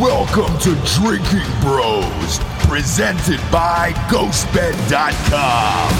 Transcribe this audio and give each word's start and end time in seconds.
Welcome 0.00 0.58
to 0.58 0.74
Drinking 1.00 1.48
Bros, 1.62 2.38
presented 2.68 3.40
by 3.50 3.92
GhostBed.com. 4.10 5.90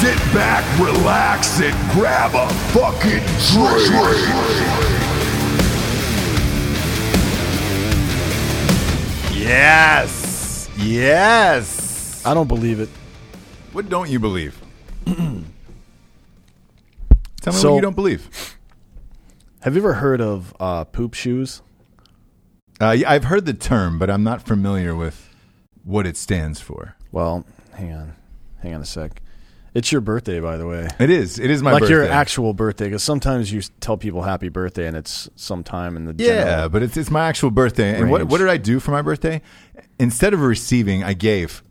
Sit 0.00 0.16
back, 0.32 0.64
relax, 0.80 1.60
and 1.60 1.74
grab 1.92 2.30
a 2.34 2.48
fucking 2.72 3.20
drink. 3.52 5.02
Yes. 9.32 10.68
Yes. 10.76 12.24
I 12.24 12.34
don't 12.34 12.48
believe 12.48 12.80
it. 12.80 12.88
What 13.72 13.88
don't 13.88 14.08
you 14.10 14.18
believe? 14.18 14.60
Tell 15.04 15.16
me 15.24 15.44
So- 17.52 17.70
what 17.70 17.76
you 17.76 17.82
don't 17.82 17.96
believe. 17.96 18.56
Have 19.60 19.74
you 19.74 19.80
ever 19.80 19.94
heard 19.94 20.20
of 20.20 20.54
uh, 20.58 20.84
poop 20.84 21.14
shoes? 21.14 21.62
Uh, 22.82 22.96
I've 23.06 23.24
heard 23.24 23.46
the 23.46 23.54
term, 23.54 23.98
but 24.00 24.10
I'm 24.10 24.24
not 24.24 24.42
familiar 24.42 24.92
with 24.94 25.28
what 25.84 26.04
it 26.04 26.16
stands 26.16 26.60
for. 26.60 26.96
Well, 27.12 27.44
hang 27.74 27.92
on, 27.92 28.14
hang 28.60 28.74
on 28.74 28.80
a 28.80 28.84
sec. 28.84 29.22
It's 29.72 29.92
your 29.92 30.00
birthday, 30.00 30.40
by 30.40 30.56
the 30.56 30.66
way. 30.66 30.88
It 30.98 31.08
is. 31.08 31.38
It 31.38 31.48
is 31.48 31.62
my 31.62 31.72
like 31.72 31.82
birthday. 31.82 31.94
your 31.94 32.08
actual 32.08 32.52
birthday, 32.52 32.86
because 32.86 33.04
sometimes 33.04 33.52
you 33.52 33.62
tell 33.80 33.96
people 33.96 34.22
happy 34.22 34.48
birthday 34.48 34.86
and 34.86 34.96
it's 34.96 35.30
sometime 35.36 35.96
in 35.96 36.04
the 36.04 36.14
Yeah, 36.18 36.66
but 36.66 36.82
it's 36.82 36.96
it's 36.96 37.10
my 37.10 37.28
actual 37.28 37.50
birthday. 37.52 37.98
And 37.98 38.10
what 38.10 38.22
Range. 38.22 38.30
what 38.32 38.38
did 38.38 38.48
I 38.48 38.56
do 38.56 38.80
for 38.80 38.90
my 38.90 39.00
birthday? 39.00 39.40
Instead 39.98 40.34
of 40.34 40.40
receiving, 40.40 41.04
I 41.04 41.14
gave. 41.14 41.62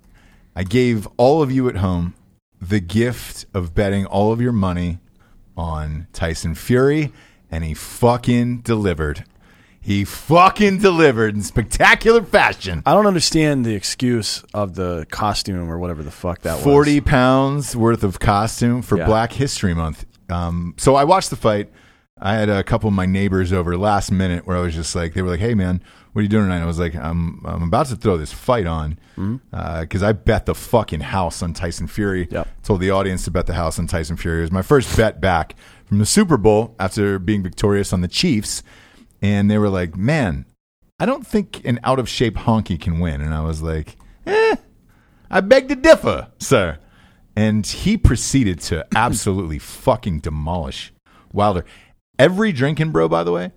I 0.56 0.64
gave 0.64 1.08
all 1.18 1.42
of 1.44 1.52
you 1.52 1.68
at 1.68 1.76
home 1.76 2.16
the 2.62 2.80
gift 2.80 3.46
of 3.54 3.76
betting 3.76 4.06
all 4.06 4.32
of 4.32 4.40
your 4.40 4.52
money 4.52 5.00
on 5.58 6.08
Tyson 6.14 6.56
Fury, 6.56 7.12
and 7.52 7.64
he 7.64 7.74
fucking 7.74 8.62
delivered. 8.62 9.26
He 9.84 10.06
fucking 10.06 10.78
delivered 10.78 11.34
in 11.36 11.42
spectacular 11.42 12.22
fashion. 12.24 12.84
I 12.86 12.94
don't 12.94 13.08
understand 13.08 13.66
the 13.66 13.74
excuse 13.74 14.44
of 14.54 14.76
the 14.76 15.08
costume 15.10 15.70
or 15.72 15.80
whatever 15.80 16.04
the 16.04 16.12
fuck 16.12 16.42
that 16.42 16.56
was. 16.56 16.64
40 16.64 17.02
pounds 17.02 17.76
worth 17.76 18.04
of 18.04 18.20
costume 18.20 18.84
for 18.84 18.98
Yeah. 19.00 19.08
Black 19.08 19.34
History 19.34 19.74
Month. 19.74 20.06
Um, 20.30 20.76
so 20.78 20.96
I 20.96 21.04
watched 21.04 21.32
the 21.32 21.36
fight. 21.36 21.72
I 22.24 22.36
had 22.36 22.50
a 22.50 22.64
couple 22.64 22.88
of 22.88 22.94
my 22.94 23.08
neighbors 23.08 23.52
over 23.52 23.76
last 23.76 24.12
minute 24.12 24.46
where 24.46 24.56
I 24.56 24.60
was 24.60 24.76
just 24.76 24.96
like, 24.96 25.16
they 25.16 25.24
were 25.24 25.30
like, 25.30 25.40
hey, 25.40 25.56
man, 25.56 25.82
what 26.14 26.20
are 26.20 26.24
you 26.24 26.30
doing 26.30 26.44
tonight? 26.46 26.62
I 26.62 26.66
was 26.68 26.78
like, 26.78 26.94
I'm, 26.96 27.42
I'm 27.44 27.64
about 27.64 27.88
to 27.88 27.96
throw 27.96 28.18
this 28.18 28.32
fight 28.32 28.68
on 28.68 29.00
because 29.42 30.04
I 30.04 30.12
bet 30.12 30.46
the 30.46 30.54
fucking 30.54 31.00
house 31.00 31.42
on 31.42 31.54
Tyson 31.54 31.88
Fury. 31.88 32.28
Yep. 32.30 32.48
Told 32.62 32.82
the 32.82 32.92
audience 32.92 33.24
to 33.26 33.32
bet 33.32 33.48
the 33.48 33.56
house 33.56 33.80
on 33.80 33.88
Tyson 33.88 34.16
Fury. 34.18 34.40
It 34.40 34.42
was 34.42 34.52
my 34.52 34.62
first 34.62 34.96
bet 34.96 35.20
back 35.20 35.56
from 35.86 35.98
the 35.98 36.06
Super 36.06 36.38
Bowl 36.38 36.76
after 36.80 37.18
being 37.18 37.42
victorious 37.42 37.92
on 37.92 38.02
the 38.02 38.08
Chiefs. 38.08 38.62
And 39.22 39.50
they 39.50 39.58
were 39.58 39.70
like, 39.70 39.96
man, 39.96 40.46
I 41.00 41.06
don't 41.06 41.26
think 41.26 41.66
an 41.66 41.80
out 41.84 42.00
of 42.00 42.10
shape 42.10 42.36
honky 42.36 42.80
can 42.80 43.00
win. 43.00 43.22
And 43.22 43.34
I 43.34 43.42
was 43.42 43.62
like, 43.62 43.98
eh, 44.26 44.56
I 45.30 45.42
beg 45.42 45.70
to 45.70 45.76
differ, 45.76 46.30
sir. 46.40 46.80
And 47.36 47.66
he 47.66 47.98
proceeded 47.98 48.60
to 48.62 48.86
absolutely 48.96 49.60
fucking 49.60 50.20
demolish 50.20 50.92
Wilder. 51.32 51.66
Every 52.20 52.52
drinking 52.52 52.92
bro, 52.92 53.08
by 53.08 53.24
the 53.24 53.32
way, 53.32 53.52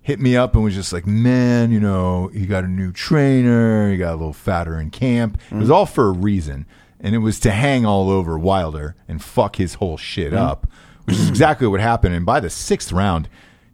hit 0.00 0.18
me 0.18 0.36
up 0.36 0.54
and 0.54 0.64
was 0.64 0.74
just 0.74 0.92
like, 0.92 1.06
man, 1.06 1.70
you 1.70 1.78
know, 1.78 2.30
you 2.32 2.46
got 2.46 2.64
a 2.64 2.68
new 2.68 2.90
trainer, 2.92 3.90
you 3.90 3.98
got 3.98 4.14
a 4.14 4.16
little 4.16 4.32
fatter 4.32 4.80
in 4.80 4.90
camp. 4.90 5.38
It 5.50 5.56
was 5.56 5.70
all 5.70 5.86
for 5.86 6.08
a 6.08 6.12
reason. 6.12 6.66
And 6.98 7.14
it 7.14 7.18
was 7.18 7.38
to 7.40 7.50
hang 7.50 7.86
all 7.86 8.10
over 8.10 8.38
Wilder 8.38 8.96
and 9.06 9.22
fuck 9.22 9.56
his 9.56 9.74
whole 9.74 9.96
shit 9.96 10.32
up, 10.34 10.66
which 11.04 11.16
is 11.16 11.28
exactly 11.28 11.68
what 11.68 11.80
happened. 11.80 12.14
And 12.14 12.26
by 12.26 12.40
the 12.40 12.50
sixth 12.50 12.90
round, 12.90 13.28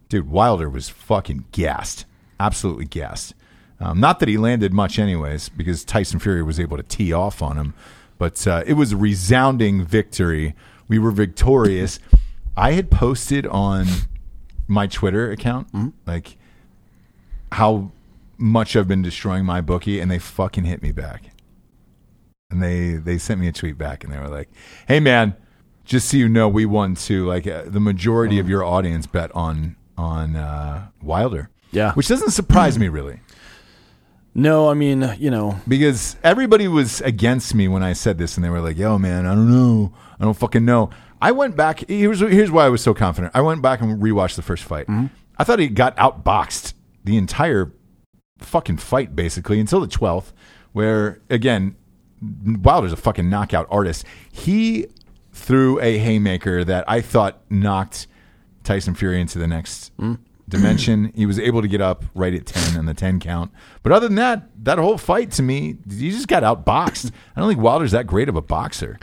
dude, 0.09 0.29
Wilder 0.29 0.69
was 0.69 0.89
fucking 0.89 1.45
gassed. 1.51 2.05
Absolutely 2.39 2.85
gassed. 2.85 3.33
Um, 3.79 3.99
not 3.99 4.19
that 4.19 4.29
he 4.29 4.37
landed 4.37 4.73
much, 4.73 4.97
anyways, 4.99 5.49
because 5.49 5.83
Tyson 5.83 6.19
Fury 6.19 6.43
was 6.43 6.59
able 6.59 6.77
to 6.77 6.83
tee 6.83 7.11
off 7.11 7.41
on 7.41 7.57
him. 7.57 7.73
But 8.17 8.45
uh, 8.47 8.63
it 8.65 8.73
was 8.73 8.93
a 8.93 8.97
resounding 8.97 9.83
victory. 9.83 10.55
We 10.87 10.99
were 10.99 11.11
victorious. 11.11 11.99
I 12.55 12.71
had 12.71 12.89
posted 12.89 13.45
on 13.47 13.87
my 14.67 14.87
Twitter 14.87 15.29
account, 15.31 15.67
like 16.07 16.37
how 17.51 17.91
much 18.37 18.75
I've 18.75 18.87
been 18.87 19.01
destroying 19.01 19.45
my 19.45 19.61
bookie, 19.61 19.99
and 19.99 20.09
they 20.09 20.19
fucking 20.19 20.63
hit 20.63 20.81
me 20.81 20.91
back. 20.91 21.31
And 22.49 22.63
they 22.63 22.93
they 22.93 23.17
sent 23.17 23.41
me 23.41 23.47
a 23.47 23.51
tweet 23.51 23.77
back, 23.77 24.03
and 24.03 24.13
they 24.13 24.19
were 24.19 24.29
like, 24.29 24.49
"Hey 24.87 25.01
man, 25.01 25.35
just 25.83 26.09
so 26.09 26.17
you 26.17 26.29
know, 26.29 26.47
we 26.47 26.65
won 26.65 26.95
too. 26.95 27.25
Like 27.25 27.45
uh, 27.47 27.63
the 27.65 27.79
majority 27.79 28.39
of 28.39 28.47
your 28.47 28.63
audience 28.63 29.07
bet 29.07 29.33
on 29.35 29.75
on 29.97 30.35
uh, 30.35 30.87
Wilder, 31.01 31.49
Yeah. 31.71 31.93
which 31.93 32.07
doesn't 32.07 32.31
surprise 32.31 32.77
me 32.79 32.87
really." 32.89 33.19
No, 34.37 34.69
I 34.69 34.73
mean, 34.73 35.15
you 35.17 35.31
know, 35.31 35.59
because 35.65 36.17
everybody 36.21 36.67
was 36.67 36.99
against 37.01 37.55
me 37.55 37.69
when 37.69 37.83
I 37.83 37.93
said 37.93 38.17
this, 38.17 38.35
and 38.35 38.43
they 38.43 38.49
were 38.49 38.59
like, 38.59 38.77
"Yo, 38.77 38.97
man, 38.99 39.25
I 39.25 39.33
don't 39.33 39.49
know, 39.49 39.93
I 40.19 40.25
don't 40.25 40.35
fucking 40.35 40.65
know." 40.65 40.89
I 41.21 41.31
went 41.31 41.55
back. 41.55 41.87
Here's 41.87 42.19
here's 42.19 42.51
why 42.51 42.65
I 42.65 42.69
was 42.69 42.81
so 42.83 42.93
confident. 42.93 43.31
I 43.33 43.41
went 43.41 43.61
back 43.61 43.79
and 43.81 44.01
rewatched 44.01 44.35
the 44.35 44.41
first 44.41 44.63
fight. 44.65 44.87
I 45.37 45.43
thought 45.45 45.59
he 45.59 45.69
got 45.69 45.95
outboxed 45.97 46.73
the 47.05 47.15
entire 47.17 47.71
fucking 48.39 48.77
fight, 48.77 49.15
basically, 49.15 49.59
until 49.61 49.79
the 49.79 49.87
twelfth, 49.87 50.33
where 50.73 51.21
again, 51.29 51.77
Wilder's 52.21 52.91
a 52.91 52.97
fucking 52.97 53.29
knockout 53.29 53.67
artist. 53.69 54.03
He 54.31 54.87
threw 55.31 55.79
a 55.79 55.97
haymaker 55.97 56.65
that 56.65 56.83
I 56.89 56.99
thought 56.99 57.41
knocked 57.49 58.07
Tyson 58.65 58.93
Fury 58.95 59.21
into 59.21 59.39
the 59.39 59.47
next 59.47 59.91
dimension. 60.49 61.11
he 61.15 61.25
was 61.25 61.39
able 61.39 61.61
to 61.61 61.67
get 61.67 61.81
up 61.81 62.03
right 62.13 62.33
at 62.33 62.45
10 62.45 62.77
on 62.77 62.85
the 62.85 62.93
10 62.93 63.19
count. 63.19 63.51
But 63.83 63.91
other 63.93 64.07
than 64.07 64.15
that, 64.17 64.49
that 64.65 64.77
whole 64.77 64.97
fight 64.97 65.31
to 65.33 65.41
me, 65.43 65.77
he 65.89 66.11
just 66.11 66.27
got 66.27 66.43
outboxed. 66.43 67.11
I 67.35 67.39
don't 67.39 67.49
think 67.49 67.61
Wilder's 67.61 67.91
that 67.91 68.05
great 68.07 68.27
of 68.29 68.35
a 68.35 68.41
boxer. 68.41 68.99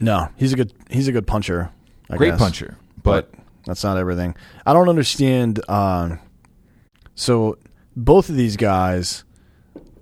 no, 0.00 0.28
he's 0.36 0.52
a 0.52 0.56
good 0.56 0.72
he's 0.90 1.08
a 1.08 1.12
good 1.12 1.26
puncher. 1.26 1.70
I 2.08 2.16
Great 2.16 2.30
guess. 2.30 2.38
puncher. 2.40 2.76
But, 3.02 3.30
that's 3.66 3.84
not 3.84 3.96
everything. 3.98 4.34
I 4.66 4.72
don't 4.72 4.88
understand. 4.88 5.60
Um, 5.70 6.18
so 7.14 7.56
both 7.94 8.28
of 8.28 8.34
these 8.36 8.56
guys 8.56 9.22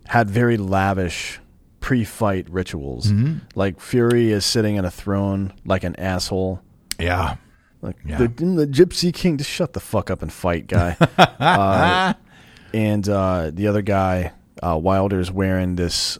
had 0.06 0.30
very 0.30 0.56
lavish 0.56 1.38
pre-fight 1.80 2.48
rituals. 2.50 3.08
Mm-hmm. 3.12 3.38
Like 3.56 3.80
Fury 3.80 4.30
is 4.32 4.46
sitting 4.46 4.76
in 4.76 4.84
a 4.84 4.90
throne 4.90 5.52
like 5.64 5.84
an 5.84 5.96
asshole. 5.96 6.60
yeah. 6.98 7.36
Like 7.82 7.96
Yeah. 8.04 8.18
the, 8.18 8.28
the 8.28 8.66
Gypsy 8.66 9.12
King, 9.14 9.36
just 9.38 9.50
shut 9.50 9.72
the 9.72 9.80
fuck 9.80 10.10
up 10.10 10.22
and 10.22 10.32
fight, 10.32 10.66
guy. 10.66 10.96
uh, 11.18 12.14
and 12.74 13.08
uh, 13.08 13.50
the 13.52 13.66
other 13.68 13.82
guy, 13.82 14.32
uh, 14.62 14.78
Wilder's 14.80 15.30
wearing 15.30 15.76
this. 15.76 16.18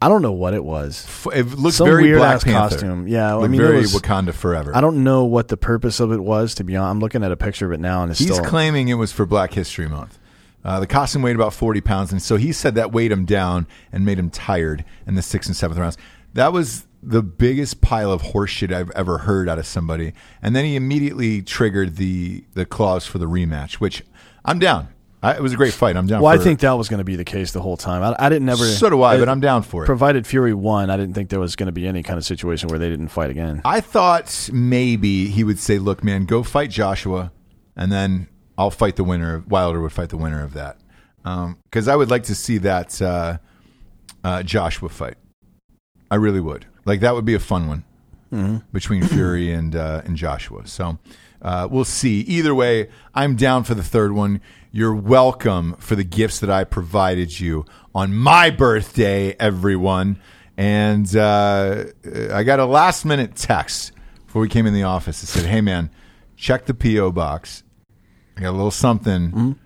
I 0.00 0.08
don't 0.08 0.22
know 0.22 0.32
what 0.32 0.54
it 0.54 0.64
was. 0.64 1.06
It 1.34 1.46
looked 1.58 1.76
Some 1.76 1.86
very 1.88 2.04
weird 2.04 2.18
Black 2.18 2.36
ass 2.36 2.44
Panther. 2.44 2.74
costume. 2.76 3.08
Yeah, 3.08 3.36
I 3.36 3.48
mean, 3.48 3.60
it 3.60 3.64
very 3.64 3.78
was- 3.78 3.94
Wakanda 3.94 4.32
forever. 4.32 4.76
I 4.76 4.80
don't 4.80 5.02
know 5.02 5.24
what 5.24 5.48
the 5.48 5.56
purpose 5.56 5.98
of 6.00 6.12
it 6.12 6.20
was. 6.22 6.54
To 6.56 6.64
be 6.64 6.76
honest, 6.76 6.90
I'm 6.90 7.00
looking 7.00 7.22
at 7.24 7.32
a 7.32 7.36
picture 7.36 7.66
of 7.66 7.72
it 7.72 7.80
now, 7.80 8.02
and 8.02 8.10
it's 8.10 8.20
He's 8.20 8.32
still. 8.32 8.44
claiming 8.44 8.88
it 8.88 8.94
was 8.94 9.10
for 9.12 9.26
Black 9.26 9.54
History 9.54 9.88
Month. 9.88 10.18
Uh, 10.64 10.80
the 10.80 10.86
costume 10.86 11.22
weighed 11.22 11.36
about 11.36 11.54
40 11.54 11.80
pounds, 11.80 12.10
and 12.12 12.20
so 12.20 12.36
he 12.36 12.52
said 12.52 12.74
that 12.74 12.92
weighed 12.92 13.10
him 13.12 13.24
down 13.24 13.66
and 13.92 14.04
made 14.04 14.18
him 14.18 14.28
tired 14.30 14.84
in 15.06 15.14
the 15.14 15.22
sixth 15.22 15.48
and 15.48 15.56
seventh 15.56 15.78
rounds. 15.80 15.96
That 16.34 16.52
was 16.52 16.86
the 17.02 17.22
biggest 17.22 17.80
pile 17.80 18.10
of 18.10 18.22
horseshit 18.22 18.72
I've 18.72 18.90
ever 18.90 19.18
heard 19.18 19.48
out 19.48 19.58
of 19.58 19.66
somebody. 19.66 20.12
And 20.42 20.54
then 20.56 20.64
he 20.64 20.76
immediately 20.76 21.42
triggered 21.42 21.96
the 21.96 22.44
the 22.54 22.66
clause 22.66 23.06
for 23.06 23.18
the 23.18 23.26
rematch, 23.26 23.74
which 23.74 24.02
I'm 24.44 24.58
down. 24.58 24.88
I, 25.20 25.34
it 25.34 25.42
was 25.42 25.52
a 25.52 25.56
great 25.56 25.72
fight. 25.74 25.96
I'm 25.96 26.06
down. 26.06 26.22
well, 26.22 26.32
I 26.32 26.38
think 26.38 26.60
that 26.60 26.72
was 26.72 26.88
going 26.88 26.98
to 26.98 27.04
be 27.04 27.16
the 27.16 27.24
case 27.24 27.50
the 27.52 27.60
whole 27.60 27.76
time. 27.76 28.02
I, 28.04 28.26
I 28.26 28.28
didn't 28.28 28.46
never. 28.46 28.64
So 28.64 28.88
do 28.88 29.02
I, 29.02 29.18
but 29.18 29.28
I'm 29.28 29.40
down 29.40 29.62
for 29.62 29.82
it. 29.82 29.86
Provided 29.86 30.26
Fury 30.28 30.54
won, 30.54 30.90
I 30.90 30.96
didn't 30.96 31.14
think 31.14 31.28
there 31.28 31.40
was 31.40 31.56
going 31.56 31.66
to 31.66 31.72
be 31.72 31.88
any 31.88 32.04
kind 32.04 32.18
of 32.18 32.24
situation 32.24 32.68
where 32.68 32.78
they 32.78 32.88
didn't 32.88 33.08
fight 33.08 33.30
again. 33.30 33.60
I 33.64 33.80
thought 33.80 34.48
maybe 34.52 35.26
he 35.26 35.42
would 35.42 35.58
say, 35.58 35.78
"Look, 35.78 36.04
man, 36.04 36.24
go 36.24 36.44
fight 36.44 36.70
Joshua, 36.70 37.32
and 37.74 37.90
then 37.90 38.28
I'll 38.56 38.70
fight 38.70 38.94
the 38.94 39.02
winner. 39.04 39.34
of 39.34 39.50
Wilder 39.50 39.80
would 39.80 39.92
fight 39.92 40.10
the 40.10 40.16
winner 40.16 40.42
of 40.42 40.52
that." 40.54 40.78
Because 41.64 41.88
I 41.88 41.96
would 41.96 42.10
like 42.10 42.22
to 42.24 42.34
see 42.34 42.58
that 42.58 43.02
uh, 43.02 43.38
uh, 44.22 44.42
Joshua 44.44 44.88
fight. 44.88 45.16
I 46.10 46.14
really 46.14 46.40
would. 46.40 46.64
Like 46.88 47.00
that 47.00 47.14
would 47.14 47.24
be 47.24 47.34
a 47.34 47.38
fun 47.38 47.68
one 47.68 47.84
between 48.72 49.02
Fury 49.06 49.52
and 49.52 49.76
uh, 49.76 50.02
and 50.04 50.16
Joshua. 50.16 50.66
So 50.66 50.98
uh, 51.42 51.68
we'll 51.70 51.84
see. 51.84 52.20
Either 52.20 52.54
way, 52.54 52.88
I'm 53.14 53.36
down 53.36 53.64
for 53.64 53.74
the 53.74 53.84
third 53.84 54.12
one. 54.12 54.40
You're 54.72 54.94
welcome 54.94 55.76
for 55.78 55.94
the 55.96 56.04
gifts 56.04 56.40
that 56.40 56.50
I 56.50 56.64
provided 56.64 57.38
you 57.40 57.64
on 57.94 58.14
my 58.14 58.50
birthday, 58.50 59.34
everyone. 59.38 60.20
And 60.56 61.14
uh, 61.16 61.84
I 62.32 62.42
got 62.42 62.58
a 62.58 62.66
last 62.66 63.04
minute 63.04 63.36
text 63.36 63.92
before 64.26 64.42
we 64.42 64.48
came 64.48 64.66
in 64.66 64.74
the 64.74 64.82
office. 64.82 65.22
It 65.22 65.26
said, 65.26 65.46
"Hey 65.46 65.60
man, 65.60 65.90
check 66.36 66.66
the 66.66 66.74
PO 66.74 67.12
box. 67.12 67.62
I 68.36 68.40
got 68.40 68.50
a 68.50 68.52
little 68.52 68.70
something 68.70 69.56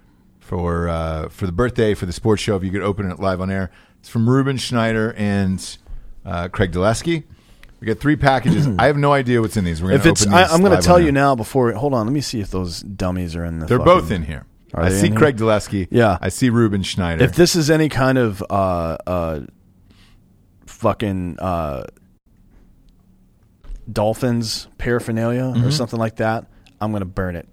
for 0.41 0.89
uh, 0.89 1.29
for 1.31 1.47
the 1.47 1.53
birthday 1.53 1.95
for 1.95 2.07
the 2.07 2.13
sports 2.13 2.43
show. 2.43 2.57
If 2.57 2.65
you 2.65 2.71
could 2.71 2.83
open 2.83 3.11
it 3.11 3.19
live 3.21 3.41
on 3.41 3.51
air, 3.51 3.71
it's 4.01 4.09
from 4.09 4.29
Ruben 4.29 4.57
Schneider 4.59 5.15
and 5.17 5.79
uh, 6.25 6.49
Craig 6.49 6.73
Dulesky. 6.73 7.25
We 7.81 7.87
got 7.87 7.99
three 7.99 8.17
packages. 8.17 8.67
I 8.79 8.87
have 8.87 8.97
no 8.97 9.13
idea 9.13 9.41
what's 9.41 9.57
in 9.57 9.65
these. 9.65 9.83
We're 9.83 9.89
gonna 9.91 10.01
if 10.01 10.07
it's, 10.07 10.23
open 10.23 10.35
I, 10.35 10.45
I'm 10.45 10.63
going 10.63 10.77
to 10.77 10.83
tell 10.85 11.01
you 11.01 11.11
now. 11.13 11.35
Before, 11.35 11.73
hold 11.73 11.95
on. 11.95 12.07
Let 12.07 12.13
me 12.13 12.21
see 12.21 12.41
if 12.41 12.51
those 12.51 12.81
dummies 12.81 13.35
are 13.35 13.45
in 13.45 13.59
the. 13.59 13.67
They're 13.67 13.79
fucking- 13.79 13.93
both 13.93 14.11
in 14.11 14.23
here. 14.23 14.47
Are 14.75 14.85
I 14.85 14.89
they 14.89 15.01
see 15.01 15.07
in 15.07 15.13
here? 15.13 15.19
Craig 15.19 15.37
Dulesky. 15.37 15.89
Yeah. 15.91 16.17
I 16.21 16.29
see 16.31 16.49
Ruben 16.49 16.83
Schneider. 16.83 17.23
If 17.25 17.35
this 17.35 17.55
is 17.57 17.71
any 17.71 17.89
kind 17.91 18.17
of 18.19 18.43
uh, 18.49 18.97
uh, 19.07 19.41
fucking 20.67 21.39
uh, 21.41 21.85
Dolphins 23.91 24.69
paraphernalia 24.79 25.43
Mm-hmm. 25.43 25.65
or 25.67 25.71
something 25.71 25.99
like 25.99 26.17
that, 26.17 26.47
I'm 26.81 26.93
gonna 26.93 27.05
burn 27.05 27.37
it, 27.37 27.49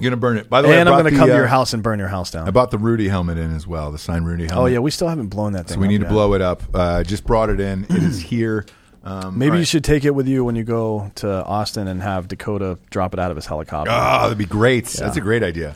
You're 0.00 0.10
gonna 0.10 0.20
burn 0.20 0.38
it. 0.38 0.48
By 0.48 0.62
the 0.62 0.68
way, 0.68 0.80
and 0.80 0.88
I'm 0.88 0.96
gonna 0.96 1.10
the, 1.10 1.16
come 1.16 1.28
to 1.28 1.34
uh, 1.34 1.38
your 1.38 1.46
house 1.46 1.72
and 1.74 1.82
burn 1.82 1.98
your 1.98 2.08
house 2.08 2.30
down. 2.30 2.48
I 2.48 2.50
bought 2.50 2.70
the 2.70 2.78
Rudy 2.78 3.08
helmet 3.08 3.38
in 3.38 3.54
as 3.54 3.66
well, 3.66 3.92
the 3.92 3.98
signed 3.98 4.26
Rudy 4.26 4.46
helmet. 4.46 4.62
oh 4.62 4.66
yeah, 4.66 4.78
we 4.78 4.90
still 4.90 5.08
haven't 5.08 5.28
blown 5.28 5.52
that 5.52 5.66
thing. 5.66 5.74
so 5.76 5.80
we 5.80 5.86
up 5.86 5.90
need 5.90 6.00
to 6.00 6.08
blow 6.08 6.34
it 6.34 6.40
up. 6.40 6.62
Uh, 6.74 6.80
I 6.80 7.02
just 7.02 7.24
brought 7.24 7.50
it 7.50 7.60
in. 7.60 7.84
It 7.84 8.02
is 8.02 8.20
here. 8.22 8.66
Um, 9.02 9.38
Maybe 9.38 9.52
all 9.52 9.58
you 9.58 9.64
should 9.64 9.84
take 9.84 10.04
it 10.04 10.14
with 10.14 10.28
you 10.28 10.44
when 10.44 10.56
you 10.56 10.64
go 10.64 11.10
to 11.16 11.44
Austin 11.44 11.88
and 11.88 12.02
have 12.02 12.28
Dakota 12.28 12.78
drop 12.90 13.14
it 13.14 13.20
out 13.20 13.30
of 13.30 13.36
his 13.36 13.46
helicopter. 13.46 13.90
Oh, 13.90 14.22
that'd 14.22 14.36
be 14.36 14.44
great. 14.44 14.92
Yeah. 14.94 15.04
That's 15.06 15.16
a 15.16 15.22
great 15.22 15.42
idea. 15.42 15.74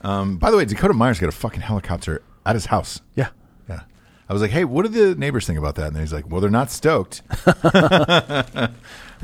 Um, 0.00 0.36
by 0.38 0.50
the 0.50 0.56
way, 0.56 0.64
Dakota 0.64 0.94
Meyer's 0.94 1.18
got 1.18 1.28
a 1.28 1.32
fucking 1.32 1.60
helicopter 1.60 2.22
at 2.46 2.54
his 2.56 2.66
house. 2.66 3.00
yeah. 3.14 3.28
Yeah. 3.68 3.80
I 4.28 4.32
was 4.32 4.40
like, 4.40 4.50
hey, 4.52 4.64
what 4.64 4.84
do 4.84 4.88
the 4.88 5.18
neighbors 5.18 5.46
think 5.46 5.58
about 5.58 5.74
that? 5.74 5.88
And 5.88 5.98
he's 5.98 6.12
like, 6.12 6.30
well, 6.30 6.40
they're 6.40 6.50
not 6.50 6.70
stoked. 6.70 7.22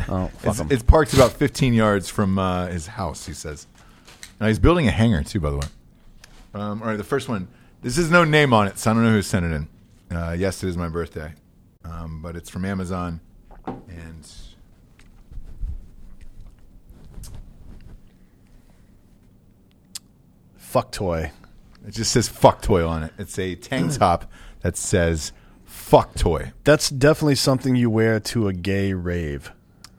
Oh, 0.09 0.29
fuck 0.39 0.61
It's, 0.61 0.73
it's 0.73 0.83
parked 0.83 1.13
about 1.15 1.33
15 1.33 1.75
yards 1.75 2.09
from 2.09 2.39
uh, 2.39 2.67
his 2.69 2.87
house, 2.87 3.27
he 3.27 3.33
says. 3.33 3.67
Now, 4.41 4.47
he's 4.47 4.59
building 4.59 4.87
a 4.89 4.91
hangar, 4.93 5.23
too, 5.23 5.41
by 5.41 5.51
the 5.51 5.57
way. 5.57 5.67
Um, 6.55 6.83
all 6.83 6.89
right, 6.89 6.97
the 6.97 7.05
first 7.05 7.29
one. 7.29 7.49
This 7.83 7.99
is 7.99 8.11
no 8.11 8.25
name 8.25 8.53
on 8.53 8.67
it, 8.69 8.79
so 8.79 8.91
I 8.91 8.95
don't 8.95 9.05
know 9.05 9.11
who 9.13 9.23
sent 9.23 9.45
it 9.47 9.53
in. 9.53 9.69
Uh, 10.17 10.33
yes, 10.39 10.63
it 10.65 10.69
is 10.69 10.77
my 10.77 10.89
birthday. 10.89 11.33
Um, 11.85 12.23
but 12.23 12.37
it's 12.37 12.51
from 12.51 12.65
Amazon. 12.65 13.21
And 13.67 14.27
Fuck 20.57 20.93
toy. 20.93 21.33
it 21.87 21.93
just 21.93 22.11
says 22.13 22.29
fuck 22.29 22.61
toy 22.63 22.87
on 22.87 23.03
it. 23.03 23.13
It's 23.19 23.39
a 23.39 23.55
tank 23.55 23.93
top 23.99 24.31
that 24.61 24.77
says 24.77 25.33
fuck 25.65 26.15
toy. 26.15 26.53
That's 26.65 26.91
definitely 26.91 27.37
something 27.37 27.75
you 27.77 27.91
wear 27.91 28.21
to 28.21 28.49
a 28.49 28.53
gay 28.53 28.93
rave 28.93 29.53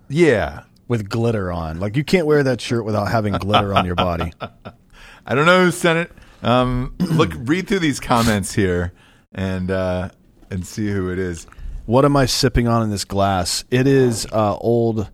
Yeah. 0.08 0.64
With 0.90 1.08
glitter 1.08 1.50
on. 1.50 1.80
Like 1.80 1.96
you 1.96 2.04
can't 2.04 2.28
wear 2.28 2.44
that 2.44 2.60
shirt 2.60 2.84
without 2.84 3.06
having 3.06 3.34
glitter 3.36 3.74
on 3.74 3.86
your 3.86 3.96
body. 3.96 4.34
I 5.26 5.36
don't 5.36 5.46
know 5.46 5.64
who 5.64 5.72
sent 5.72 6.00
it. 6.00 6.12
Um, 6.44 6.96
look, 7.00 7.32
read 7.36 7.70
through 7.70 7.80
these 7.80 8.02
comments 8.02 8.54
here 8.54 8.92
and 9.32 9.72
uh, 9.72 10.10
and 10.50 10.68
see 10.68 10.90
who 10.90 11.10
it 11.10 11.20
is. 11.20 11.48
What 11.86 12.04
am 12.04 12.18
I 12.18 12.26
sipping 12.26 12.68
on 12.68 12.84
in 12.84 12.90
this 12.90 13.06
glass? 13.06 13.64
It 13.72 13.88
is 13.88 14.26
uh, 14.32 14.58
old 14.58 15.10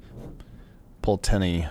Pulteney. 1.02 1.68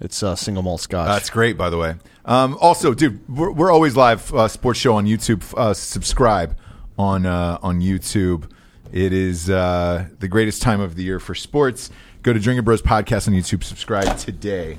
It's 0.00 0.22
uh, 0.22 0.34
single 0.34 0.64
malt 0.64 0.80
scotch. 0.80 1.06
That's 1.06 1.30
great, 1.30 1.56
by 1.56 1.70
the 1.70 1.78
way. 1.78 1.94
Um, 2.24 2.56
also, 2.60 2.92
dude, 2.92 3.28
we're, 3.28 3.52
we're 3.52 3.70
always 3.70 3.96
live 3.96 4.34
uh, 4.34 4.48
sports 4.48 4.80
show 4.80 4.94
on 4.94 5.06
YouTube. 5.06 5.44
Uh, 5.56 5.74
subscribe 5.74 6.56
on 6.98 7.26
uh, 7.26 7.58
on 7.62 7.80
YouTube. 7.80 8.50
It 8.92 9.12
is 9.12 9.48
uh, 9.48 10.08
the 10.18 10.28
greatest 10.28 10.60
time 10.60 10.80
of 10.80 10.96
the 10.96 11.02
year 11.02 11.18
for 11.18 11.34
sports. 11.34 11.90
Go 12.22 12.32
to 12.32 12.38
Drinking 12.38 12.64
Bros 12.64 12.80
podcast 12.80 13.26
on 13.26 13.34
YouTube. 13.34 13.64
Subscribe 13.64 14.16
today. 14.16 14.78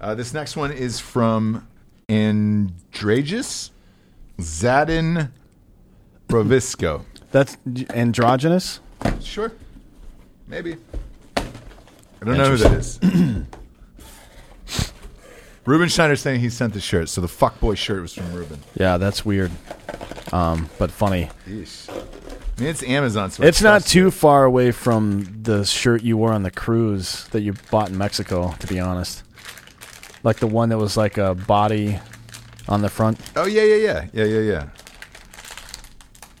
Uh, 0.00 0.16
this 0.16 0.34
next 0.34 0.56
one 0.56 0.72
is 0.72 0.98
from 0.98 1.68
Andragis 2.08 3.70
Zadin 4.40 5.30
Provisco. 6.28 7.04
That's 7.30 7.56
androgynous. 7.90 8.80
Sure, 9.20 9.52
maybe. 10.48 10.76
I 11.36 11.44
don't 12.24 12.38
know 12.38 12.50
who 12.50 12.56
that 12.56 12.72
is. 12.72 12.98
Ruben 15.66 15.88
Schneider 15.88 16.16
saying 16.16 16.40
he 16.40 16.50
sent 16.50 16.74
the 16.74 16.80
shirt, 16.80 17.08
so 17.08 17.20
the 17.20 17.28
fuckboy 17.28 17.76
shirt 17.76 18.02
was 18.02 18.12
from 18.14 18.32
Ruben. 18.32 18.58
Yeah, 18.74 18.98
that's 18.98 19.24
weird, 19.24 19.52
um, 20.32 20.68
but 20.78 20.90
funny. 20.90 21.30
Yeesh. 21.48 21.88
I 22.56 22.60
mean, 22.60 22.70
it's 22.70 22.82
Amazon, 22.84 23.30
so 23.30 23.42
It's 23.42 23.62
not 23.62 23.84
too 23.84 24.10
far 24.10 24.44
away 24.44 24.70
from 24.70 25.42
the 25.42 25.64
shirt 25.64 26.02
you 26.02 26.16
wore 26.16 26.32
on 26.32 26.44
the 26.44 26.52
cruise 26.52 27.26
that 27.28 27.40
you 27.40 27.54
bought 27.70 27.88
in 27.88 27.98
Mexico. 27.98 28.54
To 28.60 28.66
be 28.66 28.78
honest, 28.78 29.24
like 30.22 30.36
the 30.36 30.46
one 30.46 30.68
that 30.68 30.78
was 30.78 30.96
like 30.96 31.18
a 31.18 31.34
body 31.34 31.98
on 32.68 32.80
the 32.80 32.88
front. 32.88 33.18
Oh 33.34 33.46
yeah, 33.46 33.62
yeah, 33.62 33.76
yeah, 33.76 34.06
yeah, 34.12 34.24
yeah, 34.24 34.40
yeah. 34.40 34.68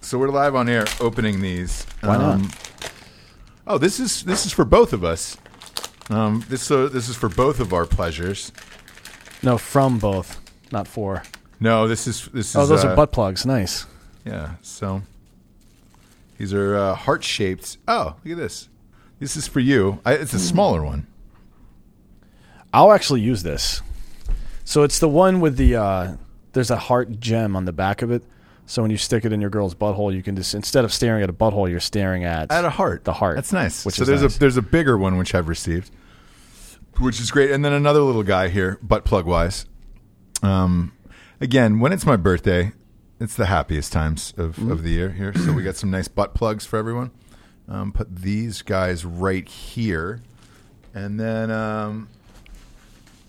So 0.02 0.18
we're 0.18 0.28
live 0.28 0.54
on 0.54 0.68
air, 0.68 0.84
opening 1.00 1.40
these. 1.40 1.84
Why 2.00 2.16
not? 2.16 2.40
Oh, 3.66 3.78
this 3.78 3.98
is 3.98 4.22
this 4.22 4.46
is 4.46 4.52
for 4.52 4.64
both 4.64 4.92
of 4.92 5.02
us. 5.02 5.36
Um, 6.10 6.44
this 6.48 6.62
so 6.62 6.86
this 6.86 7.08
is 7.08 7.16
for 7.16 7.28
both 7.28 7.58
of 7.58 7.72
our 7.72 7.86
pleasures. 7.86 8.52
No, 9.42 9.58
from 9.58 9.98
both, 9.98 10.40
not 10.70 10.86
for. 10.86 11.24
No, 11.58 11.88
this 11.88 12.06
is 12.06 12.26
this 12.28 12.50
is. 12.50 12.56
Oh, 12.56 12.66
those 12.66 12.84
uh, 12.84 12.88
are 12.88 12.96
butt 12.96 13.10
plugs. 13.10 13.44
Nice. 13.44 13.86
Yeah. 14.24 14.54
So 14.62 15.02
these 16.38 16.52
are 16.52 16.76
uh, 16.76 16.94
heart 16.94 17.24
shaped. 17.24 17.78
Oh, 17.86 18.16
look 18.24 18.32
at 18.32 18.36
this. 18.36 18.68
This 19.20 19.36
is 19.36 19.46
for 19.46 19.60
you. 19.60 20.00
I, 20.04 20.14
it's 20.14 20.34
a 20.34 20.38
smaller 20.38 20.84
one. 20.84 21.06
I'll 22.72 22.92
actually 22.92 23.20
use 23.20 23.42
this. 23.42 23.82
So 24.64 24.82
it's 24.82 24.98
the 24.98 25.08
one 25.08 25.40
with 25.40 25.56
the 25.56 25.76
uh, 25.76 26.16
there's 26.52 26.70
a 26.70 26.76
heart 26.76 27.20
gem 27.20 27.54
on 27.54 27.64
the 27.64 27.72
back 27.72 28.02
of 28.02 28.10
it. 28.10 28.24
So 28.66 28.82
when 28.82 28.90
you 28.90 28.96
stick 28.96 29.24
it 29.24 29.32
in 29.32 29.40
your 29.40 29.50
girl's 29.50 29.74
butthole, 29.74 30.14
you 30.14 30.22
can 30.22 30.34
just 30.36 30.54
instead 30.54 30.84
of 30.84 30.92
staring 30.92 31.22
at 31.22 31.28
a 31.28 31.32
butthole, 31.32 31.70
you're 31.70 31.80
staring 31.80 32.24
at 32.24 32.50
At 32.50 32.64
a 32.64 32.70
heart. 32.70 33.04
The 33.04 33.12
heart. 33.12 33.36
That's 33.36 33.52
nice. 33.52 33.84
Which 33.84 33.96
so 33.96 34.02
is 34.02 34.08
there's 34.08 34.22
nice. 34.22 34.36
a 34.36 34.38
there's 34.38 34.56
a 34.56 34.62
bigger 34.62 34.96
one 34.98 35.18
which 35.18 35.34
I've 35.34 35.48
received, 35.48 35.90
which 36.98 37.20
is 37.20 37.30
great, 37.30 37.50
and 37.50 37.64
then 37.64 37.72
another 37.72 38.00
little 38.00 38.22
guy 38.22 38.48
here, 38.48 38.78
butt 38.82 39.04
plug 39.04 39.26
wise. 39.26 39.66
Um, 40.42 40.92
again, 41.40 41.78
when 41.78 41.92
it's 41.92 42.06
my 42.06 42.16
birthday, 42.16 42.72
it's 43.24 43.34
the 43.34 43.46
happiest 43.46 43.92
times 43.92 44.32
of, 44.36 44.56
Mm-hmm. 44.56 44.70
of 44.70 44.82
the 44.82 44.90
year 44.90 45.10
here. 45.10 45.32
So 45.34 45.52
we 45.52 45.62
got 45.62 45.76
some 45.76 45.90
nice 45.90 46.06
butt 46.08 46.34
plugs 46.34 46.64
for 46.66 46.78
everyone. 46.78 47.10
Um, 47.68 47.92
put 47.92 48.14
these 48.14 48.62
guys 48.62 49.04
right 49.04 49.48
here, 49.48 50.20
and 50.94 51.18
then 51.18 51.50
um, 51.50 52.08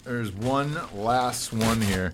there's 0.04 0.32
one 0.32 0.78
last 0.94 1.54
one 1.54 1.82
here. 1.82 2.14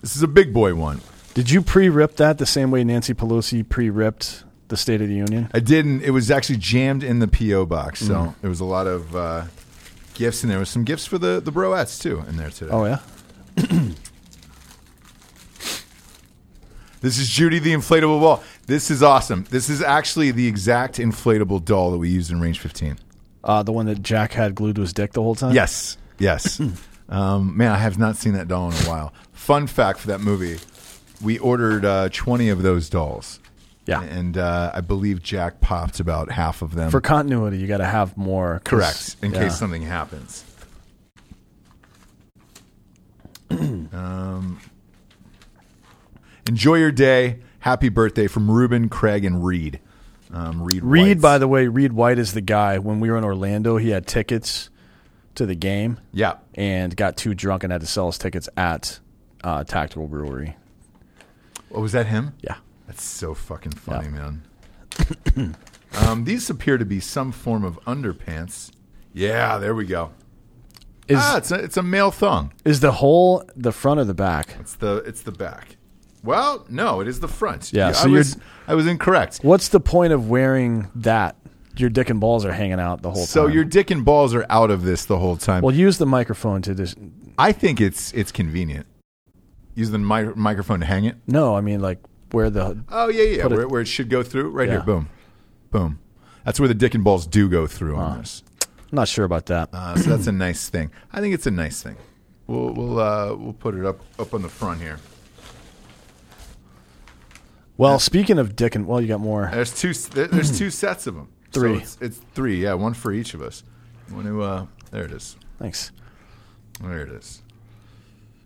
This 0.00 0.16
is 0.16 0.22
a 0.22 0.28
big 0.28 0.52
boy 0.54 0.74
one. 0.74 1.00
Did 1.34 1.50
you 1.50 1.62
pre-rip 1.62 2.16
that 2.16 2.38
the 2.38 2.46
same 2.46 2.70
way 2.70 2.84
Nancy 2.84 3.14
Pelosi 3.14 3.66
pre-ripped 3.68 4.44
the 4.68 4.76
State 4.76 5.00
of 5.02 5.08
the 5.08 5.14
Union? 5.14 5.48
I 5.54 5.60
didn't. 5.60 6.02
It 6.02 6.10
was 6.10 6.30
actually 6.30 6.56
jammed 6.58 7.02
in 7.04 7.18
the 7.20 7.28
PO 7.28 7.66
box, 7.66 8.00
so 8.00 8.14
Mm. 8.14 8.34
there 8.40 8.50
was 8.50 8.60
a 8.60 8.64
lot 8.64 8.86
of 8.86 9.14
uh, 9.14 9.44
gifts, 10.14 10.42
and 10.42 10.50
there 10.50 10.58
was 10.58 10.68
some 10.70 10.84
gifts 10.84 11.04
for 11.06 11.18
the 11.18 11.40
the 11.40 11.52
broettes 11.52 12.00
too 12.00 12.24
in 12.28 12.36
there 12.38 12.50
today. 12.50 12.70
Oh 12.72 12.84
yeah. 12.86 13.00
This 17.02 17.18
is 17.18 17.28
Judy 17.28 17.58
the 17.58 17.72
inflatable 17.74 18.20
ball. 18.20 18.44
This 18.66 18.88
is 18.88 19.02
awesome. 19.02 19.44
This 19.50 19.68
is 19.68 19.82
actually 19.82 20.30
the 20.30 20.46
exact 20.46 20.98
inflatable 20.98 21.64
doll 21.64 21.90
that 21.90 21.98
we 21.98 22.08
used 22.08 22.30
in 22.30 22.40
Range 22.40 22.58
15. 22.58 22.96
Uh, 23.42 23.62
the 23.64 23.72
one 23.72 23.86
that 23.86 24.04
Jack 24.04 24.32
had 24.32 24.54
glued 24.54 24.76
to 24.76 24.82
his 24.82 24.92
dick 24.92 25.12
the 25.12 25.20
whole 25.20 25.34
time. 25.34 25.52
Yes, 25.52 25.98
yes. 26.20 26.60
um, 27.08 27.56
man, 27.56 27.72
I 27.72 27.78
have 27.78 27.98
not 27.98 28.16
seen 28.16 28.34
that 28.34 28.46
doll 28.46 28.70
in 28.70 28.74
a 28.74 28.88
while. 28.88 29.12
Fun 29.32 29.66
fact 29.66 29.98
for 29.98 30.06
that 30.06 30.20
movie: 30.20 30.60
we 31.20 31.38
ordered 31.38 31.84
uh, 31.84 32.08
20 32.10 32.48
of 32.50 32.62
those 32.62 32.88
dolls. 32.88 33.40
Yeah. 33.84 34.00
and 34.00 34.38
uh, 34.38 34.70
I 34.72 34.80
believe 34.80 35.24
Jack 35.24 35.60
popped 35.60 35.98
about 35.98 36.30
half 36.30 36.62
of 36.62 36.76
them. 36.76 36.92
For 36.92 37.00
continuity, 37.00 37.58
you 37.58 37.66
got 37.66 37.78
to 37.78 37.84
have 37.84 38.16
more. 38.16 38.62
Correct, 38.62 39.16
in 39.22 39.32
yeah. 39.32 39.40
case 39.40 39.58
something 39.58 39.82
happens. 39.82 40.44
um, 43.50 44.60
enjoy 46.52 46.74
your 46.74 46.92
day. 46.92 47.38
Happy 47.60 47.88
birthday 47.88 48.26
from 48.26 48.50
Ruben, 48.50 48.90
Craig, 48.90 49.24
and 49.24 49.42
Reed. 49.42 49.80
Um, 50.30 50.62
Reed, 50.62 50.82
Reed, 50.84 51.06
Whites. 51.08 51.22
by 51.22 51.38
the 51.38 51.48
way, 51.48 51.66
Reed 51.66 51.94
White 51.94 52.18
is 52.18 52.34
the 52.34 52.42
guy. 52.42 52.78
When 52.78 53.00
we 53.00 53.10
were 53.10 53.16
in 53.16 53.24
Orlando, 53.24 53.78
he 53.78 53.88
had 53.90 54.06
tickets 54.06 54.68
to 55.34 55.46
the 55.46 55.54
game 55.54 55.98
yeah, 56.12 56.34
and 56.54 56.94
got 56.94 57.16
too 57.16 57.32
drunk 57.32 57.64
and 57.64 57.72
had 57.72 57.80
to 57.80 57.86
sell 57.86 58.06
his 58.06 58.18
tickets 58.18 58.50
at 58.54 59.00
uh, 59.42 59.64
Tactical 59.64 60.08
Brewery. 60.08 60.56
oh, 61.72 61.80
was 61.80 61.92
that 61.92 62.06
him? 62.06 62.34
Yeah. 62.42 62.56
That's 62.86 63.02
so 63.02 63.32
fucking 63.32 63.72
funny, 63.72 64.08
Yeah. 64.08 64.32
man. 65.34 65.56
um, 65.94 66.24
these 66.24 66.50
appear 66.50 66.76
to 66.76 66.84
be 66.84 67.00
some 67.00 67.32
form 67.32 67.64
of 67.64 67.80
underpants. 67.86 68.72
Yeah, 69.14 69.56
there 69.56 69.74
we 69.74 69.86
go. 69.86 70.10
Is 71.08 71.18
ah, 71.18 71.38
it's 71.38 71.50
a, 71.50 71.54
it's 71.56 71.76
a 71.78 71.82
male 71.82 72.10
thong. 72.10 72.52
is 72.64 72.80
the 72.80 72.92
hole 72.92 73.42
the 73.56 73.72
front 73.72 74.00
or 74.00 74.04
the 74.04 74.12
back? 74.14 74.56
It's 74.60 74.74
the 74.74 74.96
it's 75.06 75.22
the 75.22 75.32
back. 75.32 75.76
Well, 76.24 76.64
no, 76.68 77.00
it 77.00 77.08
is 77.08 77.20
the 77.20 77.28
front. 77.28 77.72
Yeah, 77.72 77.88
I 77.88 77.92
so 77.92 78.06
you're- 78.08 78.18
was 78.18 78.36
I 78.68 78.74
was 78.74 78.86
incorrect. 78.86 79.40
What's 79.42 79.68
the 79.68 79.80
point 79.80 80.12
of 80.12 80.28
wearing 80.30 80.88
that? 80.96 81.36
Your 81.76 81.88
dick 81.88 82.10
and 82.10 82.20
balls 82.20 82.44
are 82.44 82.52
hanging 82.52 82.78
out 82.80 83.00
the 83.02 83.10
whole 83.10 83.22
time. 83.22 83.26
So 83.26 83.46
time. 83.46 83.54
your 83.54 83.64
dick 83.64 83.90
and 83.90 84.04
balls 84.04 84.34
are 84.34 84.44
out 84.50 84.70
of 84.70 84.82
this 84.82 85.06
the 85.06 85.18
whole 85.18 85.36
time. 85.38 85.62
well, 85.62 85.74
use 85.74 85.96
the 85.98 86.06
microphone 86.06 86.60
to 86.62 86.74
just. 86.74 86.96
I 87.38 87.52
think 87.52 87.80
it's 87.80 88.12
it's 88.12 88.30
convenient. 88.30 88.86
Use 89.74 89.90
the 89.90 89.98
mi- 89.98 90.34
microphone 90.36 90.80
to 90.80 90.86
hang 90.86 91.06
it. 91.06 91.16
No, 91.26 91.56
I 91.56 91.62
mean 91.62 91.80
like 91.80 91.98
where 92.30 92.50
the 92.50 92.84
Oh 92.90 93.08
yeah, 93.08 93.22
yeah, 93.24 93.42
Put 93.44 93.52
it- 93.52 93.56
where, 93.56 93.68
where 93.68 93.80
it 93.80 93.88
should 93.88 94.10
go 94.10 94.22
through, 94.22 94.50
right 94.50 94.68
Yeah. 94.68 94.74
here. 94.74 94.82
Boom, 94.82 95.08
boom. 95.70 95.98
That's 96.44 96.60
where 96.60 96.68
the 96.68 96.74
dick 96.74 96.94
and 96.94 97.02
balls 97.02 97.26
do 97.26 97.48
go 97.48 97.66
through 97.66 97.96
on 97.96 98.18
this. 98.18 98.42
I'm 98.60 98.96
not 98.96 99.08
sure 99.08 99.24
about 99.24 99.46
that. 99.46 99.70
Uh, 99.72 99.96
so 99.96 100.10
that's 100.10 100.26
a 100.26 100.32
nice 100.32 100.68
thing. 100.68 100.90
I 101.10 101.20
think 101.20 101.34
it's 101.34 101.46
a 101.46 101.50
nice 101.50 101.82
thing. 101.82 101.96
We'll 102.46 102.74
we'll 102.74 102.86
we'll 102.88 103.00
uh, 103.00 103.34
we'll 103.34 103.52
put 103.54 103.74
it 103.74 103.86
up 103.86 104.00
up 104.18 104.34
on 104.34 104.42
the 104.42 104.50
front 104.50 104.82
here. 104.82 104.98
Well, 107.82 107.98
speaking 107.98 108.38
of 108.38 108.56
dick 108.56 108.74
and 108.74 108.86
well, 108.86 109.00
you 109.00 109.08
got 109.08 109.20
more. 109.20 109.48
There's 109.52 109.72
two. 109.78 109.92
there- 109.92 110.28
There's 110.28 110.56
two 110.58 110.70
sets 110.70 111.06
of 111.06 111.14
them. 111.14 111.28
Three. 111.52 111.78
It's, 111.78 111.98
it's 112.00 112.18
three. 112.34 112.62
Yeah, 112.62 112.74
one 112.74 112.94
for 112.94 113.12
each 113.12 113.34
of 113.34 113.42
us. 113.42 113.62
Want 114.10 114.26
to? 114.26 114.42
Uh, 114.42 114.66
there 114.90 115.04
it 115.04 115.12
is. 115.12 115.36
Thanks. 115.58 115.90
There 116.82 117.02
it 117.02 117.10
is. 117.10 117.42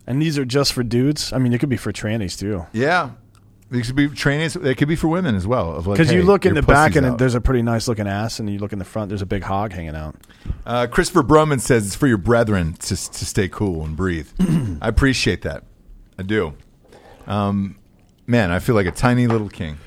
And 0.07 0.21
these 0.23 0.39
are 0.39 0.45
just 0.45 0.73
for 0.73 0.83
dudes. 0.83 1.33
I 1.33 1.39
mean, 1.39 1.53
it 1.53 1.59
could 1.59 1.69
be 1.69 1.77
for 1.77 1.93
trannies 1.93 2.39
too. 2.39 2.67
Yeah. 2.73 3.11
These 3.71 3.87
could 3.89 3.97
be 3.97 4.09
trainees. 4.09 4.55
They 4.55 4.77
could 4.77 4.87
be 4.87 4.95
for 4.95 5.09
women 5.09 5.35
as 5.35 5.45
well. 5.47 5.75
of 5.75 5.89
like, 5.89 5.97
Because 5.99 6.13
you 6.13 6.21
hey, 6.21 6.25
look 6.27 6.47
in 6.47 6.55
your 6.55 6.63
the 6.63 6.67
back 6.69 6.91
pussy's 6.93 6.97
and 6.99 7.07
out. 7.07 7.19
there's 7.19 7.35
a 7.35 7.41
pretty 7.41 7.63
nice 7.63 7.89
looking 7.89 8.07
ass, 8.07 8.39
and 8.39 8.49
you 8.49 8.61
look 8.61 8.73
in 8.73 8.79
the 8.79 8.85
front, 8.85 9.09
there's 9.09 9.23
a 9.23 9.27
big 9.27 9.43
hog 9.43 9.73
hanging 9.73 9.97
out. 9.97 10.15
Uh, 10.65 10.87
Christopher 10.87 11.25
Broman 11.25 11.61
says 11.61 11.85
it's 11.87 11.97
for 11.97 12.07
your 12.07 12.19
brethren 12.19 12.75
to 12.75 12.89
to 12.97 13.25
stay 13.25 13.49
cool 13.49 13.85
and 13.85 13.97
breathe. 13.97 14.29
I 14.81 14.87
appreciate 14.89 15.43
that. 15.43 15.65
I 16.17 16.23
do. 16.23 16.55
Um, 17.27 17.77
man, 18.27 18.51
I 18.51 18.59
feel 18.59 18.75
like 18.75 18.87
a 18.87 18.91
tiny 18.93 19.27
little 19.27 19.49
king. 19.49 19.79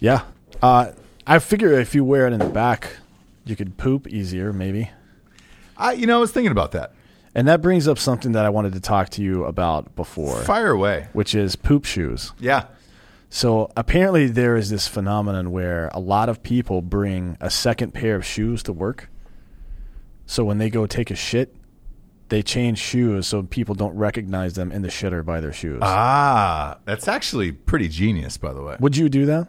Yeah. 0.00 0.22
Uh, 0.62 0.92
I 1.26 1.38
figure 1.38 1.72
if 1.72 1.94
you 1.94 2.04
wear 2.04 2.26
it 2.26 2.32
in 2.32 2.38
the 2.38 2.46
back, 2.48 2.96
you 3.44 3.56
could 3.56 3.76
poop 3.76 4.06
easier, 4.08 4.52
maybe. 4.52 4.90
I, 5.76 5.92
you 5.92 6.06
know, 6.06 6.18
I 6.18 6.20
was 6.20 6.32
thinking 6.32 6.52
about 6.52 6.72
that. 6.72 6.92
And 7.34 7.46
that 7.48 7.60
brings 7.60 7.86
up 7.86 7.98
something 7.98 8.32
that 8.32 8.46
I 8.46 8.48
wanted 8.48 8.72
to 8.72 8.80
talk 8.80 9.10
to 9.10 9.22
you 9.22 9.44
about 9.44 9.94
before, 9.94 10.40
Fire 10.42 10.70
away. 10.70 11.08
which 11.12 11.34
is 11.34 11.54
poop 11.54 11.84
shoes. 11.84 12.32
Yeah. 12.38 12.64
So 13.28 13.70
apparently, 13.76 14.26
there 14.28 14.56
is 14.56 14.70
this 14.70 14.86
phenomenon 14.88 15.50
where 15.50 15.88
a 15.92 16.00
lot 16.00 16.30
of 16.30 16.42
people 16.42 16.80
bring 16.80 17.36
a 17.40 17.50
second 17.50 17.92
pair 17.92 18.16
of 18.16 18.24
shoes 18.24 18.62
to 18.62 18.72
work. 18.72 19.10
So 20.24 20.44
when 20.44 20.56
they 20.58 20.70
go 20.70 20.86
take 20.86 21.10
a 21.10 21.14
shit, 21.14 21.54
they 22.28 22.42
change 22.42 22.78
shoes 22.78 23.26
so 23.26 23.42
people 23.42 23.74
don't 23.74 23.96
recognize 23.96 24.54
them 24.54 24.72
in 24.72 24.82
the 24.82 24.88
shitter 24.88 25.24
by 25.24 25.40
their 25.40 25.52
shoes. 25.52 25.78
Ah, 25.82 26.78
that's 26.84 27.08
actually 27.08 27.52
pretty 27.52 27.88
genius, 27.88 28.36
by 28.36 28.52
the 28.52 28.62
way. 28.62 28.76
Would 28.80 28.96
you 28.96 29.08
do 29.08 29.26
that? 29.26 29.48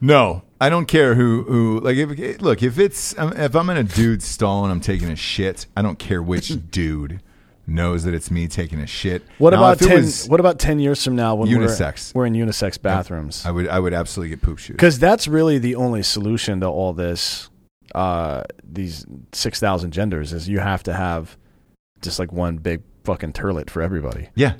No, 0.00 0.42
I 0.60 0.68
don't 0.68 0.86
care 0.86 1.14
who 1.14 1.42
who 1.44 1.80
like. 1.80 1.96
If, 1.96 2.40
look, 2.40 2.62
if 2.62 2.78
it's 2.78 3.18
um, 3.18 3.32
if 3.36 3.54
I'm 3.56 3.68
in 3.70 3.76
a 3.76 3.82
dude's 3.84 4.24
stall 4.24 4.64
and 4.64 4.72
I'm 4.72 4.80
taking 4.80 5.10
a 5.10 5.16
shit, 5.16 5.66
I 5.76 5.82
don't 5.82 5.98
care 5.98 6.22
which 6.22 6.70
dude 6.70 7.20
knows 7.66 8.04
that 8.04 8.14
it's 8.14 8.30
me 8.30 8.48
taking 8.48 8.80
a 8.80 8.86
shit. 8.86 9.22
What 9.38 9.50
Now, 9.50 9.58
about 9.58 9.78
ten? 9.78 10.04
what 10.28 10.40
about 10.40 10.58
ten 10.58 10.78
years 10.78 11.02
from 11.02 11.16
now 11.16 11.34
when 11.34 11.48
Unisex. 11.48 12.14
we're 12.14 12.20
we're 12.22 12.26
in 12.26 12.34
unisex 12.34 12.80
bathrooms? 12.80 13.44
I 13.44 13.50
would 13.50 13.68
I 13.68 13.78
would 13.80 13.92
absolutely 13.92 14.30
get 14.30 14.42
poop 14.42 14.58
shoes. 14.58 14.74
Because 14.74 14.98
that's 14.98 15.26
really 15.28 15.58
the 15.58 15.74
only 15.74 16.02
solution 16.02 16.60
to 16.60 16.66
all 16.66 16.92
this. 16.92 17.50
Uh, 17.94 18.42
these 18.62 19.06
six 19.32 19.58
thousand 19.60 19.92
genders 19.92 20.34
is 20.34 20.46
you 20.46 20.58
have 20.58 20.82
to 20.82 20.92
have 20.92 21.37
just 22.02 22.18
like 22.18 22.32
one 22.32 22.56
big 22.58 22.82
fucking 23.04 23.32
turlet 23.32 23.70
for 23.70 23.82
everybody, 23.82 24.28
Yeah, 24.34 24.54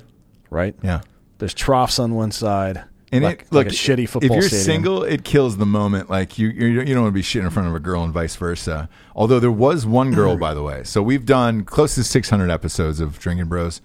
right? 0.49 0.75
yeah. 0.83 1.01
There's 1.37 1.53
troughs 1.53 1.99
on 1.99 2.15
one 2.15 2.31
side, 2.31 2.83
And 3.11 3.23
like, 3.23 3.41
it, 3.43 3.51
look, 3.51 3.65
like 3.65 3.67
a 3.67 3.75
shitty 3.75 4.03
if 4.03 4.13
you're 4.31 4.41
stadium. 4.41 4.63
single, 4.65 5.03
it 5.03 5.23
kills 5.23 5.57
the 5.57 5.65
moment. 5.65 6.09
Like 6.09 6.37
you, 6.37 6.49
you, 6.49 6.67
you 6.81 6.93
don't 6.93 7.03
want 7.03 7.13
to 7.13 7.17
be 7.17 7.21
shitting 7.21 7.43
in 7.45 7.49
front 7.49 7.69
of 7.69 7.75
a 7.75 7.79
girl 7.79 8.03
and 8.03 8.13
vice 8.13 8.35
versa. 8.35 8.89
Although 9.15 9.39
there 9.39 9.51
was 9.51 9.85
one 9.85 10.11
girl, 10.11 10.35
by 10.37 10.53
the 10.53 10.61
way. 10.63 10.83
So 10.83 11.01
we've 11.01 11.25
done 11.25 11.63
close 11.63 11.95
to 11.95 12.03
600 12.03 12.49
episodes 12.51 12.99
of 12.99 13.17
Drinking 13.19 13.47
Bros. 13.47 13.81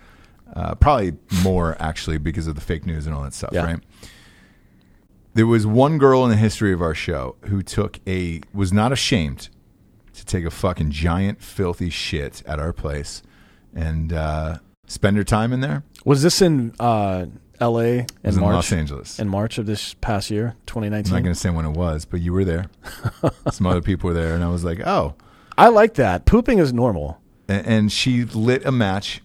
Uh, 0.54 0.74
probably 0.74 1.14
more 1.42 1.76
actually 1.80 2.18
because 2.18 2.46
of 2.46 2.54
the 2.54 2.60
fake 2.60 2.86
news 2.86 3.06
and 3.06 3.14
all 3.14 3.22
that 3.22 3.34
stuff. 3.34 3.50
Yeah. 3.52 3.64
Right. 3.64 3.80
There 5.34 5.46
was 5.46 5.66
one 5.66 5.98
girl 5.98 6.24
in 6.24 6.30
the 6.30 6.36
history 6.36 6.72
of 6.72 6.80
our 6.80 6.94
show 6.94 7.36
who 7.46 7.62
took 7.62 7.98
a 8.06 8.40
was 8.52 8.72
not 8.72 8.92
ashamed 8.92 9.48
to 10.12 10.24
take 10.24 10.44
a 10.44 10.50
fucking 10.50 10.90
giant 10.92 11.42
filthy 11.42 11.90
shit 11.90 12.42
at 12.46 12.60
our 12.60 12.72
place 12.72 13.22
and 13.74 14.12
uh, 14.12 14.58
spend 14.86 15.16
her 15.16 15.24
time 15.24 15.52
in 15.52 15.60
there. 15.60 15.82
Was 16.04 16.22
this 16.22 16.40
in 16.42 16.74
uh, 16.78 17.26
L.A. 17.60 17.84
in 17.84 17.98
It 18.00 18.10
was 18.24 18.36
in 18.36 18.40
March? 18.42 18.54
Los 18.54 18.72
Angeles. 18.72 19.18
In 19.18 19.28
March 19.28 19.58
of 19.58 19.66
this 19.66 19.94
past 19.94 20.30
year, 20.30 20.56
2019. 20.66 21.12
I'm 21.12 21.16
not 21.16 21.24
going 21.24 21.34
to 21.34 21.40
say 21.40 21.50
when 21.50 21.64
it 21.64 21.70
was, 21.76 22.04
but 22.04 22.20
you 22.20 22.32
were 22.32 22.44
there. 22.44 22.66
Some 23.50 23.66
other 23.66 23.82
people 23.82 24.08
were 24.08 24.14
there, 24.14 24.34
and 24.34 24.44
I 24.44 24.48
was 24.48 24.64
like, 24.64 24.80
oh. 24.86 25.14
I 25.56 25.68
like 25.68 25.94
that. 25.94 26.26
Pooping 26.26 26.58
is 26.58 26.72
normal. 26.72 27.20
And, 27.48 27.66
and 27.66 27.92
she 27.92 28.24
lit 28.24 28.64
a 28.66 28.72
match 28.72 29.20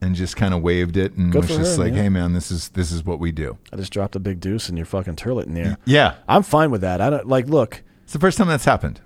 and 0.00 0.14
just 0.14 0.36
kind 0.36 0.52
of 0.52 0.62
waved 0.62 0.96
it 0.96 1.14
and 1.14 1.32
Good 1.32 1.48
was 1.48 1.56
just 1.56 1.76
her, 1.76 1.84
like, 1.84 1.94
man. 1.94 2.02
hey, 2.02 2.08
man, 2.10 2.32
this 2.34 2.50
is 2.50 2.68
this 2.70 2.92
is 2.92 3.04
what 3.04 3.18
we 3.18 3.32
do. 3.32 3.56
I 3.72 3.76
just 3.76 3.92
dropped 3.92 4.14
a 4.16 4.20
big 4.20 4.40
deuce 4.40 4.68
in 4.68 4.76
your 4.76 4.86
fucking 4.86 5.16
turlet 5.16 5.46
in 5.46 5.54
there. 5.54 5.78
Yeah. 5.84 6.16
I'm 6.28 6.42
fine 6.42 6.70
with 6.70 6.82
that. 6.82 7.00
I 7.00 7.08
don't 7.10 7.26
like. 7.26 7.46
Look, 7.46 7.82
It's 8.02 8.12
the 8.12 8.18
first 8.18 8.36
time 8.36 8.48
that's 8.48 8.64
happened. 8.64 9.00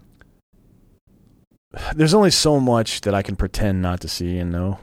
There's 1.95 2.15
only 2.15 2.31
so 2.31 2.59
much 2.61 3.03
that 3.03 3.15
I 3.15 3.23
can 3.23 3.37
pretend 3.37 3.83
not 3.83 4.01
to 4.01 4.09
see 4.09 4.39
and 4.39 4.51
know. 4.51 4.79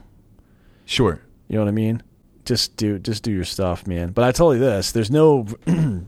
Sure. 0.84 1.20
You 1.48 1.56
know 1.56 1.62
what 1.62 1.68
I 1.68 1.72
mean? 1.72 2.02
Just 2.44 2.76
do 2.76 2.98
just 2.98 3.22
do 3.22 3.32
your 3.32 3.44
stuff, 3.44 3.86
man. 3.86 4.10
But 4.10 4.24
I 4.24 4.32
tell 4.32 4.54
you 4.54 4.60
this, 4.60 4.92
there's 4.92 5.10
no 5.10 5.46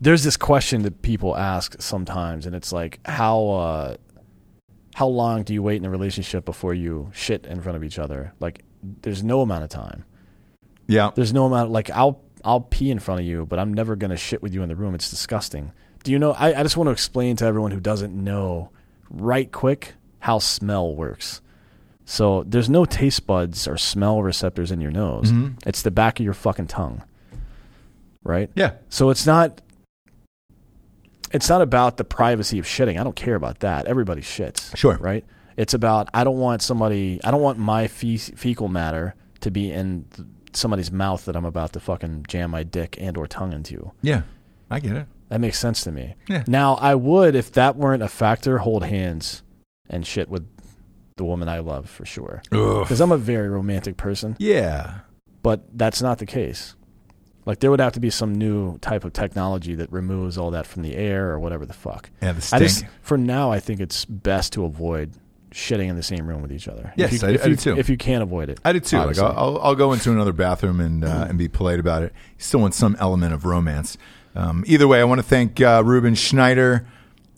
there's 0.00 0.22
this 0.22 0.36
question 0.36 0.82
that 0.82 1.02
people 1.02 1.36
ask 1.36 1.80
sometimes 1.80 2.46
and 2.46 2.54
it's 2.54 2.72
like 2.72 3.00
how 3.04 3.48
uh 3.48 3.96
how 4.94 5.08
long 5.08 5.42
do 5.42 5.52
you 5.52 5.62
wait 5.62 5.76
in 5.76 5.84
a 5.84 5.90
relationship 5.90 6.44
before 6.44 6.72
you 6.72 7.10
shit 7.12 7.46
in 7.46 7.60
front 7.60 7.76
of 7.76 7.82
each 7.82 7.98
other? 7.98 8.32
Like 8.38 8.62
there's 9.02 9.24
no 9.24 9.40
amount 9.40 9.64
of 9.64 9.70
time. 9.70 10.04
Yeah. 10.86 11.10
There's 11.14 11.32
no 11.32 11.46
amount 11.46 11.70
like 11.70 11.90
I'll 11.90 12.22
I'll 12.44 12.60
pee 12.60 12.92
in 12.92 13.00
front 13.00 13.20
of 13.20 13.26
you, 13.26 13.44
but 13.44 13.58
I'm 13.58 13.74
never 13.74 13.96
gonna 13.96 14.16
shit 14.16 14.40
with 14.40 14.54
you 14.54 14.62
in 14.62 14.68
the 14.68 14.76
room. 14.76 14.94
It's 14.94 15.10
disgusting. 15.10 15.72
Do 16.04 16.12
you 16.12 16.20
know 16.20 16.30
I, 16.32 16.60
I 16.60 16.62
just 16.62 16.76
want 16.76 16.86
to 16.86 16.92
explain 16.92 17.34
to 17.36 17.44
everyone 17.44 17.72
who 17.72 17.80
doesn't 17.80 18.14
know 18.14 18.70
right 19.10 19.50
quick 19.50 19.94
how 20.20 20.38
smell 20.38 20.94
works. 20.94 21.40
So 22.04 22.44
there's 22.46 22.68
no 22.70 22.84
taste 22.84 23.26
buds 23.26 23.66
or 23.66 23.76
smell 23.76 24.22
receptors 24.22 24.70
in 24.70 24.80
your 24.80 24.90
nose. 24.92 25.32
Mhm. 25.32 25.54
It's 25.66 25.82
the 25.82 25.90
back 25.90 26.18
of 26.20 26.24
your 26.24 26.34
fucking 26.34 26.68
tongue. 26.68 27.02
Right? 28.22 28.50
Yeah. 28.54 28.72
So 28.88 29.10
it's 29.10 29.26
not 29.26 29.60
it's 31.32 31.48
not 31.48 31.60
about 31.60 31.96
the 31.96 32.04
privacy 32.04 32.58
of 32.58 32.64
shitting. 32.64 32.98
I 33.00 33.04
don't 33.04 33.16
care 33.16 33.34
about 33.34 33.60
that. 33.60 33.86
Everybody 33.86 34.22
shits. 34.22 34.74
Sure. 34.76 34.96
Right? 34.98 35.24
It's 35.56 35.74
about 35.74 36.08
I 36.14 36.22
don't 36.24 36.38
want 36.38 36.62
somebody 36.62 37.20
I 37.24 37.30
don't 37.30 37.42
want 37.42 37.58
my 37.58 37.88
fe- 37.88 38.16
fecal 38.18 38.68
matter 38.68 39.14
to 39.40 39.50
be 39.50 39.70
in 39.72 40.06
somebody's 40.52 40.90
mouth 40.92 41.24
that 41.26 41.36
I'm 41.36 41.44
about 41.44 41.72
to 41.74 41.80
fucking 41.80 42.26
jam 42.28 42.50
my 42.52 42.62
dick 42.62 42.96
and 43.00 43.16
or 43.16 43.26
tongue 43.26 43.52
into. 43.52 43.92
Yeah. 44.02 44.22
I 44.70 44.80
get 44.80 44.96
it. 44.96 45.06
That 45.28 45.40
makes 45.40 45.58
sense 45.58 45.82
to 45.84 45.92
me. 45.92 46.14
Yeah. 46.28 46.44
Now, 46.46 46.74
I 46.74 46.94
would 46.94 47.34
if 47.34 47.52
that 47.52 47.76
weren't 47.76 48.02
a 48.02 48.08
factor 48.08 48.58
hold 48.58 48.84
hands 48.84 49.42
and 49.90 50.06
shit 50.06 50.28
with 50.28 50.46
the 51.16 51.24
woman 51.24 51.48
I 51.48 51.58
love 51.60 51.88
for 51.90 52.04
sure. 52.04 52.42
Cuz 52.50 53.00
I'm 53.00 53.10
a 53.12 53.16
very 53.16 53.48
romantic 53.48 53.96
person, 53.96 54.36
Yeah. 54.38 54.98
but 55.42 55.64
that's 55.76 56.00
not 56.02 56.18
the 56.18 56.26
case. 56.26 56.74
Like 57.44 57.60
there 57.60 57.70
would 57.70 57.80
have 57.80 57.92
to 57.92 58.00
be 58.00 58.10
some 58.10 58.34
new 58.34 58.76
type 58.78 59.04
of 59.04 59.12
technology 59.12 59.74
that 59.76 59.90
removes 59.92 60.36
all 60.36 60.50
that 60.50 60.66
from 60.66 60.82
the 60.82 60.94
air 60.96 61.30
or 61.30 61.38
whatever 61.38 61.64
the 61.64 61.72
fuck. 61.72 62.10
Yeah, 62.20 62.32
the 62.32 62.48
I 62.52 62.58
just 62.58 62.84
for 63.02 63.16
now 63.16 63.50
I 63.52 63.60
think 63.60 63.80
it's 63.80 64.04
best 64.04 64.52
to 64.54 64.64
avoid 64.64 65.12
shitting 65.52 65.88
in 65.88 65.96
the 65.96 66.02
same 66.02 66.26
room 66.26 66.42
with 66.42 66.52
each 66.52 66.68
other. 66.68 66.92
Yes, 66.96 67.12
if 67.14 67.22
you, 67.22 67.28
I- 67.28 67.30
if 67.32 67.44
I 67.44 67.48
do 67.48 67.56
too. 67.56 67.78
If 67.78 67.88
you 67.88 67.96
can't 67.96 68.22
avoid 68.22 68.50
it, 68.50 68.60
I 68.64 68.72
did 68.72 68.84
too. 68.84 68.98
Like. 68.98 69.18
I'll, 69.18 69.32
I'll, 69.38 69.58
I'll 69.62 69.74
go 69.76 69.92
into 69.92 70.10
another 70.12 70.32
bathroom 70.32 70.80
and 70.80 71.04
uh, 71.04 71.26
and 71.28 71.38
be 71.38 71.48
polite 71.48 71.78
about 71.80 72.02
it. 72.02 72.12
You 72.36 72.42
still 72.44 72.60
want 72.60 72.74
some 72.74 72.96
element 73.00 73.32
of 73.32 73.44
romance. 73.44 73.96
Um, 74.36 74.64
either 74.66 74.86
way, 74.86 75.00
I 75.00 75.04
want 75.04 75.18
to 75.18 75.26
thank 75.26 75.60
uh, 75.60 75.82
Ruben 75.84 76.14
Schneider, 76.14 76.86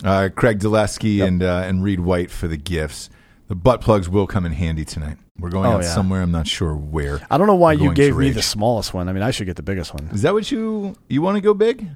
uh, 0.04 0.28
Craig 0.34 0.58
Dulesky, 0.58 1.22
and 1.24 1.42
uh, 1.42 1.62
and 1.64 1.82
Reed 1.82 2.00
White 2.00 2.30
for 2.30 2.48
the 2.48 2.56
gifts. 2.56 3.08
The 3.46 3.54
butt 3.54 3.80
plugs 3.80 4.08
will 4.08 4.26
come 4.26 4.44
in 4.44 4.52
handy 4.52 4.84
tonight. 4.84 5.16
We're 5.38 5.50
going 5.50 5.66
Oh, 5.66 5.72
out 5.76 5.82
yeah. 5.84 5.94
somewhere. 5.94 6.20
I'm 6.20 6.32
not 6.32 6.46
sure 6.48 6.74
where. 6.74 7.20
I 7.30 7.38
don't 7.38 7.46
know 7.46 7.54
why 7.54 7.72
you 7.74 7.94
gave 7.94 8.16
me 8.16 8.30
the 8.30 8.42
smallest 8.42 8.92
one. 8.92 9.08
I 9.08 9.12
mean, 9.12 9.22
I 9.22 9.30
should 9.30 9.46
get 9.46 9.56
the 9.56 9.62
biggest 9.62 9.94
one. 9.94 10.08
Is 10.12 10.22
that 10.22 10.34
what 10.34 10.50
you 10.50 10.96
you 11.08 11.22
want 11.22 11.36
to 11.36 11.40
go 11.40 11.54
big? 11.54 11.88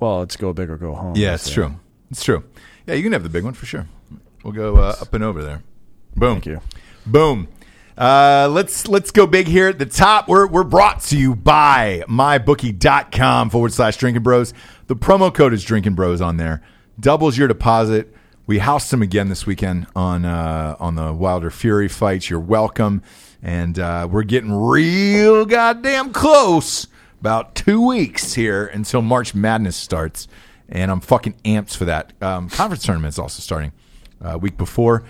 Well, 0.00 0.20
let's 0.20 0.36
go 0.36 0.52
big 0.52 0.70
or 0.70 0.76
go 0.78 0.94
home. 0.94 1.14
Yeah, 1.14 1.34
it's 1.34 1.50
true. 1.50 1.76
It's 2.10 2.24
true. 2.24 2.42
Yeah, 2.86 2.94
you 2.94 3.02
can 3.02 3.12
have 3.12 3.22
the 3.22 3.28
big 3.28 3.44
one 3.44 3.52
for 3.54 3.66
sure. 3.66 3.86
We'll 4.42 4.52
go 4.54 4.76
uh, 4.78 4.96
up 5.00 5.14
and 5.14 5.22
over 5.22 5.42
there. 5.44 5.62
Boom. 6.16 6.34
Thank 6.40 6.46
you. 6.46 6.60
Boom. 7.06 7.48
Uh, 7.96 8.48
let's 8.50 8.88
let's 8.88 9.10
go 9.10 9.26
big 9.26 9.46
here 9.46 9.68
at 9.68 9.78
the 9.78 9.86
top. 9.86 10.28
We're 10.28 10.46
we're 10.46 10.64
brought 10.64 11.02
to 11.02 11.18
you 11.18 11.34
by 11.34 12.04
mybookie.com 12.08 13.50
forward 13.50 13.72
slash 13.72 13.96
drinking 13.98 14.22
bros. 14.22 14.54
The 14.86 14.96
promo 14.96 15.32
code 15.32 15.52
is 15.52 15.62
drinking 15.62 15.94
bros 15.94 16.20
on 16.20 16.38
there. 16.38 16.62
Doubles 16.98 17.36
your 17.36 17.48
deposit. 17.48 18.14
We 18.46 18.58
housed 18.58 18.90
them 18.90 19.02
again 19.02 19.28
this 19.28 19.46
weekend 19.46 19.86
on 19.94 20.24
uh, 20.24 20.76
on 20.80 20.94
the 20.94 21.12
Wilder 21.12 21.50
Fury 21.50 21.88
fights. 21.88 22.30
You're 22.30 22.40
welcome. 22.40 23.02
And 23.42 23.78
uh, 23.78 24.08
we're 24.10 24.22
getting 24.22 24.52
real 24.52 25.44
goddamn 25.44 26.12
close. 26.12 26.86
About 27.20 27.54
two 27.54 27.86
weeks 27.86 28.34
here 28.34 28.66
until 28.66 29.00
March 29.00 29.32
Madness 29.32 29.76
starts. 29.76 30.26
And 30.68 30.90
I'm 30.90 31.00
fucking 31.00 31.34
amped 31.44 31.76
for 31.76 31.84
that. 31.84 32.12
Um, 32.20 32.48
conference 32.48 32.82
tournament's 32.82 33.18
also 33.18 33.40
starting 33.40 33.70
uh, 34.20 34.38
week 34.38 34.56
before 34.56 35.04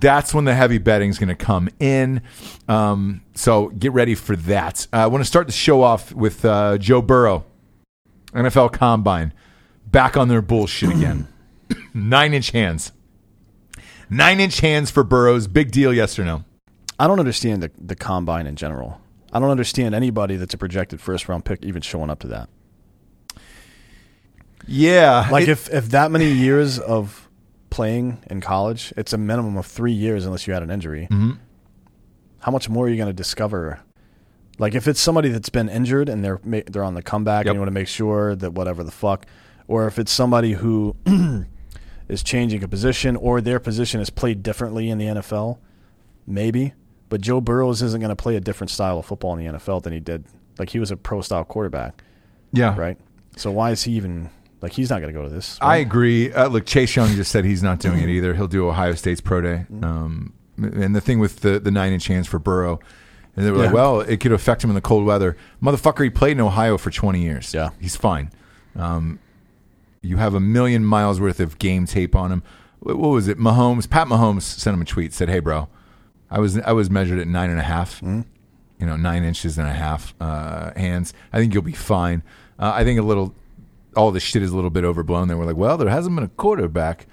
that's 0.00 0.32
when 0.34 0.44
the 0.44 0.54
heavy 0.54 0.78
betting 0.78 1.10
is 1.10 1.18
going 1.18 1.28
to 1.28 1.34
come 1.34 1.68
in. 1.80 2.22
Um, 2.68 3.22
so 3.34 3.68
get 3.68 3.92
ready 3.92 4.14
for 4.14 4.36
that. 4.36 4.86
Uh, 4.92 4.96
I 4.98 5.06
want 5.06 5.22
to 5.22 5.28
start 5.28 5.46
the 5.46 5.52
show 5.52 5.82
off 5.82 6.12
with 6.12 6.44
uh, 6.44 6.78
Joe 6.78 7.02
Burrow, 7.02 7.44
NFL 8.32 8.72
Combine, 8.72 9.32
back 9.86 10.16
on 10.16 10.28
their 10.28 10.42
bullshit 10.42 10.90
again. 10.90 11.28
Nine 11.94 12.34
inch 12.34 12.50
hands. 12.50 12.92
Nine 14.10 14.40
inch 14.40 14.60
hands 14.60 14.90
for 14.90 15.04
Burrows. 15.04 15.46
Big 15.46 15.70
deal, 15.70 15.92
yes 15.92 16.18
or 16.18 16.24
no? 16.24 16.44
I 16.98 17.06
don't 17.06 17.20
understand 17.20 17.62
the 17.62 17.70
the 17.78 17.94
combine 17.94 18.46
in 18.46 18.56
general. 18.56 19.00
I 19.32 19.38
don't 19.38 19.50
understand 19.50 19.94
anybody 19.94 20.36
that's 20.36 20.54
a 20.54 20.58
projected 20.58 21.00
first 21.00 21.28
round 21.28 21.44
pick 21.44 21.62
even 21.62 21.82
showing 21.82 22.08
up 22.10 22.18
to 22.20 22.28
that. 22.28 22.48
Yeah, 24.66 25.28
Like 25.30 25.44
it- 25.44 25.50
if 25.50 25.72
if 25.72 25.90
that 25.90 26.10
many 26.10 26.30
years 26.32 26.78
of 26.78 27.27
playing 27.70 28.22
in 28.30 28.40
college, 28.40 28.92
it's 28.96 29.12
a 29.12 29.18
minimum 29.18 29.56
of 29.56 29.66
three 29.66 29.92
years 29.92 30.24
unless 30.26 30.46
you 30.46 30.52
had 30.54 30.62
an 30.62 30.70
injury. 30.70 31.08
Mm-hmm. 31.10 31.32
How 32.40 32.52
much 32.52 32.68
more 32.68 32.86
are 32.86 32.88
you 32.88 32.96
going 32.96 33.08
to 33.08 33.12
discover? 33.12 33.80
Like 34.58 34.74
if 34.74 34.88
it's 34.88 35.00
somebody 35.00 35.28
that's 35.28 35.48
been 35.50 35.68
injured 35.68 36.08
and 36.08 36.24
they're 36.24 36.40
they're 36.44 36.82
on 36.84 36.94
the 36.94 37.02
comeback 37.02 37.44
Yep. 37.44 37.50
and 37.52 37.56
you 37.56 37.60
want 37.60 37.68
to 37.68 37.74
make 37.74 37.88
sure 37.88 38.34
that 38.34 38.52
whatever 38.52 38.82
the 38.82 38.90
fuck, 38.90 39.26
or 39.68 39.86
if 39.86 39.98
it's 39.98 40.10
somebody 40.12 40.52
who 40.52 40.96
is 42.08 42.22
changing 42.22 42.62
a 42.64 42.68
position 42.68 43.16
or 43.16 43.40
their 43.40 43.60
position 43.60 44.00
is 44.00 44.10
played 44.10 44.42
differently 44.42 44.88
in 44.90 44.98
the 44.98 45.04
NFL, 45.06 45.58
maybe. 46.26 46.72
But 47.08 47.20
Joe 47.20 47.40
Burrows 47.40 47.82
isn't 47.82 48.00
going 48.00 48.10
to 48.10 48.16
play 48.16 48.36
a 48.36 48.40
different 48.40 48.70
style 48.70 48.98
of 48.98 49.06
football 49.06 49.36
in 49.36 49.44
the 49.46 49.58
NFL 49.58 49.82
than 49.82 49.92
he 49.92 50.00
did. 50.00 50.24
Like 50.58 50.70
he 50.70 50.78
was 50.78 50.90
a 50.90 50.96
pro 50.96 51.20
style 51.22 51.44
quarterback, 51.44 52.02
yeah, 52.52 52.76
right? 52.76 52.98
So 53.36 53.50
why 53.52 53.70
is 53.70 53.84
he 53.84 53.92
even 53.92 54.30
like 54.60 54.72
he's 54.72 54.90
not 54.90 55.00
going 55.00 55.12
to 55.12 55.18
go 55.18 55.22
to 55.22 55.32
this? 55.32 55.58
I 55.60 55.76
agree. 55.76 56.32
Uh, 56.32 56.48
look, 56.48 56.66
Chase 56.66 56.94
Young 56.96 57.08
just 57.14 57.30
said 57.30 57.44
he's 57.44 57.62
not 57.62 57.78
doing 57.78 58.00
it 58.00 58.08
either. 58.08 58.34
He'll 58.34 58.48
do 58.48 58.68
Ohio 58.68 58.94
State's 58.94 59.20
pro 59.20 59.40
day. 59.40 59.66
Um, 59.82 60.32
and 60.56 60.94
the 60.94 61.00
thing 61.00 61.18
with 61.20 61.40
the, 61.40 61.60
the 61.60 61.70
nine 61.70 61.92
inch 61.92 62.06
hands 62.06 62.26
for 62.26 62.38
Burrow, 62.38 62.80
and 63.36 63.46
they 63.46 63.52
were 63.52 63.58
like, 63.58 63.72
well, 63.72 64.00
it 64.00 64.18
could 64.18 64.32
affect 64.32 64.64
him 64.64 64.70
in 64.70 64.74
the 64.74 64.80
cold 64.80 65.04
weather. 65.04 65.36
Motherfucker, 65.62 66.02
he 66.02 66.10
played 66.10 66.32
in 66.32 66.40
Ohio 66.40 66.76
for 66.76 66.90
20 66.90 67.20
years. 67.20 67.54
Yeah. 67.54 67.70
He's 67.80 67.94
fine. 67.94 68.32
Um, 68.74 69.20
you 70.02 70.16
have 70.16 70.34
a 70.34 70.40
million 70.40 70.84
miles 70.84 71.20
worth 71.20 71.38
of 71.38 71.58
game 71.58 71.86
tape 71.86 72.16
on 72.16 72.32
him. 72.32 72.42
What, 72.80 72.96
was 72.96 73.28
it? 73.28 73.38
Mahomes, 73.38 73.88
Pat 73.88 74.08
Mahomes 74.08 74.42
sent 74.42 74.74
him 74.74 74.82
a 74.82 74.84
tweet, 74.84 75.12
said, 75.12 75.28
hey, 75.28 75.38
bro, 75.38 75.68
I 76.30 76.40
was, 76.40 76.58
I 76.58 76.72
was 76.72 76.90
measured 76.90 77.20
at 77.20 77.28
nine 77.28 77.50
and 77.50 77.60
a 77.60 77.64
half, 77.64 78.02
you 78.02 78.24
know, 78.80 78.96
nine 78.96 79.22
inches 79.22 79.56
and 79.56 79.68
a 79.68 79.72
half 79.72 80.14
uh, 80.20 80.72
hands. 80.74 81.14
I 81.32 81.38
think 81.38 81.54
you'll 81.54 81.62
be 81.62 81.72
fine. 81.72 82.24
Uh, 82.58 82.72
I 82.74 82.82
think 82.82 82.98
a 82.98 83.02
little 83.02 83.34
all 83.98 84.12
this 84.12 84.22
shit 84.22 84.42
is 84.42 84.52
a 84.52 84.54
little 84.54 84.70
bit 84.70 84.84
overblown. 84.84 85.28
They 85.28 85.34
were 85.34 85.44
like, 85.44 85.56
well, 85.56 85.76
there 85.76 85.88
hasn't 85.88 86.14
been 86.14 86.24
a 86.24 86.28
quarterback 86.28 87.06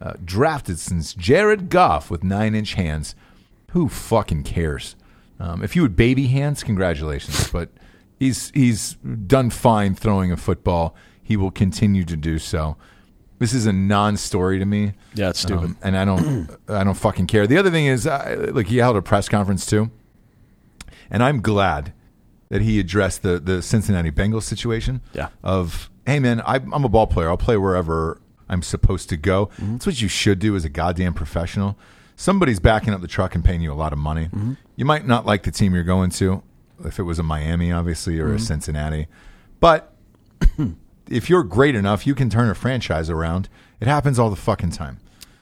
uh, 0.00 0.14
drafted 0.24 0.78
since 0.78 1.14
Jared 1.14 1.70
Goff 1.70 2.10
with 2.10 2.24
nine 2.24 2.54
inch 2.54 2.74
hands. 2.74 3.14
Who 3.70 3.88
fucking 3.88 4.42
cares? 4.42 4.96
Um, 5.38 5.62
if 5.62 5.76
you 5.76 5.82
had 5.82 5.96
baby 5.96 6.26
hands, 6.26 6.62
congratulations. 6.62 7.48
But 7.50 7.70
he's 8.18 8.50
he's 8.50 8.94
done 9.26 9.50
fine 9.50 9.94
throwing 9.94 10.32
a 10.32 10.36
football. 10.36 10.94
He 11.22 11.36
will 11.36 11.52
continue 11.52 12.04
to 12.04 12.16
do 12.16 12.38
so. 12.38 12.76
This 13.38 13.54
is 13.54 13.66
a 13.66 13.72
non-story 13.72 14.58
to 14.58 14.66
me. 14.66 14.92
Yeah, 15.14 15.30
it's 15.30 15.40
stupid. 15.40 15.64
Um, 15.64 15.76
and 15.82 15.96
I 15.96 16.04
don't 16.04 16.50
I 16.68 16.84
don't 16.84 16.94
fucking 16.94 17.28
care. 17.28 17.46
The 17.46 17.56
other 17.56 17.70
thing 17.70 17.86
is, 17.86 18.06
I, 18.06 18.34
like 18.34 18.66
he 18.66 18.78
held 18.78 18.96
a 18.96 19.02
press 19.02 19.28
conference 19.28 19.64
too, 19.64 19.90
and 21.10 21.22
I'm 21.22 21.40
glad 21.40 21.92
that 22.48 22.62
he 22.62 22.80
addressed 22.80 23.22
the 23.22 23.38
the 23.38 23.62
Cincinnati 23.62 24.10
Bengals 24.10 24.42
situation. 24.42 25.00
Yeah. 25.14 25.28
Of 25.42 25.88
hey 26.06 26.18
man, 26.20 26.40
I, 26.42 26.56
I'm 26.56 26.84
a 26.84 26.88
ball 26.88 27.06
player. 27.06 27.28
I'll 27.28 27.36
play 27.36 27.56
wherever 27.56 28.20
I'm 28.48 28.62
supposed 28.62 29.08
to 29.10 29.16
go. 29.16 29.46
Mm-hmm. 29.46 29.72
That's 29.72 29.86
what 29.86 30.00
you 30.00 30.08
should 30.08 30.38
do 30.38 30.56
as 30.56 30.64
a 30.64 30.68
goddamn 30.68 31.14
professional. 31.14 31.76
Somebody's 32.16 32.60
backing 32.60 32.92
up 32.92 33.00
the 33.00 33.08
truck 33.08 33.34
and 33.34 33.44
paying 33.44 33.60
you 33.62 33.72
a 33.72 33.74
lot 33.74 33.92
of 33.92 33.98
money. 33.98 34.26
Mm-hmm. 34.26 34.52
You 34.76 34.84
might 34.84 35.06
not 35.06 35.24
like 35.26 35.42
the 35.44 35.50
team 35.50 35.74
you're 35.74 35.82
going 35.84 36.10
to, 36.10 36.42
if 36.84 36.98
it 36.98 37.02
was 37.04 37.18
a 37.18 37.22
Miami, 37.22 37.72
obviously, 37.72 38.18
or 38.18 38.26
a 38.28 38.36
Mm-hmm. 38.36 38.38
Cincinnati, 38.44 39.06
but 39.60 39.92
if 41.08 41.28
you're 41.30 41.42
great 41.42 41.74
enough, 41.74 42.06
you 42.06 42.14
can 42.14 42.28
turn 42.30 42.48
a 42.50 42.54
franchise 42.54 43.08
around. 43.10 43.48
It 43.80 43.88
happens 43.88 44.18
all 44.18 44.30
the 44.30 44.36
fucking 44.36 44.70
time. 44.70 44.98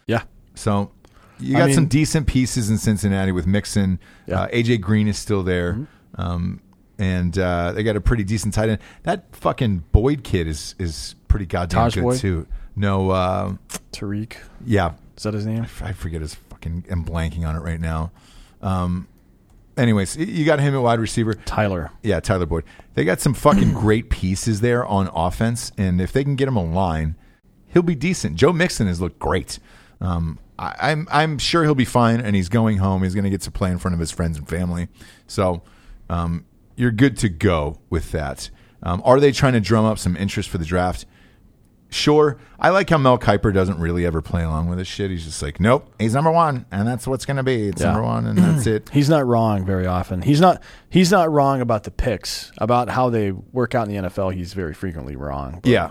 yeah, 0.06 0.22
So 0.54 0.90
you 1.38 1.56
I 1.56 1.66
got 1.66 1.72
some 1.74 1.86
decent 1.86 2.26
pieces 2.26 2.70
in 2.70 2.78
Cincinnati 2.78 3.32
with 3.32 3.46
Mixon. 3.46 3.98
Yeah. 4.26 4.42
Uh, 4.42 4.48
AJ 4.48 4.80
Green 4.80 5.08
is 5.08 5.18
still 5.18 5.42
there. 5.42 5.72
Mm-hmm. 5.74 6.20
Um, 6.20 6.60
and 7.00 7.36
uh, 7.38 7.72
they 7.72 7.82
got 7.82 7.96
a 7.96 8.00
pretty 8.00 8.24
decent 8.24 8.52
tight 8.54 8.68
end. 8.68 8.78
That 9.04 9.34
fucking 9.34 9.84
Boyd 9.90 10.22
kid 10.22 10.46
is 10.46 10.74
is 10.78 11.16
pretty 11.28 11.46
goddamn 11.46 11.84
Taj 11.84 11.94
good 11.94 12.02
Boyd? 12.02 12.18
too. 12.18 12.46
No, 12.76 13.10
uh, 13.10 13.54
Tariq 13.92 14.36
yeah, 14.64 14.92
is 15.16 15.24
that 15.24 15.34
his 15.34 15.46
name? 15.46 15.66
I 15.80 15.92
forget 15.92 16.20
his 16.20 16.34
fucking. 16.34 16.84
I'm 16.90 17.04
blanking 17.04 17.48
on 17.48 17.56
it 17.56 17.60
right 17.60 17.80
now. 17.80 18.12
Um, 18.60 19.08
anyways, 19.78 20.16
you 20.16 20.44
got 20.44 20.60
him 20.60 20.74
at 20.74 20.82
wide 20.82 21.00
receiver. 21.00 21.32
Tyler. 21.34 21.90
Yeah, 22.02 22.20
Tyler 22.20 22.46
Boyd. 22.46 22.64
They 22.94 23.04
got 23.04 23.20
some 23.20 23.32
fucking 23.32 23.72
great 23.74 24.10
pieces 24.10 24.60
there 24.60 24.84
on 24.84 25.08
offense, 25.14 25.72
and 25.78 26.00
if 26.00 26.12
they 26.12 26.22
can 26.22 26.36
get 26.36 26.48
him 26.48 26.56
a 26.56 26.64
line, 26.64 27.16
he'll 27.68 27.82
be 27.82 27.94
decent. 27.94 28.36
Joe 28.36 28.52
Mixon 28.52 28.86
has 28.86 29.00
looked 29.00 29.18
great. 29.18 29.58
Um, 30.02 30.38
I, 30.58 30.74
I'm 30.92 31.08
I'm 31.10 31.38
sure 31.38 31.64
he'll 31.64 31.74
be 31.74 31.86
fine, 31.86 32.20
and 32.20 32.36
he's 32.36 32.50
going 32.50 32.76
home. 32.76 33.02
He's 33.02 33.14
going 33.14 33.24
to 33.24 33.30
get 33.30 33.40
to 33.42 33.50
play 33.50 33.70
in 33.70 33.78
front 33.78 33.94
of 33.94 34.00
his 34.00 34.10
friends 34.10 34.36
and 34.36 34.46
family. 34.46 34.88
So 35.26 35.62
um, 36.10 36.44
you're 36.80 36.90
good 36.90 37.16
to 37.18 37.28
go 37.28 37.78
with 37.90 38.10
that. 38.12 38.50
Um, 38.82 39.02
are 39.04 39.20
they 39.20 39.30
trying 39.32 39.52
to 39.52 39.60
drum 39.60 39.84
up 39.84 39.98
some 39.98 40.16
interest 40.16 40.48
for 40.48 40.58
the 40.58 40.64
draft? 40.64 41.04
Sure. 41.92 42.38
I 42.58 42.68
like 42.70 42.88
how 42.88 42.98
Mel 42.98 43.18
Kiper 43.18 43.52
doesn't 43.52 43.80
really 43.80 44.06
ever 44.06 44.22
play 44.22 44.44
along 44.44 44.68
with 44.68 44.78
this 44.78 44.86
shit. 44.86 45.10
He's 45.10 45.24
just 45.24 45.42
like, 45.42 45.58
nope, 45.58 45.92
he's 45.98 46.14
number 46.14 46.30
one, 46.30 46.64
and 46.70 46.86
that's 46.86 47.04
what's 47.04 47.26
going 47.26 47.36
to 47.38 47.42
be. 47.42 47.66
It's 47.68 47.80
Yeah. 47.82 47.88
number 47.88 48.02
one, 48.04 48.26
and 48.26 48.38
that's 48.38 48.66
it. 48.66 48.88
He's 48.92 49.10
not 49.10 49.26
wrong 49.26 49.66
very 49.66 49.86
often. 49.86 50.22
He's 50.22 50.40
not. 50.40 50.62
He's 50.88 51.10
not 51.10 51.30
wrong 51.32 51.60
about 51.60 51.82
the 51.82 51.90
picks 51.90 52.52
about 52.58 52.90
how 52.90 53.10
they 53.10 53.32
work 53.32 53.74
out 53.74 53.88
in 53.88 53.94
the 54.02 54.08
NFL. 54.08 54.32
He's 54.34 54.54
very 54.54 54.72
frequently 54.72 55.16
wrong. 55.16 55.58
But 55.62 55.66
Yeah. 55.70 55.90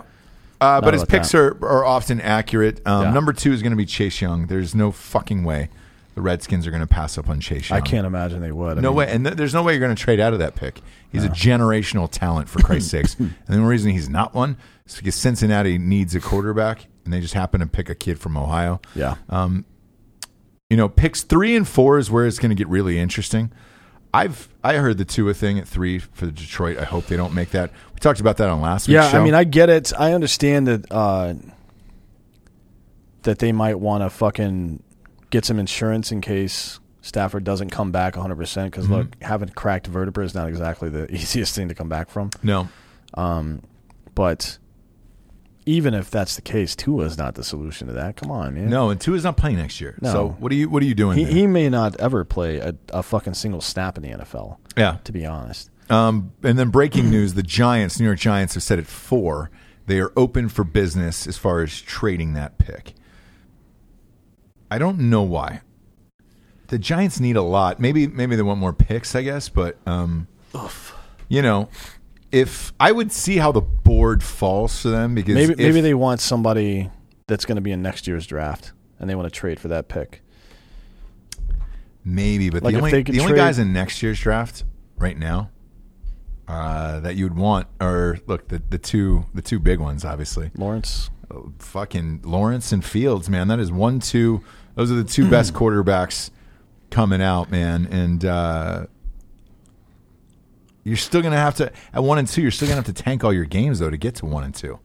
Uh, 0.58 0.80
but 0.80 0.94
his 0.94 1.04
picks 1.04 1.32
that. 1.32 1.38
are, 1.38 1.64
are 1.66 1.84
often 1.84 2.18
accurate. 2.20 2.80
Um, 2.86 3.02
Yeah. 3.04 3.10
Number 3.12 3.32
two 3.34 3.52
is 3.52 3.60
going 3.62 3.72
to 3.72 3.76
be 3.76 3.86
Chase 3.86 4.20
Young. 4.22 4.46
There's 4.46 4.74
no 4.74 4.90
fucking 4.92 5.44
way 5.44 5.68
the 6.20 6.24
Redskins 6.24 6.66
are 6.66 6.70
going 6.70 6.82
to 6.82 6.86
pass 6.86 7.16
up 7.16 7.28
on 7.30 7.40
Chase 7.40 7.70
Young. 7.70 7.78
I 7.78 7.80
can't 7.80 8.06
imagine 8.06 8.40
they 8.42 8.52
would. 8.52 8.76
I 8.76 8.80
No 8.82 8.90
mean, 8.90 8.96
way. 8.98 9.10
And 9.10 9.24
th- 9.24 9.36
there's 9.36 9.54
no 9.54 9.62
way 9.62 9.72
you're 9.72 9.80
going 9.80 9.94
to 9.96 10.02
trade 10.02 10.20
out 10.20 10.34
of 10.34 10.38
that 10.40 10.54
pick. 10.54 10.80
He's 11.10 11.24
a 11.24 11.28
generational 11.30 12.08
talent, 12.10 12.48
for 12.50 12.60
Christ's 12.60 12.90
sakes. 12.92 13.14
And 13.18 13.32
the 13.46 13.56
only 13.56 13.68
reason 13.68 13.92
he's 13.92 14.08
not 14.10 14.34
one 14.34 14.56
is 14.86 14.96
because 14.96 15.14
Cincinnati 15.14 15.78
needs 15.78 16.14
a 16.14 16.20
quarterback, 16.20 16.86
and 17.04 17.12
they 17.14 17.20
just 17.20 17.32
happen 17.34 17.60
to 17.60 17.66
pick 17.66 17.88
a 17.88 17.94
kid 17.94 18.18
from 18.18 18.36
Ohio. 18.36 18.80
Yeah. 18.94 19.14
Um, 19.30 19.64
You 20.68 20.76
know, 20.76 20.88
picks 20.88 21.22
three 21.22 21.56
and 21.56 21.66
four 21.66 21.98
is 21.98 22.10
where 22.10 22.26
it's 22.26 22.38
going 22.38 22.50
to 22.50 22.54
get 22.54 22.68
really 22.68 22.98
interesting. 22.98 23.50
I've 24.12 24.48
I 24.62 24.74
heard 24.74 24.98
the 24.98 25.04
Tua 25.04 25.32
thing 25.34 25.58
at 25.58 25.66
three 25.66 25.98
for 26.00 26.26
the 26.26 26.32
Detroit. 26.32 26.76
I 26.78 26.84
hope 26.84 27.06
they 27.06 27.16
don't 27.16 27.32
make 27.32 27.50
that. 27.50 27.70
We 27.94 28.00
talked 28.00 28.20
about 28.20 28.36
that 28.38 28.48
on 28.50 28.60
last 28.60 28.88
week's 28.88 28.94
Yeah, 28.94 29.10
show. 29.10 29.20
I 29.20 29.24
mean, 29.24 29.34
I 29.34 29.44
get 29.44 29.70
it. 29.70 29.92
I 29.98 30.12
understand 30.12 30.66
that 30.66 30.86
uh, 30.92 31.34
that 33.22 33.38
they 33.38 33.52
might 33.52 33.78
want 33.78 34.02
to 34.02 34.10
fucking 34.10 34.82
get 35.30 35.44
some 35.44 35.58
insurance 35.58 36.12
in 36.12 36.20
case 36.20 36.80
Stafford 37.02 37.44
doesn't 37.44 37.70
come 37.70 37.92
back 37.92 38.16
100. 38.16 38.36
percent 38.36 38.70
Because 38.72 38.88
look, 38.90 39.08
having 39.22 39.48
cracked 39.48 39.86
vertebra 39.86 40.24
is 40.24 40.34
not 40.34 40.48
exactly 40.48 40.88
the 40.88 41.10
easiest 41.14 41.54
thing 41.54 41.68
to 41.68 41.74
come 41.74 41.88
back 41.88 42.10
from. 42.10 42.30
no. 42.42 42.68
But 44.14 44.58
even 45.66 45.94
if 45.94 46.10
that's 46.10 46.36
the 46.36 46.42
case, 46.42 46.74
Tua 46.74 47.04
is 47.04 47.16
not 47.16 47.34
the 47.34 47.44
solution 47.44 47.86
to 47.86 47.92
that. 47.94 48.16
Come 48.16 48.30
on, 48.30 48.54
man. 48.54 48.68
No, 48.70 48.90
and 48.90 49.00
Tua's 49.00 49.24
not 49.24 49.36
playing 49.36 49.56
next 49.56 49.80
year. 49.80 49.96
No. 50.00 50.12
So 50.12 50.28
what 50.38 50.50
are 50.52 50.54
you 50.54 50.68
what 50.68 50.82
are 50.82 50.86
you 50.86 50.94
doing? 50.94 51.16
he 51.18 51.24
he 51.24 51.46
may 51.46 51.68
not 51.68 51.98
ever 52.00 52.24
play 52.24 52.58
a, 52.58 52.74
a 52.92 53.02
fucking 53.02 53.34
single 53.34 53.60
snap 53.60 53.96
in 53.96 54.02
the 54.02 54.10
NFL. 54.10 54.58
yeah. 54.76 54.98
To 55.04 55.12
be 55.12 55.24
honest. 55.26 55.70
Um, 55.88 56.32
and 56.42 56.58
then 56.58 56.70
breaking 56.70 57.10
news: 57.10 57.34
the 57.34 57.42
Giants, 57.42 57.98
New 58.00 58.06
York 58.06 58.18
Giants, 58.18 58.54
have 58.54 58.62
said 58.62 58.78
at 58.78 58.86
four 58.86 59.50
they 59.86 60.00
are 60.00 60.12
open 60.16 60.48
for 60.48 60.64
business 60.64 61.26
as 61.26 61.36
far 61.36 61.62
as 61.62 61.80
trading 61.80 62.34
that 62.34 62.58
pick. 62.58 62.94
I 64.70 64.78
don't 64.78 64.98
know 64.98 65.22
why. 65.22 65.62
The 66.68 66.78
Giants 66.78 67.18
need 67.18 67.36
a 67.36 67.42
lot. 67.42 67.80
Maybe 67.80 68.06
maybe 68.06 68.36
they 68.36 68.42
want 68.42 68.60
more 68.60 68.72
picks, 68.72 69.14
I 69.16 69.22
guess. 69.22 69.48
But 69.48 69.76
um, 69.86 70.28
you 71.28 71.42
know, 71.42 71.68
if 72.30 72.72
I 72.78 72.92
would 72.92 73.10
see 73.10 73.38
how 73.38 73.50
the 73.50 73.60
board 73.60 74.22
falls 74.22 74.80
for 74.80 74.88
them 74.88 75.14
because 75.14 75.34
Maybe 75.34 75.52
if- 75.52 75.58
maybe 75.58 75.80
they 75.80 75.94
want 75.94 76.20
somebody 76.20 76.90
that's 77.26 77.44
going 77.44 77.56
to 77.56 77.62
be 77.62 77.72
in 77.72 77.82
next 77.82 78.06
year's 78.06 78.26
draft, 78.26 78.72
and 78.98 79.10
they 79.10 79.14
want 79.14 79.26
to 79.32 79.36
trade 79.36 79.58
for 79.58 79.68
that 79.68 79.88
pick. 79.88 80.22
Maybe, 82.04 82.50
but 82.50 82.62
Like, 82.62 82.72
the 82.74 82.78
only 82.78 82.90
they 82.92 83.04
could 83.04 83.14
the 83.14 83.20
only 83.20 83.34
guys 83.34 83.58
in 83.58 83.72
next 83.72 84.02
year's 84.02 84.18
draft 84.18 84.64
right 84.96 85.18
now 85.18 85.50
uh, 86.48 87.00
that 87.00 87.14
you 87.16 87.24
would 87.24 87.36
want 87.36 87.66
are 87.80 88.18
look 88.26 88.48
the 88.48 88.62
the 88.70 88.78
two 88.78 89.26
the 89.34 89.42
two 89.42 89.58
big 89.58 89.80
ones, 89.80 90.04
obviously. 90.04 90.50
Lawrence. 90.56 91.10
Fucking 91.58 92.22
Lawrence 92.24 92.72
and 92.72 92.84
Fields, 92.84 93.28
man. 93.30 93.48
That 93.48 93.60
is 93.60 93.70
one 93.70 94.00
two. 94.00 94.42
Those 94.74 94.90
are 94.90 94.96
the 94.96 95.04
two 95.04 95.28
best 95.28 95.52
quarterbacks 95.54 96.30
coming 96.90 97.22
out, 97.22 97.50
man. 97.50 97.86
And 97.90 98.24
uh, 98.24 98.86
you're 100.84 100.96
still 100.96 101.22
gonna 101.22 101.36
have 101.36 101.56
to 101.56 101.72
at 101.92 102.02
one 102.02 102.18
and 102.18 102.26
two. 102.26 102.42
You're 102.42 102.50
still 102.50 102.68
gonna 102.68 102.82
have 102.82 102.94
to 102.94 103.02
tank 103.02 103.24
all 103.24 103.32
your 103.32 103.44
games 103.44 103.78
though 103.78 103.90
to 103.90 103.96
get 103.96 104.14
to 104.16 104.26
one 104.26 104.44
and 104.44 104.54
two. 104.54 104.78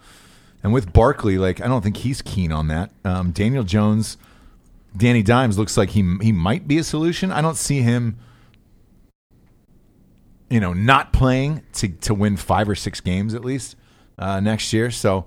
And 0.63 0.73
with 0.73 0.91
Barkley, 0.91 1.37
like 1.37 1.61
I 1.61 1.67
don't 1.67 1.81
think 1.81 1.97
he's 1.97 2.21
keen 2.21 2.51
on 2.51 2.67
that. 2.67 2.91
Um, 3.03 3.31
Daniel 3.31 3.63
Jones. 3.63 4.17
Danny 4.97 5.23
Dimes 5.23 5.57
looks 5.57 5.77
like 5.77 5.89
he 5.89 6.17
he 6.21 6.31
might 6.31 6.67
be 6.67 6.77
a 6.77 6.83
solution. 6.83 7.31
I 7.31 7.41
don't 7.41 7.57
see 7.57 7.81
him, 7.81 8.17
you 10.49 10.59
know, 10.59 10.73
not 10.73 11.11
playing 11.13 11.63
to 11.73 11.89
to 11.89 12.13
win 12.13 12.37
five 12.37 12.69
or 12.69 12.75
six 12.75 13.01
games 13.01 13.33
at 13.33 13.43
least 13.43 13.75
uh, 14.17 14.39
next 14.39 14.71
year. 14.73 14.91
So 14.91 15.25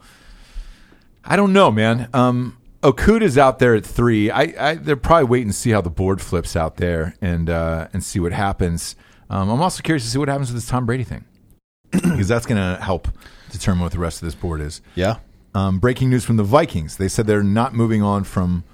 I 1.25 1.37
don't 1.37 1.53
know, 1.53 1.71
man. 1.71 2.09
Um, 2.15 2.58
Okudah's 2.83 3.37
out 3.37 3.59
there 3.59 3.75
at 3.75 3.85
three. 3.85 4.31
I, 4.31 4.55
I 4.59 4.75
they're 4.75 4.97
probably 4.97 5.25
waiting 5.25 5.49
to 5.49 5.55
see 5.55 5.71
how 5.71 5.81
the 5.81 5.91
board 5.91 6.21
flips 6.21 6.55
out 6.55 6.77
there 6.77 7.15
and 7.21 7.51
uh, 7.51 7.89
and 7.93 8.05
see 8.05 8.21
what 8.21 8.33
happens. 8.33 8.95
Um, 9.31 9.51
I'm 9.51 9.61
also 9.61 9.83
curious 9.83 10.05
to 10.05 10.11
see 10.11 10.19
what 10.19 10.29
happens 10.29 10.53
with 10.53 10.63
this 10.63 10.69
Tom 10.69 10.87
Brady 10.87 11.05
thing 11.05 11.25
because 11.91 12.29
that's 12.29 12.47
going 12.47 12.57
to 12.57 12.83
help 12.83 13.09
determine 13.51 13.83
what 13.83 13.93
the 13.93 13.99
rest 13.99 14.23
of 14.23 14.27
this 14.27 14.35
board 14.35 14.61
is. 14.61 14.81
Yeah. 14.95 15.17
Um, 15.55 15.79
breaking 15.81 16.09
news 16.11 16.25
from 16.25 16.37
the 16.37 16.45
Vikings: 16.45 16.97
They 16.99 17.09
said 17.09 17.27
they're 17.27 17.43
not 17.43 17.75
moving 17.75 18.03
on 18.03 18.25
from 18.25 18.65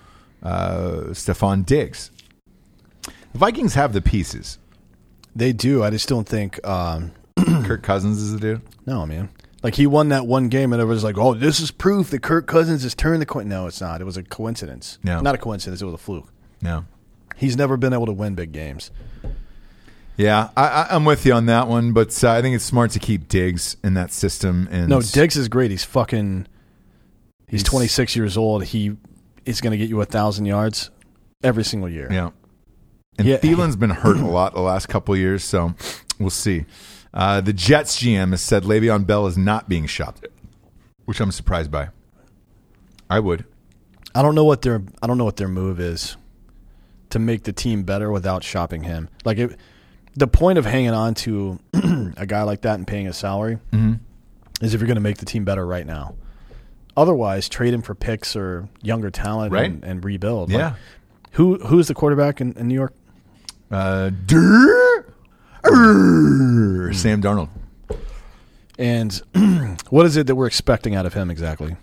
uh, 0.43 1.05
Stefon 1.11 1.65
Diggs. 1.65 2.11
The 3.05 3.39
Vikings 3.39 3.75
have 3.75 3.93
the 3.93 4.03
pieces. 4.03 4.59
They 5.35 5.53
do. 5.53 5.83
I 5.83 5.91
just 5.91 6.09
don't 6.09 6.29
think. 6.29 6.65
Um, 6.67 7.13
Kirk 7.65 7.83
Cousins 7.83 8.19
is 8.19 8.33
the 8.33 8.39
dude. 8.39 8.63
no, 8.87 9.07
man. 9.07 9.29
Like 9.65 9.75
he 9.77 9.87
won 9.87 10.11
that 10.11 10.27
one 10.27 10.49
game, 10.51 10.73
and 10.75 10.81
it 10.83 10.85
was 10.85 11.03
like, 11.03 11.17
"Oh, 11.17 11.33
this 11.33 11.59
is 11.59 11.71
proof 11.71 12.11
that 12.11 12.21
Kirk 12.23 12.47
Cousins 12.47 12.83
has 12.83 12.95
turned 12.95 13.23
the 13.23 13.27
coin." 13.27 13.49
No, 13.49 13.67
it's 13.67 13.81
not. 13.81 14.01
It 14.03 14.05
was 14.05 14.19
a 14.19 14.23
coincidence. 14.23 14.99
No. 15.03 15.21
not 15.21 15.35
a 15.35 15.39
coincidence. 15.39 15.81
It 15.81 15.87
was 15.87 15.95
a 15.95 15.99
fluke. 15.99 16.29
No. 16.61 16.85
He's 17.35 17.57
never 17.57 17.79
been 17.79 17.95
able 17.95 18.05
to 18.07 18.13
win 18.13 18.35
big 18.35 18.53
games. 18.53 18.91
Yeah, 20.17 20.51
I, 20.57 20.69
I, 20.69 20.87
I'm 20.91 21.05
with 21.05 21.27
you 21.27 21.33
on 21.33 21.47
that 21.47 21.67
one, 21.67 21.93
but 21.93 22.23
uh, 22.23 22.31
I 22.31 22.43
think 22.43 22.55
it's 22.55 22.65
smart 22.65 22.93
to 22.93 22.99
keep 23.01 23.27
Diggs 23.27 23.77
in 23.83 23.95
that 23.95 24.13
system. 24.13 24.69
And 24.71 24.89
No, 24.89 25.01
Diggs 25.01 25.37
is 25.37 25.49
great. 25.49 25.71
He's 25.73 25.83
fucking. 25.85 26.47
He's, 27.49 27.61
He's- 27.63 27.71
26 27.71 28.15
years 28.17 28.37
old. 28.37 28.65
He 28.65 28.97
is 29.47 29.61
going 29.63 29.71
to 29.73 29.77
get 29.79 29.89
you 29.89 30.01
a 30.01 30.05
thousand 30.05 30.45
yards 30.45 30.91
every 31.43 31.65
single 31.65 31.89
year. 31.89 32.09
Yeah. 32.13 32.31
And 33.19 33.27
Yeah. 33.27 33.39
Thielen's 33.39 33.77
been 33.77 33.91
hurt 33.91 34.19
a 34.19 34.27
lot 34.27 34.55
the 34.55 34.61
last 34.61 34.89
couple 34.89 35.15
of 35.15 35.21
years, 35.21 35.43
so 35.43 35.75
we'll 36.19 36.31
see. 36.31 36.65
Uh, 37.15 37.41
the 37.41 37.53
Jets 37.53 38.03
GM 38.03 38.31
has 38.31 38.43
said 38.43 38.65
Le'Veon 38.65 39.07
Bell 39.07 39.27
is 39.27 39.39
not 39.39 39.69
being 39.69 39.87
shopped, 39.87 40.27
which 41.05 41.21
I'm 41.21 41.31
surprised 41.33 41.71
by. 41.71 41.89
I 43.09 43.21
would. 43.21 43.45
I 44.15 44.23
don't 44.23 44.35
know 44.35 44.45
what 44.45 44.63
their 44.63 44.83
I 45.03 45.07
don't 45.07 45.17
know 45.19 45.25
what 45.25 45.37
their 45.37 45.49
move 45.49 45.79
is 45.81 46.17
to 47.11 47.19
make 47.21 47.45
the 47.45 47.53
team 47.53 47.85
better 47.85 48.11
without 48.11 48.43
shopping 48.43 48.83
him. 48.83 49.09
Like 49.25 49.39
it, 49.39 49.57
the 50.15 50.27
point 50.27 50.59
of 50.59 50.65
hanging 50.67 50.91
on 50.91 51.15
to 51.15 51.59
a 52.17 52.27
guy 52.27 52.43
like 52.43 52.63
that 52.63 52.75
and 52.75 52.87
paying 52.87 53.07
his 53.07 53.17
salary 53.17 53.59
is 54.61 54.75
if 54.75 54.81
you're 54.81 54.87
going 54.89 54.97
to 54.97 55.01
make 55.01 55.19
the 55.19 55.27
team 55.27 55.45
better 55.45 55.65
right 55.67 55.87
now. 55.87 56.15
Otherwise, 56.97 57.49
trade 57.49 57.75
him 57.75 57.83
for 57.83 57.95
picks 57.95 58.37
or 58.37 58.69
younger 58.83 59.11
talent 59.11 59.53
Right. 59.53 59.67
and, 59.71 59.85
and 59.85 60.05
rebuild. 60.05 60.51
Like, 60.51 60.59
Yeah. 60.59 60.75
who 61.33 61.59
who's 61.59 61.89
the 61.89 61.95
quarterback 61.95 62.41
in, 62.41 62.53
in 62.55 62.69
New 62.69 62.75
York? 62.75 62.95
Uh, 63.71 64.11
Durr, 64.27 65.04
Sam 65.65 67.23
Darnold. 67.23 67.49
And 68.79 69.13
what 69.91 70.07
is 70.07 70.17
it 70.17 70.27
that 70.27 70.35
we're 70.35 70.47
expecting 70.47 70.95
out 70.95 71.07
of 71.07 71.15
him 71.15 71.31
exactly? 71.31 71.77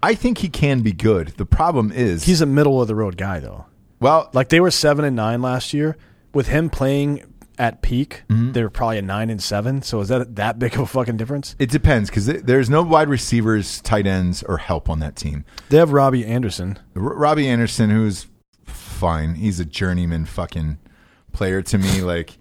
I 0.00 0.14
think 0.14 0.38
he 0.38 0.48
can 0.48 0.80
be 0.82 0.92
good. 0.92 1.28
The 1.38 1.44
problem 1.46 1.90
is, 1.90 2.24
He's 2.24 2.40
a 2.40 2.46
middle 2.46 2.80
of 2.80 2.86
the 2.86 2.94
road 2.94 3.16
guy 3.16 3.40
though. 3.40 3.66
well, 4.00 4.30
Like 4.32 4.48
they 4.48 4.60
were 4.60 4.70
seven 4.70 5.04
and 5.04 5.16
nine 5.16 5.42
last 5.42 5.74
year. 5.74 5.96
With 6.32 6.46
him 6.46 6.70
playing 6.70 7.24
at 7.58 7.82
peak, 7.82 8.22
Mm-hmm. 8.28 8.52
they 8.52 8.62
were 8.62 8.70
probably 8.70 8.98
a 8.98 9.02
nine 9.02 9.28
and 9.28 9.42
seven. 9.42 9.82
So 9.82 10.00
is 10.00 10.06
that 10.08 10.36
that 10.36 10.60
big 10.60 10.74
of 10.74 10.80
a 10.82 10.86
fucking 10.86 11.16
difference? 11.16 11.56
it 11.58 11.68
depends 11.70 12.08
because 12.10 12.26
there's 12.26 12.70
no 12.70 12.82
wide 12.82 13.08
receivers, 13.08 13.80
tight 13.80 14.06
ends, 14.06 14.44
or 14.44 14.58
help 14.58 14.88
on 14.88 15.00
that 15.00 15.16
team. 15.16 15.44
They 15.68 15.78
have 15.78 15.92
Robbie 15.92 16.24
Anderson. 16.24 16.78
R- 16.94 17.02
Robbie 17.02 17.48
Anderson, 17.48 17.90
who's 17.90 18.28
fine, 18.66 19.34
he's 19.34 19.58
a 19.58 19.64
journeyman 19.64 20.26
fucking 20.26 20.78
player 21.32 21.62
to 21.62 21.78
me. 21.78 22.00
Like, 22.02 22.36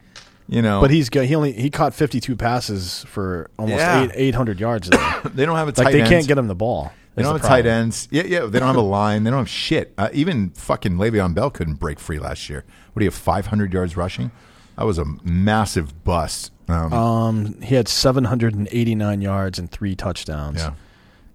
you 0.48 0.62
know, 0.62 0.80
But 0.82 0.92
he's 0.92 1.10
got, 1.10 1.26
he 1.26 1.36
only 1.36 1.52
he 1.54 1.70
caught 1.70 1.94
52 1.94 2.36
passes 2.36 3.04
for 3.08 3.50
almost 3.60 3.80
Yeah. 3.80 4.04
eight, 4.04 4.12
800 4.14 4.60
yards. 4.60 4.90
They 5.34 5.46
don't 5.46 5.56
have 5.58 5.68
a 5.68 5.72
tight 5.74 5.86
like 5.86 5.94
they 5.94 6.02
end. 6.02 6.10
can't 6.10 6.28
get 6.28 6.38
him 6.38 6.48
the 6.48 6.56
ball. 6.56 6.92
They 7.16 7.24
don't 7.24 7.34
the 7.34 7.40
have 7.42 7.48
tight 7.50 7.66
ends. 7.66 8.08
Yeah, 8.12 8.24
yeah. 8.26 8.46
They 8.46 8.60
don't 8.60 8.68
have 8.68 8.76
a 8.76 8.82
line. 8.82 9.24
They 9.24 9.32
don't 9.32 9.40
have 9.40 9.50
shit. 9.50 9.94
Uh, 9.98 10.10
even 10.14 10.52
fucking 10.52 10.94
Le'Veon 10.98 11.34
Bell 11.34 11.50
couldn't 11.50 11.76
break 11.76 12.00
free 12.00 12.20
last 12.20 12.48
year. 12.50 12.64
What 12.94 13.00
do 13.00 13.06
you 13.06 13.10
have? 13.10 13.16
Five 13.20 13.48
hundred 13.48 13.74
yards 13.74 13.98
rushing. 13.98 14.30
That 14.78 14.86
was 14.86 15.00
a 15.00 15.06
massive 15.24 16.04
bust. 16.04 16.52
Um, 16.70 16.94
Um, 16.94 17.62
he 17.62 17.74
had 17.76 17.88
789 17.88 19.22
yards 19.22 19.58
and 19.58 19.72
three 19.72 19.96
touchdowns. 19.96 20.60
yeah. 20.60 20.74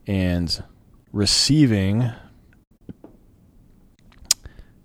And 0.07 0.63
receiving, 1.13 2.13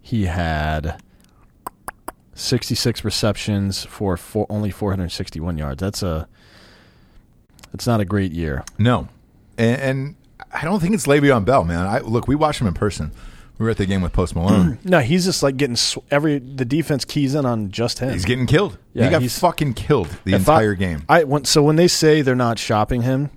he 0.02 0.26
had 0.26 1.02
66 2.40 3.04
receptions 3.04 3.84
for 3.86 4.16
four, 4.18 4.46
only 4.50 4.70
461 4.72 5.58
yards. 5.58 5.80
That's 5.82 6.04
a 6.04 6.28
that's 7.72 7.88
not 7.88 8.00
a 8.00 8.06
great 8.06 8.32
year. 8.32 8.64
No, 8.78 9.08
and, 9.58 9.82
and 9.82 10.16
I 10.54 10.64
don't 10.64 10.80
think 10.80 10.94
it's 10.94 11.08
Le'Veon 11.08 11.46
Bell, 11.46 11.64
man. 11.64 11.86
I 11.86 12.00
look. 12.00 12.28
We 12.28 12.36
watched 12.36 12.62
him 12.62 12.68
in 12.68 12.74
person. 12.74 13.12
We 13.58 13.64
were 13.66 13.72
at 13.72 13.78
the 13.78 13.88
game 13.88 14.02
with 14.02 14.14
Post 14.14 14.36
Malone. 14.36 14.78
No, 14.84 15.00
he's 15.00 15.26
just 15.26 15.42
like 15.42 15.58
getting 15.58 15.76
sw- 15.76 15.98
every 16.12 16.38
the 16.38 16.64
defense 16.64 17.04
keys 17.06 17.34
in 17.34 17.46
on 17.46 17.72
just 17.72 17.98
him. 18.00 18.12
he's 18.14 18.24
getting 18.26 18.46
killed. 18.46 18.78
Yeah, 18.94 19.06
he 19.06 19.10
got 19.10 19.22
he's- 19.22 19.40
fucking 19.40 19.74
killed 19.74 20.08
the 20.26 20.34
If 20.34 20.48
I- 20.48 20.54
entire 20.62 20.76
game. 20.76 21.04
I 21.10 21.24
when, 21.24 21.44
so 21.46 21.64
when 21.64 21.76
they 21.76 21.88
say 21.88 22.22
they're 22.22 22.36
not 22.36 22.60
shopping 22.60 23.02
him, 23.02 23.32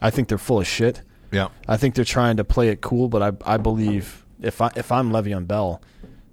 I 0.00 0.10
think 0.10 0.28
they're 0.28 0.38
full 0.38 0.60
of 0.60 0.66
shit. 0.68 1.02
yeah. 1.32 1.48
I 1.66 1.76
think 1.76 1.96
they're 1.96 2.04
trying 2.04 2.36
to 2.36 2.44
play 2.44 2.68
it 2.68 2.80
cool, 2.80 3.08
but 3.08 3.22
I 3.44 3.54
I 3.54 3.56
believe 3.56 4.24
if 4.40 4.60
I 4.60 4.70
if 4.76 4.92
I'm 4.92 5.10
Le'Veon 5.10 5.48
Bell, 5.48 5.82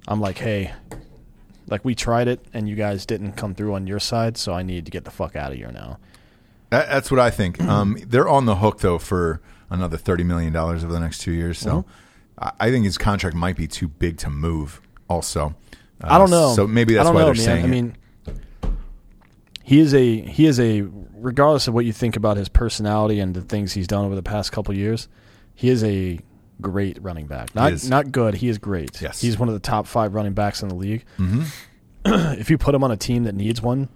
I'm 0.07 0.21
like, 0.21 0.37
hey, 0.37 0.71
like 1.67 1.83
we 1.85 1.95
tried 1.95 2.27
it 2.27 2.39
and 2.53 2.67
you 2.67 2.75
guys 2.75 3.05
didn't 3.05 3.33
come 3.33 3.55
through 3.55 3.73
on 3.73 3.87
your 3.87 3.99
side, 3.99 4.37
so 4.37 4.53
I 4.53 4.63
need 4.63 4.85
to 4.85 4.91
get 4.91 5.05
the 5.05 5.11
fuck 5.11 5.35
out 5.35 5.51
of 5.51 5.57
here 5.57 5.71
now. 5.71 5.99
That, 6.69 6.89
that's 6.89 7.11
what 7.11 7.19
I 7.19 7.29
think. 7.29 7.61
Um, 7.61 7.97
they're 8.07 8.27
on 8.29 8.45
the 8.45 8.55
hook 8.57 8.79
though 8.79 8.97
for 8.99 9.41
another 9.69 9.97
thirty 9.97 10.23
million 10.23 10.51
dollars 10.53 10.83
over 10.83 10.91
the 10.93 10.99
next 10.99 11.19
two 11.19 11.31
years. 11.31 11.57
So 11.59 11.69
Mm-hmm. 11.83 11.89
I, 12.39 12.51
I 12.67 12.71
think 12.71 12.85
his 12.85 12.97
contract 12.97 13.35
might 13.35 13.55
be 13.55 13.67
too 13.67 13.87
big 13.87 14.17
to 14.17 14.29
move. 14.29 14.81
Also, 15.07 15.55
Uh, 16.01 16.07
I 16.09 16.17
don't 16.17 16.31
know. 16.31 16.53
So 16.55 16.65
maybe 16.67 16.93
that's 16.95 17.07
why 17.09 17.13
know, 17.21 17.25
they're 17.25 17.33
man. 17.35 17.43
saying. 17.43 17.63
I 17.65 17.67
it. 17.67 17.71
mean, 17.71 17.95
he 19.63 19.79
is 19.79 19.93
a 19.93 20.21
he 20.21 20.45
is 20.47 20.59
a 20.59 20.81
regardless 21.15 21.67
of 21.67 21.73
what 21.73 21.85
you 21.85 21.93
think 21.93 22.15
about 22.15 22.37
his 22.37 22.49
personality 22.49 23.19
and 23.19 23.33
the 23.33 23.41
things 23.41 23.73
he's 23.73 23.87
done 23.87 24.03
over 24.05 24.15
the 24.15 24.23
past 24.23 24.51
couple 24.51 24.73
years, 24.75 25.07
he 25.55 25.69
is 25.69 25.83
a 25.83 26.19
great 26.61 27.01
running 27.01 27.27
back. 27.27 27.53
Not 27.55 27.83
not 27.87 28.11
good. 28.11 28.35
He 28.35 28.49
is 28.49 28.57
great. 28.57 29.01
Yes. 29.01 29.21
he's 29.21 29.37
one 29.37 29.47
of 29.49 29.53
the 29.53 29.59
top 29.59 29.87
five 29.87 30.13
running 30.13 30.33
backs 30.33 30.61
in 30.61 30.69
the 30.69 30.75
league. 30.75 31.05
Mm-hmm. 31.17 31.43
if 32.39 32.49
you 32.49 32.57
put 32.57 32.75
him 32.75 32.83
on 32.83 32.91
a 32.91 32.97
team 32.97 33.23
that 33.23 33.35
needs 33.35 33.61
one, 33.61 33.89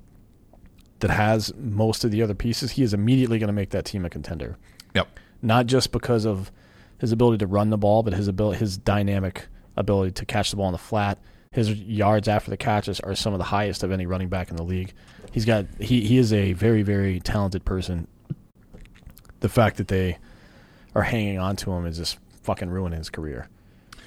that 1.00 1.12
has 1.12 1.54
most 1.56 2.04
of 2.04 2.12
the 2.12 2.22
other 2.22 2.34
pieces, 2.34 2.72
he 2.72 2.84
is 2.84 2.93
immediately 2.93 3.39
going 3.39 3.48
to 3.48 3.54
make 3.54 3.70
that 3.72 3.86
team 3.86 4.06
a 4.06 4.10
contender. 4.10 4.58
yep. 4.93 5.08
Not 5.41 5.67
just 5.67 5.91
because 5.91 6.26
of 6.26 6.52
his 7.00 7.12
ability 7.12 7.38
to 7.39 7.48
run 7.48 7.70
the 7.70 7.78
ball, 7.78 8.02
but 8.02 8.13
his 8.13 8.28
ability, 8.28 8.60
his 8.60 8.78
dynamic 8.78 9.48
ability 9.76 10.12
to 10.12 10.26
catch 10.26 10.50
the 10.50 10.58
ball 10.58 10.67
in 10.67 10.72
the 10.72 10.80
flat. 10.80 11.20
His 11.52 11.72
yards 11.72 12.28
after 12.28 12.50
the 12.50 12.58
catches 12.58 13.00
are 13.00 13.15
some 13.15 13.34
of 13.34 13.39
the 13.39 13.46
highest 13.46 13.84
of 13.84 13.91
any 13.91 14.06
running 14.06 14.30
back 14.30 14.50
in 14.50 14.56
the 14.58 14.63
league. 14.63 14.93
He's 15.32 15.46
got 15.46 15.65
he 15.80 16.02
he 16.02 16.17
is 16.17 16.34
a 16.34 16.54
very 16.54 16.82
very 16.82 17.20
talented 17.20 17.65
person. 17.65 18.08
The 19.39 19.50
fact 19.50 19.78
that 19.78 19.88
they 19.88 20.17
are 20.96 21.04
hanging 21.04 21.38
on 21.38 21.56
to 21.58 21.72
him 21.72 21.86
is 21.86 21.98
just 21.98 22.17
fucking 22.48 22.70
ruining 22.70 22.98
his 22.98 23.10
career. 23.10 23.48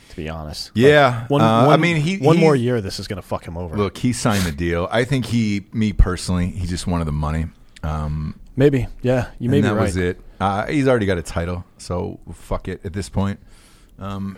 To 0.09 0.17
be 0.17 0.29
honest, 0.29 0.73
Yeah. 0.75 1.27
one, 1.29 1.41
Uh, 1.41 1.69
I 1.69 1.77
mean, 1.77 1.97
he 1.99 2.17
one 2.19 2.37
he- 2.37 2.43
more 2.43 2.57
year, 2.57 2.81
this 2.81 2.99
is 2.99 3.07
going 3.07 3.21
to 3.23 3.27
fuck 3.27 3.47
him 3.47 3.57
over. 3.57 3.77
Look, 3.77 3.97
he 3.99 4.13
signed 4.13 4.43
the 4.45 4.51
deal. 4.51 4.89
I 4.91 5.05
think 5.05 5.27
he, 5.27 5.67
me 5.73 5.93
personally, 5.93 6.49
he 6.49 6.67
just 6.67 6.89
wanted 6.89 7.05
the 7.05 7.13
money. 7.13 7.47
Um, 7.85 8.35
maybe, 8.57 8.89
yeah, 9.03 9.29
you 9.39 9.49
may 9.49 9.59
be 9.59 9.69
that 9.69 9.75
right. 9.75 9.83
was 9.83 9.97
it. 9.97 10.21
Uh, 10.41 10.67
he's 10.67 10.89
already 10.89 11.07
got 11.07 11.17
a 11.19 11.23
title, 11.23 11.65
so 11.79 12.19
fuck 12.33 12.67
it 12.67 12.81
at 12.85 12.93
this 12.93 13.09
point. 13.09 13.39
Um, 14.01 14.37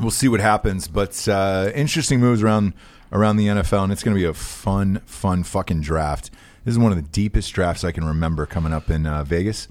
we'll 0.00 0.10
see 0.10 0.26
what 0.26 0.40
happens, 0.40 0.88
but 0.88 1.28
uh, 1.28 1.70
interesting 1.76 2.18
moves 2.18 2.42
around 2.42 2.72
around 3.12 3.36
the 3.36 3.46
NFL, 3.46 3.84
and 3.84 3.92
it's 3.92 4.02
going 4.02 4.16
to 4.16 4.20
be 4.20 4.26
a 4.26 4.34
fun, 4.34 5.00
fun 5.06 5.42
fucking 5.44 5.80
draft. 5.82 6.30
This 6.64 6.72
is 6.72 6.78
one 6.78 6.90
of 6.92 6.96
the 6.96 7.08
deepest 7.10 7.52
drafts 7.54 7.84
I 7.84 7.92
can 7.92 8.04
remember 8.04 8.46
coming 8.46 8.72
up 8.72 8.90
in 8.90 9.06
uh, 9.06 9.22
Vegas. 9.22 9.68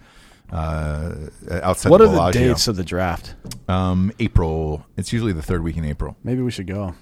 Uh, 0.51 1.13
outside 1.61 1.89
What 1.89 1.97
the 1.97 2.05
are 2.05 2.07
the 2.07 2.13
Bellagio. 2.13 2.47
dates 2.49 2.67
of 2.67 2.75
the 2.77 2.83
draft? 2.83 3.35
Um, 3.67 4.11
April. 4.19 4.85
It's 4.95 5.11
usually 5.11 5.33
the 5.33 5.41
third 5.41 5.63
week 5.63 5.77
in 5.77 5.83
April. 5.85 6.15
Maybe 6.23 6.41
we 6.41 6.51
should 6.51 6.67
go. 6.67 6.95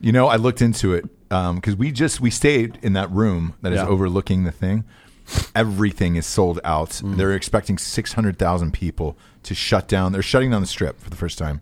You 0.00 0.12
know, 0.12 0.28
I 0.28 0.36
looked 0.36 0.62
into 0.62 0.94
it 0.94 1.04
because 1.28 1.76
we 1.76 1.92
just 1.92 2.20
we 2.20 2.30
stayed 2.30 2.78
in 2.82 2.94
that 2.94 3.10
room 3.10 3.54
that 3.62 3.72
is 3.72 3.78
Yeah. 3.78 3.86
overlooking 3.86 4.44
the 4.44 4.52
thing. 4.52 4.84
Everything 5.54 6.16
is 6.16 6.26
sold 6.26 6.58
out. 6.64 6.90
Mm. 6.90 7.16
They're 7.16 7.32
expecting 7.34 7.76
six 7.78 8.14
hundred 8.14 8.38
thousand 8.38 8.72
people 8.72 9.16
to 9.44 9.54
shut 9.54 9.86
down. 9.86 10.12
They're 10.12 10.22
shutting 10.22 10.50
down 10.50 10.60
the 10.62 10.66
strip 10.66 10.98
for 11.00 11.10
the 11.10 11.16
first 11.16 11.38
time, 11.38 11.60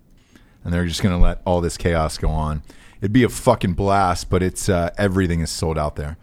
and 0.64 0.72
they're 0.72 0.86
just 0.86 1.02
going 1.02 1.14
to 1.14 1.20
let 1.22 1.42
all 1.44 1.60
this 1.60 1.76
chaos 1.76 2.16
go 2.16 2.30
on. 2.30 2.62
It'd 3.00 3.12
be 3.12 3.24
a 3.24 3.28
fucking 3.28 3.74
blast, 3.74 4.30
but 4.30 4.42
it's 4.42 4.68
uh, 4.68 4.90
everything 4.96 5.40
is 5.40 5.50
sold 5.50 5.76
out 5.76 5.96
there. 5.96 6.16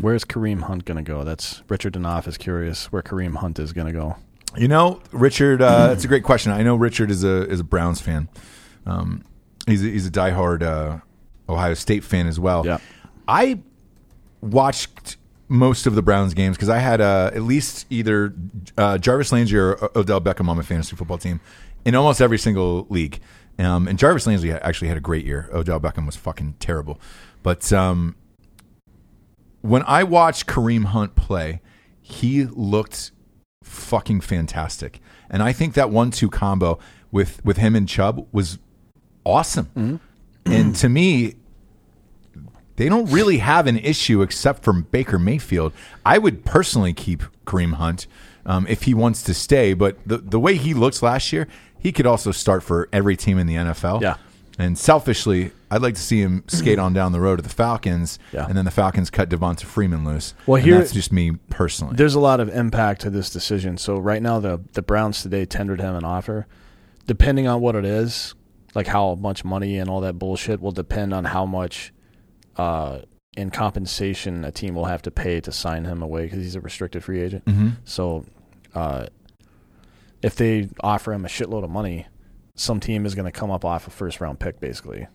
Where's 0.00 0.24
Kareem 0.24 0.62
Hunt 0.62 0.84
going 0.84 0.96
to 0.96 1.08
go? 1.08 1.22
That's 1.24 1.62
Richard 1.68 1.94
Danoff 1.94 2.26
is 2.26 2.36
curious 2.36 2.90
where 2.90 3.02
Kareem 3.02 3.36
Hunt 3.36 3.58
is 3.58 3.72
going 3.72 3.86
to 3.86 3.92
go. 3.92 4.16
You 4.56 4.68
know, 4.68 5.00
Richard. 5.12 5.62
Uh, 5.62 5.86
that's 5.88 6.04
a 6.04 6.08
great 6.08 6.24
question. 6.24 6.52
I 6.52 6.62
know 6.62 6.74
Richard 6.74 7.10
is 7.10 7.24
a 7.24 7.48
is 7.48 7.60
a 7.60 7.64
Browns 7.64 8.00
fan. 8.00 8.28
Um, 8.86 9.24
he's 9.66 9.84
a, 9.84 9.86
he's 9.86 10.06
a 10.06 10.10
diehard 10.10 10.62
uh, 10.62 10.98
Ohio 11.48 11.74
State 11.74 12.04
fan 12.04 12.26
as 12.26 12.40
well. 12.40 12.66
Yeah. 12.66 12.78
I 13.28 13.60
watched 14.40 15.16
most 15.48 15.86
of 15.86 15.94
the 15.94 16.02
Browns 16.02 16.34
games 16.34 16.56
because 16.56 16.68
I 16.68 16.78
had 16.78 17.00
uh, 17.00 17.30
at 17.34 17.42
least 17.42 17.86
either 17.90 18.34
uh, 18.76 18.98
Jarvis 18.98 19.30
Landry 19.32 19.60
or 19.60 19.90
Odell 19.96 20.20
Beckham 20.20 20.48
on 20.48 20.56
my 20.56 20.62
fantasy 20.62 20.96
football 20.96 21.18
team, 21.18 21.40
in 21.84 21.94
almost 21.94 22.20
every 22.20 22.38
single 22.38 22.86
league. 22.90 23.20
Um, 23.58 23.86
and 23.86 23.98
Jarvis 23.98 24.26
Landry 24.26 24.52
actually 24.52 24.88
had 24.88 24.96
a 24.96 25.00
great 25.00 25.24
year. 25.24 25.48
Odell 25.52 25.78
Beckham 25.78 26.06
was 26.06 26.16
fucking 26.16 26.54
terrible, 26.58 26.98
but 27.42 27.72
um, 27.72 28.16
when 29.62 29.82
I 29.86 30.04
watched 30.04 30.46
Kareem 30.46 30.84
Hunt 30.86 31.14
play, 31.14 31.60
he 32.00 32.44
looked 32.44 33.12
fucking 33.62 34.20
fantastic. 34.20 35.00
And 35.30 35.42
I 35.42 35.52
think 35.52 35.74
that 35.74 35.90
one-two 35.90 36.28
combo 36.28 36.78
with 37.10 37.42
with 37.44 37.56
him 37.56 37.74
and 37.74 37.88
Chubb 37.88 38.26
was 38.32 38.58
awesome. 39.24 40.00
And 40.44 40.74
to 40.76 40.88
me, 40.88 41.36
they 42.76 42.88
don't 42.88 43.10
really 43.10 43.38
have 43.38 43.66
an 43.66 43.78
issue 43.78 44.22
except 44.22 44.64
for 44.64 44.72
Baker 44.72 45.18
Mayfield. 45.18 45.72
I 46.04 46.18
would 46.18 46.44
personally 46.44 46.92
keep 46.92 47.22
Kareem 47.46 47.74
Hunt 47.74 48.06
um, 48.44 48.66
if 48.66 48.82
he 48.82 48.94
wants 48.94 49.22
to 49.24 49.34
stay, 49.34 49.72
but 49.74 49.96
the 50.04 50.18
the 50.18 50.40
way 50.40 50.56
he 50.56 50.74
looks 50.74 51.02
last 51.02 51.32
year, 51.32 51.46
he 51.78 51.92
could 51.92 52.06
also 52.06 52.32
start 52.32 52.62
for 52.62 52.88
every 52.92 53.16
team 53.16 53.38
in 53.38 53.46
the 53.46 53.54
NFL. 53.54 54.02
Yeah. 54.02 54.16
And 54.58 54.76
selfishly, 54.76 55.52
I'd 55.74 55.82
like 55.82 55.94
to 55.94 56.00
see 56.00 56.20
him 56.20 56.44
skate 56.48 56.78
on 56.78 56.92
down 56.92 57.12
the 57.12 57.20
road 57.20 57.36
to 57.36 57.42
the 57.42 57.48
Falcons, 57.48 58.18
Yeah. 58.32 58.46
and 58.46 58.56
then 58.56 58.64
the 58.64 58.70
Falcons 58.70 59.10
cut 59.10 59.28
Devonta 59.28 59.62
Freeman 59.64 60.04
loose. 60.04 60.34
Well, 60.46 60.56
And 60.56 60.64
here- 60.64 60.78
that's 60.78 60.92
just 60.92 61.12
me 61.12 61.32
personally. 61.50 61.96
There's 61.96 62.14
a 62.14 62.20
lot 62.20 62.40
of 62.40 62.48
impact 62.48 63.00
to 63.02 63.10
this 63.10 63.30
decision. 63.30 63.78
So 63.78 63.98
right 63.98 64.22
now, 64.22 64.38
the 64.40 64.60
the 64.72 64.82
Browns 64.82 65.22
today 65.22 65.44
tendered 65.44 65.80
him 65.80 65.94
an 65.94 66.04
offer. 66.04 66.46
Depending 67.06 67.48
on 67.48 67.60
what 67.60 67.74
it 67.74 67.84
is, 67.84 68.34
like 68.74 68.86
how 68.86 69.14
much 69.16 69.44
money 69.44 69.78
and 69.78 69.90
all 69.90 70.00
that 70.02 70.18
bullshit, 70.18 70.60
will 70.60 70.72
depend 70.72 71.12
on 71.12 71.24
how 71.24 71.44
much 71.46 71.92
uh, 72.56 73.00
in 73.36 73.50
compensation 73.50 74.44
a 74.44 74.52
team 74.52 74.74
will 74.74 74.84
have 74.84 75.00
to 75.02 75.10
pay 75.10 75.40
to 75.40 75.50
sign 75.50 75.84
him 75.86 76.02
away 76.02 76.24
because 76.24 76.38
he's 76.38 76.54
a 76.54 76.60
restricted 76.60 77.02
free 77.02 77.20
agent. 77.22 77.42
hmm 77.48 77.70
So, 77.84 78.24
uh, 78.74 79.06
if 80.22 80.36
they 80.36 80.68
offer 80.80 81.12
him 81.12 81.24
a 81.24 81.28
shitload 81.28 81.64
of 81.64 81.70
money, 81.70 82.06
some 82.54 82.78
team 82.78 83.06
is 83.06 83.14
going 83.14 83.24
to 83.24 83.32
come 83.32 83.50
up 83.50 83.64
off 83.64 83.86
a 83.86 83.90
first 83.90 84.20
round 84.20 84.38
pick 84.38 84.60
basically 84.60 85.06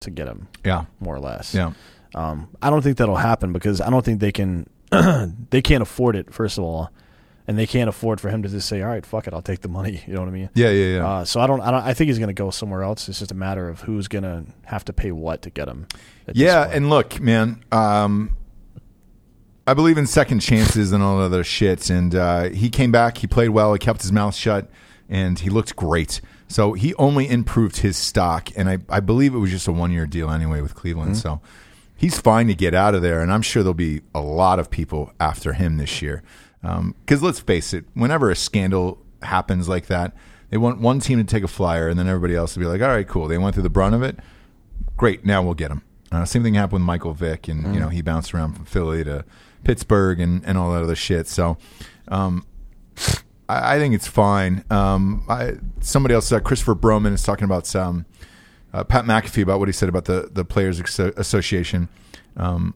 to 0.00 0.10
get 0.10 0.28
him, 0.28 0.48
Yeah, 0.64 0.84
more 1.00 1.14
or 1.14 1.20
less. 1.20 1.54
yeah, 1.54 1.72
Um, 2.14 2.48
I 2.62 2.70
don't 2.70 2.82
think 2.82 2.98
that'll 2.98 3.16
happen 3.16 3.52
because 3.52 3.80
I 3.80 3.90
don't 3.90 4.04
think 4.04 4.20
they 4.20 4.32
can. 4.32 4.68
they 5.50 5.62
can't 5.62 5.82
afford 5.82 6.16
it, 6.16 6.32
first 6.32 6.58
of 6.58 6.64
all, 6.64 6.90
and 7.48 7.58
they 7.58 7.66
can't 7.66 7.88
afford 7.88 8.20
for 8.20 8.28
him 8.28 8.42
to 8.42 8.48
just 8.48 8.68
say, 8.68 8.82
"All 8.82 8.88
right, 8.88 9.04
fuck 9.04 9.26
it, 9.26 9.34
I'll 9.34 9.42
take 9.42 9.60
the 9.60 9.68
money." 9.68 10.02
You 10.06 10.14
know 10.14 10.20
what 10.20 10.28
I 10.28 10.32
mean? 10.32 10.50
yeah, 10.54 10.70
yeah, 10.70 10.96
yeah. 10.98 11.06
Uh, 11.08 11.24
so 11.24 11.40
I 11.40 11.46
don't. 11.46 11.60
I 11.60 11.70
don't. 11.70 11.82
I 11.82 11.94
think 11.94 12.08
he's 12.08 12.18
going 12.18 12.28
to 12.28 12.34
go 12.34 12.50
somewhere 12.50 12.82
else. 12.82 13.08
It's 13.08 13.18
just 13.18 13.32
a 13.32 13.34
matter 13.34 13.68
of 13.68 13.80
who's 13.82 14.06
going 14.08 14.24
to 14.24 14.44
have 14.66 14.84
to 14.86 14.92
pay 14.92 15.12
what 15.12 15.42
to 15.42 15.50
get 15.50 15.66
him. 15.68 15.86
yeah, 16.32 16.68
and 16.70 16.88
look, 16.90 17.18
man, 17.20 17.64
um, 17.72 18.36
I 19.66 19.74
believe 19.74 19.98
in 19.98 20.06
second 20.06 20.40
chances 20.40 20.92
and 20.92 21.02
all 21.02 21.18
that 21.18 21.24
other 21.24 21.44
shit. 21.44 21.90
And 21.90 22.14
uh, 22.14 22.44
he 22.50 22.70
came 22.70 22.92
back, 22.92 23.18
he 23.18 23.26
played 23.26 23.48
well, 23.50 23.72
he 23.72 23.78
kept 23.78 24.02
his 24.02 24.12
mouth 24.12 24.34
shut, 24.34 24.70
and 25.08 25.38
he 25.38 25.50
looked 25.50 25.74
great. 25.74 26.20
So 26.48 26.74
he 26.74 26.94
only 26.94 27.28
improved 27.28 27.78
his 27.78 27.96
stock, 27.96 28.50
and 28.56 28.68
I, 28.68 28.78
I 28.88 29.00
believe 29.00 29.34
it 29.34 29.38
was 29.38 29.50
just 29.50 29.66
a 29.68 29.72
one 29.72 29.90
year 29.90 30.06
deal 30.06 30.30
anyway 30.30 30.60
with 30.60 30.74
Cleveland. 30.74 31.16
So 31.16 31.40
he's 31.96 32.20
fine 32.20 32.46
to 32.46 32.54
get 32.54 32.74
out 32.74 32.94
of 32.94 33.02
there, 33.02 33.20
and 33.20 33.32
I'm 33.32 33.42
sure 33.42 33.62
there'll 33.62 33.74
be 33.74 34.02
a 34.14 34.20
lot 34.20 34.58
of 34.58 34.70
people 34.70 35.12
after 35.18 35.54
him 35.54 35.76
this 35.76 36.00
year. 36.02 36.22
Because 36.62 37.22
let's 37.22 37.40
face 37.40 37.72
it, 37.72 37.84
whenever 37.94 38.30
a 38.30 38.36
scandal 38.36 38.98
happens 39.22 39.68
like 39.68 39.86
that, 39.86 40.14
they 40.50 40.56
want 40.56 40.80
one 40.80 41.00
team 41.00 41.18
to 41.18 41.24
take 41.24 41.42
a 41.42 41.48
flyer, 41.48 41.88
and 41.88 41.98
then 41.98 42.06
everybody 42.06 42.34
else 42.36 42.54
to 42.54 42.60
be 42.60 42.66
like, 42.66 42.80
"All 42.80 42.88
right, 42.88 43.06
cool." 43.06 43.26
They 43.26 43.38
went 43.38 43.54
through 43.54 43.64
the 43.64 43.70
brunt 43.70 43.94
of 43.94 44.02
it. 44.02 44.18
Great, 44.96 45.24
now 45.24 45.42
we'll 45.42 45.54
get 45.54 45.70
him. 45.70 45.82
Uh, 46.12 46.24
same 46.24 46.42
thing 46.44 46.54
happened 46.54 46.74
with 46.74 46.82
Michael 46.82 47.12
Vick, 47.12 47.48
and 47.48 47.74
you 47.74 47.80
know 47.80 47.88
he 47.88 48.00
bounced 48.02 48.32
around 48.32 48.54
from 48.54 48.64
Philly 48.64 49.02
to 49.02 49.24
Pittsburgh 49.64 50.20
and, 50.20 50.44
and 50.44 50.56
all 50.56 50.72
that 50.72 50.82
other 50.82 50.94
shit. 50.94 51.26
So, 51.26 51.58
um, 52.08 52.46
I, 53.48 53.76
I 53.76 53.78
think 53.78 53.94
it's 53.94 54.06
fine. 54.06 54.64
Um, 54.70 55.24
I, 55.28 55.54
somebody 55.80 56.14
else, 56.14 56.30
uh, 56.32 56.40
Christopher 56.40 56.74
Broman, 56.74 57.12
is 57.12 57.22
talking 57.22 57.44
about 57.44 57.66
some 57.66 58.06
uh, 58.72 58.84
Pat 58.84 59.04
McAfee 59.04 59.42
about 59.42 59.58
what 59.58 59.68
he 59.68 59.72
said 59.72 59.88
about 59.88 60.04
the 60.04 60.28
the 60.32 60.44
Players 60.44 60.80
Association 60.80 61.88
um, 62.36 62.74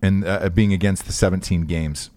and 0.00 0.24
uh, 0.26 0.48
being 0.48 0.72
against 0.72 1.06
the 1.06 1.12
17 1.12 1.62
games. 1.62 2.10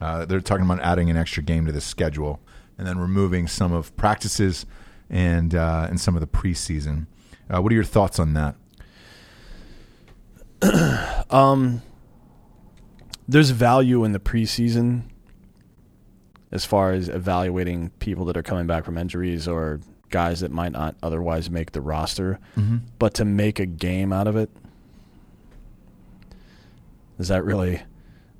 Uh, 0.00 0.24
they're 0.24 0.40
talking 0.40 0.64
about 0.64 0.80
adding 0.80 1.10
an 1.10 1.16
extra 1.16 1.42
game 1.42 1.66
to 1.66 1.72
the 1.72 1.80
schedule 1.80 2.40
and 2.78 2.86
then 2.86 2.98
removing 2.98 3.48
some 3.48 3.72
of 3.72 3.96
practices 3.96 4.66
and 5.08 5.54
uh, 5.54 5.86
and 5.88 6.00
some 6.00 6.14
of 6.14 6.20
the 6.20 6.26
preseason. 6.26 7.06
Uh, 7.48 7.62
what 7.62 7.72
are 7.72 7.74
your 7.74 7.84
thoughts 7.84 8.18
on 8.18 8.34
that? 8.34 8.54
Um, 11.28 11.82
there's 13.26 13.50
value 13.50 14.04
in 14.04 14.12
the 14.12 14.20
preseason 14.20 15.02
as 16.52 16.64
far 16.64 16.92
as 16.92 17.08
evaluating 17.08 17.90
people 17.98 18.24
that 18.26 18.36
are 18.36 18.42
coming 18.42 18.66
back 18.66 18.84
from 18.84 18.96
injuries 18.96 19.48
or 19.48 19.80
guys 20.10 20.40
that 20.40 20.52
might 20.52 20.72
not 20.72 20.94
otherwise 21.02 21.50
make 21.50 21.72
the 21.72 21.80
roster. 21.80 22.38
Mm-hmm. 22.56 22.78
But 22.98 23.14
to 23.14 23.24
make 23.24 23.58
a 23.58 23.66
game 23.66 24.12
out 24.12 24.26
of 24.26 24.36
it, 24.36 24.50
is 27.18 27.28
that 27.28 27.44
really 27.44 27.82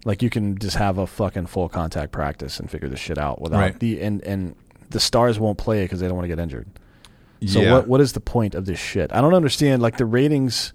like 0.04 0.22
you 0.22 0.30
can 0.30 0.56
just 0.58 0.76
have 0.76 0.98
a 0.98 1.06
fucking 1.06 1.46
full 1.46 1.68
contact 1.68 2.12
practice 2.12 2.60
and 2.60 2.70
figure 2.70 2.88
this 2.88 3.00
shit 3.00 3.18
out 3.18 3.40
without 3.40 3.58
Right. 3.58 3.78
the 3.80 4.00
and 4.00 4.22
and 4.22 4.54
the 4.90 5.00
stars 5.00 5.38
won't 5.40 5.58
play 5.58 5.80
it 5.82 5.86
because 5.86 6.00
they 6.00 6.06
don't 6.06 6.16
want 6.16 6.24
to 6.24 6.28
get 6.28 6.38
injured. 6.38 6.68
So 7.46 7.60
yeah. 7.60 7.72
what 7.72 7.88
what 7.88 8.00
is 8.00 8.12
the 8.12 8.20
point 8.20 8.54
of 8.54 8.64
this 8.66 8.78
shit? 8.78 9.12
I 9.12 9.20
don't 9.20 9.34
understand. 9.34 9.82
Like 9.82 9.96
the 9.96 10.06
ratings 10.06 10.72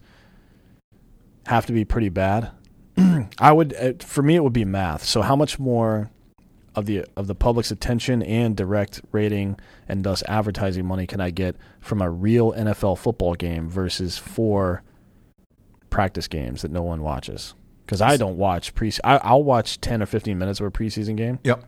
have 1.47 1.65
to 1.67 1.73
be 1.73 1.85
pretty 1.85 2.09
bad. 2.09 2.51
I 3.39 3.51
would 3.51 3.73
uh, 3.73 3.93
for 3.99 4.21
me 4.21 4.35
it 4.35 4.43
would 4.43 4.53
be 4.53 4.65
math. 4.65 5.03
So 5.03 5.21
how 5.21 5.35
much 5.35 5.57
more 5.57 6.11
of 6.75 6.85
the 6.85 7.05
of 7.17 7.27
the 7.27 7.35
public's 7.35 7.71
attention 7.71 8.21
and 8.23 8.55
direct 8.55 9.01
rating 9.11 9.57
and 9.89 10.03
thus 10.03 10.23
advertising 10.27 10.85
money 10.85 11.05
can 11.05 11.19
I 11.19 11.29
get 11.29 11.55
from 11.81 12.01
a 12.01 12.09
real 12.09 12.53
NFL 12.53 12.97
football 12.97 13.35
game 13.35 13.69
versus 13.69 14.17
four 14.17 14.81
practice 15.89 16.27
games 16.27 16.61
that 16.61 16.71
no 16.71 16.81
one 16.81 17.01
watches? 17.01 17.53
Because 17.85 18.01
I 18.01 18.15
don't 18.17 18.37
watch 18.37 18.73
pre. 18.73 18.91
I, 19.03 19.17
I'll 19.17 19.43
watch 19.43 19.81
ten 19.81 20.01
or 20.01 20.05
fifteen 20.05 20.37
minutes 20.37 20.59
of 20.61 20.65
a 20.67 20.71
preseason 20.71 21.17
game, 21.17 21.39
Yep. 21.43 21.65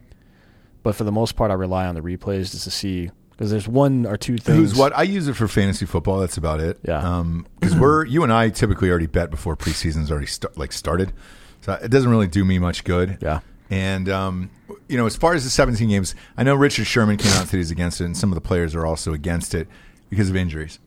but 0.83 0.95
for 0.95 1.03
the 1.03 1.11
most 1.11 1.35
part, 1.35 1.51
I 1.51 1.55
rely 1.55 1.85
on 1.85 1.95
the 1.95 2.01
replays 2.01 2.51
just 2.51 2.63
to 2.63 2.71
see 2.71 3.11
because 3.31 3.51
there's 3.51 3.67
one 3.67 4.05
or 4.05 4.15
two 4.15 4.37
things. 4.37 4.57
Who's 4.57 4.75
what? 4.75 4.95
I 4.97 5.03
use 5.03 5.27
it 5.27 5.33
for 5.33 5.49
fantasy 5.49 5.85
football. 5.85 6.19
That's 6.19 6.37
about 6.37 6.61
it. 6.61 6.79
Yeah. 6.87 6.99
Um, 6.99 7.45
because 7.59 7.75
we're 7.75 8.05
you 8.05 8.23
and 8.23 8.31
I 8.31 8.49
typically 8.49 8.89
already 8.89 9.07
bet 9.07 9.31
before 9.31 9.57
preseason's 9.57 10.09
already 10.09 10.27
st- 10.27 10.57
like 10.57 10.71
started, 10.71 11.11
so 11.59 11.73
it 11.73 11.89
doesn't 11.89 12.09
really 12.09 12.27
do 12.27 12.45
me 12.45 12.57
much 12.57 12.85
good. 12.85 13.17
Yeah. 13.21 13.41
And 13.69 14.09
um, 14.09 14.49
you 14.87 14.97
know, 14.97 15.05
as 15.05 15.15
far 15.15 15.33
as 15.33 15.43
the 15.43 15.49
17 15.49 15.87
games, 15.89 16.15
I 16.37 16.43
know 16.43 16.55
Richard 16.55 16.85
Sherman 16.85 17.17
came 17.17 17.31
out 17.33 17.41
and 17.41 17.49
said 17.49 17.57
he's 17.57 17.71
against 17.71 18.01
it, 18.01 18.05
and 18.05 18.17
some 18.17 18.31
of 18.31 18.35
the 18.35 18.41
players 18.41 18.75
are 18.75 18.85
also 18.85 19.13
against 19.13 19.53
it 19.53 19.67
because 20.09 20.29
of 20.29 20.35
injuries, 20.35 20.79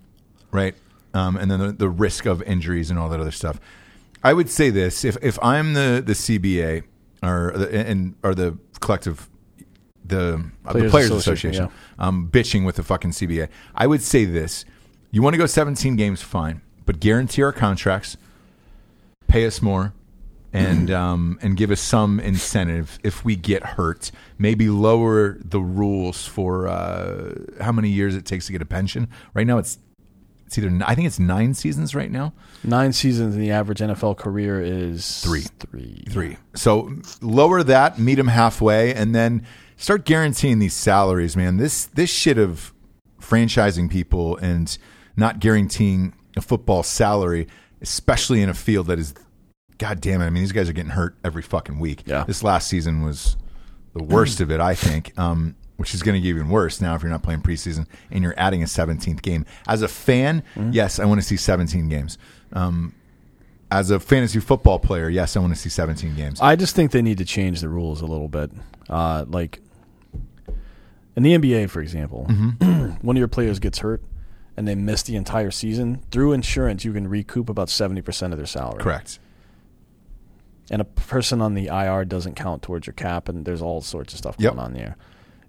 right? 0.53 0.75
Um, 1.15 1.37
and 1.37 1.51
then 1.51 1.59
the, 1.59 1.73
the 1.73 1.89
risk 1.89 2.27
of 2.27 2.43
injuries 2.43 2.91
and 2.91 2.99
all 2.99 3.09
that 3.09 3.21
other 3.21 3.31
stuff. 3.31 3.59
I 4.23 4.33
would 4.33 4.51
say 4.51 4.71
this: 4.71 5.05
if 5.05 5.17
if 5.23 5.39
I'm 5.43 5.75
the 5.75 6.03
the 6.05 6.13
CBA 6.13 6.85
or 7.23 7.53
the 7.57 7.87
and 7.87 8.15
or 8.23 8.35
the 8.35 8.59
collective 8.81 9.29
the 10.05 10.51
uh, 10.65 10.73
the 10.73 10.79
Players 10.79 10.91
players 10.91 11.11
Association, 11.11 11.51
association, 11.51 11.73
um, 11.99 12.29
bitching 12.31 12.65
with 12.65 12.77
the 12.77 12.83
fucking 12.83 13.11
CBA, 13.11 13.49
I 13.75 13.87
would 13.87 14.03
say 14.03 14.25
this: 14.25 14.65
you 15.11 15.23
want 15.23 15.35
to 15.35 15.39
go 15.39 15.47
17 15.47 15.97
games, 15.97 16.23
fine, 16.23 16.61
but 16.85 17.01
guarantee 17.01 17.43
our 17.43 17.53
contracts, 17.53 18.17
pay 19.29 19.47
us 19.47 19.63
more, 19.63 19.93
and 20.57 20.91
um, 20.91 21.39
and 21.43 21.57
give 21.57 21.71
us 21.71 21.81
some 21.81 22.21
incentive 22.21 22.99
if 23.03 23.25
we 23.25 23.37
get 23.37 23.63
hurt. 23.63 24.11
Maybe 24.39 24.69
lower 24.69 25.39
the 25.41 25.61
rules 25.61 26.27
for 26.27 26.69
uh, 26.69 27.35
how 27.61 27.73
many 27.73 27.89
years 27.89 28.15
it 28.15 28.25
takes 28.25 28.47
to 28.47 28.53
get 28.53 28.63
a 28.63 28.67
pension. 28.67 29.09
Right 29.35 29.47
now, 29.47 29.59
it's 29.59 29.79
it's 30.47 30.57
either 30.59 30.71
I 30.87 30.95
think 30.95 31.07
it's 31.07 31.19
nine 31.19 31.55
seasons 31.55 31.95
right 31.95 32.11
now. 32.11 32.33
Nine 32.63 32.93
seasons 32.93 33.35
in 33.35 33.41
the 33.41 33.51
average 33.51 33.81
NFL 33.81 34.17
career 34.17 34.61
is 34.61 35.23
Three. 35.23 35.43
Three. 35.59 36.05
Three. 36.09 36.37
So 36.55 36.91
lower 37.21 37.63
that, 37.65 37.99
meet 37.99 38.15
them 38.15 38.29
halfway, 38.29 38.95
and 38.95 39.15
then 39.15 39.45
start 39.77 40.05
guaranteeing 40.05 40.59
these 40.59 40.75
salaries, 40.75 41.37
man. 41.37 41.57
This 41.57 41.87
this 41.87 42.11
shit 42.11 42.39
of 42.39 42.73
franchising 43.21 43.91
people 43.91 44.37
and 44.37 44.77
not 45.17 45.41
guaranteeing 45.41 46.15
a 46.37 46.41
football 46.41 46.83
salary, 46.83 47.49
especially 47.81 48.43
in 48.43 48.49
a 48.49 48.55
field 48.55 48.87
that 48.87 48.99
is, 48.99 49.15
god 49.79 50.01
damn 50.01 50.21
it. 50.23 50.27
I 50.27 50.31
mean, 50.31 50.43
these 50.43 50.53
guys 50.53 50.69
are 50.69 50.73
getting 50.73 50.91
hurt 50.93 51.17
every 51.25 51.43
fucking 51.43 51.79
week. 51.79 52.03
Yeah. 52.07 52.25
This 52.25 52.43
last 52.43 52.69
season 52.69 53.03
was 53.03 53.37
the 53.95 54.03
worst 54.03 54.41
of 54.41 54.51
it, 54.51 54.61
I 54.61 54.75
think. 54.75 55.19
Um, 55.19 55.57
which 55.77 55.93
is 55.93 56.03
going 56.03 56.15
to 56.15 56.21
get 56.23 56.31
even 56.31 56.49
worse 56.49 56.81
now 56.81 56.95
if 56.95 57.03
you're 57.03 57.11
not 57.13 57.23
playing 57.23 57.43
preseason 57.43 57.87
and 58.11 58.25
you're 58.25 58.33
adding 58.39 58.63
a 58.63 58.67
17th 58.67 59.21
game. 59.21 59.45
As 59.69 59.83
a 59.83 59.89
fan, 59.89 60.43
yes, 60.71 60.99
I 60.99 61.05
want 61.05 61.21
to 61.21 61.27
see 61.27 61.37
17 61.37 61.91
games. 61.91 62.17
Um, 62.55 62.95
as 63.71 63.91
a 63.91 64.01
fantasy 64.01 64.41
football 64.41 64.79
player, 64.79 65.11
yes, 65.11 65.37
I 65.37 65.41
want 65.41 65.53
to 65.55 65.59
see 65.61 65.69
17 65.69 66.15
games. 66.17 66.41
I 66.41 66.57
just 66.57 66.75
think 66.75 66.93
they 66.93 67.03
need 67.03 67.19
to 67.19 67.27
change 67.27 67.61
the 67.61 67.69
rules 67.69 68.01
a 68.01 68.07
little 68.07 68.29
bit. 68.29 68.51
Uh, 68.89 69.27
like 69.29 69.61
in 71.15 71.23
the 71.23 71.37
NBA, 71.37 71.69
for 71.69 71.81
example, 71.83 72.27
Mm-hmm. 72.31 72.87
one 73.07 73.17
of 73.17 73.19
your 73.19 73.29
players 73.29 73.59
gets 73.59 73.81
hurt 73.81 74.03
and 74.57 74.67
they 74.67 74.75
miss 74.75 75.03
the 75.03 75.17
entire 75.17 75.51
season. 75.51 76.01
Through 76.11 76.33
insurance, 76.33 76.85
you 76.87 76.93
can 76.95 77.07
recoup 77.09 77.49
about 77.51 77.69
seventy 77.69 78.01
percent 78.01 78.33
of 78.33 78.39
their 78.39 78.47
salary. 78.47 78.83
Correct. 78.83 79.19
And 80.71 80.81
a 80.83 80.85
person 80.85 81.41
on 81.41 81.55
the 81.55 81.67
IR 81.69 82.05
doesn't 82.05 82.35
count 82.35 82.63
towards 82.63 82.87
your 82.87 82.95
cap, 82.95 83.29
and 83.29 83.45
there's 83.45 83.63
all 83.63 83.81
sorts 83.81 84.13
of 84.15 84.19
stuff 84.19 84.37
Yep. 84.39 84.55
going 84.55 84.65
on 84.67 84.73
there. 84.75 84.97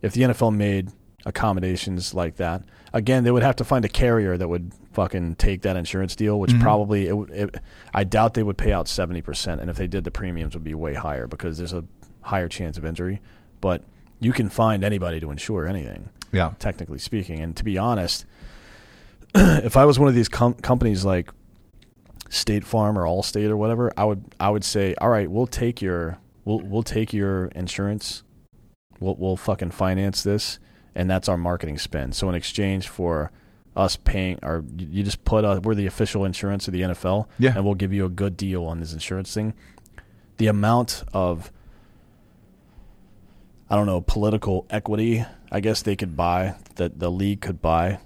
If 0.01 0.13
the 0.13 0.21
NFL 0.21 0.51
made 0.55 0.91
accommodations 1.25 2.13
like 2.13 2.37
that. 2.37 2.63
Again, 2.93 3.23
they 3.25 3.31
would 3.31 3.43
have 3.43 3.57
to 3.57 3.65
find 3.65 3.83
a 3.83 3.89
carrier 3.89 4.37
that 4.37 4.47
would 4.47 4.71
fucking 4.93 5.35
take 5.35 5.61
that 5.63 5.75
insurance 5.75 6.15
deal, 6.15 6.39
which 6.39 6.51
Mm-hmm. 6.51 6.61
probably 6.61 7.07
it, 7.07 7.15
it, 7.31 7.55
I 7.93 8.03
doubt 8.05 8.33
they 8.33 8.43
would 8.43 8.57
pay 8.57 8.71
out 8.71 8.87
seventy 8.87 9.21
percent, 9.21 9.59
and 9.59 9.69
if 9.69 9.75
they 9.75 9.87
did, 9.87 10.05
the 10.05 10.11
premiums 10.11 10.53
would 10.53 10.63
be 10.63 10.73
way 10.73 10.93
higher 10.93 11.27
because 11.27 11.57
there's 11.57 11.73
a 11.73 11.83
higher 12.21 12.47
chance 12.47 12.77
of 12.77 12.85
injury. 12.85 13.19
But 13.59 13.83
you 14.21 14.31
can 14.31 14.47
find 14.49 14.83
anybody 14.85 15.19
to 15.19 15.29
insure 15.29 15.67
anything, 15.67 16.09
Yeah. 16.31 16.53
technically 16.59 16.99
speaking. 16.99 17.39
And 17.41 17.55
to 17.57 17.63
be 17.65 17.77
honest, 17.77 18.25
if 19.35 19.75
I 19.75 19.83
was 19.85 19.99
one 19.99 20.07
of 20.07 20.15
these 20.15 20.29
com- 20.29 20.53
companies 20.55 21.03
like 21.03 21.29
State 22.29 22.63
Farm 22.65 22.97
or 22.97 23.03
Allstate 23.03 23.49
or 23.49 23.57
whatever, 23.57 23.91
I 23.97 24.05
would 24.05 24.23
I 24.39 24.49
would 24.49 24.63
say, 24.63 24.95
all 24.99 25.09
right, 25.09 25.29
we'll 25.29 25.47
take 25.47 25.81
your 25.81 26.17
we'll 26.45 26.59
we'll 26.59 26.83
take 26.83 27.13
your 27.13 27.45
insurance, 27.47 28.23
we'll 28.99 29.15
we'll 29.15 29.37
fucking 29.37 29.71
finance 29.71 30.23
this, 30.23 30.59
and 30.95 31.09
that's 31.09 31.29
our 31.29 31.37
marketing 31.37 31.77
spend. 31.77 32.15
So 32.15 32.27
in 32.29 32.35
exchange 32.35 32.87
for 32.87 33.31
us 33.75 33.95
paying, 33.95 34.39
or 34.43 34.63
you 34.77 35.03
just 35.03 35.23
put 35.23 35.45
uh, 35.45 35.59
we're 35.63 35.75
the 35.75 35.85
official 35.85 36.25
insurance 36.25 36.67
of 36.67 36.73
the 36.73 36.81
NFL, 36.81 37.27
Yeah. 37.39 37.53
and 37.55 37.63
we'll 37.63 37.75
give 37.75 37.93
you 37.93 38.05
a 38.05 38.09
good 38.09 38.35
deal 38.35 38.65
on 38.65 38.79
this 38.79 38.91
insurance 38.93 39.33
thing. 39.33 39.53
The 40.37 40.47
amount 40.47 41.03
of 41.13 41.51
I 43.69 43.75
don't 43.75 43.85
know 43.85 44.01
political 44.01 44.65
equity, 44.69 45.25
I 45.51 45.59
guess 45.59 45.81
they 45.81 45.95
could 45.95 46.15
buy 46.15 46.55
that 46.75 46.99
the 46.99 47.11
league 47.11 47.41
could 47.41 47.61
buy 47.61 47.99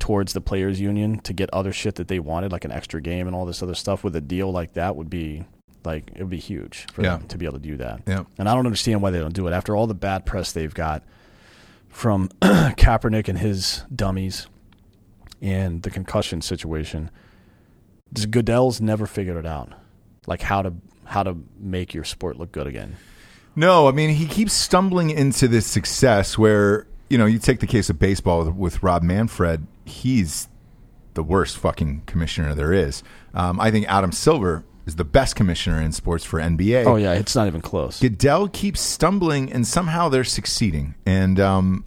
towards 0.00 0.32
the 0.32 0.40
players 0.40 0.80
union 0.80 1.20
to 1.20 1.32
get 1.32 1.48
other 1.52 1.72
shit 1.72 1.94
that 1.96 2.08
they 2.08 2.18
wanted, 2.18 2.50
like 2.50 2.64
an 2.64 2.72
extra 2.72 3.00
game 3.00 3.26
and 3.28 3.36
all 3.36 3.46
this 3.46 3.62
other 3.62 3.74
stuff. 3.76 4.02
With 4.02 4.16
a 4.16 4.20
deal 4.20 4.50
like 4.50 4.72
that, 4.74 4.96
would 4.96 5.08
be 5.10 5.44
like 5.84 6.10
it 6.14 6.18
would 6.20 6.30
be 6.30 6.38
huge 6.38 6.86
for 6.92 7.02
Yeah. 7.02 7.16
them 7.18 7.28
to 7.28 7.38
be 7.38 7.44
able 7.46 7.58
to 7.58 7.62
do 7.68 7.76
that. 7.76 8.02
Yeah. 8.06 8.24
And 8.38 8.48
I 8.48 8.54
don't 8.54 8.66
understand 8.66 9.00
why 9.02 9.10
they 9.10 9.20
don't 9.20 9.34
do 9.34 9.46
it 9.46 9.52
after 9.52 9.76
all 9.76 9.86
the 9.86 9.94
bad 9.94 10.26
press 10.26 10.50
they've 10.52 10.74
got 10.74 11.04
from 11.88 12.28
Kaepernick 12.40 13.28
and 13.28 13.38
his 13.38 13.84
dummies 13.94 14.46
and 15.40 15.82
the 15.82 15.90
concussion 15.90 16.42
situation. 16.42 17.10
Goodell's 18.28 18.80
never 18.80 19.06
figured 19.06 19.36
it 19.36 19.46
out, 19.46 19.72
like 20.26 20.42
how 20.42 20.62
to 20.62 20.72
how 21.04 21.22
to 21.22 21.36
make 21.58 21.94
your 21.94 22.04
sport 22.04 22.36
look 22.38 22.52
good 22.52 22.66
again. 22.66 22.96
No, 23.56 23.88
I 23.88 23.92
mean 23.92 24.10
he 24.10 24.26
keeps 24.26 24.52
stumbling 24.52 25.10
into 25.10 25.46
this 25.48 25.66
success 25.66 26.36
where 26.38 26.86
you 27.10 27.18
know 27.18 27.26
you 27.26 27.38
take 27.38 27.60
the 27.60 27.66
case 27.66 27.90
of 27.90 27.98
baseball 27.98 28.44
with, 28.44 28.54
with 28.54 28.82
Rob 28.82 29.02
Manfred. 29.02 29.66
He's 29.84 30.48
the 31.14 31.22
worst 31.22 31.58
fucking 31.58 32.04
commissioner 32.06 32.54
there 32.54 32.72
is. 32.72 33.02
Um, 33.34 33.60
I 33.60 33.70
think 33.70 33.86
Adam 33.88 34.12
Silver 34.12 34.64
is 34.86 34.96
the 34.96 35.04
best 35.04 35.36
commissioner 35.36 35.82
in 35.82 35.92
sports 35.92 36.24
for 36.24 36.40
NBA. 36.40 36.86
Oh 36.86 36.96
yeah, 36.96 37.12
it's 37.12 37.34
not 37.34 37.46
even 37.46 37.60
close. 37.60 38.00
Goodell 38.00 38.48
keeps 38.48 38.80
stumbling, 38.80 39.52
and 39.52 39.66
somehow 39.66 40.08
they're 40.08 40.24
succeeding. 40.24 40.94
And 41.04 41.38
um, 41.38 41.84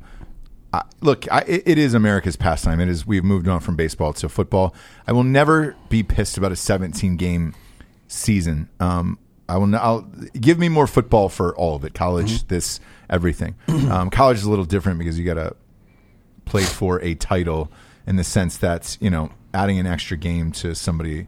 I, 0.73 0.83
look, 1.01 1.31
I, 1.31 1.43
it, 1.47 1.77
is 1.77 1.93
America's 1.93 2.35
pastime. 2.35 2.79
It 2.79 2.89
is. 2.89 3.05
We've 3.07 3.23
moved 3.23 3.47
on 3.47 3.61
from 3.61 3.75
baseball 3.75 4.13
to 4.13 4.29
football. 4.29 4.75
I 5.07 5.13
will 5.13 5.23
never 5.23 5.75
be 5.89 6.03
pissed 6.03 6.37
about 6.37 6.51
a 6.51 6.55
17 6.55 7.15
game 7.17 7.55
season. 8.07 8.69
Um, 8.79 9.17
I 9.47 9.57
will. 9.57 9.75
I'll 9.75 10.01
give 10.39 10.59
me 10.59 10.69
more 10.69 10.87
football 10.87 11.29
for 11.29 11.55
all 11.55 11.75
of 11.75 11.85
it. 11.85 11.93
College, 11.93 12.47
this, 12.47 12.79
everything. 13.09 13.55
Um, 13.67 14.09
college 14.09 14.37
is 14.37 14.43
a 14.43 14.49
little 14.49 14.65
different 14.65 14.97
because 14.99 15.19
you 15.19 15.25
got 15.25 15.33
to 15.35 15.55
play 16.45 16.63
for 16.63 17.01
a 17.01 17.15
title 17.15 17.71
in 18.07 18.15
the 18.15 18.23
sense 18.23 18.57
that 18.57 18.97
you 19.01 19.09
know 19.09 19.29
adding 19.53 19.77
an 19.79 19.85
extra 19.85 20.15
game 20.17 20.51
to 20.53 20.73
somebody 20.75 21.27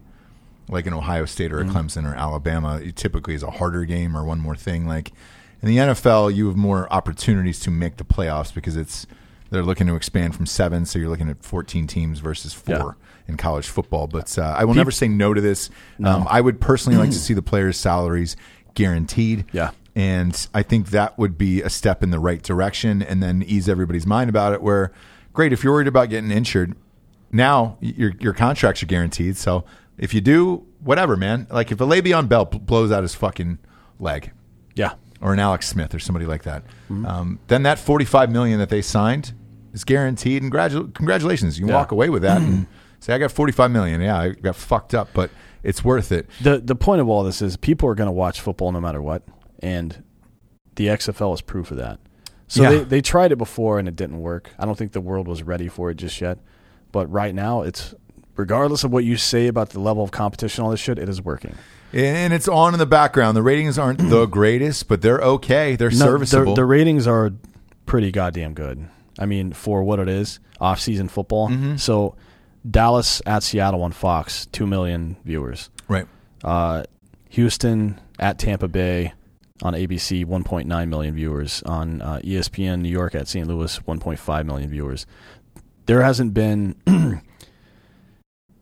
like 0.68 0.86
an 0.86 0.92
Ohio 0.94 1.24
State 1.26 1.52
or 1.52 1.60
a 1.60 1.64
Clemson 1.64 2.10
or 2.10 2.14
Alabama 2.14 2.78
it 2.82 2.96
typically 2.96 3.34
is 3.34 3.42
a 3.42 3.50
harder 3.50 3.84
game 3.84 4.16
or 4.16 4.24
one 4.24 4.40
more 4.40 4.56
thing. 4.56 4.86
Like 4.86 5.12
in 5.62 5.68
the 5.68 5.76
NFL, 5.76 6.34
you 6.34 6.48
have 6.48 6.56
more 6.56 6.92
opportunities 6.92 7.60
to 7.60 7.70
make 7.70 7.96
the 7.98 8.04
playoffs 8.04 8.52
because 8.54 8.76
it's 8.76 9.06
they're 9.50 9.62
looking 9.62 9.86
to 9.86 9.94
expand 9.94 10.34
from 10.34 10.44
seven, 10.46 10.84
so 10.86 10.98
you're 10.98 11.08
looking 11.08 11.28
at 11.28 11.44
14 11.44 11.86
teams 11.86 12.18
versus 12.18 12.52
four 12.52 12.74
Yeah. 12.74 12.92
in 13.28 13.36
college 13.36 13.68
football. 13.68 14.06
But 14.08 14.36
uh, 14.38 14.54
I 14.58 14.64
will 14.64 14.74
never 14.74 14.90
say 14.90 15.06
no 15.08 15.32
to 15.34 15.40
this. 15.40 15.70
Um, 16.02 16.26
I 16.28 16.40
would 16.40 16.60
personally 16.60 16.98
like 16.98 17.10
to 17.10 17.16
see 17.18 17.32
the 17.34 17.42
players' 17.42 17.76
salaries 17.76 18.36
guaranteed. 18.74 19.44
Yeah. 19.52 19.70
And 19.96 20.46
I 20.54 20.62
think 20.62 20.90
that 20.90 21.18
would 21.18 21.36
be 21.38 21.62
a 21.62 21.70
step 21.70 22.02
in 22.02 22.10
the 22.10 22.18
right 22.20 22.42
direction 22.42 23.02
and 23.02 23.22
then 23.22 23.42
ease 23.42 23.66
everybody's 23.68 24.06
mind 24.06 24.28
about 24.30 24.52
it. 24.52 24.60
Where, 24.62 24.92
great, 25.32 25.52
if 25.54 25.64
you're 25.64 25.72
worried 25.72 25.88
about 25.88 26.10
getting 26.10 26.30
injured, 26.30 26.76
now 27.32 27.78
your, 27.80 28.12
your 28.20 28.34
contracts 28.34 28.82
are 28.82 28.86
guaranteed. 28.86 29.36
So 29.38 29.64
if 29.96 30.12
you 30.12 30.20
do, 30.20 30.66
whatever, 30.80 31.16
man. 31.16 31.46
Like 31.50 31.72
if 31.72 31.80
a 31.80 31.84
Le'Veon 31.84 32.28
Bell 32.28 32.44
blows 32.44 32.92
out 32.92 33.02
his 33.02 33.14
fucking 33.14 33.58
leg 33.98 34.32
Yeah. 34.74 34.92
or 35.22 35.32
an 35.32 35.38
Alex 35.40 35.66
Smith 35.66 35.94
or 35.94 35.98
somebody 35.98 36.26
like 36.26 36.42
that, 36.42 36.62
um, 36.90 37.38
then 37.48 37.62
that 37.62 37.78
45 37.78 38.30
million 38.30 38.58
that 38.58 38.68
they 38.68 38.82
signed 38.82 39.32
is 39.72 39.82
guaranteed. 39.82 40.42
And 40.42 40.52
gradu- 40.52 40.92
congratulations. 40.92 41.58
You 41.58 41.68
Yeah. 41.68 41.74
walk 41.74 41.90
away 41.90 42.10
with 42.10 42.20
that 42.20 42.42
and 42.42 42.66
say, 43.00 43.14
I 43.14 43.18
got 43.18 43.32
45 43.32 43.70
million. 43.70 44.02
Yeah, 44.02 44.18
I 44.20 44.28
got 44.30 44.56
fucked 44.56 44.94
up, 44.94 45.08
but 45.14 45.30
it's 45.62 45.82
worth 45.82 46.12
it. 46.12 46.28
the 46.42 46.58
the 46.58 46.76
point 46.76 47.00
of 47.00 47.08
all 47.08 47.24
this 47.24 47.40
is 47.42 47.56
people 47.56 47.88
are 47.88 47.94
going 47.94 48.06
to 48.08 48.12
watch 48.12 48.42
football 48.42 48.70
no 48.72 48.80
matter 48.80 49.00
what, 49.02 49.22
and 49.60 50.02
the 50.76 50.86
XFL 50.88 51.34
is 51.34 51.40
proof 51.40 51.70
of 51.70 51.76
that. 51.78 51.98
So 52.48 52.62
Yeah. 52.62 52.70
they 52.70 52.84
they 52.84 53.00
tried 53.00 53.32
it 53.32 53.36
before 53.36 53.78
and 53.78 53.88
it 53.88 53.96
didn't 53.96 54.20
work. 54.20 54.50
I 54.58 54.64
don't 54.66 54.76
think 54.78 54.92
the 54.92 55.00
world 55.00 55.26
was 55.28 55.42
ready 55.42 55.68
for 55.68 55.90
it 55.90 55.96
just 55.96 56.20
yet. 56.20 56.38
But 56.92 57.10
right 57.10 57.34
now, 57.34 57.62
it's 57.62 57.94
regardless 58.36 58.84
of 58.84 58.92
what 58.92 59.04
you 59.04 59.16
say 59.16 59.46
about 59.48 59.70
the 59.70 59.80
level 59.80 60.02
of 60.04 60.10
competition, 60.10 60.62
all 60.64 60.70
this 60.70 60.80
shit, 60.80 60.98
it 60.98 61.08
is 61.08 61.20
working. 61.22 61.54
And 61.92 62.32
it's 62.32 62.48
on 62.48 62.72
in 62.74 62.78
the 62.78 62.86
background. 62.86 63.36
The 63.36 63.42
ratings 63.42 63.78
aren't 63.78 63.98
the 64.10 64.26
greatest, 64.30 64.86
but 64.88 65.02
they're 65.02 65.20
okay. 65.20 65.76
They're 65.76 65.90
No, 65.90 65.96
serviceable. 65.96 66.54
The, 66.54 66.60
the 66.62 66.64
ratings 66.66 67.06
are 67.06 67.32
pretty 67.86 68.10
goddamn 68.12 68.54
good. 68.54 68.86
I 69.18 69.24
mean, 69.26 69.52
for 69.52 69.82
what 69.82 69.98
it 69.98 70.08
is, 70.08 70.38
off 70.60 70.78
season 70.80 71.08
football. 71.08 71.48
Mm-hmm. 71.48 71.76
So 71.76 72.14
Dallas 72.68 73.22
at 73.24 73.42
Seattle 73.42 73.82
on 73.82 73.92
Fox, 73.92 74.46
two 74.46 74.66
million 74.66 75.16
viewers. 75.24 75.70
right. 75.88 76.06
Uh, 76.44 76.84
Houston 77.30 77.98
at 78.18 78.38
Tampa 78.38 78.68
Bay 78.68 79.12
on 79.62 79.74
ABC, 79.74 80.24
1.9 80.24 80.88
million 80.88 81.14
viewers. 81.14 81.62
On 81.64 82.02
uh, 82.02 82.20
ESPN 82.22 82.80
New 82.80 82.88
York 82.88 83.14
at 83.14 83.28
St. 83.28 83.46
Louis, 83.46 83.78
1.5 83.78 84.46
million 84.46 84.70
viewers. 84.70 85.06
There 85.86 86.02
hasn't 86.02 86.34
been, 86.34 86.74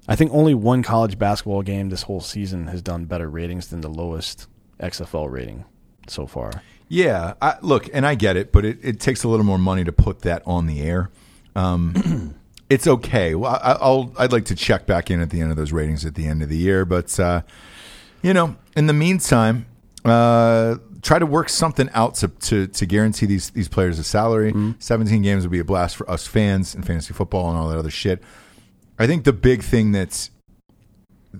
I 0.08 0.16
think, 0.16 0.32
only 0.32 0.54
one 0.54 0.82
college 0.82 1.18
basketball 1.18 1.62
game 1.62 1.88
this 1.88 2.02
whole 2.02 2.20
season 2.20 2.68
has 2.68 2.82
done 2.82 3.06
better 3.06 3.28
ratings 3.28 3.68
than 3.68 3.80
the 3.80 3.88
lowest 3.88 4.46
XFL 4.80 5.30
rating 5.30 5.64
so 6.06 6.26
far. 6.26 6.62
Yeah, 6.88 7.34
I, 7.40 7.56
look, 7.62 7.88
and 7.92 8.06
I 8.06 8.14
get 8.14 8.36
it, 8.36 8.52
but 8.52 8.64
it, 8.64 8.78
it 8.82 9.00
takes 9.00 9.24
a 9.24 9.28
little 9.28 9.46
more 9.46 9.58
money 9.58 9.84
to 9.84 9.92
put 9.92 10.20
that 10.20 10.42
on 10.46 10.66
the 10.66 10.82
air. 10.82 11.10
Um, 11.56 12.34
it's 12.70 12.86
okay. 12.86 13.34
Well, 13.34 13.58
I, 13.62 13.78
I'll 13.80 14.12
I'd 14.18 14.32
like 14.32 14.44
to 14.46 14.54
check 14.54 14.86
back 14.86 15.10
in 15.10 15.20
at 15.20 15.30
the 15.30 15.40
end 15.40 15.50
of 15.50 15.56
those 15.56 15.72
ratings 15.72 16.04
at 16.04 16.14
the 16.14 16.26
end 16.26 16.42
of 16.42 16.48
the 16.48 16.56
year, 16.56 16.84
but 16.84 17.18
uh, 17.18 17.42
you 18.22 18.34
know, 18.34 18.56
in 18.76 18.86
the 18.86 18.92
meantime, 18.92 19.66
uh, 20.04 20.76
try 21.02 21.18
to 21.18 21.26
work 21.26 21.48
something 21.48 21.88
out 21.94 22.14
to, 22.16 22.28
to 22.28 22.66
to 22.68 22.86
guarantee 22.86 23.26
these 23.26 23.50
these 23.50 23.68
players 23.68 23.98
a 23.98 24.04
salary. 24.04 24.52
Seventeen 24.78 25.22
games 25.22 25.44
would 25.44 25.52
be 25.52 25.58
a 25.60 25.64
blast 25.64 25.96
for 25.96 26.08
us 26.10 26.26
fans 26.26 26.74
and 26.74 26.86
fantasy 26.86 27.14
football 27.14 27.48
and 27.48 27.58
all 27.58 27.68
that 27.68 27.78
other 27.78 27.90
shit. 27.90 28.22
I 28.98 29.06
think 29.06 29.24
the 29.24 29.32
big 29.32 29.62
thing 29.62 29.92
that's 29.92 30.30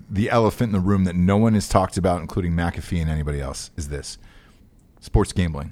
the 0.09 0.29
elephant 0.29 0.69
in 0.69 0.73
the 0.73 0.85
room 0.85 1.05
that 1.05 1.15
no 1.15 1.37
one 1.37 1.53
has 1.53 1.69
talked 1.69 1.97
about, 1.97 2.19
including 2.21 2.51
McAfee 2.51 2.99
and 2.99 3.09
anybody 3.09 3.39
else, 3.39 3.71
is 3.77 3.89
this 3.89 4.17
sports 4.99 5.31
gambling. 5.31 5.71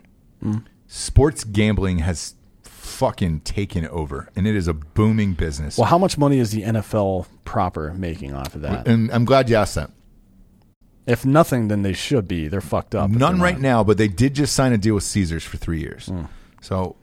Sports 0.87 1.43
gambling 1.43 1.99
has 1.99 2.35
fucking 2.63 3.41
taken 3.41 3.87
over, 3.87 4.29
and 4.35 4.45
it 4.45 4.55
is 4.55 4.67
a 4.67 4.73
booming 4.73 5.33
business. 5.33 5.77
Well, 5.77 5.87
how 5.87 5.97
much 5.97 6.17
money 6.17 6.39
is 6.39 6.51
the 6.51 6.61
NFL 6.61 7.27
proper 7.45 7.93
making 7.93 8.33
off 8.33 8.55
of 8.55 8.61
that? 8.61 8.87
And 8.87 9.11
I'm 9.11 9.25
glad 9.25 9.49
you 9.49 9.55
asked 9.55 9.75
that. 9.75 9.89
If 11.05 11.25
nothing, 11.25 11.67
then 11.67 11.81
they 11.81 11.93
should 11.93 12.27
be. 12.27 12.47
They're 12.47 12.61
fucked 12.61 12.95
up. 12.95 13.09
None 13.09 13.41
right 13.41 13.59
now, 13.59 13.83
but 13.83 13.97
they 13.97 14.07
did 14.07 14.33
just 14.33 14.55
sign 14.55 14.71
a 14.71 14.77
deal 14.77 14.95
with 14.95 15.03
Caesars 15.03 15.43
for 15.43 15.57
three 15.57 15.79
years. 15.79 16.07
Hmm. 16.07 16.25
So 16.61 16.95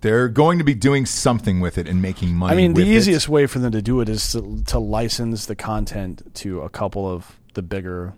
they're 0.00 0.28
going 0.28 0.58
to 0.58 0.64
be 0.64 0.74
doing 0.74 1.04
something 1.06 1.60
with 1.60 1.76
it 1.78 1.88
and 1.88 2.00
making 2.00 2.34
money. 2.34 2.52
I 2.52 2.56
mean, 2.56 2.74
the 2.74 2.82
with 2.82 2.88
it. 2.88 2.96
easiest 2.96 3.28
way 3.28 3.46
for 3.46 3.58
them 3.58 3.72
to 3.72 3.82
do 3.82 4.00
it 4.00 4.08
is 4.08 4.32
to, 4.32 4.62
to 4.66 4.78
license 4.78 5.46
the 5.46 5.56
content 5.56 6.22
to 6.36 6.62
a 6.62 6.70
couple 6.70 7.10
of 7.10 7.38
the 7.54 7.62
bigger 7.62 8.14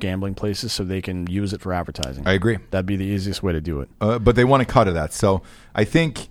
gambling 0.00 0.34
places 0.34 0.72
so 0.72 0.82
they 0.82 1.00
can 1.00 1.26
use 1.28 1.52
it 1.52 1.60
for 1.60 1.72
advertising. 1.72 2.26
I 2.26 2.32
agree. 2.32 2.58
That'd 2.70 2.86
be 2.86 2.96
the 2.96 3.04
easiest 3.04 3.42
way 3.42 3.52
to 3.52 3.60
do 3.60 3.80
it. 3.80 3.88
uh, 4.00 4.18
but 4.18 4.34
they 4.36 4.44
want 4.44 4.60
to 4.60 4.66
cut 4.66 4.88
of 4.88 4.94
that. 4.94 5.12
So 5.12 5.42
I 5.74 5.84
think, 5.84 6.28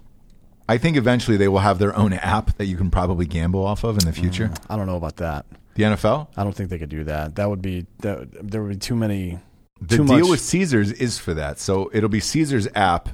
I 0.68 0.78
think 0.78 0.98
eventually 0.98 1.38
they 1.38 1.48
will 1.48 1.60
have 1.60 1.80
their 1.80 1.96
own 1.96 2.14
app 2.14 2.58
that 2.58 2.66
you 2.66 2.76
can 2.76 2.92
probably 2.92 3.26
gamble 3.26 3.66
off 3.66 3.84
of 3.84 3.98
in 3.98 4.06
the 4.06 4.14
future. 4.14 4.52
I 4.70 4.76
don't 4.76 4.88
know 4.88 4.98
about 4.98 5.18
that. 5.18 5.46
The 5.76 5.84
NFL, 5.84 6.28
I 6.38 6.44
don't 6.44 6.54
think 6.56 6.70
they 6.70 6.78
could 6.78 6.90
do 6.90 7.04
that. 7.06 7.36
That 7.36 7.50
would 7.50 7.62
be 7.62 7.86
that. 8.00 8.28
There 8.52 8.62
would 8.62 8.70
be 8.70 8.78
too 8.78 8.96
many. 8.96 9.40
the 9.82 9.98
too 9.98 10.06
deal 10.06 10.20
much. 10.20 10.30
with 10.30 10.40
Caesars 10.42 10.92
is 10.92 11.18
for 11.18 11.34
that. 11.34 11.60
So 11.60 11.90
it'll 11.94 12.10
be 12.10 12.20
Caesars 12.20 12.68
app, 12.76 13.10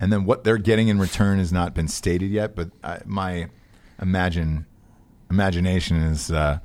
and 0.00 0.10
then 0.12 0.24
what 0.24 0.42
they're 0.44 0.56
getting 0.58 0.88
in 0.88 0.98
return 0.98 1.38
has 1.38 1.52
not 1.52 1.74
been 1.74 1.88
stated 1.88 2.30
yet. 2.30 2.56
But 2.56 2.70
I, 2.82 3.00
my 3.04 3.48
imagine 4.00 4.64
imagination 5.30 5.98
is 5.98 6.30
uh, 6.30 6.60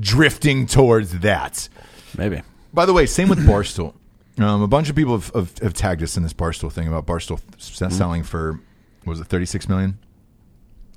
drifting 0.00 0.66
towards 0.66 1.18
that. 1.20 1.68
maybe. 2.16 2.42
By 2.72 2.86
the 2.86 2.92
way, 2.92 3.06
same 3.06 3.28
with 3.28 3.38
Barstool. 3.46 3.94
Um, 4.40 4.62
a 4.62 4.68
bunch 4.68 4.88
of 4.88 4.94
people 4.94 5.18
have, 5.18 5.34
have, 5.34 5.58
have 5.58 5.74
tagged 5.74 6.00
us 6.00 6.16
in 6.16 6.22
this 6.22 6.32
Barstool 6.32 6.70
thing 6.70 6.86
about 6.86 7.06
Barstool 7.06 7.40
s- 7.58 7.92
selling 7.92 8.22
for 8.22 8.52
what 9.02 9.10
was 9.10 9.18
it 9.20 9.24
thirty 9.26 9.46
six 9.46 9.68
million 9.68 9.98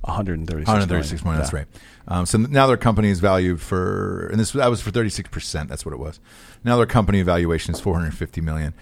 136. 0.01 0.67
136 0.67 1.23
million. 1.23 1.39
That's 1.41 1.53
Yeah. 1.53 1.59
right. 1.59 1.67
Um, 2.07 2.25
so 2.25 2.37
now 2.39 2.67
their 2.67 2.77
company 2.77 3.09
is 3.09 3.19
valued 3.19 3.61
for, 3.61 4.27
and 4.31 4.39
this 4.39 4.51
that 4.51 4.69
was 4.69 4.81
for 4.81 4.91
36 4.91 5.29
percent. 5.29 5.69
That's 5.69 5.85
what 5.85 5.93
it 5.93 5.99
was. 5.99 6.19
Now 6.63 6.77
their 6.77 6.85
company 6.85 7.21
valuation 7.21 7.73
is 7.73 7.79
450 7.79 8.41
million. 8.41 8.73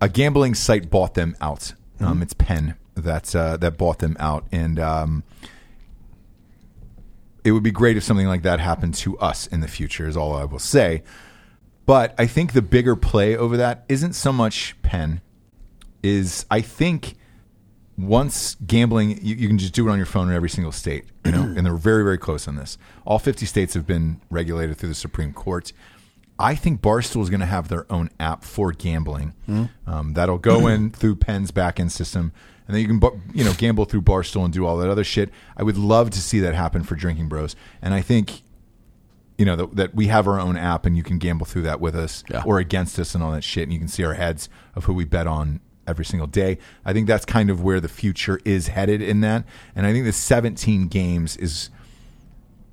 A 0.00 0.08
gambling 0.08 0.54
site 0.54 0.90
bought 0.90 1.14
them 1.14 1.36
out. 1.40 1.74
Um, 2.00 2.22
it's 2.22 2.34
Penn 2.34 2.76
that 2.94 3.34
uh, 3.34 3.56
that 3.58 3.76
bought 3.78 3.98
them 3.98 4.16
out, 4.20 4.46
and 4.52 4.78
um, 4.78 5.22
it 7.44 7.52
would 7.52 7.62
be 7.62 7.70
great 7.70 7.96
if 7.96 8.04
something 8.04 8.26
like 8.26 8.42
that 8.42 8.60
happened 8.60 8.94
to 8.94 9.18
us 9.18 9.46
in 9.46 9.60
the 9.60 9.68
future. 9.68 10.06
Is 10.08 10.16
all 10.16 10.34
I 10.36 10.44
will 10.44 10.58
say. 10.58 11.02
But 11.86 12.14
I 12.18 12.26
think 12.26 12.52
the 12.52 12.60
bigger 12.62 12.96
play 12.96 13.36
over 13.36 13.56
that 13.56 13.84
isn't 13.88 14.12
so 14.12 14.32
much 14.32 14.76
Penn. 14.82 15.20
Is 16.02 16.44
I 16.50 16.60
think 16.60 17.14
once 17.98 18.54
gambling, 18.66 19.18
you, 19.24 19.34
you 19.34 19.48
can 19.48 19.58
just 19.58 19.74
do 19.74 19.86
it 19.88 19.90
on 19.90 19.96
your 19.98 20.06
phone 20.06 20.28
in 20.28 20.34
every 20.34 20.48
single 20.48 20.72
state, 20.72 21.04
you 21.24 21.32
know, 21.32 21.42
and 21.42 21.66
they're 21.66 21.74
very, 21.74 22.04
very 22.04 22.18
close 22.18 22.46
on 22.46 22.56
this. 22.56 22.78
All 23.04 23.18
50 23.18 23.44
states 23.44 23.74
have 23.74 23.86
been 23.86 24.20
regulated 24.30 24.76
through 24.76 24.90
the 24.90 24.94
Supreme 24.94 25.32
Court. 25.32 25.72
I 26.38 26.54
think 26.54 26.80
Barstool 26.80 27.22
is 27.22 27.30
going 27.30 27.40
to 27.40 27.46
have 27.46 27.66
their 27.68 27.90
own 27.92 28.10
app 28.20 28.44
for 28.44 28.70
gambling. 28.72 29.34
Um, 29.86 30.12
that'll 30.14 30.38
go 30.38 30.68
in 30.68 30.90
through 30.92 31.16
Penn's 31.16 31.50
backend 31.50 31.90
system, 31.90 32.30
and 32.68 32.76
then 32.76 32.82
you 32.82 32.86
can, 33.00 33.22
you 33.34 33.42
know, 33.44 33.52
gamble 33.54 33.84
through 33.86 34.02
Barstool 34.02 34.44
and 34.44 34.52
do 34.54 34.64
all 34.64 34.76
that 34.76 34.88
other 34.88 35.02
shit. 35.04 35.30
I 35.56 35.64
would 35.64 35.76
love 35.76 36.10
to 36.10 36.20
see 36.20 36.38
that 36.40 36.54
happen 36.54 36.84
for 36.84 36.94
Drinking 36.94 37.28
Bros, 37.28 37.56
and 37.82 37.92
I 37.92 38.02
think, 38.02 38.42
you 39.36 39.44
know, 39.44 39.56
that, 39.56 39.74
that 39.76 39.94
we 39.96 40.06
have 40.08 40.28
our 40.28 40.38
own 40.38 40.56
app 40.56 40.86
and 40.86 40.96
you 40.96 41.02
can 41.02 41.18
gamble 41.18 41.46
through 41.46 41.62
that 41.62 41.80
with 41.80 41.94
us 41.96 42.22
Yeah. 42.30 42.42
or 42.44 42.58
against 42.58 42.98
us 43.00 43.14
and 43.16 43.24
all 43.24 43.32
that 43.32 43.42
shit, 43.44 43.64
and 43.64 43.72
you 43.72 43.78
can 43.80 43.88
see 43.88 44.04
our 44.04 44.14
heads 44.14 44.48
of 44.76 44.84
who 44.84 44.92
we 44.92 45.04
bet 45.04 45.26
on 45.26 45.60
every 45.88 46.04
single 46.04 46.26
day. 46.26 46.58
I 46.84 46.92
think 46.92 47.06
that's 47.06 47.24
kind 47.24 47.50
of 47.50 47.62
where 47.62 47.80
the 47.80 47.88
future 47.88 48.40
is 48.44 48.68
headed 48.68 49.02
in 49.02 49.20
that, 49.22 49.44
and 49.74 49.86
I 49.86 49.92
think 49.92 50.04
the 50.04 50.12
17 50.12 50.88
games 50.88 51.36
is 51.36 51.70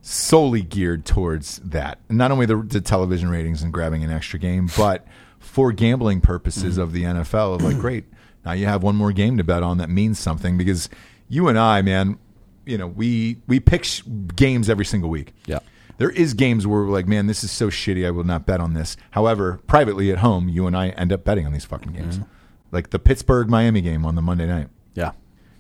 solely 0.01 0.61
geared 0.61 1.05
towards 1.05 1.57
that. 1.59 1.99
Not 2.09 2.32
only 2.32 2.45
the, 2.45 2.57
the 2.57 2.82
television 2.82 3.30
ratings 3.30 3.63
and 3.63 3.74
grabbing 3.74 4.03
an 4.03 4.11
extra 4.11 4.38
game, 4.38 4.70
but 4.78 5.05
for 5.39 5.72
gambling 5.72 6.22
purposes 6.22 6.74
mm-hmm. 6.74 6.82
of 6.82 6.91
the 6.91 7.03
NFL. 7.03 7.55
Of 7.55 7.63
like, 7.63 7.80
great, 7.80 8.05
now 8.45 8.51
you 8.51 8.66
have 8.66 8.84
one 8.84 8.95
more 8.95 9.11
game 9.11 9.38
to 9.38 9.43
bet 9.43 9.63
on 9.63 9.78
that 9.78 9.89
means 9.89 10.20
something 10.20 10.57
because 10.57 10.89
you 11.30 11.47
and 11.47 11.57
I, 11.57 11.82
man, 11.82 12.20
you 12.66 12.78
know, 12.78 12.88
we 12.88 13.38
we 13.47 13.59
pick 13.59 13.84
sh- 13.84 14.01
games 14.36 14.70
every 14.70 14.86
single 14.86 15.09
week. 15.09 15.34
Yeah. 15.45 15.59
There 15.97 16.09
is 16.09 16.34
games 16.34 16.68
where 16.68 16.82
we're 16.82 16.89
like, 16.91 17.07
man, 17.07 17.28
this 17.28 17.43
is 17.43 17.51
so 17.51 17.70
shitty. 17.70 18.05
I 18.05 18.11
will 18.11 18.26
not 18.26 18.45
bet 18.45 18.59
on 18.59 18.74
this. 18.74 18.97
However, 19.11 19.61
privately 19.66 20.11
at 20.11 20.18
home, 20.18 20.49
you 20.49 20.68
and 20.68 20.76
I 20.76 20.89
end 20.89 21.13
up 21.13 21.24
betting 21.24 21.45
on 21.45 21.53
these 21.53 21.63
fucking 21.63 21.93
games, 21.93 22.18
mm-hmm. 22.18 22.30
Like 22.76 22.91
the 22.91 22.99
Pittsburgh 22.99 23.49
Miami 23.49 23.82
game 23.82 24.05
on 24.05 24.13
the 24.13 24.21
Monday 24.21 24.45
night. 24.45 24.67
Yeah. 24.93 25.13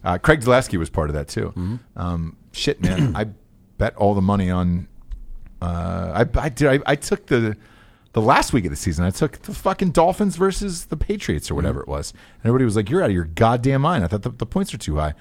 Uh, 0.03 0.19
Craig 0.19 0.41
Zaleski 0.41 0.77
was 0.77 0.91
part 0.91 1.09
of 1.09 1.15
that 1.15 1.27
too. 1.27 1.79
Um, 1.95 2.37
shit, 2.51 2.79
man, 2.81 3.15
I 3.15 3.25
bet 3.79 3.95
all 3.95 4.13
the 4.13 4.21
money 4.21 4.51
on. 4.51 4.87
Uh, 5.61 6.23
I 6.23 6.39
I 6.39 6.49
did. 6.49 6.67
I, 6.67 6.91
I 6.91 6.95
took 6.95 7.25
the 7.25 7.57
the 8.13 8.21
last 8.21 8.53
week 8.53 8.65
of 8.65 8.71
the 8.71 8.77
season. 8.77 9.03
I 9.03 9.09
took 9.09 9.41
the 9.41 9.53
fucking 9.53 9.91
Dolphins 9.91 10.35
versus 10.35 10.85
the 10.85 10.97
Patriots 10.97 11.49
or 11.49 11.55
whatever 11.55 11.81
it 11.81 11.87
was. 11.87 12.11
And 12.11 12.45
everybody 12.45 12.65
was 12.65 12.75
like, 12.75 12.89
"You're 12.89 13.01
out 13.01 13.09
of 13.09 13.15
your 13.15 13.25
goddamn 13.25 13.81
mind." 13.81 14.03
I 14.03 14.07
thought 14.07 14.21
the, 14.21 14.29
the 14.29 14.45
points 14.45 14.73
are 14.73 14.77
too 14.77 14.97
high. 14.97 15.15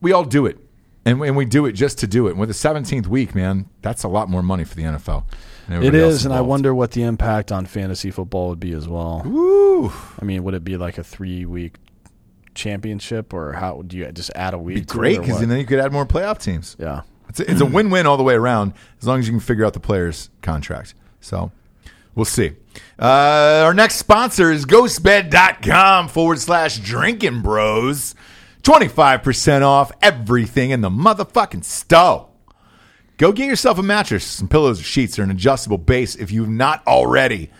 We 0.00 0.12
all 0.12 0.24
do 0.24 0.46
it, 0.46 0.58
and, 1.04 1.20
and 1.22 1.36
we 1.36 1.44
do 1.44 1.64
it 1.66 1.72
just 1.72 1.98
to 1.98 2.06
do 2.06 2.26
it. 2.26 2.32
And 2.32 2.40
with 2.40 2.48
the 2.48 2.54
17th 2.54 3.06
week, 3.06 3.34
man, 3.34 3.68
that's 3.82 4.04
a 4.04 4.08
lot 4.08 4.28
more 4.28 4.42
money 4.42 4.64
for 4.64 4.74
the 4.74 4.82
NFL. 4.82 5.24
It 5.68 5.94
is, 5.94 6.24
and 6.24 6.32
I 6.34 6.40
wonder 6.40 6.74
what 6.74 6.92
the 6.92 7.02
impact 7.02 7.52
on 7.52 7.66
fantasy 7.66 8.10
football 8.10 8.48
would 8.48 8.60
be 8.60 8.72
as 8.72 8.88
well. 8.88 9.22
Woo. 9.24 9.92
I 10.20 10.24
mean, 10.24 10.42
would 10.44 10.54
it 10.54 10.64
be 10.64 10.76
like 10.76 10.96
a 10.98 11.04
three 11.04 11.44
week 11.44 11.74
championship, 12.54 13.32
or 13.32 13.52
how 13.52 13.76
would 13.76 13.92
you 13.92 14.10
just 14.12 14.30
add 14.34 14.54
a 14.54 14.58
week? 14.58 14.74
Be 14.76 14.80
great 14.82 15.20
because 15.20 15.40
then 15.40 15.58
you 15.58 15.66
could 15.66 15.78
add 15.78 15.92
more 15.92 16.06
playoff 16.06 16.38
teams. 16.42 16.76
yeah, 16.78 17.02
It's 17.28 17.40
a, 17.40 17.50
it's 17.50 17.60
a 17.60 17.66
win-win 17.66 18.06
all 18.06 18.16
the 18.16 18.22
way 18.22 18.34
around 18.34 18.72
as 19.00 19.06
long 19.06 19.18
as 19.18 19.26
you 19.26 19.32
can 19.32 19.40
figure 19.40 19.64
out 19.64 19.74
the 19.74 19.80
player's 19.80 20.30
contract. 20.42 20.94
So 21.20 21.50
we'll 22.14 22.24
see. 22.24 22.52
Uh, 22.98 23.62
our 23.64 23.74
next 23.74 23.96
sponsor 23.96 24.50
is 24.50 24.64
ghostbed.com 24.66 26.08
forward 26.08 26.38
slash 26.38 26.78
drinking 26.78 27.42
bros. 27.42 28.14
25% 28.62 29.62
off 29.62 29.92
everything 30.02 30.70
in 30.70 30.80
the 30.80 30.90
motherfucking 30.90 31.64
stove. 31.64 32.27
Go 33.18 33.32
get 33.32 33.46
yourself 33.48 33.78
a 33.78 33.82
mattress, 33.82 34.24
some 34.24 34.48
pillows, 34.48 34.80
or 34.80 34.84
sheets, 34.84 35.18
or 35.18 35.24
an 35.24 35.30
adjustable 35.30 35.76
base 35.76 36.14
if 36.14 36.30
you've 36.30 36.48
not 36.48 36.86
already. 36.86 37.50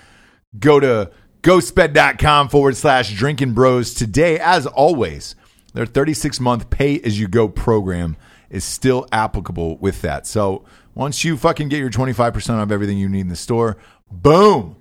Go 0.58 0.78
to 0.78 1.10
ghostbed.com 1.42 2.48
forward 2.48 2.76
slash 2.76 3.12
drinking 3.12 3.54
bros 3.54 3.92
today. 3.92 4.38
As 4.38 4.66
always, 4.66 5.34
their 5.74 5.84
36 5.84 6.38
month 6.38 6.70
pay 6.70 7.00
as 7.00 7.18
you 7.18 7.26
go 7.26 7.48
program 7.48 8.16
is 8.50 8.64
still 8.64 9.06
applicable 9.10 9.76
with 9.78 10.00
that. 10.02 10.28
So 10.28 10.64
once 10.94 11.24
you 11.24 11.36
fucking 11.36 11.68
get 11.68 11.78
your 11.78 11.90
25% 11.90 12.50
off 12.54 12.70
everything 12.70 12.96
you 12.96 13.08
need 13.08 13.22
in 13.22 13.28
the 13.28 13.36
store, 13.36 13.76
boom, 14.10 14.76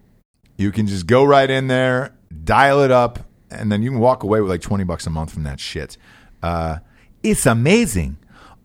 you 0.57 0.71
can 0.71 0.85
just 0.85 1.07
go 1.07 1.23
right 1.23 1.49
in 1.49 1.67
there, 1.67 2.15
dial 2.43 2.81
it 2.81 2.91
up, 2.91 3.19
and 3.49 3.71
then 3.71 3.81
you 3.81 3.89
can 3.89 3.99
walk 3.99 4.21
away 4.21 4.41
with 4.41 4.49
like 4.51 4.61
20 4.61 4.83
bucks 4.83 5.07
a 5.07 5.09
month 5.09 5.33
from 5.33 5.43
that 5.43 5.59
shit. 5.59 5.97
Uh, 6.43 6.77
it's 7.23 7.47
amazing. 7.47 8.17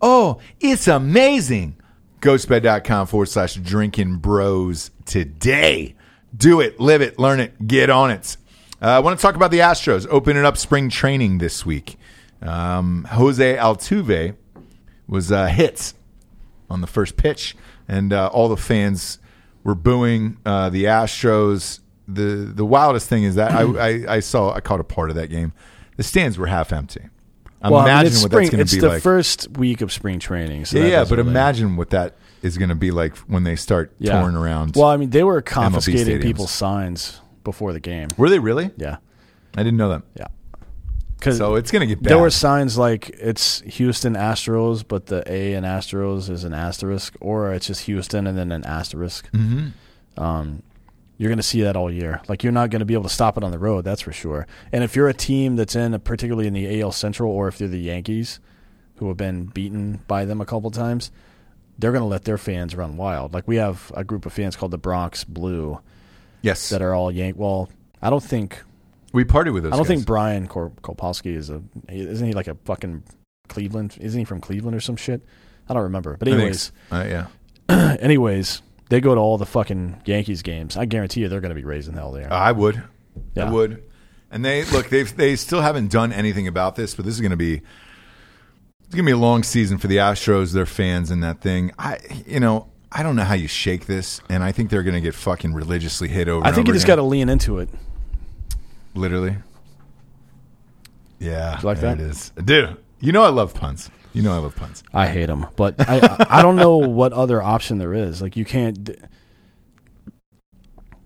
Oh, 0.03 0.39
it's 0.61 0.89
amazing. 0.89 1.77
Ghostbed.com 2.23 3.09
forward 3.09 3.27
slash 3.27 3.55
drinking 3.57 4.17
bros 4.19 4.93
today. 5.05 5.97
Do 6.35 6.61
it, 6.61 6.79
live 6.79 7.03
it, 7.03 7.19
learn 7.19 7.41
it, 7.41 7.67
get 7.67 7.91
on 7.91 8.11
it. 8.13 8.37
Uh, 8.81 8.87
I 8.87 8.99
want 9.01 9.19
to 9.19 9.23
talk 9.23 9.35
about 9.35 9.51
the 9.51 9.59
Astros 9.59 10.07
opening 10.09 10.45
up 10.45 10.57
spring 10.57 10.89
training 10.89 11.39
this 11.39 11.67
week. 11.67 11.99
Um, 12.41 13.07
Jose 13.11 13.57
Altuve 13.57 14.37
was 15.09 15.31
uh, 15.33 15.47
hit 15.47 15.93
on 16.71 16.81
the 16.81 16.87
first 16.87 17.17
pitch, 17.17 17.57
and 17.89 18.13
uh, 18.13 18.29
all 18.29 18.49
the 18.49 18.57
fans 18.57 19.19
were 19.65 19.75
booing 19.75 20.39
uh, 20.47 20.71
the 20.71 20.85
Astros. 20.85 21.81
the 22.07 22.23
The 22.23 22.65
wildest 22.65 23.09
thing 23.09 23.25
is 23.25 23.35
that 23.35 23.51
I, 23.51 23.63
I, 23.63 24.15
I 24.17 24.21
saw 24.21 24.53
I 24.55 24.61
caught 24.61 24.81
a 24.81 24.85
part 24.85 25.11
of 25.11 25.17
that 25.17 25.29
game. 25.29 25.53
The 25.97 26.03
stands 26.05 26.39
were 26.39 26.47
half 26.47 26.73
empty. 26.73 27.03
Well, 27.71 27.81
I 27.81 27.85
mean, 27.85 27.91
imagine 27.91 28.13
it's 28.13 28.23
what 28.23 28.31
spring. 28.33 28.45
that's 28.45 28.51
going 28.53 28.61
It's 28.63 28.71
to 28.73 28.77
be 28.77 28.89
the 28.89 29.01
first 29.01 29.49
week 29.57 29.81
of 29.81 29.93
spring 29.93 30.19
training. 30.19 30.65
So 30.67 30.79
yeah, 30.79 30.85
yeah, 30.87 31.05
but 31.05 31.19
really- 31.19 31.31
imagine 31.31 31.77
what 31.77 31.91
that 31.91 32.17
is 32.43 32.59
going 32.59 32.71
to 32.71 32.75
be 32.75 32.91
like 32.91 33.17
when 33.29 33.45
they 33.45 33.55
start 33.57 33.93
Yeah. 33.99 34.19
touring 34.21 34.35
around. 34.37 34.75
Well, 34.77 34.89
I 34.89 34.97
mean, 34.97 35.11
they 35.11 35.23
were 35.23 35.41
confiscating 35.43 36.21
people's 36.21 36.51
signs 36.51 37.21
before 37.45 37.73
the 37.73 37.81
game. 37.81 38.09
were 38.17 38.29
they 38.31 38.39
really? 38.41 38.71
Yeah, 38.77 38.97
I 39.57 39.63
didn't 39.63 39.77
know 39.79 39.91
that. 39.91 40.03
yeah. 40.17 40.27
Because 41.19 41.37
So 41.39 41.55
it's 41.55 41.71
going 41.71 41.81
to 41.81 41.87
get 41.87 42.03
bad. 42.03 42.11
there 42.11 42.19
were 42.19 42.31
signs 42.31 42.77
like 42.77 43.11
it's 43.11 43.61
Houston 43.61 44.15
Astros, 44.15 44.83
but 44.87 45.07
the 45.07 45.23
A 45.33 45.55
in 45.55 45.63
Astros 45.63 46.29
is 46.29 46.43
an 46.43 46.53
asterisk, 46.53 47.15
or 47.21 47.53
it's 47.53 47.69
just 47.69 47.83
Houston 47.83 48.27
and 48.27 48.37
then 48.37 48.51
an 48.51 48.65
asterisk. 48.65 49.29
hmm 49.31 49.69
Um, 50.17 50.63
you're 51.19 51.29
going 51.29 51.37
to 51.39 51.43
see 51.43 51.63
that 51.63 51.77
all 51.77 51.91
year. 51.91 52.21
Like 52.29 52.43
you're 52.43 52.53
not 52.53 52.71
going 52.71 52.81
to 52.81 52.87
be 52.87 52.95
able 52.95 53.05
to 53.05 53.09
stop 53.11 53.37
it 53.37 53.45
on 53.45 53.51
the 53.51 53.59
road, 53.59 53.85
that's 53.85 54.01
for 54.03 54.13
sure. 54.13 54.47
And 54.73 54.83
if 54.83 54.97
you're 54.97 55.09
a 55.09 55.15
team 55.15 55.57
that's 55.57 55.77
in, 55.77 55.99
particularly 56.01 56.47
in 56.49 56.55
the 56.55 56.81
AL 56.81 56.93
Central, 56.93 57.31
or 57.33 57.49
if 57.49 57.59
they're 57.59 57.69
the 57.69 57.79
Yankees, 57.79 58.41
who 58.97 59.09
have 59.09 59.17
been 59.17 59.47
beaten 59.47 60.01
by 60.07 60.25
them 60.25 60.41
a 60.41 60.47
couple 60.47 60.71
times, 60.71 61.11
they're 61.79 61.93
going 61.93 62.03
to 62.03 62.09
let 62.09 62.25
their 62.25 62.39
fans 62.39 62.75
run 62.75 62.97
wild. 62.97 63.35
Like 63.35 63.47
we 63.49 63.57
have 63.57 63.91
a 63.97 64.05
group 64.05 64.27
of 64.27 64.33
fans 64.33 64.57
called 64.57 64.71
the 64.73 64.79
Bronx 64.79 65.25
Blue 65.25 65.81
Yes, 66.43 66.69
that 66.71 66.83
are 66.83 66.95
all 66.95 67.11
Yank. 67.11 67.37
Well, 67.37 67.69
I 68.01 68.11
don't 68.11 68.23
think 68.23 68.63
we 69.13 69.25
party 69.25 69.51
with 69.51 69.65
those. 69.65 69.73
I 69.73 69.77
don't 69.77 69.85
guys. 69.87 69.97
think 69.97 70.07
Brian 70.07 70.47
Kor- 70.49 70.73
Kolpowski 70.83 71.37
is 71.37 71.51
a 71.51 71.63
isn't 71.89 72.27
he 72.27 72.33
like 72.33 72.49
a 72.49 72.57
fucking 72.65 73.03
Cleveland? 73.49 73.97
Isn't 74.01 74.19
he 74.19 74.25
from 74.25 74.41
Cleveland 74.41 74.77
or 74.77 74.81
some 74.81 74.97
shit? 74.97 75.23
I 75.69 75.75
don't 75.75 75.85
remember. 75.85 76.17
But 76.17 76.29
anyways. 76.29 76.73
Uh, 76.91 77.27
yeah, 77.69 77.97
anyways, 78.01 78.63
they 78.93 79.01
go 79.01 79.15
to 79.15 79.21
all 79.21 79.39
the 79.39 79.47
fucking 79.47 80.03
Yankees 80.05 80.43
games. 80.43 80.77
I 80.77 80.85
guarantee 80.85 81.23
you 81.23 81.31
they're 81.31 81.41
going 81.41 81.49
to 81.49 81.55
be 81.55 81.65
raising 81.65 81.95
hell 81.95 82.13
there. 82.13 82.31
I 82.31 82.53
would. 82.53 82.83
Yeah. 83.35 83.47
I 83.47 83.51
would. 83.51 83.83
And 84.31 84.45
they 84.45 84.67
look. 84.67 84.91
They 84.91 85.05
they 85.05 85.35
still 85.37 85.63
haven't 85.63 85.91
done 85.91 86.13
anything 86.13 86.47
about 86.47 86.77
this, 86.77 86.95
but 86.95 87.07
this 87.07 87.15
is 87.15 87.23
going 87.23 87.31
to 87.31 87.37
be. 87.39 87.63
It's 88.85 88.95
going 88.95 89.07
to 89.07 89.09
be 89.09 89.13
a 89.13 89.17
long 89.17 89.45
season 89.45 89.79
for 89.79 89.87
the 89.87 89.97
Astros, 89.97 90.53
their 90.53 90.67
fans, 90.67 91.11
and 91.11 91.23
that 91.23 91.41
thing. 91.41 91.73
I, 91.79 92.01
you 92.27 92.39
know, 92.39 92.69
I 92.91 93.03
don't 93.03 93.17
know 93.17 93.25
how 93.25 93.33
you 93.33 93.49
shake 93.49 93.87
this, 93.87 94.21
and 94.29 94.45
I 94.45 94.53
think 94.53 94.69
they're 94.69 94.83
going 94.83 94.95
to 94.95 95.01
get 95.01 95.15
fucking 95.15 95.55
religiously 95.55 96.09
hit 96.09 96.29
over. 96.29 96.47
I 96.47 96.53
think 96.53 96.67
you 96.67 96.75
just 96.75 96.87
got 96.87 96.97
to 96.97 97.03
lean 97.03 97.31
into 97.31 97.61
it. 97.61 97.71
literally. 98.95 99.37
Yeah, 101.19 101.59
you 101.59 101.67
like 101.67 101.81
that? 101.81 101.99
It 101.99 102.05
is, 102.11 102.31
dude. 102.45 102.77
You 103.01 103.13
know 103.13 103.23
I 103.23 103.31
love 103.31 103.55
puns. 103.55 103.91
You 104.13 104.23
know 104.23 104.33
I 104.35 104.39
love 104.39 104.55
puns. 104.57 104.83
I 104.93 105.07
hate 105.09 105.27
them, 105.27 105.47
but 105.57 105.75
I 105.89 106.27
I 106.29 106.43
don't 106.43 106.57
know 106.57 106.77
what 107.01 107.13
other 107.13 107.43
option 107.43 107.79
there 107.79 107.95
is. 107.95 108.21
Like 108.21 108.37
you 108.37 108.45
can't. 108.45 108.91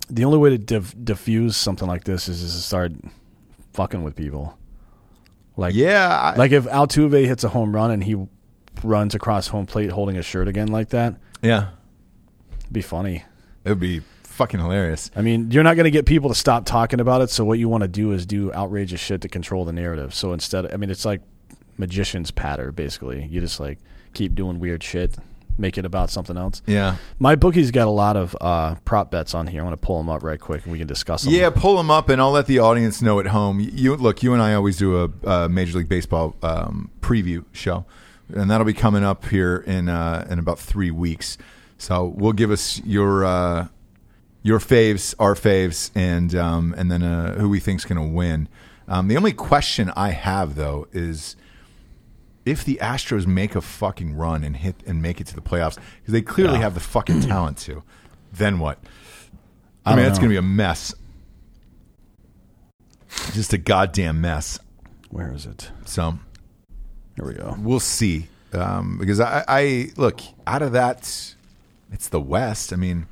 The 0.09 0.25
only 0.25 0.39
way 0.39 0.51
to 0.51 0.59
diff- 0.59 0.95
diffuse 1.03 1.57
something 1.57 1.89
like 1.89 2.05
this 2.05 2.29
is, 2.29 2.43
is 2.43 2.55
to 2.55 2.61
start 2.61 2.93
fucking 3.73 4.05
with 4.05 4.15
people. 4.15 4.57
Like 5.57 5.75
Yeah, 5.75 6.33
I, 6.35 6.37
Like 6.37 6.53
if 6.53 6.65
Altuve 6.65 7.25
hits 7.27 7.43
a 7.45 7.49
home 7.49 7.75
run 7.75 7.91
and 7.91 8.05
he 8.05 8.17
runs 8.85 9.15
across 9.15 9.49
home 9.49 9.67
plate 9.67 9.91
holding 9.91 10.17
a 10.17 10.23
shirt 10.23 10.49
again 10.49 10.69
like 10.69 10.91
that, 10.91 11.17
yeah, 11.43 11.71
it'd 12.61 12.73
be 12.73 12.83
funny. 12.83 13.25
it 13.65 13.71
would 13.71 13.81
be 13.81 14.03
fucking 14.23 14.61
hilarious. 14.61 15.11
I 15.17 15.23
mean, 15.23 15.51
you're 15.51 15.65
not 15.65 15.75
going 15.77 15.85
to 15.85 15.91
get 15.91 16.05
people 16.05 16.29
to 16.29 16.35
stop 16.35 16.67
talking 16.67 17.01
about 17.01 17.23
it. 17.23 17.31
So 17.31 17.45
what 17.45 17.59
you 17.59 17.69
want 17.69 17.83
to 17.83 17.89
do 17.89 18.13
is 18.13 18.27
do 18.27 18.53
outrageous 18.53 19.01
shit 19.01 19.23
to 19.23 19.29
control 19.29 19.65
the 19.65 19.73
narrative. 19.73 20.15
So 20.15 20.33
instead, 20.35 20.73
I 20.73 20.77
mean, 20.77 20.91
it's 20.91 21.07
like 21.07 21.23
magician's 21.79 22.31
patter. 22.31 22.73
Basically, 22.73 23.27
you 23.27 23.41
just 23.41 23.61
like 23.61 23.79
keep 24.15 24.35
doing 24.35 24.59
weird 24.59 24.83
shit, 24.83 25.17
make 25.59 25.79
it 25.79 25.85
about 25.85 26.11
something 26.11 26.37
else. 26.37 26.63
Yeah. 26.67 26.97
My 27.19 27.37
bookie's 27.37 27.71
got 27.71 27.87
a 27.87 27.91
lot 27.91 28.17
of 28.17 28.37
uh, 28.41 28.77
prop 28.85 29.11
bets 29.11 29.35
on 29.35 29.47
here. 29.47 29.61
I 29.61 29.65
want 29.65 29.81
to 29.81 29.87
pull 29.87 29.99
them 29.99 30.09
up 30.09 30.23
right 30.23 30.41
quick 30.41 30.65
and 30.65 30.73
we 30.73 30.79
can 30.79 30.87
discuss 30.87 31.23
them. 31.25 31.33
Yeah, 31.33 31.51
pull 31.51 31.77
them 31.77 31.91
up, 31.91 32.09
and 32.09 32.21
I'll 32.21 32.31
let 32.31 32.47
the 32.47 32.59
audience 32.59 33.03
know 33.03 33.21
at 33.21 33.27
home. 33.27 33.61
You 33.61 33.97
look, 33.97 34.23
you 34.23 34.33
and 34.33 34.43
I 34.43 34.55
always 34.55 34.77
do 34.77 35.05
a, 35.05 35.29
uh 35.29 35.49
Major 35.49 35.79
League 35.79 35.89
Baseball 35.89 36.37
um, 36.43 36.91
preview 37.01 37.45
show, 37.53 37.85
and 38.35 38.51
that'll 38.51 38.67
be 38.67 38.75
coming 38.75 39.05
up 39.05 39.27
here 39.27 39.59
in 39.67 39.89
uh, 39.89 40.27
in 40.31 40.39
about 40.39 40.59
three 40.59 40.91
weeks. 40.91 41.39
So 41.79 42.07
we'll 42.17 42.33
give 42.33 42.51
us 42.51 42.81
your 42.85 43.25
uh, 43.25 43.69
your 44.43 44.59
faves, 44.59 45.15
our 45.19 45.35
faves, 45.35 45.91
and 45.95 46.35
um, 46.35 46.75
and 46.77 46.91
then 46.91 47.03
uh, 47.03 47.35
who 47.35 47.49
we 47.49 47.61
think's 47.61 47.85
going 47.85 48.01
to 48.01 48.15
win. 48.15 48.49
Um, 48.89 49.09
the 49.09 49.17
only 49.17 49.33
question 49.33 49.91
I 49.97 50.11
have 50.11 50.55
though 50.55 50.87
is 50.93 51.37
if 52.47 52.65
the 52.65 52.79
Astros 52.81 53.27
make 53.27 53.55
a 53.55 53.61
fucking 53.61 54.15
run 54.17 54.43
and 54.45 54.57
hit 54.57 54.77
and 54.87 55.03
make 55.03 55.21
it 55.21 55.27
to 55.27 55.35
the 55.35 55.43
playoffs 55.43 55.75
because 56.01 56.13
they 56.13 56.23
clearly 56.23 56.55
Yeah. 56.55 56.61
have 56.63 56.75
the 56.75 56.81
fucking 56.81 57.21
talent 57.33 57.59
to, 57.59 57.83
then 58.33 58.59
what? 58.59 58.79
I, 59.85 59.93
I 59.93 59.97
mean, 59.97 60.07
it's 60.07 60.19
going 60.19 60.31
to 60.31 60.33
be 60.35 60.39
a 60.39 60.43
mess. 60.43 60.95
Just 63.33 63.53
a 63.53 63.59
goddamn 63.59 64.21
mess. 64.21 64.59
Where 65.11 65.33
is 65.33 65.47
it? 65.47 65.71
So 65.85 66.19
Here 67.17 67.27
we 67.27 67.35
go. 67.35 67.57
we'll 67.59 67.81
see. 67.81 68.29
Um, 68.53 68.99
because 68.99 69.21
I, 69.21 69.45
I 69.49 69.91
look 69.97 70.21
out 70.47 70.63
of 70.63 70.73
that, 70.73 71.35
it's 71.93 72.09
the 72.09 72.21
West. 72.21 72.73
I 72.73 72.77
mean, 72.77 73.07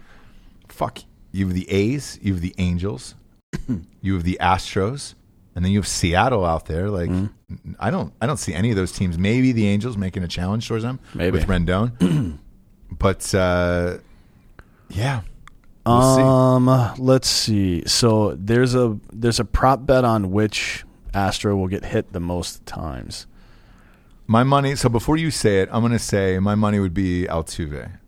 fuck. 0.68 0.98
You 1.32 1.46
have 1.46 1.54
the 1.54 1.68
A's, 1.70 2.18
you 2.22 2.32
have 2.34 2.42
the 2.42 2.54
Angels, 2.58 3.14
you 4.00 4.14
have 4.14 4.22
the 4.22 4.38
Astros, 4.40 5.14
and 5.54 5.64
then 5.64 5.72
you 5.72 5.78
have 5.78 5.86
Seattle 5.88 6.44
out 6.44 6.66
there. 6.66 6.90
Like, 6.90 7.10
Mm-hmm. 7.10 7.72
I 7.78 7.90
don't, 7.90 8.12
I 8.20 8.26
don't 8.26 8.38
see 8.38 8.52
any 8.54 8.70
of 8.70 8.76
those 8.76 8.90
teams. 8.90 9.16
Maybe 9.18 9.52
the 9.52 9.66
Angels 9.68 9.96
making 9.96 10.24
a 10.24 10.28
challenge 10.28 10.66
towards 10.66 10.82
them 10.82 10.98
Maybe. 11.14 11.38
with 11.38 11.46
Rendon, 11.46 12.38
but 12.90 13.32
uh, 13.34 13.98
yeah, 14.88 15.20
we'll 15.86 16.16
see. 16.16 16.22
Um, 16.22 16.94
let's 16.98 17.28
see. 17.28 17.84
So 17.86 18.34
there's 18.36 18.74
a 18.74 18.98
there's 19.12 19.38
a 19.38 19.44
prop 19.44 19.86
bet 19.86 20.04
on 20.04 20.32
which 20.32 20.84
Astro 21.12 21.54
will 21.56 21.68
get 21.68 21.84
hit 21.84 22.12
the 22.12 22.18
most 22.20 22.64
times. 22.66 23.26
My 24.26 24.42
money. 24.42 24.74
So 24.74 24.88
before 24.88 25.16
you 25.18 25.30
say 25.30 25.60
it, 25.60 25.68
I'm 25.70 25.80
going 25.82 25.92
to 25.92 25.98
say 25.98 26.38
my 26.38 26.54
money 26.54 26.80
would 26.80 26.94
be 26.94 27.26
Altuve. 27.30 27.98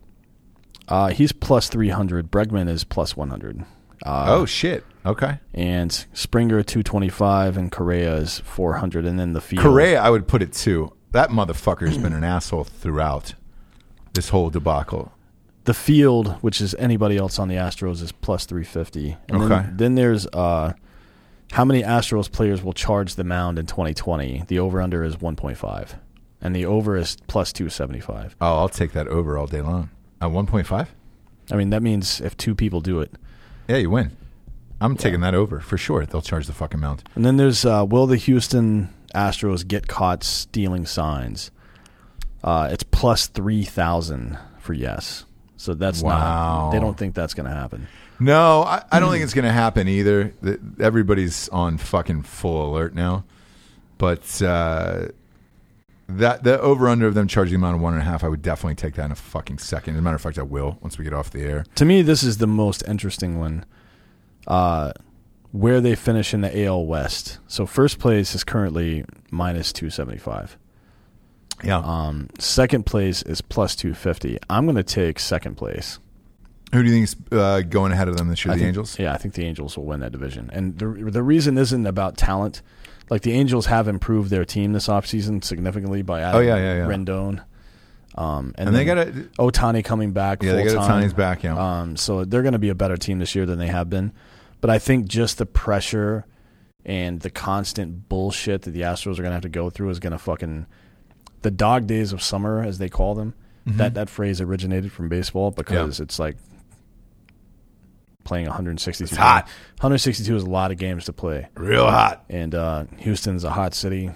Uh, 0.89 1.07
he's 1.09 1.31
plus 1.31 1.69
three 1.69 1.89
hundred. 1.89 2.31
Bregman 2.31 2.67
is 2.67 2.83
plus 2.83 3.15
one 3.15 3.29
hundred. 3.29 3.63
Uh, 4.03 4.25
oh 4.27 4.45
shit. 4.45 4.83
Okay. 5.07 5.39
and 5.53 6.05
Springer 6.13 6.61
two 6.63 6.83
twenty 6.83 7.09
five, 7.09 7.57
and 7.57 7.71
Correa 7.71 8.15
is 8.17 8.39
four 8.39 8.73
hundred, 8.75 9.05
and 9.05 9.17
then 9.19 9.33
the 9.33 9.41
field. 9.41 9.63
Correa, 9.63 10.01
I 10.01 10.09
would 10.09 10.27
put 10.27 10.41
it 10.41 10.53
too. 10.53 10.93
That 11.11 11.29
motherfucker's 11.29 11.97
been 11.97 12.13
an 12.13 12.23
asshole 12.23 12.65
throughout 12.65 13.33
this 14.13 14.29
whole 14.29 14.49
debacle. 14.49 15.11
The 15.63 15.73
field, 15.73 16.33
which 16.41 16.61
is 16.61 16.75
anybody 16.75 17.17
else 17.17 17.39
on 17.39 17.47
the 17.47 17.55
Astros, 17.55 18.01
is 18.01 18.11
plus 18.11 18.45
three 18.45 18.63
fifty. 18.65 19.17
And 19.29 19.41
Okay. 19.43 19.47
Then, 19.47 19.77
then 19.77 19.95
there's 19.95 20.27
uh, 20.27 20.73
how 21.51 21.63
many 21.65 21.81
Astros 21.83 22.31
players 22.31 22.61
will 22.61 22.73
charge 22.73 23.15
the 23.15 23.23
mound 23.23 23.57
in 23.57 23.65
twenty 23.65 23.93
twenty? 23.93 24.43
The 24.47 24.59
over 24.59 24.81
under 24.81 25.03
is 25.03 25.19
one 25.21 25.35
point 25.37 25.57
five, 25.57 25.95
and 26.41 26.53
the 26.55 26.65
over 26.65 26.97
is 26.97 27.17
plus 27.27 27.53
two 27.53 27.69
seventy 27.69 28.01
five. 28.01 28.35
Oh, 28.41 28.57
I'll 28.57 28.69
take 28.69 28.91
that 28.91 29.07
over 29.07 29.37
all 29.37 29.47
day 29.47 29.61
long. 29.61 29.89
At 30.19 30.29
1.5? 30.31 30.87
I 31.51 31.55
mean, 31.55 31.69
that 31.69 31.83
means 31.83 32.19
if 32.21 32.35
two 32.35 32.55
people 32.55 32.81
do 32.81 33.01
it. 33.01 33.11
Yeah, 33.67 33.77
you 33.77 33.91
win. 33.91 34.17
I'm 34.79 34.95
taking 34.95 35.21
that 35.21 35.33
over 35.33 35.59
for 35.59 35.77
sure. 35.77 36.05
They'll 36.05 36.21
charge 36.21 36.47
the 36.47 36.53
fucking 36.53 36.79
amount. 36.79 37.03
And 37.15 37.25
then 37.25 37.37
there's 37.37 37.65
uh, 37.65 37.85
will 37.87 38.05
the 38.07 38.17
Houston 38.17 38.93
Astros 39.15 39.67
get 39.67 39.87
caught 39.87 40.23
stealing 40.23 40.85
signs? 40.85 41.51
Uh, 42.43 42.69
it's 42.71 42.83
plus 42.83 43.27
three 43.27 43.63
thousand 43.63 44.37
for 44.59 44.73
yes. 44.73 45.25
So 45.57 45.73
that's 45.73 46.03
Wow. 46.03 46.11
not. 46.65 46.71
They 46.71 46.79
don't 46.79 46.97
think 46.97 47.15
that's 47.15 47.33
going 47.33 47.47
to 47.49 47.55
happen. 47.55 47.87
No, 48.19 48.61
I, 48.63 48.83
I 48.91 48.99
don't 48.99 49.11
think 49.11 49.23
it's 49.23 49.33
going 49.33 49.45
to 49.45 49.51
happen 49.51 49.87
either. 49.87 50.33
The- 50.41 50.59
Everybody's 50.79 51.49
on 51.49 51.77
fucking 51.79 52.23
full 52.23 52.71
alert 52.71 52.93
now. 52.93 53.25
But 53.97 54.39
uh, 54.43 55.07
that 56.07 56.43
the 56.43 56.59
over 56.61 56.87
under 56.87 57.07
of 57.07 57.15
them 57.15 57.27
charging 57.27 57.53
the 57.59 57.65
amount 57.65 57.77
of 57.77 57.81
one 57.81 57.93
and 57.93 58.01
a 58.01 58.05
half, 58.05 58.23
I 58.23 58.27
would 58.27 58.43
definitely 58.43 58.75
take 58.75 58.93
that 58.95 59.05
in 59.05 59.11
a 59.11 59.15
fucking 59.15 59.57
second. 59.57 59.95
As 59.95 59.99
a 59.99 60.01
matter 60.03 60.15
of 60.15 60.21
fact, 60.21 60.37
I 60.37 60.43
will 60.43 60.77
once 60.81 60.97
we 60.99 61.03
get 61.03 61.13
off 61.13 61.31
the 61.31 61.41
air. 61.41 61.65
To 61.75 61.85
me, 61.85 62.03
this 62.03 62.21
is 62.21 62.37
the 62.37 62.45
most 62.47 62.83
interesting 62.87 63.39
one. 63.39 63.65
Uh, 64.47 64.93
where 65.51 65.81
they 65.81 65.95
finish 65.95 66.33
in 66.33 66.41
the 66.41 66.65
AL 66.65 66.85
West. 66.85 67.39
So 67.47 67.65
first 67.65 67.99
place 67.99 68.33
is 68.35 68.43
currently 68.43 69.05
minus 69.31 69.73
two 69.73 69.89
seventy 69.89 70.17
five. 70.19 70.57
Yeah. 71.63 71.79
Um, 71.79 72.29
second 72.39 72.85
place 72.85 73.21
is 73.23 73.41
plus 73.41 73.75
two 73.75 73.93
fifty. 73.93 74.37
I'm 74.49 74.65
going 74.65 74.75
to 74.75 74.83
take 74.83 75.19
second 75.19 75.55
place. 75.55 75.99
Who 76.73 76.83
do 76.83 76.89
you 76.89 76.93
think 76.95 77.03
is 77.05 77.15
uh, 77.37 77.61
going 77.61 77.91
ahead 77.93 78.07
of 78.09 78.17
them 78.17 78.27
this 78.27 78.43
year? 78.45 78.51
I 78.51 78.55
The 78.55 78.59
think- 78.59 78.67
Angels? 78.69 78.99
Yeah, 78.99 79.13
I 79.13 79.17
think 79.17 79.33
the 79.35 79.45
Angels 79.45 79.77
will 79.77 79.85
win 79.85 80.01
that 80.01 80.11
division. 80.11 80.49
And 80.53 80.77
the 80.77 80.85
the 81.11 81.23
reason 81.23 81.57
isn't 81.57 81.85
about 81.87 82.17
talent. 82.17 82.61
Like 83.09 83.21
the 83.21 83.31
Angels 83.33 83.67
have 83.67 83.87
improved 83.87 84.29
their 84.29 84.43
team 84.43 84.73
this 84.73 84.87
offseason 84.87 85.41
significantly 85.43 86.01
by 86.01 86.19
adding 86.21 86.39
Oh, 86.41 86.43
yeah, 86.43 86.57
yeah, 86.57 86.75
yeah. 86.75 86.87
Rendon. 86.87 87.41
Um, 88.15 88.53
and, 88.57 88.67
And 88.69 88.75
they 88.75 88.83
got. 88.83 88.97
Ohtani 89.39 89.83
coming 89.85 90.11
back. 90.11 90.43
Yeah, 90.43 90.53
they 90.53 90.65
got. 90.65 90.89
Ohtani's 90.89 91.13
back, 91.13 91.43
yeah. 91.43 91.55
Um, 91.81 91.95
so 91.95 92.25
they're 92.25 92.41
going 92.41 92.51
to 92.53 92.59
be 92.59 92.69
a 92.69 92.75
better 92.75 92.97
team 92.97 93.19
this 93.19 93.33
year 93.33 93.45
than 93.45 93.59
they 93.59 93.67
have 93.67 93.89
been. 93.89 94.11
But 94.61 94.69
I 94.69 94.79
think 94.79 95.07
just 95.07 95.37
the 95.37 95.45
pressure 95.45 96.25
and 96.85 97.19
the 97.19 97.29
constant 97.29 98.07
bullshit 98.09 98.63
that 98.63 98.71
the 98.71 98.81
Astros 98.81 99.13
are 99.19 99.21
going 99.23 99.25
to 99.31 99.33
have 99.33 99.41
to 99.43 99.49
go 99.49 99.69
through 99.69 99.89
is 99.89 99.99
going 99.99 100.11
to 100.13 100.17
fucking 100.17 100.65
the 101.41 101.51
dog 101.51 101.85
days 101.87 102.13
of 102.13 102.21
summer, 102.23 102.63
as 102.63 102.77
they 102.77 102.89
call 102.89 103.13
them. 103.15 103.33
Mm-hmm. 103.67 103.77
That 103.77 103.93
that 103.95 104.09
phrase 104.09 104.39
originated 104.41 104.91
from 104.91 105.09
baseball 105.09 105.51
because 105.51 105.99
it's 105.99 106.17
like 106.19 106.37
playing 108.23 108.45
162. 108.45 109.03
It's 109.05 109.15
hot. 109.17 109.45
162 109.79 110.35
is 110.35 110.43
a 110.43 110.49
lot 110.49 110.71
of 110.71 110.77
games 110.77 111.05
to 111.05 111.13
play, 111.13 111.47
Real 111.55 111.85
hot. 111.89 112.23
and 112.29 112.53
uh, 112.55 112.85
Houston's 112.97 113.43
a 113.43 113.49
hot 113.49 113.73
city. 113.73 114.11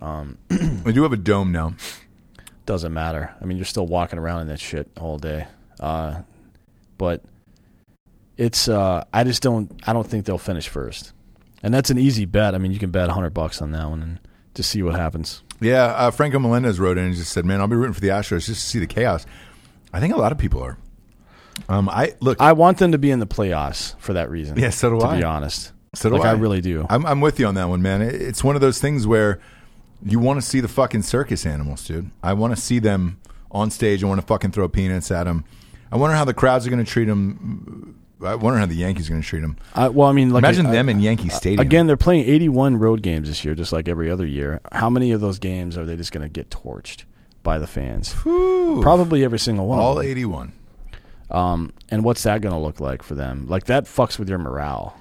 Um, 0.00 0.38
We 0.84 0.92
do 0.92 1.02
have 1.02 1.12
a 1.12 1.16
dome 1.16 1.52
now. 1.52 1.74
doesn't 2.66 2.92
matter. 2.92 3.34
I 3.40 3.44
mean, 3.44 3.56
you're 3.56 3.64
still 3.64 3.86
walking 3.86 4.18
around 4.18 4.42
in 4.42 4.46
that 4.48 4.60
shit 4.60 4.88
all 4.98 5.18
day. 5.18 5.46
Uh, 5.80 6.22
but 6.98 7.22
it's 8.36 8.68
uh, 8.68 9.04
I 9.12 9.24
just 9.24 9.42
don't 9.42 9.70
I 9.86 9.92
don't 9.92 10.06
think 10.06 10.26
they'll 10.26 10.38
finish 10.38 10.68
first, 10.68 11.12
and 11.62 11.72
that's 11.72 11.90
an 11.90 11.98
easy 11.98 12.24
bet. 12.24 12.54
I 12.54 12.58
mean, 12.58 12.72
you 12.72 12.78
can 12.78 12.90
bet 12.90 13.08
hundred 13.10 13.34
bucks 13.34 13.62
on 13.62 13.72
that 13.72 13.88
one 13.88 14.02
and 14.02 14.20
just 14.54 14.70
see 14.70 14.82
what 14.82 14.94
happens. 14.94 15.42
Yeah, 15.60 15.84
uh, 15.84 16.10
Franco 16.10 16.38
Melendez 16.38 16.78
wrote 16.78 16.98
in 16.98 17.04
and 17.04 17.14
just 17.14 17.32
said, 17.32 17.44
"Man, 17.44 17.60
I'll 17.60 17.68
be 17.68 17.76
rooting 17.76 17.94
for 17.94 18.00
the 18.00 18.08
Astros 18.08 18.46
just 18.46 18.60
to 18.60 18.66
see 18.66 18.78
the 18.78 18.86
chaos." 18.86 19.26
I 19.92 20.00
think 20.00 20.14
a 20.14 20.18
lot 20.18 20.32
of 20.32 20.38
people 20.38 20.62
are. 20.62 20.76
Um, 21.68 21.88
I 21.88 22.14
look. 22.20 22.40
I 22.40 22.52
want 22.52 22.78
them 22.78 22.92
to 22.92 22.98
be 22.98 23.10
in 23.10 23.20
the 23.20 23.26
playoffs 23.26 23.98
for 23.98 24.14
that 24.14 24.30
reason. 24.30 24.58
Yeah, 24.58 24.70
so 24.70 24.90
do 24.90 24.98
to 25.00 25.06
I. 25.06 25.14
To 25.14 25.18
be 25.18 25.24
honest. 25.24 25.72
So 25.94 26.10
do 26.10 26.16
like 26.16 26.26
I. 26.26 26.30
I 26.30 26.32
really 26.32 26.60
do. 26.60 26.84
I'm, 26.90 27.06
I'm 27.06 27.20
with 27.20 27.38
you 27.38 27.46
on 27.46 27.54
that 27.54 27.68
one, 27.68 27.82
man. 27.82 28.02
It's 28.02 28.42
one 28.42 28.56
of 28.56 28.60
those 28.60 28.80
things 28.80 29.06
where 29.06 29.40
you 30.04 30.18
want 30.18 30.40
to 30.40 30.46
see 30.46 30.60
the 30.60 30.68
fucking 30.68 31.02
circus 31.02 31.46
animals, 31.46 31.86
dude. 31.86 32.10
I 32.22 32.32
want 32.32 32.54
to 32.54 32.60
see 32.60 32.80
them 32.80 33.20
on 33.50 33.70
stage. 33.70 34.02
I 34.02 34.08
want 34.08 34.20
to 34.20 34.26
fucking 34.26 34.50
throw 34.50 34.68
peanuts 34.68 35.10
at 35.10 35.24
them. 35.24 35.44
I 35.92 35.96
wonder 35.96 36.16
how 36.16 36.24
the 36.24 36.34
crowds 36.34 36.66
are 36.66 36.70
going 36.70 36.84
to 36.84 36.90
treat 36.90 37.04
them. 37.04 38.00
I 38.24 38.34
wonder 38.34 38.58
how 38.58 38.66
the 38.66 38.74
Yankees 38.74 39.08
are 39.08 39.12
going 39.12 39.22
to 39.22 39.28
treat 39.28 39.40
them. 39.40 39.56
I, 39.74 39.88
well, 39.88 40.08
I 40.08 40.12
mean, 40.12 40.30
like 40.30 40.42
Imagine 40.42 40.66
I- 40.66 40.72
them 40.72 40.88
in 40.88 41.00
Yankee 41.00 41.28
Stadium. 41.28 41.60
Again, 41.60 41.86
they're 41.86 41.96
playing 41.96 42.28
81 42.28 42.76
road 42.78 43.02
games 43.02 43.28
this 43.28 43.44
year, 43.44 43.54
just 43.54 43.72
like 43.72 43.88
every 43.88 44.10
other 44.10 44.26
year. 44.26 44.60
How 44.72 44.90
many 44.90 45.12
of 45.12 45.20
those 45.20 45.38
games 45.38 45.76
are 45.76 45.84
they 45.84 45.96
just 45.96 46.12
going 46.12 46.22
to 46.22 46.28
get 46.28 46.50
torched 46.50 47.04
by 47.42 47.58
the 47.58 47.66
fans? 47.66 48.12
Whew. 48.12 48.80
Probably 48.82 49.24
every 49.24 49.38
single 49.38 49.66
one. 49.66 49.78
all 49.78 50.00
81. 50.00 50.52
Um, 51.30 51.72
and 51.90 52.04
what's 52.04 52.22
that 52.24 52.40
going 52.40 52.54
to 52.54 52.60
look 52.60 52.80
like 52.80 53.02
for 53.02 53.14
them? 53.14 53.46
Like 53.48 53.64
that 53.64 53.84
fucks 53.84 54.18
with 54.18 54.28
your 54.28 54.38
morale. 54.38 54.98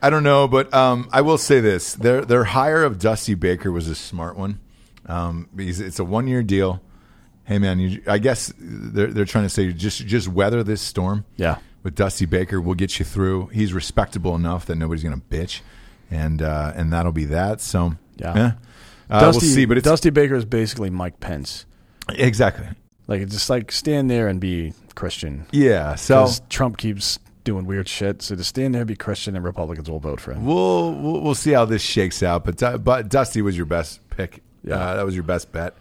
I 0.00 0.10
don't 0.10 0.24
know, 0.24 0.48
but 0.48 0.72
um, 0.74 1.08
I 1.12 1.20
will 1.20 1.38
say 1.38 1.60
this: 1.60 1.94
their 1.94 2.24
their 2.24 2.42
hire 2.42 2.82
of 2.82 2.98
Dusty 2.98 3.34
Baker 3.34 3.70
was 3.70 3.86
a 3.86 3.94
smart 3.94 4.36
one 4.36 4.58
um, 5.06 5.48
it's 5.56 5.98
a 5.98 6.04
one 6.04 6.26
year 6.26 6.42
deal. 6.42 6.80
Hey, 7.44 7.58
man, 7.58 7.80
you, 7.80 8.02
I 8.06 8.18
guess 8.18 8.52
they're 8.58 9.08
they're 9.08 9.24
trying 9.24 9.44
to 9.44 9.50
say 9.50 9.72
just 9.72 10.06
just 10.06 10.28
weather 10.28 10.62
this 10.62 10.80
storm. 10.80 11.24
Yeah. 11.36 11.58
With 11.82 11.94
Dusty 11.94 12.26
Baker, 12.26 12.60
we'll 12.60 12.74
get 12.74 12.98
you 12.98 13.04
through. 13.04 13.46
He's 13.48 13.72
respectable 13.72 14.34
enough 14.34 14.66
that 14.66 14.76
nobody's 14.76 15.02
going 15.02 15.20
to 15.20 15.26
bitch, 15.36 15.60
and 16.10 16.40
uh, 16.42 16.72
and 16.76 16.92
that'll 16.92 17.12
be 17.12 17.24
that. 17.26 17.60
So 17.60 17.94
Yeah. 18.16 18.34
eh. 18.36 18.50
Uh, 19.10 19.20
Dusty, 19.20 19.46
we'll 19.46 19.54
see. 19.54 19.64
But 19.66 19.78
it's 19.78 19.84
Dusty 19.84 20.10
Baker 20.10 20.34
is 20.34 20.44
basically 20.44 20.90
Mike 20.90 21.20
Pence. 21.20 21.66
exactly 22.08 22.66
Like 23.06 23.20
it's 23.20 23.32
just 23.34 23.50
like 23.50 23.70
stand 23.72 24.10
there 24.10 24.28
and 24.28 24.40
be 24.40 24.72
Christian. 24.94 25.46
yeah. 25.50 25.94
So 25.96 26.28
Trump 26.48 26.76
keeps 26.78 27.18
doing 27.44 27.66
weird 27.66 27.88
shit. 27.88 28.22
So 28.22 28.36
to 28.36 28.44
stand 28.44 28.74
there, 28.74 28.82
and 28.82 28.88
be 28.88 28.96
Christian, 28.96 29.34
and 29.36 29.44
Republicans 29.44 29.90
will 29.90 29.98
vote 29.98 30.20
for 30.20 30.32
him. 30.32 30.44
we'll, 30.46 30.92
we'll 30.94 31.20
we'll 31.20 31.34
see 31.34 31.52
how 31.52 31.64
this 31.64 31.82
shakes 31.82 32.22
out. 32.22 32.44
But 32.44 32.82
but 32.84 33.08
Dusty 33.08 33.42
was 33.42 33.56
your 33.56 33.66
best 33.66 34.00
pick. 34.10 34.42
Yeah. 34.64 34.76
Uh, 34.76 34.96
that 34.96 35.04
was 35.04 35.14
your 35.14 35.24
best 35.24 35.50
bet 35.52 35.74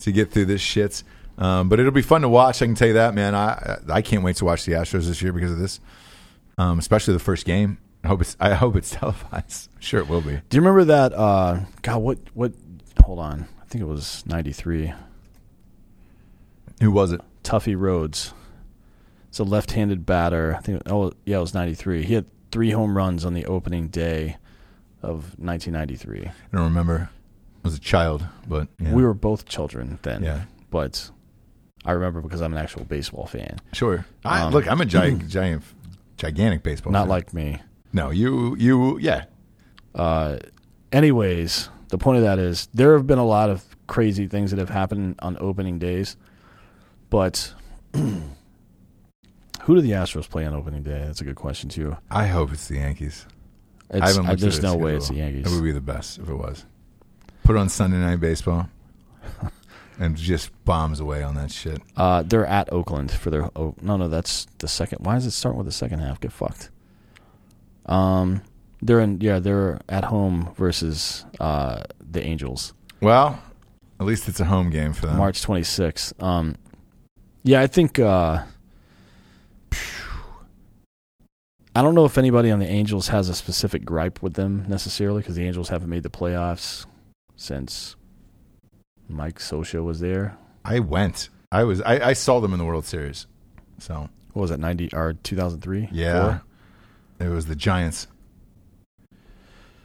to 0.00 0.10
get 0.12 0.30
through 0.32 0.46
this 0.46 0.60
shit. 0.62 1.02
Um, 1.38 1.68
but 1.68 1.80
it'll 1.80 1.92
be 1.92 2.02
fun 2.02 2.22
to 2.22 2.28
watch. 2.28 2.60
I 2.62 2.66
can 2.66 2.74
tell 2.74 2.88
you 2.88 2.94
that, 2.94 3.14
man. 3.14 3.34
I 3.34 3.78
I 3.88 4.02
can't 4.02 4.22
wait 4.22 4.36
to 4.36 4.44
watch 4.44 4.64
the 4.64 4.72
Astros 4.72 5.06
this 5.06 5.22
year 5.22 5.32
because 5.32 5.50
of 5.50 5.58
this, 5.58 5.80
um, 6.58 6.78
especially 6.78 7.14
the 7.14 7.20
first 7.20 7.46
game. 7.46 7.78
I 8.04 8.08
hope 8.08 8.20
it's 8.20 8.36
I 8.38 8.54
hope 8.54 8.76
it's 8.76 8.90
televised. 8.92 9.70
Sure, 9.80 10.00
it 10.00 10.08
will 10.08 10.20
be. 10.20 10.40
Do 10.48 10.56
you 10.56 10.60
remember 10.60 10.84
that? 10.84 11.12
Uh, 11.12 11.60
God, 11.82 11.98
what 11.98 12.18
what? 12.34 12.52
Hold 13.04 13.18
on. 13.18 13.48
I 13.60 13.64
think 13.66 13.82
it 13.82 13.86
was 13.86 14.24
'93. 14.26 14.92
Who 16.80 16.90
was 16.90 17.12
it? 17.12 17.20
Tuffy 17.42 17.78
Rhodes. 17.78 18.34
It's 19.28 19.38
a 19.38 19.44
left-handed 19.44 20.04
batter. 20.04 20.54
I 20.54 20.60
think. 20.60 20.82
Oh, 20.86 21.12
yeah, 21.24 21.38
it 21.38 21.40
was 21.40 21.54
'93. 21.54 22.04
He 22.04 22.14
had 22.14 22.26
three 22.50 22.70
home 22.70 22.96
runs 22.96 23.24
on 23.24 23.32
the 23.32 23.46
opening 23.46 23.88
day 23.88 24.36
of 25.02 25.38
1993. 25.38 26.26
I 26.26 26.32
don't 26.52 26.64
remember. 26.64 27.08
I 27.64 27.68
was 27.68 27.74
a 27.74 27.80
child, 27.80 28.26
but 28.46 28.68
yeah. 28.78 28.92
We 28.92 29.02
were 29.02 29.14
both 29.14 29.46
children 29.46 29.98
then. 30.02 30.22
Yeah. 30.22 30.42
But 30.70 31.10
I 31.84 31.92
remember 31.92 32.20
because 32.20 32.40
I'm 32.40 32.52
an 32.52 32.58
actual 32.58 32.84
baseball 32.84 33.26
fan. 33.26 33.58
sure. 33.72 34.06
I, 34.24 34.42
Um, 34.42 34.52
look, 34.52 34.68
I'm 34.70 34.80
a 34.80 34.84
giant, 34.86 35.28
giant, 35.28 35.62
gigantic 36.16 36.62
baseball. 36.62 36.92
Not 36.92 37.02
fan. 37.02 37.08
like 37.08 37.34
me. 37.34 37.60
no, 37.92 38.10
you, 38.10 38.54
you, 38.56 38.98
yeah. 38.98 39.24
Uh, 39.94 40.38
anyways, 40.92 41.68
the 41.88 41.98
point 41.98 42.18
of 42.18 42.24
that 42.24 42.38
is 42.38 42.68
there 42.72 42.94
have 42.96 43.06
been 43.06 43.18
a 43.18 43.24
lot 43.26 43.50
of 43.50 43.64
crazy 43.88 44.26
things 44.26 44.50
that 44.52 44.58
have 44.58 44.70
happened 44.70 45.16
on 45.20 45.36
opening 45.40 45.78
days, 45.78 46.16
but 47.10 47.52
who 47.94 49.74
do 49.74 49.80
the 49.80 49.90
Astros 49.92 50.28
play 50.28 50.44
on 50.46 50.54
opening 50.54 50.82
day? 50.82 51.02
That's 51.06 51.20
a 51.20 51.24
good 51.24 51.36
question 51.36 51.68
too. 51.68 51.96
I 52.10 52.26
hope 52.26 52.52
it's 52.52 52.68
the 52.68 52.76
Yankees. 52.76 53.26
I 53.92 53.98
It's, 53.98 54.06
haven't 54.08 54.26
I, 54.26 54.30
looked 54.30 54.40
there's 54.42 54.62
no 54.62 54.76
way 54.76 54.96
it's 54.96 55.08
the 55.08 55.14
schedule. 55.16 55.32
Yankees. 55.34 55.52
It 55.52 55.54
would 55.54 55.64
be 55.64 55.72
the 55.72 55.80
best 55.80 56.18
if 56.18 56.28
it 56.28 56.34
was. 56.34 56.64
Put 57.44 57.56
on 57.56 57.68
Sunday 57.68 57.98
Night 57.98 58.20
Baseball, 58.20 58.68
and 59.98 60.16
just 60.16 60.50
bombs 60.64 61.00
away 61.00 61.22
on 61.22 61.34
that 61.34 61.50
shit. 61.50 61.80
Uh, 61.96 62.22
they're 62.22 62.46
at 62.46 62.72
Oakland 62.72 63.10
for 63.10 63.30
their. 63.30 63.44
Oh, 63.56 63.74
no, 63.80 63.96
no, 63.96 64.08
that's 64.08 64.46
the 64.58 64.68
second. 64.68 64.98
Why 65.04 65.16
is 65.16 65.26
it 65.26 65.32
starting 65.32 65.58
with 65.58 65.66
the 65.66 65.72
second 65.72 66.00
half? 66.00 66.20
Get 66.20 66.32
fucked. 66.32 66.70
Um, 67.86 68.42
they're 68.80 69.00
in. 69.00 69.20
Yeah, 69.20 69.38
they're 69.38 69.80
at 69.88 70.04
home 70.04 70.52
versus 70.56 71.24
uh 71.40 71.82
the 72.00 72.24
Angels. 72.24 72.74
Well, 73.00 73.40
at 74.00 74.06
least 74.06 74.28
it's 74.28 74.40
a 74.40 74.44
home 74.44 74.70
game 74.70 74.92
for 74.92 75.06
them. 75.06 75.16
March 75.16 75.42
26th. 75.42 76.20
Um, 76.22 76.56
yeah, 77.42 77.60
I 77.60 77.66
think. 77.66 77.98
Uh, 77.98 78.44
I 81.74 81.80
don't 81.80 81.94
know 81.94 82.04
if 82.04 82.18
anybody 82.18 82.50
on 82.50 82.58
the 82.58 82.66
Angels 82.66 83.08
has 83.08 83.30
a 83.30 83.34
specific 83.34 83.84
gripe 83.84 84.22
with 84.22 84.34
them 84.34 84.66
necessarily 84.68 85.22
because 85.22 85.36
the 85.36 85.44
Angels 85.46 85.70
haven't 85.70 85.88
made 85.88 86.02
the 86.02 86.10
playoffs 86.10 86.84
since 87.34 87.96
Mike 89.12 89.38
Scioscia 89.38 89.82
was 89.84 90.00
there. 90.00 90.36
I 90.64 90.78
went. 90.80 91.28
I 91.50 91.64
was. 91.64 91.80
I, 91.82 92.08
I 92.08 92.12
saw 92.12 92.40
them 92.40 92.52
in 92.52 92.58
the 92.58 92.64
World 92.64 92.84
Series. 92.84 93.26
So 93.78 94.08
What 94.32 94.42
was 94.42 94.50
that? 94.50 94.60
90 94.60 94.90
or 94.94 95.14
2003? 95.14 95.88
yeah, 95.92 96.38
it 97.18 97.28
was 97.28 97.46
the 97.46 97.56
Giants. 97.56 98.06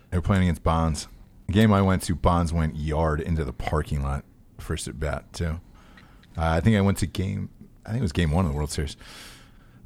They 0.10 0.18
were 0.18 0.22
playing 0.22 0.44
against 0.44 0.64
Bonds. 0.64 1.08
The 1.48 1.54
game 1.54 1.74
I 1.74 1.82
went 1.82 2.04
to, 2.04 2.16
Bonds 2.16 2.54
went 2.54 2.76
yard 2.76 3.20
into 3.22 3.44
the 3.44 3.54
parking 3.54 4.04
lot 4.04 4.24
first 4.58 4.88
at 4.88 5.00
bat 5.00 5.32
too. 5.34 5.60
Uh, 6.38 6.42
I 6.46 6.60
think 6.62 6.78
I 6.78 6.82
went 6.82 6.98
to 7.00 7.08
game. 7.08 7.50
I 7.86 7.90
think 7.90 8.00
it 8.00 8.04
was 8.04 8.12
game 8.12 8.32
one 8.32 8.46
of 8.46 8.52
the 8.52 8.58
World 8.58 8.70
Series. 8.72 8.96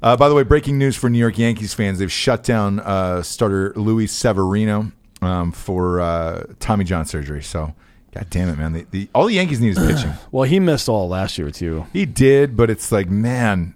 Uh, 0.02 0.16
by 0.16 0.28
the 0.28 0.34
way, 0.34 0.42
breaking 0.42 0.78
news 0.78 0.96
for 0.96 1.08
New 1.08 1.18
York 1.18 1.38
Yankees 1.38 1.74
fans: 1.74 1.98
they've 1.98 2.10
shut 2.12 2.42
down 2.44 2.80
uh, 2.80 3.22
starter 3.22 3.72
Luis 3.76 4.12
Severino 4.12 4.92
um, 5.20 5.52
for 5.52 6.00
uh, 6.00 6.44
Tommy 6.58 6.84
John 6.84 7.06
surgery. 7.06 7.42
So, 7.42 7.74
god 8.14 8.26
damn 8.30 8.48
it, 8.48 8.58
man! 8.58 8.72
The, 8.72 8.86
the, 8.90 9.08
all 9.14 9.26
the 9.26 9.34
Yankees 9.34 9.60
need 9.60 9.76
is 9.76 9.78
pitching. 9.78 10.12
Well, 10.30 10.44
he 10.44 10.60
missed 10.60 10.88
all 10.88 11.08
last 11.08 11.36
year 11.38 11.50
too. 11.50 11.86
He 11.92 12.06
did, 12.06 12.56
but 12.56 12.70
it's 12.70 12.90
like, 12.90 13.10
man, 13.10 13.74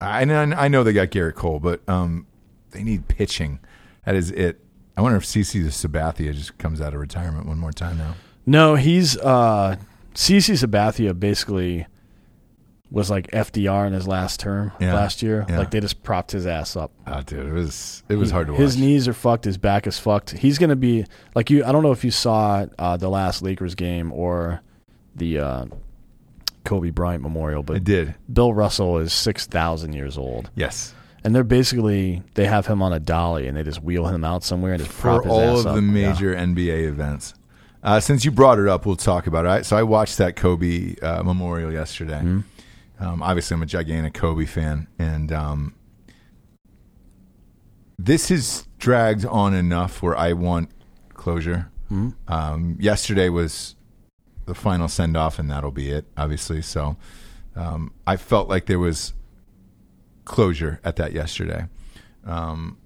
I 0.00 0.24
know, 0.24 0.40
I 0.40 0.68
know 0.68 0.82
they 0.82 0.92
got 0.92 1.08
Gerrit 1.10 1.34
Cole, 1.34 1.60
but 1.60 1.86
um, 1.88 2.26
they 2.70 2.82
need 2.82 3.08
pitching. 3.08 3.60
That 4.04 4.14
is 4.14 4.30
it. 4.30 4.60
I 4.96 5.02
wonder 5.02 5.16
if 5.16 5.24
CC 5.24 5.62
Sabathia 5.64 6.34
just 6.34 6.58
comes 6.58 6.80
out 6.80 6.94
of 6.94 7.00
retirement 7.00 7.46
one 7.46 7.58
more 7.58 7.72
time 7.72 7.98
now. 7.98 8.14
No, 8.44 8.74
he's 8.74 9.16
uh 9.18 9.76
CC 10.14 10.54
Sabathia 10.54 11.18
basically 11.18 11.86
was 12.92 13.10
like 13.10 13.28
FDR 13.30 13.86
in 13.86 13.92
his 13.94 14.06
last 14.06 14.38
term 14.38 14.70
Yeah, 14.78 14.94
last 14.94 15.22
year. 15.22 15.46
yeah. 15.48 15.58
Like 15.58 15.70
they 15.70 15.80
just 15.80 16.02
propped 16.02 16.30
his 16.30 16.46
ass 16.46 16.76
up. 16.76 16.92
Oh, 17.06 17.22
dude, 17.22 17.46
it 17.46 17.52
was 17.52 18.02
it 18.08 18.16
was 18.16 18.28
He- 18.28 18.32
hard 18.34 18.46
to 18.48 18.52
watch. 18.52 18.60
His 18.60 18.76
knees 18.76 19.08
are 19.08 19.14
fucked. 19.14 19.44
His 19.46 19.56
back 19.58 19.86
is 19.86 19.98
fucked. 19.98 20.30
He's 20.30 20.58
gonna 20.58 20.76
be 20.76 21.06
like 21.34 21.50
you. 21.50 21.64
I 21.64 21.72
don't 21.72 21.82
know 21.82 21.92
if 21.92 22.04
you 22.04 22.10
saw 22.10 22.66
uh, 22.78 22.96
the 22.98 23.08
last 23.08 23.42
Lakers 23.42 23.74
game 23.74 24.12
or 24.12 24.60
the 25.16 25.38
uh, 25.38 25.64
Kobe 26.64 26.90
Bryant 26.90 27.22
Memorial, 27.22 27.60
I 27.62 27.64
but 27.64 27.84
did. 27.84 28.14
Bill 28.32 28.52
Russell 28.54 28.98
is 28.98 29.12
six 29.12 29.46
thousand 29.46 29.94
years 29.94 30.16
old, 30.16 30.50
Yes. 30.54 30.94
and 31.24 31.34
they're 31.34 31.44
basically 31.44 32.22
they 32.34 32.44
have 32.46 32.66
him 32.66 32.82
on 32.82 32.92
a 32.92 33.00
dolly 33.00 33.48
and 33.48 33.56
they 33.56 33.62
just 33.62 33.82
wheel 33.82 34.06
him 34.06 34.24
out 34.24 34.44
somewhere 34.44 34.74
and 34.74 34.82
just 34.82 34.92
For 34.94 35.20
his 35.22 35.30
all 35.30 35.58
of 35.60 35.66
up. 35.66 35.74
the 35.76 35.80
Yeah. 35.82 36.12
major 36.12 36.34
NBA 36.34 36.86
events. 36.88 37.34
Uh, 37.84 37.98
since 37.98 38.24
you 38.24 38.30
brought 38.30 38.60
it 38.60 38.68
up, 38.68 38.86
we'll 38.86 38.94
talk 38.94 39.26
about 39.26 39.44
it. 39.44 39.48
I, 39.48 39.62
so 39.62 39.76
I 39.76 39.82
watched 39.82 40.18
that 40.18 40.36
Kobe 40.36 40.94
uh, 41.02 41.24
memorial 41.24 41.72
yesterday. 41.72 42.18
Mm-hmm. 42.20 42.40
Um, 43.02 43.20
obviously, 43.20 43.56
I'm 43.56 43.62
a 43.62 43.66
gigantic 43.66 44.14
Kobe 44.14 44.44
fan, 44.44 44.86
and 44.96 45.32
um, 45.32 45.74
this 47.98 48.30
is 48.30 48.68
dragged 48.78 49.26
on 49.26 49.54
enough 49.54 50.02
where 50.02 50.16
I 50.16 50.34
want 50.34 50.70
closure. 51.12 51.68
Mm-hmm. 51.90 52.32
Um, 52.32 52.76
yesterday 52.78 53.28
was 53.28 53.74
the 54.46 54.54
final 54.54 54.86
send 54.86 55.16
off, 55.16 55.40
and 55.40 55.50
that'll 55.50 55.72
be 55.72 55.90
it, 55.90 56.04
obviously. 56.16 56.62
So 56.62 56.96
um, 57.56 57.92
I 58.06 58.16
felt 58.16 58.48
like 58.48 58.66
there 58.66 58.78
was 58.78 59.14
closure 60.24 60.80
at 60.84 60.94
that 60.96 61.12
yesterday. 61.12 61.66
Um, 62.24 62.78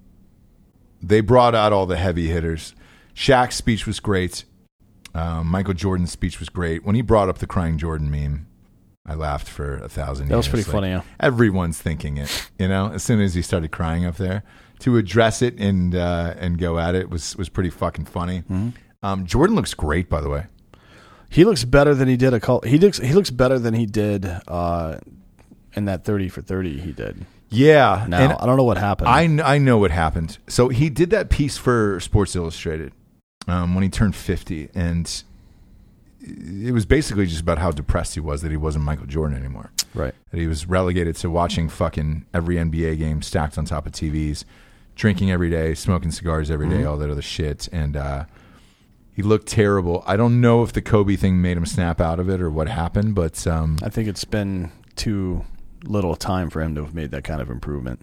they 0.99 1.21
brought 1.21 1.53
out 1.53 1.73
all 1.73 1.85
the 1.85 1.97
heavy 1.97 2.27
hitters. 2.27 2.73
Shaq's 3.13 3.55
speech 3.55 3.85
was 3.85 3.99
great. 3.99 4.45
Um, 5.13 5.45
Michael 5.45 5.75
Jordan's 5.75 6.11
speech 6.11 6.39
was 6.39 6.49
great. 6.49 6.83
When 6.83 6.95
he 6.95 7.03
brought 7.03 7.29
up 7.29 7.37
the 7.37 7.45
crying 7.45 7.77
Jordan 7.77 8.09
meme, 8.09 8.46
I 9.07 9.13
laughed 9.15 9.47
for 9.47 9.77
a 9.77 9.89
thousand. 9.89 10.27
That 10.27 10.35
was 10.37 10.47
pretty 10.49 10.63
Like, 10.65 10.71
funny, 10.73 10.89
yeah. 10.89 11.01
Everyone's 11.19 11.81
thinking 11.81 12.17
it, 12.17 12.49
you 12.59 12.67
know. 12.67 12.91
As 12.93 13.03
soon 13.03 13.21
as 13.21 13.33
he 13.35 13.41
started 13.41 13.71
crying 13.71 14.05
up 14.05 14.17
there, 14.17 14.43
to 14.79 14.97
address 14.97 15.41
it 15.41 15.57
and 15.59 15.95
uh, 15.95 16.33
and 16.37 16.57
go 16.57 16.77
at 16.77 16.93
it 16.95 17.09
was 17.09 17.35
was 17.37 17.49
pretty 17.49 17.69
fucking 17.69 18.05
funny. 18.05 18.39
Mm-hmm. 18.41 18.69
Um, 19.03 19.25
Jordan 19.25 19.55
looks 19.55 19.73
great, 19.73 20.09
by 20.09 20.21
the 20.21 20.29
way. 20.29 20.45
He 21.29 21.43
looks 21.45 21.63
better 21.63 21.93
than 21.93 22.07
he 22.07 22.17
did 22.17 22.33
a 22.33 22.39
call. 22.39 22.61
He 22.61 22.77
looks 22.77 22.97
he 22.97 23.13
looks 23.13 23.29
better 23.29 23.59
than 23.59 23.73
he 23.73 23.85
did 23.85 24.25
uh, 24.47 24.97
in 25.73 25.85
that 25.85 26.03
thirty 26.03 26.29
for 26.29 26.41
thirty. 26.41 26.79
He 26.79 26.91
did. 26.91 27.25
Yeah, 27.49 28.05
Now 28.09 28.19
and 28.19 28.33
I 28.33 28.45
don't 28.45 28.57
know 28.57 28.65
what 28.65 28.77
happened. 28.77 29.07
I 29.07 29.53
I 29.55 29.57
know 29.57 29.77
what 29.77 29.91
happened. 29.91 30.37
So 30.47 30.67
he 30.67 30.89
did 30.89 31.11
that 31.11 31.29
piece 31.29 31.57
for 31.57 31.97
Sports 32.01 32.35
Illustrated 32.35 32.91
um, 33.47 33.73
when 33.73 33.83
he 33.83 33.89
turned 33.89 34.15
fifty, 34.15 34.69
and 34.75 35.23
it 36.27 36.73
was 36.73 36.85
basically 36.85 37.25
just 37.25 37.41
about 37.41 37.57
how 37.57 37.71
depressed 37.71 38.13
he 38.15 38.19
was 38.19 38.41
that 38.41 38.51
he 38.51 38.57
wasn't 38.57 38.83
Michael 38.83 39.05
Jordan 39.05 39.37
anymore. 39.37 39.71
right. 39.93 40.13
That 40.31 40.39
he 40.39 40.47
was 40.47 40.65
relegated 40.65 41.15
to 41.17 41.29
watching 41.29 41.69
fucking 41.69 42.25
every 42.33 42.55
NBA 42.55 42.97
game 42.97 43.21
stacked 43.21 43.57
on 43.57 43.65
top 43.65 43.85
of 43.85 43.93
TVs, 43.93 44.43
drinking 44.95 45.31
every 45.31 45.49
day, 45.49 45.73
smoking 45.73 46.11
cigars 46.11 46.51
every 46.51 46.69
day, 46.69 46.83
all 46.83 46.97
that 46.97 47.09
other 47.09 47.21
shit, 47.21 47.67
and 47.71 47.95
uh, 47.95 48.25
he 49.13 49.21
looked 49.21 49.47
terrible. 49.47 50.03
I 50.05 50.17
don't 50.17 50.41
know 50.41 50.63
if 50.63 50.73
the 50.73 50.81
Kobe 50.81 51.15
thing 51.15 51.41
made 51.41 51.57
him 51.57 51.65
snap 51.65 52.01
out 52.01 52.19
of 52.19 52.29
it 52.29 52.41
or 52.41 52.49
what 52.49 52.67
happened, 52.67 53.15
but 53.15 53.47
um, 53.47 53.77
I 53.81 53.89
think 53.89 54.07
it's 54.07 54.25
been 54.25 54.71
too 54.95 55.45
little 55.83 56.15
time 56.15 56.49
for 56.49 56.61
him 56.61 56.75
to 56.75 56.83
have 56.83 56.93
made 56.93 57.11
that 57.11 57.23
kind 57.23 57.41
of 57.41 57.49
improvement. 57.49 58.01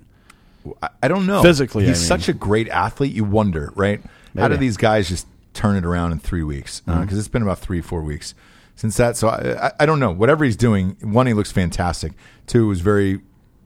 I, 0.82 0.88
I 1.02 1.08
don't 1.08 1.26
know. 1.26 1.42
Physically, 1.42 1.84
he's 1.86 1.98
I 1.98 2.00
mean. 2.00 2.20
such 2.20 2.28
a 2.28 2.32
great 2.32 2.68
athlete. 2.68 3.12
You 3.12 3.24
wonder, 3.24 3.72
right? 3.76 4.00
How 4.36 4.48
do 4.48 4.56
these 4.56 4.76
guys 4.76 5.08
just 5.08 5.28
turn 5.54 5.76
it 5.76 5.84
around 5.86 6.12
in 6.12 6.18
three 6.18 6.42
weeks? 6.42 6.80
Because 6.80 7.06
Mm-hmm. 7.06 7.18
it's 7.18 7.28
been 7.28 7.42
about 7.42 7.58
three, 7.60 7.80
four 7.80 8.02
weeks 8.02 8.34
since 8.76 8.96
that. 8.98 9.16
So 9.16 9.28
I, 9.28 9.68
I, 9.68 9.72
I 9.80 9.86
don't 9.86 10.00
know. 10.00 10.10
Whatever 10.10 10.44
he's 10.44 10.56
doing, 10.56 10.96
one, 11.00 11.26
he 11.26 11.32
looks 11.32 11.50
fantastic. 11.52 12.12
Two, 12.46 12.64
it 12.64 12.68
was 12.68 12.80
very, 12.80 13.20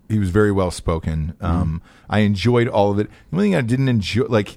he 0.09 0.19
was 0.19 0.31
very 0.31 0.53
well 0.53 0.71
spoken. 0.71 1.35
Mm-hmm. 1.41 1.45
Um, 1.45 1.83
I 2.09 2.21
enjoyed 2.21 2.69
all 2.69 2.91
of 2.93 2.99
it. 2.99 3.09
The 3.31 3.37
only 3.37 3.47
thing 3.49 3.57
I 3.57 3.61
didn't 3.63 3.89
enjoy, 3.89 4.25
like, 4.29 4.57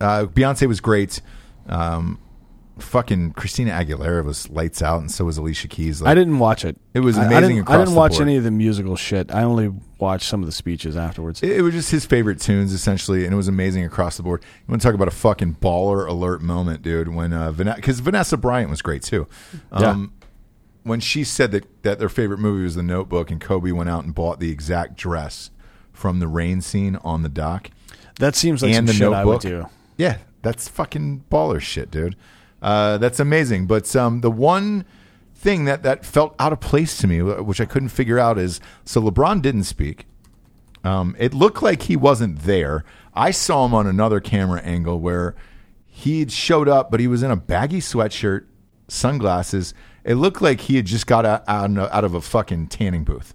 uh, 0.00 0.26
Beyonce 0.26 0.66
was 0.66 0.80
great. 0.80 1.20
Um, 1.68 2.18
fucking 2.78 3.32
Christina 3.32 3.70
Aguilera 3.72 4.22
was 4.24 4.48
lights 4.50 4.82
out, 4.82 5.00
and 5.00 5.10
so 5.10 5.24
was 5.24 5.38
Alicia 5.38 5.68
Keys. 5.68 6.02
Like, 6.02 6.10
I 6.10 6.14
didn't 6.14 6.38
watch 6.38 6.64
it. 6.64 6.76
It 6.94 7.00
was 7.00 7.16
I- 7.16 7.22
I 7.22 7.26
amazing 7.26 7.56
didn't, 7.56 7.70
I 7.70 7.78
didn't 7.78 7.94
watch 7.94 8.12
board. 8.12 8.22
any 8.22 8.36
of 8.36 8.44
the 8.44 8.50
musical 8.50 8.96
shit. 8.96 9.32
I 9.34 9.42
only 9.42 9.72
watched 9.98 10.26
some 10.28 10.40
of 10.42 10.46
the 10.46 10.52
speeches 10.52 10.96
afterwards. 10.96 11.42
It, 11.42 11.52
it 11.52 11.62
was 11.62 11.72
just 11.74 11.90
his 11.90 12.04
favorite 12.04 12.40
tunes, 12.40 12.72
essentially, 12.72 13.24
and 13.24 13.32
it 13.32 13.36
was 13.36 13.48
amazing 13.48 13.84
across 13.84 14.16
the 14.16 14.22
board. 14.22 14.42
You 14.42 14.70
want 14.72 14.82
to 14.82 14.86
talk 14.88 14.94
about 14.94 15.08
a 15.08 15.12
fucking 15.12 15.56
baller 15.60 16.06
alert 16.08 16.42
moment, 16.42 16.82
dude? 16.82 17.08
When 17.08 17.32
uh, 17.32 17.52
because 17.52 18.00
Vanessa 18.00 18.36
Bryant 18.36 18.70
was 18.70 18.82
great 18.82 19.02
too. 19.02 19.26
Um, 19.72 20.12
When 20.82 21.00
she 21.00 21.24
said 21.24 21.50
that 21.52 21.82
that 21.82 21.98
their 21.98 22.08
favorite 22.08 22.38
movie 22.38 22.62
was 22.62 22.74
The 22.76 22.82
Notebook, 22.82 23.30
and 23.30 23.40
Kobe 23.40 23.72
went 23.72 23.88
out 23.90 24.04
and 24.04 24.14
bought 24.14 24.38
the 24.38 24.50
exact 24.50 24.96
dress 24.96 25.50
from 25.92 26.20
the 26.20 26.28
rain 26.28 26.60
scene 26.60 26.96
on 26.96 27.22
the 27.22 27.28
dock, 27.28 27.70
that 28.20 28.34
seems 28.36 28.62
like 28.62 28.72
and 28.74 28.86
the 28.86 28.92
shit 28.92 29.12
I 29.12 29.24
would 29.24 29.42
Notebook. 29.44 29.70
do. 29.70 29.76
Yeah, 29.96 30.18
that's 30.42 30.68
fucking 30.68 31.24
baller 31.30 31.60
shit, 31.60 31.90
dude. 31.90 32.14
Uh, 32.62 32.98
that's 32.98 33.18
amazing. 33.18 33.66
But 33.66 33.96
um, 33.96 34.20
the 34.20 34.30
one 34.30 34.84
thing 35.46 35.64
that 35.66 35.84
that 35.84 36.04
felt 36.04 36.34
out 36.40 36.52
of 36.52 36.58
place 36.58 36.98
to 36.98 37.06
me, 37.06 37.22
which 37.22 37.60
I 37.60 37.66
couldn't 37.66 37.90
figure 37.90 38.18
out, 38.18 38.36
is 38.36 38.60
so 38.84 39.00
LeBron 39.00 39.40
didn't 39.40 39.62
speak. 39.62 40.06
Um, 40.82 41.14
it 41.20 41.32
looked 41.32 41.62
like 41.62 41.82
he 41.82 41.94
wasn't 41.94 42.40
there. 42.40 42.84
I 43.14 43.30
saw 43.30 43.64
him 43.64 43.72
on 43.72 43.86
another 43.86 44.18
camera 44.18 44.60
angle 44.62 44.98
where 44.98 45.36
he 45.86 46.26
showed 46.28 46.68
up, 46.68 46.90
but 46.90 46.98
he 46.98 47.06
was 47.06 47.22
in 47.22 47.30
a 47.30 47.36
baggy 47.36 47.80
sweatshirt 47.80 48.46
sunglasses. 48.88 49.72
It 50.02 50.16
looked 50.16 50.42
like 50.42 50.62
he 50.62 50.74
had 50.74 50.86
just 50.86 51.06
got 51.06 51.24
out, 51.24 51.44
out, 51.46 51.78
out 51.78 52.04
of 52.04 52.14
a 52.14 52.20
fucking 52.20 52.66
tanning 52.66 53.04
booth. 53.04 53.32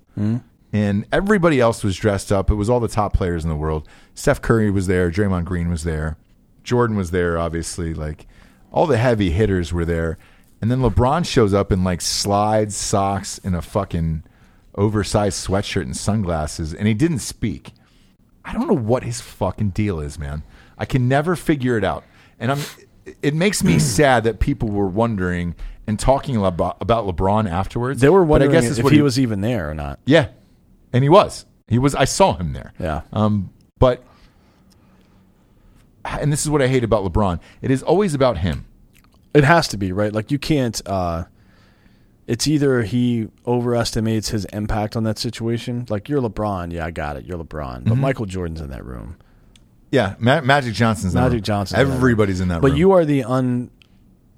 And 0.73 1.05
everybody 1.13 1.61
else 1.61 1.81
was 1.81 1.95
dressed 1.95 2.29
up. 2.31 2.49
It 2.51 2.55
was 2.55 2.69
all 2.69 2.81
the 2.81 2.89
top 2.89 3.13
players 3.13 3.43
in 3.43 3.49
the 3.49 3.55
world. 3.55 3.87
Steph 4.15 4.41
Curry 4.41 4.69
was 4.69 4.87
there. 4.87 5.09
Draymond 5.09 5.45
Green 5.45 5.69
was 5.69 5.83
there. 5.85 6.17
Jordan 6.63 6.97
was 6.97 7.11
there, 7.11 7.37
obviously. 7.37 7.93
Like 7.93 8.27
all 8.71 8.85
the 8.85 8.97
heavy 8.97 9.31
hitters 9.31 9.71
were 9.73 9.85
there. 9.85 10.17
And 10.61 10.69
then 10.69 10.79
LeBron 10.79 11.25
shows 11.25 11.53
up 11.53 11.71
in 11.71 11.83
like 11.83 12.01
slides, 12.01 12.75
socks, 12.75 13.39
and 13.43 13.55
a 13.55 13.61
fucking 13.61 14.23
oversized 14.75 15.47
sweatshirt 15.47 15.81
and 15.81 15.97
sunglasses. 15.97 16.73
And 16.73 16.87
he 16.87 16.93
didn't 16.93 17.19
speak. 17.19 17.73
I 18.45 18.53
don't 18.53 18.67
know 18.67 18.75
what 18.75 19.03
his 19.03 19.21
fucking 19.21 19.71
deal 19.71 19.99
is, 19.99 20.19
man. 20.19 20.43
I 20.77 20.85
can 20.85 21.07
never 21.07 21.35
figure 21.35 21.77
it 21.77 21.83
out. 21.83 22.03
And 22.39 22.51
I'm 22.51 22.59
it 23.21 23.33
makes 23.33 23.63
me 23.63 23.79
sad 23.79 24.23
that 24.23 24.39
people 24.39 24.69
were 24.69 24.87
wondering 24.87 25.55
and 25.87 25.99
talking 25.99 26.37
about, 26.37 26.77
about 26.79 27.05
LeBron 27.05 27.49
afterwards. 27.49 28.01
They 28.01 28.09
were 28.09 28.23
wondering 28.23 28.55
I 28.55 28.61
guess 28.61 28.77
if 28.77 28.83
what 28.83 28.93
he, 28.93 29.01
was 29.01 29.19
even 29.19 29.41
there 29.41 29.69
or 29.69 29.73
not. 29.73 29.99
Yeah. 30.05 30.29
And 30.93 31.03
he 31.03 31.09
was. 31.09 31.45
He 31.67 31.79
was 31.79 31.95
I 31.95 32.05
saw 32.05 32.35
him 32.35 32.53
there. 32.53 32.73
Yeah. 32.79 33.01
Um 33.13 33.51
but 33.79 34.03
and 36.03 36.31
this 36.31 36.41
is 36.41 36.49
what 36.49 36.61
I 36.61 36.67
hate 36.67 36.83
about 36.83 37.03
LeBron. 37.03 37.39
It 37.61 37.71
is 37.71 37.83
always 37.83 38.13
about 38.13 38.37
him. 38.37 38.65
It 39.33 39.43
has 39.43 39.67
to 39.69 39.77
be 39.77 39.91
right. 39.91 40.11
Like 40.13 40.31
you 40.31 40.39
can't. 40.39 40.81
uh 40.85 41.25
It's 42.27 42.47
either 42.47 42.83
he 42.83 43.29
overestimates 43.47 44.29
his 44.29 44.45
impact 44.45 44.95
on 44.95 45.03
that 45.03 45.17
situation. 45.17 45.85
Like 45.89 46.09
you're 46.09 46.21
LeBron, 46.21 46.71
yeah, 46.73 46.85
I 46.85 46.91
got 46.91 47.17
it. 47.17 47.25
You're 47.25 47.37
LeBron, 47.37 47.79
Mm-hmm. 47.79 47.89
but 47.89 47.95
Michael 47.95 48.25
Jordan's 48.25 48.61
in 48.61 48.69
that 48.71 48.85
room. 48.85 49.17
Yeah, 49.91 50.15
Ma- 50.19 50.41
Magic 50.41 50.73
Johnson's 50.73 51.13
in 51.13 51.21
that 51.21 51.31
Magic 51.31 51.47
in 51.49 51.87
room. 51.87 51.97
Everybody's 51.97 52.39
in 52.41 52.47
that 52.49 52.55
room. 52.55 52.61
But 52.61 52.71
room. 52.71 52.77
you 52.77 52.91
are 52.93 53.05
the 53.05 53.23
un 53.25 53.71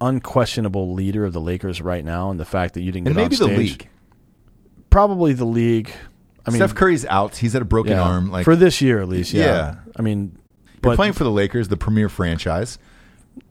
unquestionable 0.02 0.94
leader 0.94 1.24
of 1.26 1.34
the 1.34 1.42
Lakers 1.42 1.82
right 1.82 2.04
now, 2.04 2.30
and 2.30 2.40
the 2.40 2.46
fact 2.46 2.74
that 2.74 2.82
you 2.82 2.92
didn't 2.92 3.08
and 3.08 3.16
get 3.16 3.22
maybe 3.22 3.36
the 3.36 3.48
league. 3.48 3.90
probably 4.90 5.34
the 5.34 5.46
league. 5.46 5.92
I 6.46 6.50
mean, 6.52 6.58
Steph 6.60 6.76
Curry's 6.76 7.06
out. 7.06 7.38
He's 7.38 7.54
had 7.54 7.62
a 7.62 7.66
broken 7.66 7.94
yeah, 7.94 8.02
arm. 8.02 8.30
Like 8.32 8.44
for 8.46 8.56
this 8.56 8.82
year 8.82 9.02
at 9.02 9.08
least. 9.08 9.32
Yeah, 9.34 9.46
Yeah. 9.46 9.76
I 9.96 10.02
mean, 10.02 10.38
you're 10.84 10.96
playing 10.96 11.14
for 11.14 11.24
the 11.24 11.32
Lakers, 11.32 11.68
the 11.70 11.78
premier 11.78 12.10
franchise. 12.10 12.78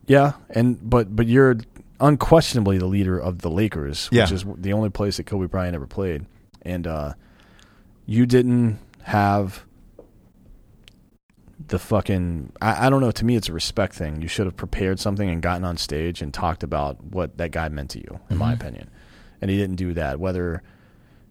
Yeah, 0.07 0.32
and 0.50 0.78
but 0.88 1.14
but 1.14 1.26
you're 1.26 1.57
unquestionably 2.00 2.78
the 2.78 2.86
leader 2.86 3.18
of 3.18 3.40
the 3.40 3.50
Lakers, 3.50 4.09
which 4.24 4.32
is 4.32 4.44
the 4.57 4.72
only 4.72 4.90
place 4.90 5.16
that 5.18 5.24
Kobe 5.26 5.46
Bryant 5.46 5.74
ever 5.74 5.86
played, 5.86 6.26
and 6.62 6.86
uh, 6.86 7.14
you 8.07 8.26
didn't 8.26 8.78
have 9.03 9.64
the 11.68 11.78
fucking 11.78 12.53
I, 12.61 12.86
I 12.86 12.90
don't 12.90 13.00
know 13.00 13.11
to 13.12 13.24
me 13.24 13.36
it's 13.36 13.48
a 13.48 13.53
respect 13.53 13.94
thing. 13.94 14.20
You 14.20 14.28
should 14.28 14.46
have 14.46 14.57
prepared 14.57 14.98
something 14.98 15.28
and 15.28 15.40
gotten 15.40 15.64
on 15.64 15.76
stage 15.76 16.20
and 16.20 16.34
talked 16.34 16.62
about 16.62 17.03
what 17.05 17.38
that 17.38 17.53
guy 17.53 17.68
meant 17.68 17.90
to 17.90 17.98
you 18.00 18.20
in 18.30 18.36
my 18.36 18.53
opinion. 18.53 18.90
And 19.40 19.50
he 19.50 19.57
didn't 19.57 19.76
do 19.76 19.92
that 19.94 20.18
whether 20.20 20.62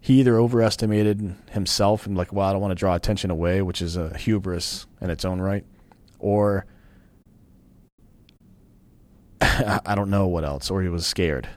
he 0.00 0.20
either 0.20 0.36
overestimated 0.38 1.34
himself 1.50 2.06
and 2.06 2.16
like 2.16 2.32
well 2.32 2.48
i 2.48 2.52
don't 2.52 2.60
want 2.60 2.72
to 2.72 2.76
draw 2.76 2.94
attention 2.94 3.30
away 3.30 3.62
which 3.62 3.80
is 3.80 3.96
a 3.96 4.14
hubris 4.18 4.86
in 5.00 5.08
its 5.10 5.24
own 5.24 5.40
right 5.40 5.64
or 6.18 6.66
i 9.86 9.94
don't 9.94 10.10
know 10.10 10.26
what 10.26 10.44
else 10.44 10.70
or 10.70 10.82
he 10.82 10.88
was 10.88 11.06
scared 11.06 11.48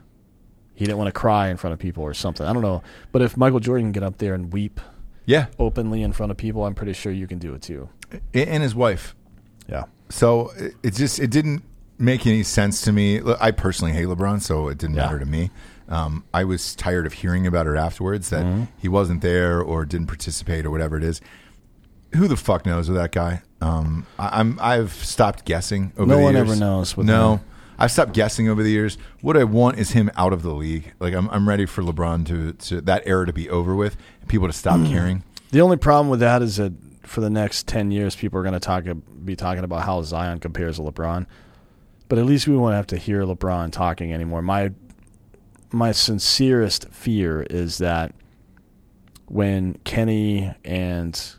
he 0.74 0.84
didn't 0.84 0.98
want 0.98 1.08
to 1.08 1.12
cry 1.12 1.48
in 1.48 1.56
front 1.56 1.72
of 1.72 1.78
people 1.78 2.02
or 2.02 2.12
something 2.14 2.46
i 2.46 2.52
don't 2.52 2.62
know 2.62 2.82
but 3.12 3.22
if 3.22 3.36
michael 3.36 3.60
jordan 3.60 3.86
can 3.86 3.92
get 3.92 4.02
up 4.02 4.18
there 4.18 4.34
and 4.34 4.52
weep 4.52 4.80
Yeah, 5.24 5.46
openly 5.58 6.02
in 6.02 6.12
front 6.12 6.30
of 6.32 6.36
people 6.38 6.64
i'm 6.64 6.74
pretty 6.74 6.92
sure 6.92 7.12
you 7.12 7.26
can 7.26 7.38
do 7.38 7.54
it 7.54 7.62
too 7.62 7.88
and 8.34 8.62
his 8.62 8.74
wife. 8.74 9.14
yeah 9.68 9.84
So 10.10 10.52
it, 10.82 10.94
just 10.94 11.18
it 11.18 11.30
didn't 11.30 11.62
make 11.98 12.26
any 12.26 12.42
sense 12.44 12.82
to 12.82 12.92
me. 12.92 13.20
I 13.40 13.50
personally 13.50 13.92
hate 13.94 14.06
LeBron, 14.06 14.40
so 14.42 14.68
it 14.68 14.76
didn't 14.78 14.94
Yeah. 14.96 15.06
matter 15.06 15.18
to 15.18 15.24
me. 15.26 15.50
Um, 15.88 16.24
I 16.32 16.44
was 16.44 16.76
tired 16.76 17.06
of 17.06 17.14
hearing 17.14 17.46
about 17.46 17.66
it 17.66 17.74
afterwards 17.76 18.28
that 18.30 18.44
Mm-hmm. 18.44 18.64
he 18.78 18.86
wasn't 18.88 19.22
there 19.22 19.60
or 19.60 19.84
didn't 19.86 20.06
participate 20.08 20.64
or 20.66 20.70
whatever 20.70 20.96
it 20.98 21.02
is. 21.04 21.20
Who 22.14 22.28
the 22.28 22.36
fuck 22.36 22.64
knows 22.66 22.88
with 22.88 22.96
that 22.98 23.10
guy? 23.12 23.42
Um, 23.60 24.06
I, 24.18 24.38
I'm 24.40 24.58
I've 24.60 24.92
stopped 24.92 25.44
guessing 25.46 25.92
over 25.98 26.06
No 26.06 26.18
one 26.20 26.34
years. 26.34 26.48
ever 26.50 26.60
knows 26.60 26.96
with 26.96 27.06
no, 27.06 27.36
him. 27.36 27.40
I've 27.78 27.92
stopped 27.92 28.12
guessing 28.12 28.48
over 28.48 28.62
the 28.62 28.70
years. 28.70 28.96
What 29.20 29.36
I 29.36 29.44
want 29.44 29.78
is 29.78 29.90
him 29.90 30.10
out 30.16 30.32
of 30.32 30.42
the 30.42 30.52
league. 30.54 30.92
Like 31.00 31.14
I'm 31.14 31.28
I'm 31.30 31.48
ready 31.48 31.66
for 31.66 31.82
LeBron 31.82 32.26
to, 32.26 32.52
to 32.52 32.80
that 32.82 33.02
era 33.06 33.26
to 33.26 33.32
be 33.32 33.48
over 33.50 33.74
with 33.74 33.96
and 34.20 34.28
people 34.28 34.46
to 34.46 34.52
stop 34.52 34.78
Mm. 34.80 34.88
caring. 34.90 35.24
The 35.50 35.60
only 35.60 35.76
problem 35.76 36.08
with 36.08 36.20
that 36.20 36.42
is 36.42 36.56
that 36.56 36.72
for 37.02 37.20
the 37.20 37.30
next 37.30 37.66
ten 37.68 37.90
years, 37.90 38.16
people 38.16 38.38
are 38.38 38.42
going 38.42 38.54
to 38.54 38.60
talk 38.60 38.84
be 39.24 39.36
talking 39.36 39.64
about 39.64 39.82
how 39.84 40.02
Zion 40.02 40.38
compares 40.40 40.76
to 40.76 40.82
LeBron. 40.82 41.26
But 42.08 42.18
at 42.18 42.24
least 42.24 42.46
we 42.48 42.56
won't 42.56 42.74
have 42.74 42.86
to 42.88 42.96
hear 42.96 43.22
LeBron 43.22 43.72
talking 43.72 44.12
anymore. 44.12 44.42
My 44.42 44.72
my 45.72 45.92
sincerest 45.92 46.88
fear 46.90 47.42
is 47.42 47.78
that 47.78 48.14
when 49.26 49.74
Kenny 49.84 50.52
and 50.64 51.34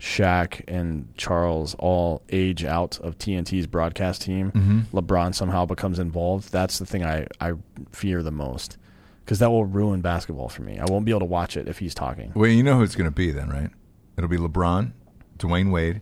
Shaq 0.00 0.62
and 0.66 1.08
Charles 1.16 1.74
all 1.78 2.22
age 2.30 2.64
out 2.64 2.98
of 3.00 3.18
TNT's 3.18 3.66
broadcast 3.66 4.22
team, 4.22 4.86
LeBron 4.92 5.34
somehow 5.34 5.66
becomes 5.66 5.98
involved. 5.98 6.50
That's 6.52 6.78
the 6.78 6.86
thing 6.86 7.04
I, 7.04 7.26
I 7.40 7.52
fear 7.92 8.22
the 8.22 8.30
most 8.30 8.76
because 9.24 9.38
that 9.40 9.50
will 9.50 9.64
ruin 9.66 10.00
basketball 10.00 10.48
for 10.48 10.62
me. 10.62 10.78
I 10.78 10.84
won't 10.86 11.04
be 11.04 11.12
able 11.12 11.20
to 11.20 11.26
watch 11.26 11.56
it 11.56 11.68
if 11.68 11.78
he's 11.78 11.94
talking. 11.94 12.32
Well, 12.34 12.50
you 12.50 12.62
know 12.62 12.76
who 12.78 12.82
it's 12.82 12.96
going 12.96 13.08
to 13.10 13.14
be 13.14 13.30
then, 13.30 13.50
right? 13.50 13.70
It'll 14.16 14.28
be 14.30 14.38
LeBron, 14.38 14.92
Dwyane 15.38 15.70
Wade, 15.70 16.00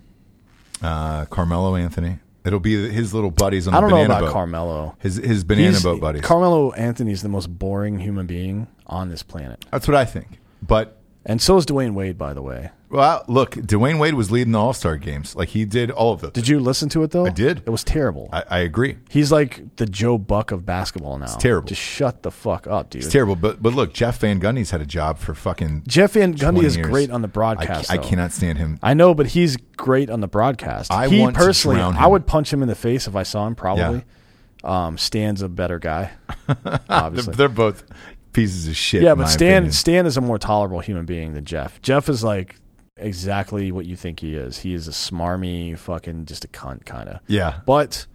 uh, 0.82 1.24
Carmelo 1.26 1.74
Anthony. 1.76 2.18
It'll 2.44 2.60
be 2.60 2.88
his 2.90 3.12
little 3.12 3.30
buddies 3.30 3.66
on 3.66 3.72
the 3.72 3.78
I 3.78 3.80
don't 3.80 3.90
know 3.90 4.04
about 4.04 4.20
boat. 4.22 4.32
Carmelo. 4.32 4.96
His 5.00 5.16
his 5.16 5.44
banana 5.44 5.70
He's- 5.70 5.82
boat 5.82 6.00
buddies. 6.00 6.22
Carmelo 6.22 6.72
Anthony's 6.72 7.20
the 7.22 7.28
most 7.28 7.48
boring 7.58 7.98
human 7.98 8.26
being 8.26 8.68
on 8.86 9.10
this 9.10 9.22
planet. 9.22 9.64
That's 9.70 9.86
what 9.86 9.96
I 9.96 10.04
think. 10.06 10.38
But 10.62 10.98
And 11.26 11.42
so 11.42 11.56
is 11.58 11.66
Dwyane 11.66 11.92
Wade, 11.94 12.16
by 12.16 12.32
the 12.32 12.40
way. 12.42 12.70
Well, 12.90 13.22
look, 13.28 13.52
Dwyane 13.52 13.98
Wade 13.98 14.14
was 14.14 14.30
leading 14.30 14.52
the 14.52 14.58
All 14.58 14.72
Star 14.72 14.96
games. 14.96 15.36
Like 15.36 15.50
he 15.50 15.64
did 15.64 15.90
all 15.90 16.12
of 16.12 16.20
those. 16.20 16.32
Did 16.32 16.48
you 16.48 16.58
listen 16.58 16.88
to 16.90 17.02
it 17.02 17.10
though? 17.10 17.26
I 17.26 17.30
did. 17.30 17.58
It 17.66 17.70
was 17.70 17.84
terrible. 17.84 18.30
I, 18.32 18.44
I 18.48 18.58
agree. 18.60 18.96
He's 19.10 19.30
like 19.30 19.76
the 19.76 19.84
Joe 19.84 20.16
Buck 20.16 20.50
of 20.52 20.64
basketball 20.64 21.18
now. 21.18 21.26
It's 21.26 21.36
terrible. 21.36 21.68
Just 21.68 21.82
shut 21.82 22.22
the 22.22 22.30
fuck 22.30 22.66
up, 22.66 22.90
dude. 22.90 23.02
It's 23.04 23.12
terrible. 23.12 23.36
But 23.36 23.62
but 23.62 23.74
look, 23.74 23.92
Jeff 23.92 24.20
Van 24.20 24.40
Gundy's 24.40 24.70
had 24.70 24.80
a 24.80 24.86
job 24.86 25.18
for 25.18 25.34
fucking. 25.34 25.84
Jeff 25.86 26.12
Van 26.12 26.32
Gundy 26.32 26.52
20 26.52 26.66
is 26.66 26.76
years. 26.76 26.88
great 26.88 27.10
on 27.10 27.20
the 27.20 27.28
broadcast. 27.28 27.90
I 27.90 27.98
though. 27.98 28.02
cannot 28.04 28.32
stand 28.32 28.58
him. 28.58 28.78
I 28.82 28.94
know, 28.94 29.14
but 29.14 29.28
he's 29.28 29.58
great 29.76 30.08
on 30.08 30.20
the 30.20 30.28
broadcast. 30.28 30.90
I 30.90 31.08
he 31.08 31.20
want 31.20 31.34
to 31.34 31.40
personally, 31.40 31.80
I 31.80 32.06
would 32.06 32.26
punch 32.26 32.52
him 32.52 32.62
in 32.62 32.68
the 32.68 32.74
face 32.74 33.06
if 33.06 33.14
I 33.14 33.22
saw 33.22 33.46
him. 33.46 33.54
Probably. 33.54 34.04
Um, 34.64 34.98
Stan's 34.98 35.42
a 35.42 35.48
better 35.48 35.78
guy. 35.78 36.10
They're, 36.64 36.80
obviously. 36.88 37.34
they're 37.34 37.48
both 37.48 37.84
pieces 38.32 38.66
of 38.66 38.76
shit. 38.76 39.02
yeah, 39.02 39.14
but 39.14 39.26
Stan 39.26 39.52
opinion. 39.52 39.72
Stan 39.72 40.06
is 40.06 40.16
a 40.16 40.20
more 40.20 40.38
tolerable 40.38 40.80
human 40.80 41.04
being 41.04 41.34
than 41.34 41.44
Jeff. 41.44 41.80
Jeff 41.80 42.08
is 42.08 42.24
like 42.24 42.56
exactly 42.98 43.72
what 43.72 43.86
you 43.86 43.96
think 43.96 44.20
he 44.20 44.34
is. 44.34 44.58
He 44.58 44.74
is 44.74 44.88
a 44.88 44.92
smarmy, 44.92 45.76
fucking 45.78 46.26
just 46.26 46.44
a 46.44 46.48
cunt 46.48 46.84
kind 46.84 47.08
of. 47.08 47.20
Yeah. 47.26 47.60
But 47.66 48.06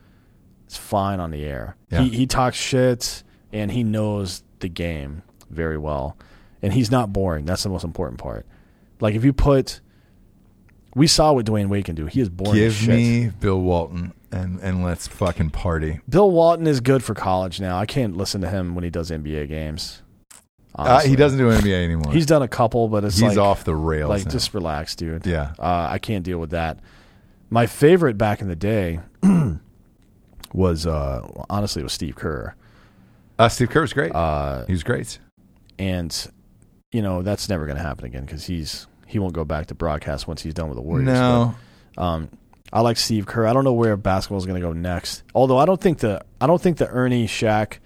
it's 0.66 0.78
fine 0.78 1.20
on 1.20 1.32
the 1.32 1.44
air. 1.44 1.76
Yeah. 1.92 2.02
He 2.02 2.10
he 2.10 2.28
talks 2.28 2.58
shit 2.58 3.24
and 3.52 3.72
he 3.72 3.84
knows 3.84 4.44
the 4.60 4.70
game 4.70 5.24
very 5.50 5.78
well. 5.78 6.18
And 6.62 6.74
he's 6.74 6.90
not 6.90 7.12
boring. 7.12 7.46
That's 7.46 7.64
the 7.64 7.70
most 7.70 7.84
important 7.84 8.20
part. 8.20 8.46
Like 9.00 9.16
if 9.16 9.24
you 9.26 9.34
put 9.34 9.82
we 10.96 11.08
saw 11.08 11.34
what 11.34 11.46
Dwyane 11.46 11.70
Wade 11.70 11.86
can 11.86 11.96
do. 11.96 12.06
He 12.06 12.22
is 12.22 12.30
boring 12.30 12.54
Give 12.56 12.74
shit. 12.74 12.90
me 12.90 13.30
Bill 13.40 13.60
Walton 13.60 14.14
and 14.32 14.60
and 14.60 14.84
let's 14.84 15.08
fucking 15.08 15.52
party. 15.52 16.02
Bill 16.08 16.30
Walton 16.32 16.68
is 16.68 16.82
good 16.82 17.04
for 17.04 17.14
college 17.14 17.60
now. 17.60 17.78
I 17.78 17.86
can't 17.86 18.16
listen 18.18 18.42
to 18.42 18.50
him 18.50 18.76
when 18.76 18.84
he 18.84 18.90
does 18.90 19.12
NBA 19.12 19.48
games. 19.48 20.02
Uh, 20.76 21.02
he 21.02 21.16
doesn't 21.16 21.38
do 21.38 21.50
NBA 21.50 21.84
anymore. 21.84 22.12
He's 22.14 22.26
done 22.26 22.42
a 22.42 22.48
couple, 22.48 22.88
but 22.88 23.04
it's 23.04 23.18
He's 23.20 23.30
like, 23.30 23.38
off 23.38 23.64
the 23.64 23.76
rails. 23.76 24.10
like 24.10 24.26
now. 24.26 24.32
just 24.32 24.54
relax, 24.54 24.96
dude. 24.96 25.26
Yeah. 25.26 25.54
uh, 25.60 25.88
I 25.92 26.00
can't 26.00 26.24
deal 26.26 26.40
with 26.40 26.50
that. 26.52 26.80
My 27.52 27.68
favorite 27.68 28.18
back 28.18 28.42
in 28.42 28.48
the 28.48 28.56
day 28.56 29.00
was 30.54 30.86
uh, 30.86 31.28
honestly 31.50 31.82
it 31.82 31.84
was 31.84 31.94
Steve 31.94 32.16
Kerr, 32.16 32.56
Uh, 33.40 33.50
Steve 33.50 33.70
Kerr 33.70 33.82
was 33.82 33.94
great. 33.94 34.14
uh, 34.14 34.66
he 34.66 34.74
was 34.74 34.84
great. 34.84 35.20
and 35.80 36.28
you 36.92 37.02
know 37.02 37.22
that's 37.24 37.50
never 37.50 37.66
going 37.66 37.78
to 37.78 37.84
happen 37.84 38.06
again 38.06 38.26
because 38.26 38.46
he's 38.46 38.88
he 39.08 39.20
won't 39.20 39.34
go 39.34 39.44
back 39.46 39.68
to 39.68 39.76
broadcast 39.76 40.28
once 40.28 40.42
he's 40.42 40.54
done 40.54 40.70
with 40.70 40.76
the 40.76 40.82
Warriors. 40.82 41.08
No, 41.08 41.56
But, 41.96 42.02
um, 42.04 42.30
I 42.72 42.82
like 42.82 42.98
Steve 42.98 43.28
Kerr. 43.28 43.46
I 43.46 43.54
don't 43.54 43.64
know 43.64 43.74
where 43.74 43.96
basketball 43.98 44.40
is 44.40 44.46
going 44.48 44.60
to 44.60 44.68
go 44.68 44.74
next. 44.74 45.22
Although 45.36 45.58
I 45.60 45.66
don't 45.66 45.80
think 45.80 46.00
the 46.00 46.24
I 46.42 46.48
don't 46.48 46.62
think 46.62 46.78
the 46.78 46.88
Ernie, 46.88 47.28
Shaq, 47.28 47.78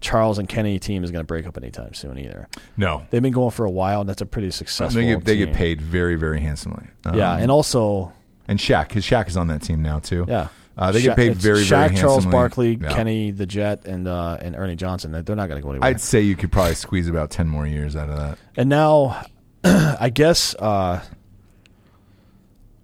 Charles, 0.00 0.38
and 0.38 0.48
Kenny 0.48 0.78
team 0.78 1.04
is 1.04 1.10
going 1.10 1.22
to 1.22 1.26
break 1.26 1.46
up 1.46 1.56
anytime 1.56 1.94
soon 1.94 2.18
either. 2.18 2.48
no. 2.76 3.06
They've 3.10 3.22
been 3.22 3.32
going 3.32 3.50
for 3.50 3.64
a 3.64 3.70
while, 3.70 4.00
and 4.00 4.08
that's 4.08 4.22
a 4.22 4.26
pretty 4.26 4.50
successful. 4.50 5.00
They 5.00 5.06
get, 5.08 5.24
they 5.24 5.36
get 5.36 5.52
paid 5.54 5.80
very, 5.80 6.16
very 6.16 6.40
handsomely. 6.40 6.86
Um, 7.04 7.16
Yeah, 7.16 7.36
and 7.36 7.50
also 7.50 8.12
and 8.48 8.58
Shaq, 8.58 8.88
because 8.88 9.04
Shaq 9.04 9.28
is 9.28 9.36
on 9.36 9.48
that 9.48 9.62
team 9.62 9.82
now 9.82 9.98
too. 9.98 10.24
Yeah, 10.28 10.48
Uh, 10.76 10.92
they 10.92 11.00
Sha- 11.00 11.08
get 11.10 11.16
paid 11.16 11.34
very, 11.36 11.60
Shaq, 11.60 11.68
very 11.68 11.80
handsomely. 11.88 12.00
Charles 12.02 12.26
Barkley, 12.26 12.78
Yeah. 12.80 12.92
Kenny 12.92 13.30
the 13.30 13.46
Jet, 13.46 13.84
and 13.86 14.06
uh, 14.06 14.38
and 14.40 14.54
Ernie 14.54 14.76
Johnson. 14.76 15.10
They're 15.12 15.34
not 15.36 15.48
going 15.48 15.60
to 15.60 15.62
go 15.62 15.70
anywhere. 15.70 15.88
I'd 15.88 16.00
say 16.00 16.20
you 16.20 16.36
could 16.36 16.52
probably 16.52 16.74
squeeze 16.74 17.08
about 17.08 17.30
ten 17.30 17.48
more 17.48 17.66
years 17.66 17.96
out 17.96 18.08
of 18.10 18.16
that. 18.16 18.38
and 18.56 18.68
now, 18.68 19.24
I 19.64 20.10
guess 20.12 20.54
uh, 20.56 21.02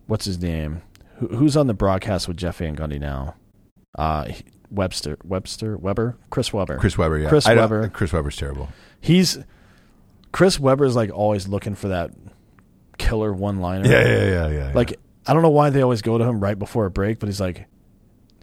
what's 0.06 0.24
his 0.24 0.40
name? 0.40 0.82
Who, 1.18 1.28
who's 1.28 1.56
on 1.56 1.66
the 1.66 1.74
broadcast 1.74 2.28
with 2.28 2.36
Jeff 2.36 2.58
Van 2.58 2.76
Gundy 2.76 2.98
now? 3.00 3.34
Uh, 3.96 4.24
he- 4.26 4.44
Webster, 4.72 5.18
Webster, 5.24 5.76
Weber, 5.76 6.16
Chris 6.30 6.52
Webber. 6.52 6.78
Chris 6.78 6.96
Webber, 6.96 7.18
yeah. 7.18 7.28
Chris 7.28 7.46
I 7.46 7.54
Webber. 7.54 7.88
Chris 7.88 8.12
Webber's 8.12 8.36
terrible. 8.36 8.68
He's 9.00 9.38
Chris 10.32 10.58
Webber's 10.58 10.96
like 10.96 11.10
always 11.10 11.46
looking 11.46 11.74
for 11.74 11.88
that 11.88 12.10
killer 12.98 13.32
one 13.32 13.60
liner. 13.60 13.88
Yeah, 13.88 14.06
yeah, 14.06 14.24
yeah, 14.24 14.48
yeah. 14.48 14.72
Like 14.74 14.98
I 15.26 15.32
don't 15.34 15.42
know 15.42 15.50
why 15.50 15.70
they 15.70 15.82
always 15.82 16.02
go 16.02 16.18
to 16.18 16.24
him 16.24 16.40
right 16.40 16.58
before 16.58 16.86
a 16.86 16.90
break, 16.90 17.18
but 17.18 17.28
he's 17.28 17.40
like 17.40 17.66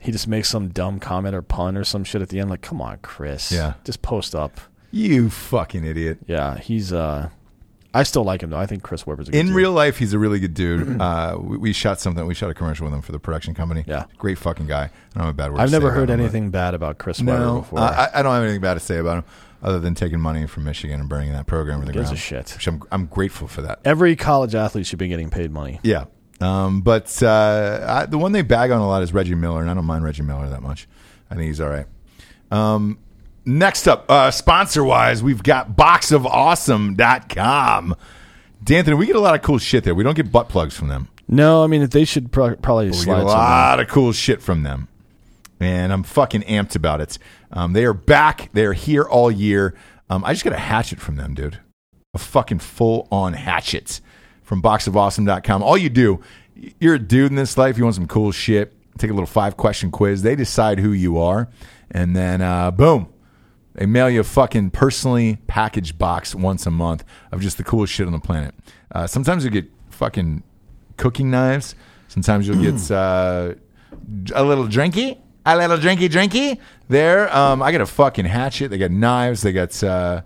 he 0.02 0.12
just 0.12 0.28
makes 0.28 0.50
some 0.50 0.70
dumb 0.70 1.00
comment 1.00 1.36
or 1.36 1.42
pun 1.42 1.76
or 1.76 1.84
some 1.84 2.04
shit 2.04 2.22
at 2.22 2.30
the 2.30 2.40
end. 2.40 2.50
Like, 2.50 2.62
come 2.62 2.82
on, 2.82 3.00
Chris. 3.02 3.52
Yeah. 3.52 3.74
Just 3.84 4.02
post 4.02 4.34
up. 4.34 4.60
you 4.92 5.30
fucking 5.30 5.84
idiot. 5.84 6.20
Yeah, 6.28 6.58
he's 6.58 6.94
uh 6.94 7.30
I 7.94 8.04
still 8.04 8.24
like 8.24 8.44
him 8.44 8.52
though. 8.52 8.58
I 8.60 8.66
think 8.68 8.84
Chris 8.84 9.08
Webber's 9.08 9.30
a 9.30 9.32
good 9.32 9.38
In 9.40 9.48
dude. 9.48 9.56
real 9.56 9.72
life, 9.72 9.98
he's 9.98 10.14
a 10.14 10.20
really 10.20 10.40
good 10.40 10.54
dude. 10.54 11.02
Uh, 11.02 11.38
we, 11.40 11.58
we 11.58 11.74
shot 11.74 12.00
something. 12.00 12.26
We 12.28 12.34
shot 12.36 12.50
a 12.50 12.54
commercial 12.54 12.86
with 12.86 12.94
him 12.94 13.02
for 13.02 13.12
the 13.12 13.20
production 13.20 13.54
company. 13.56 13.84
Yeah. 13.88 14.06
great 14.18 14.38
fucking 14.38 14.68
guy. 14.68 14.84
I 14.84 14.90
don't 15.16 15.24
have 15.26 15.30
a 15.30 15.34
bad 15.34 15.52
word. 15.52 15.60
I've 15.62 15.68
to 15.68 15.72
say 15.72 15.76
never 15.78 15.88
about 15.88 15.98
heard 15.98 16.10
him, 16.10 16.20
anything 16.20 16.50
bad 16.52 16.74
about 16.76 16.98
Chris 17.00 17.20
Webber 17.22 17.40
No, 17.40 17.60
before. 17.62 17.80
I, 17.80 18.10
I 18.14 18.22
don't 18.22 18.34
have 18.34 18.44
anything 18.44 18.62
bad 18.62 18.76
to 18.76 18.80
say 18.80 18.98
about 18.98 19.20
him 19.20 19.24
other 19.64 19.80
than 19.80 19.96
taking 19.96 20.20
money 20.20 20.46
from 20.48 20.66
Michigan 20.66 21.00
and 21.00 21.10
burning 21.10 21.32
that 21.34 21.48
program 21.48 21.80
to 21.82 21.86
the 21.88 21.94
gives 21.94 22.10
a 22.10 22.14
ground. 22.14 22.20
shit. 22.20 22.54
Which 22.54 22.68
I'm, 22.68 22.82
I'm 22.92 23.06
grateful 23.08 23.48
for 23.48 23.62
that. 23.64 23.80
Every 23.86 24.16
college 24.16 24.56
athlete 24.56 24.86
should 24.86 25.00
be 25.00 25.08
getting 25.08 25.30
paid 25.30 25.52
money. 25.52 25.80
Yeah. 25.84 26.06
Um, 26.42 26.82
but 26.82 27.22
uh, 27.24 27.86
I, 27.88 28.06
the 28.06 28.18
one 28.18 28.32
they 28.34 28.42
bag 28.44 28.72
on 28.72 28.80
a 28.80 28.88
lot 28.88 29.02
is 29.04 29.14
Reggie 29.14 29.36
Miller, 29.36 29.62
and 29.62 29.70
I 29.70 29.74
don't 29.74 29.86
mind 29.86 30.04
Reggie 30.06 30.24
Miller 30.24 30.48
that 30.50 30.62
much. 30.62 30.88
I 31.32 31.36
think 31.36 31.48
he's 31.48 31.60
all 31.60 31.70
right. 31.70 31.86
Um, 32.52 33.00
next 33.58 33.88
up, 33.88 34.06
uh, 34.10 34.32
sponsor 34.32 34.84
wise, 34.84 35.22
we've 35.24 35.44
got 35.44 35.76
boxofawesome.com. 35.76 37.96
D'Anthony, 38.64 38.98
we 38.98 39.06
get 39.06 39.16
a 39.16 39.20
lot 39.22 39.36
of 39.36 39.42
cool 39.42 39.58
shit 39.58 39.84
there. 39.84 39.96
We 39.96 40.04
don't 40.04 40.16
get 40.16 40.32
butt 40.32 40.50
plugs 40.50 40.76
from 40.76 40.90
them. 40.90 41.08
No, 41.28 41.64
I 41.64 41.68
mean 41.68 41.88
they 41.88 42.06
should 42.06 42.32
pro- 42.32 42.56
probably 42.56 42.86
We 42.86 42.92
get 42.92 43.00
a 43.00 43.04
something. 43.06 43.26
lot 43.28 43.80
of 43.80 43.88
cool 43.88 44.12
shit 44.12 44.42
from 44.42 44.64
them. 44.64 44.88
And 45.60 45.94
I'm 45.94 46.04
fucking 46.04 46.42
amped 46.44 46.76
about 46.76 47.02
it. 47.02 47.18
Um, 47.52 47.74
they 47.74 47.86
are 47.86 47.94
back. 47.94 48.50
They 48.54 48.66
are 48.66 48.74
here 48.74 49.04
all 49.04 49.30
year. 49.30 49.76
Um, 50.10 50.24
I 50.26 50.34
just 50.34 50.44
got 50.44 50.54
a 50.54 50.58
hatchet 50.58 51.00
from 51.00 51.18
them, 51.18 51.34
dude. 51.34 51.60
A 52.14 52.18
fucking 52.18 52.60
full 52.60 53.08
on 53.12 53.34
hatchet 53.34 54.02
from 54.44 54.62
boxofawesome.com. 54.62 55.62
All 55.62 55.78
you 55.78 55.90
do, 55.90 56.22
you're 56.80 56.96
a 56.96 57.00
dude 57.00 57.32
in 57.32 57.36
this 57.36 57.58
life. 57.58 57.78
You 57.78 57.84
want 57.84 57.96
some 57.96 58.08
cool 58.08 58.32
shit. 58.32 58.74
Take 58.98 59.12
a 59.12 59.14
little 59.14 59.28
five 59.28 59.58
question 59.58 59.92
quiz. 59.92 60.24
They 60.24 60.36
decide 60.36 60.80
who 60.80 60.92
you 60.92 61.20
are. 61.20 61.50
And 61.92 62.16
then, 62.16 62.42
uh, 62.42 62.72
boom, 62.72 63.08
they 63.80 63.86
mail 63.86 64.10
you 64.10 64.20
a 64.20 64.26
fucking 64.26 64.72
personally 64.72 65.38
packaged 65.48 65.98
box 65.98 66.36
once 66.36 66.66
a 66.66 66.70
month 66.72 67.06
of 67.32 67.40
just 67.40 67.56
the 67.58 67.64
coolest 67.64 67.94
shit 67.94 68.06
on 68.08 68.12
the 68.12 68.20
planet. 68.20 68.54
Uh, 68.92 69.08
sometimes 69.08 69.46
you 69.46 69.50
get 69.50 69.72
fucking 69.90 70.44
cooking 70.98 71.32
knives. 71.32 71.76
Sometimes 72.10 72.46
you'll 72.46 72.62
get 72.62 72.92
uh, 72.92 73.54
a 74.36 74.44
little 74.44 74.68
drinky, 74.68 75.18
a 75.46 75.56
little 75.56 75.78
drinky 75.78 76.10
drinky. 76.10 76.60
There, 76.90 77.34
um, 77.34 77.62
I 77.62 77.72
got 77.72 77.80
a 77.80 77.86
fucking 77.86 78.26
hatchet. 78.26 78.68
They 78.68 78.78
got 78.78 78.92
knives. 78.92 79.44
They 79.44 79.54
got 79.54 79.82
uh, 79.82 80.24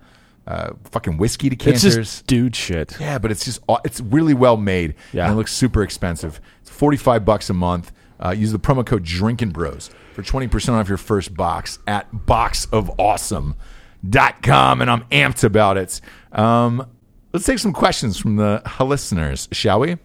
uh, 0.47 0.72
fucking 0.86 1.18
whiskey 1.18 1.49
decanters. 1.49 1.86
It's 1.86 1.95
just 1.95 2.26
dude 2.26 2.56
shit. 2.56 2.97
Yeah, 2.99 3.20
but 3.20 3.30
it's 3.30 3.45
just 3.45 3.62
aw- 3.68 3.82
it's 3.86 4.01
really 4.01 4.34
well 4.34 4.58
made. 4.58 4.95
Yeah. 5.12 5.26
and 5.26 5.34
it 5.34 5.36
looks 5.36 5.54
super 5.54 5.84
expensive. 5.84 6.41
It's 6.62 6.72
forty 6.72 6.97
five 6.97 7.24
bucks 7.24 7.51
a 7.51 7.54
month. 7.54 7.91
Uh, 8.20 8.32
use 8.32 8.51
the 8.51 8.58
promo 8.60 8.84
code 8.84 9.04
Drinking 9.04 9.51
Bros 9.51 9.91
for 10.14 10.24
twenty 10.24 10.47
percent 10.47 10.78
off 10.78 10.88
your 10.88 10.97
first 10.97 11.36
box 11.36 11.80
at 11.88 12.11
boxofawesome.com. 12.14 14.82
and 14.82 14.91
I'm 14.91 15.01
amped 15.05 15.43
about 15.43 15.78
it. 15.78 16.01
Um, 16.32 16.88
let's 17.34 17.45
take 17.45 17.59
some 17.59 17.74
questions 17.74 18.18
from 18.18 18.38
the 18.38 18.61
listeners, 18.80 19.47
shall 19.51 19.80
we? 19.80 19.97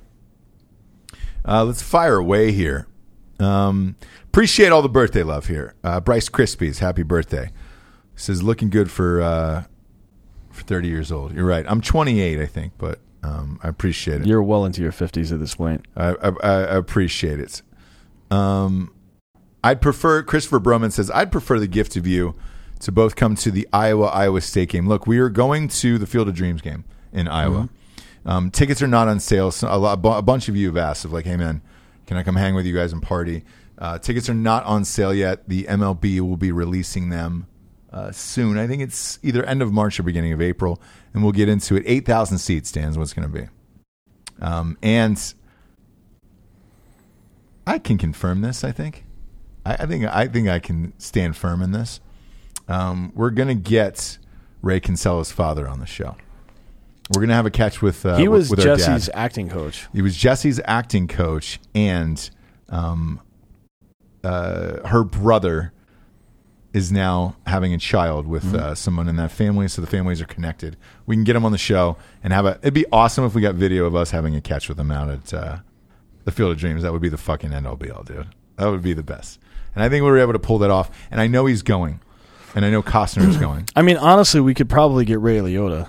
Uh, 1.44 1.64
let's 1.64 1.82
fire 1.82 2.16
away 2.16 2.52
here. 2.52 2.86
Um, 3.40 3.96
appreciate 4.24 4.72
all 4.72 4.82
the 4.82 4.88
birthday 4.88 5.22
love 5.22 5.46
here. 5.46 5.74
Uh, 5.84 6.00
Bryce 6.00 6.28
Crispies, 6.28 6.78
happy 6.78 7.02
birthday. 7.02 7.50
Says 8.16 8.42
looking 8.42 8.68
good 8.68 8.90
for 8.90 9.22
uh, 9.22 9.64
for 10.50 10.62
30 10.64 10.88
years 10.88 11.12
old. 11.12 11.32
You're 11.34 11.46
right. 11.46 11.64
I'm 11.68 11.80
28, 11.80 12.40
I 12.40 12.46
think, 12.46 12.72
but 12.76 12.98
um, 13.22 13.60
I 13.62 13.68
appreciate 13.68 14.22
it. 14.22 14.26
You're 14.26 14.42
well 14.42 14.64
into 14.64 14.82
your 14.82 14.92
fifties 14.92 15.32
at 15.32 15.38
this 15.38 15.54
point. 15.54 15.86
I, 15.96 16.14
I, 16.20 16.30
I 16.42 16.76
appreciate 16.76 17.38
it. 17.38 17.62
Um, 18.30 18.92
I'd 19.62 19.80
prefer. 19.80 20.22
Christopher 20.22 20.60
Broman 20.60 20.92
says 20.92 21.10
I'd 21.10 21.32
prefer 21.32 21.58
the 21.58 21.66
gift 21.66 21.96
of 21.96 22.06
you 22.06 22.34
to 22.80 22.92
both 22.92 23.16
come 23.16 23.34
to 23.36 23.50
the 23.50 23.66
Iowa 23.72 24.06
Iowa 24.06 24.40
State 24.40 24.70
game. 24.70 24.88
Look, 24.88 25.06
we 25.06 25.18
are 25.18 25.28
going 25.28 25.68
to 25.68 25.98
the 25.98 26.06
Field 26.06 26.28
of 26.28 26.34
Dreams 26.34 26.60
game 26.60 26.84
in 27.12 27.28
Iowa. 27.28 27.68
Um, 28.24 28.50
tickets 28.50 28.82
are 28.82 28.88
not 28.88 29.08
on 29.08 29.20
sale. 29.20 29.50
So 29.50 29.68
a, 29.70 29.78
lot, 29.78 29.98
a 30.04 30.22
bunch 30.22 30.48
of 30.48 30.56
you 30.56 30.66
have 30.66 30.76
asked 30.76 31.04
of 31.04 31.12
like, 31.12 31.24
hey 31.24 31.36
man, 31.36 31.62
can 32.06 32.16
I 32.16 32.22
come 32.22 32.36
hang 32.36 32.54
with 32.54 32.66
you 32.66 32.74
guys 32.74 32.92
and 32.92 33.02
party? 33.02 33.44
Uh, 33.78 33.98
tickets 33.98 34.28
are 34.28 34.34
not 34.34 34.64
on 34.64 34.84
sale 34.84 35.14
yet. 35.14 35.48
The 35.48 35.64
MLB 35.64 36.20
will 36.20 36.36
be 36.36 36.52
releasing 36.52 37.10
them 37.10 37.46
uh, 37.92 38.12
soon. 38.12 38.58
I 38.58 38.66
think 38.66 38.82
it's 38.82 39.18
either 39.22 39.44
end 39.44 39.62
of 39.62 39.72
March 39.72 39.98
or 39.98 40.02
beginning 40.02 40.32
of 40.32 40.42
April, 40.42 40.80
and 41.14 41.22
we'll 41.22 41.32
get 41.32 41.48
into 41.48 41.76
it. 41.76 41.84
Eight 41.86 42.04
thousand 42.04 42.38
seats, 42.38 42.70
Dan's 42.70 42.98
what's 42.98 43.12
going 43.12 43.30
to 43.30 43.40
be. 43.40 43.48
Um, 44.40 44.76
and 44.82 45.34
I 47.66 47.78
can 47.78 47.98
confirm 47.98 48.40
this. 48.40 48.62
I 48.62 48.72
think. 48.72 49.04
I, 49.66 49.74
I 49.74 49.86
think. 49.86 50.04
I 50.04 50.26
think 50.28 50.48
I 50.48 50.58
can 50.58 50.92
stand 50.98 51.36
firm 51.36 51.62
in 51.62 51.72
this. 51.72 52.00
Um, 52.68 53.12
we're 53.14 53.30
gonna 53.30 53.54
get 53.54 54.18
Ray 54.62 54.80
Kinsella's 54.80 55.32
father 55.32 55.68
on 55.68 55.80
the 55.80 55.86
show. 55.86 56.16
We're 57.14 57.22
gonna 57.22 57.34
have 57.34 57.46
a 57.46 57.50
catch 57.50 57.80
with. 57.82 58.04
Uh, 58.04 58.16
he 58.16 58.28
with- 58.28 58.40
was 58.40 58.50
with 58.50 58.58
dad. 58.60 58.78
Jesse's 58.78 59.10
acting 59.14 59.48
coach. 59.48 59.86
He 59.92 60.02
was 60.02 60.16
Jesse's 60.16 60.60
acting 60.64 61.08
coach, 61.08 61.58
and 61.74 62.28
um, 62.68 63.20
uh, 64.24 64.86
her 64.88 65.04
brother 65.04 65.72
is 66.74 66.92
now 66.92 67.34
having 67.46 67.72
a 67.72 67.78
child 67.78 68.26
with 68.26 68.44
Mm-hmm. 68.44 68.56
uh, 68.56 68.74
someone 68.74 69.08
in 69.08 69.16
that 69.16 69.32
family. 69.32 69.68
So 69.68 69.80
the 69.80 69.86
families 69.88 70.20
are 70.20 70.26
connected. 70.26 70.76
We 71.06 71.16
can 71.16 71.24
get 71.24 71.34
him 71.34 71.44
on 71.46 71.52
the 71.52 71.58
show 71.58 71.96
and 72.22 72.32
have 72.32 72.44
a. 72.46 72.58
It'd 72.62 72.74
be 72.74 72.84
awesome 72.92 73.24
if 73.24 73.34
we 73.34 73.40
got 73.40 73.54
video 73.54 73.86
of 73.86 73.94
us 73.96 74.10
having 74.10 74.36
a 74.36 74.40
catch 74.40 74.68
with 74.68 74.78
him 74.78 74.90
out 74.90 75.08
at 75.08 75.34
uh, 75.34 75.56
the 76.24 76.30
Field 76.32 76.52
of 76.52 76.58
Dreams. 76.58 76.82
That 76.82 76.92
would 76.92 77.02
be 77.02 77.08
the 77.08 77.16
fucking 77.16 77.52
end 77.54 77.66
all 77.66 77.76
be 77.76 77.90
all, 77.90 78.02
dude. 78.02 78.28
That 78.56 78.66
would 78.66 78.82
be 78.82 78.92
the 78.92 79.02
best. 79.02 79.38
And 79.78 79.84
I 79.84 79.88
think 79.88 80.02
we 80.02 80.10
were 80.10 80.18
able 80.18 80.32
to 80.32 80.40
pull 80.40 80.58
that 80.58 80.72
off. 80.72 80.90
And 81.12 81.20
I 81.20 81.28
know 81.28 81.46
he's 81.46 81.62
going, 81.62 82.00
and 82.56 82.64
I 82.64 82.70
know 82.70 82.82
Costner 82.82 83.28
is 83.28 83.36
going. 83.36 83.64
I 83.76 83.82
mean, 83.82 83.96
honestly, 83.96 84.40
we 84.40 84.52
could 84.52 84.68
probably 84.68 85.04
get 85.04 85.20
Ray 85.20 85.36
Liotta. 85.38 85.88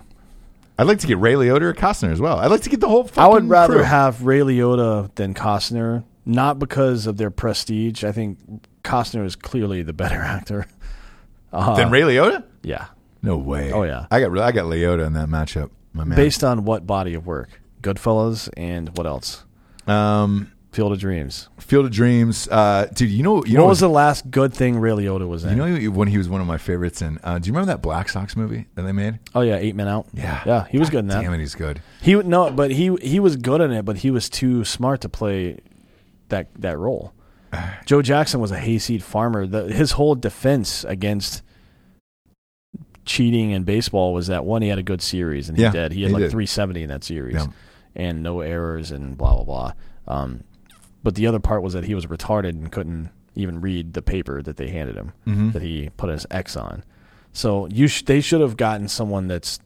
I'd 0.77 0.83
like 0.85 0.99
to 0.99 1.07
get 1.07 1.17
Ray 1.17 1.33
Liotta 1.33 1.61
or 1.63 1.73
Costner 1.73 2.11
as 2.11 2.21
well. 2.21 2.37
I'd 2.37 2.51
like 2.51 2.61
to 2.61 2.69
get 2.69 2.81
the 2.81 2.87
whole. 2.87 3.05
Fucking 3.05 3.23
I 3.23 3.27
would 3.27 3.49
rather 3.49 3.77
crew. 3.77 3.83
have 3.83 4.21
Ray 4.23 4.41
Liotta 4.41 5.13
than 5.15 5.33
Costner, 5.33 6.03
not 6.23 6.59
because 6.59 7.07
of 7.07 7.17
their 7.17 7.31
prestige. 7.31 8.03
I 8.03 8.11
think 8.11 8.37
Costner 8.83 9.25
is 9.25 9.35
clearly 9.35 9.81
the 9.81 9.91
better 9.93 10.21
actor. 10.21 10.67
Uh, 11.51 11.75
than 11.75 11.89
Ray 11.89 12.01
Liotta. 12.01 12.43
yeah, 12.61 12.89
No 13.23 13.37
way. 13.37 13.71
Oh, 13.71 13.81
yeah. 13.81 14.05
I 14.11 14.19
got 14.19 14.37
I 14.37 14.51
got 14.51 14.65
Liotta 14.65 15.07
in 15.07 15.13
that 15.13 15.29
matchup. 15.29 15.71
My 15.93 16.03
man. 16.03 16.15
based 16.15 16.43
on 16.43 16.63
what 16.63 16.85
body 16.85 17.15
of 17.15 17.25
work? 17.25 17.59
Goodfellas 17.81 18.49
and 18.55 18.95
what 18.95 19.07
else? 19.07 19.45
um, 19.87 20.51
Field 20.71 20.91
of 20.93 20.99
Dreams. 20.99 21.49
Field 21.57 21.85
of 21.85 21.91
Dreams. 21.91 22.47
Uh, 22.47 22.87
dude, 22.93 23.09
you 23.09 23.23
know 23.23 23.43
you 23.43 23.55
know 23.57 23.63
what 23.63 23.69
was 23.69 23.79
the 23.79 23.89
last 23.89 24.29
good 24.29 24.53
thing 24.53 24.77
Ray 24.77 24.91
Liotta 24.91 25.27
was 25.27 25.43
in? 25.43 25.49
you 25.49 25.55
know 25.55 25.89
when 25.91 26.07
he 26.07 26.17
was 26.19 26.29
one 26.29 26.41
of 26.41 26.47
my 26.47 26.57
favorites 26.59 27.01
in. 27.01 27.19
Uh, 27.23 27.39
do 27.39 27.47
you 27.47 27.53
remember 27.53 27.71
that 27.73 27.81
Black 27.81 28.07
Sox 28.07 28.35
movie 28.35 28.67
that 28.75 28.83
they 28.83 28.91
made? 28.91 29.17
oh 29.33 29.41
yeah, 29.41 29.55
Eight 29.55 29.75
Men 29.75 29.87
Out. 29.87 30.05
Yeah. 30.13 30.43
yeah, 30.45 30.67
he 30.69 30.77
was 30.77 30.89
God 30.89 30.91
good 30.91 30.99
in 30.99 31.07
that. 31.07 31.21
Damn 31.21 31.33
it, 31.33 31.39
he's 31.39 31.55
good. 31.55 31.81
He 32.01 32.13
no, 32.15 32.51
but 32.51 32.69
he 32.71 32.95
he 33.01 33.19
was 33.19 33.35
good 33.35 33.61
in 33.61 33.71
it, 33.71 33.83
but 33.83 33.97
he 33.97 34.11
was 34.11 34.29
too 34.29 34.63
smart 34.63 35.01
to 35.01 35.09
play 35.09 35.57
that 36.27 36.49
that 36.59 36.77
role. 36.77 37.13
Joe 37.87 38.03
Jackson 38.03 38.39
was 38.39 38.51
a 38.51 38.59
hayseed 38.59 39.01
farmer. 39.03 39.47
The, 39.47 39.63
his 39.73 39.93
whole 39.93 40.13
defense 40.13 40.83
against 40.83 41.41
cheating 43.05 43.49
in 43.51 43.63
baseball 43.63 44.13
was 44.13 44.27
that 44.27 44.45
one 44.45 44.61
he 44.61 44.67
had 44.69 44.77
a 44.77 44.83
good 44.83 45.01
series 45.01 45.49
and 45.49 45.57
he 45.57 45.63
Yeah, 45.63 45.71
did. 45.71 45.93
He 45.93 46.03
had 46.03 46.09
he 46.09 46.13
like 46.13 46.21
did. 46.21 46.31
370 46.31 46.83
in 46.83 46.89
that 46.89 47.03
series 47.03 47.33
Yeah. 47.35 47.47
and 47.95 48.21
no 48.21 48.41
errors 48.41 48.91
and 48.91 49.17
blah 49.17 49.33
blah 49.35 49.43
blah. 49.43 49.73
Um, 50.07 50.43
but 51.03 51.15
the 51.15 51.27
other 51.27 51.39
part 51.39 51.61
was 51.63 51.73
that 51.73 51.85
he 51.85 51.95
was 51.95 52.05
retarded 52.05 52.49
and 52.49 52.71
couldn't 52.71 53.09
even 53.35 53.61
read 53.61 53.93
the 53.93 54.01
paper 54.01 54.41
that 54.41 54.57
they 54.57 54.69
handed 54.69 54.95
him 54.95 55.13
Mm-hmm. 55.27 55.51
that 55.51 55.61
he 55.61 55.89
put 55.97 56.09
his 56.09 56.25
X 56.31 56.55
on. 56.57 56.83
So 57.31 57.67
you 57.67 57.87
sh- 57.87 58.03
they 58.03 58.21
should 58.21 58.41
have 58.41 58.57
gotten 58.57 58.87
someone 58.87 59.27
that's 59.27 59.59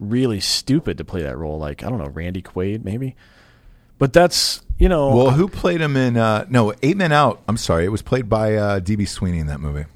really 0.00 0.40
stupid 0.40 0.96
to 0.98 1.04
play 1.04 1.22
that 1.22 1.36
role, 1.36 1.58
like 1.58 1.82
I 1.84 1.88
don't 1.90 1.98
know, 1.98 2.08
Randy 2.08 2.42
Quaid 2.42 2.84
maybe. 2.84 3.14
But 3.98 4.12
that's 4.12 4.62
you 4.78 4.88
know, 4.88 5.14
Well, 5.14 5.30
who 5.32 5.48
played 5.48 5.80
him 5.80 5.96
in? 5.96 6.16
Uh, 6.16 6.46
no, 6.48 6.72
Eight 6.82 6.96
Men 6.96 7.10
Out. 7.12 7.42
I'm 7.48 7.56
sorry, 7.56 7.84
it 7.84 7.88
was 7.88 8.00
played 8.02 8.28
by 8.28 8.54
uh, 8.54 8.80
DB 8.80 9.06
Sweeney 9.08 9.38
in 9.40 9.48
that 9.48 9.58
movie. 9.60 9.86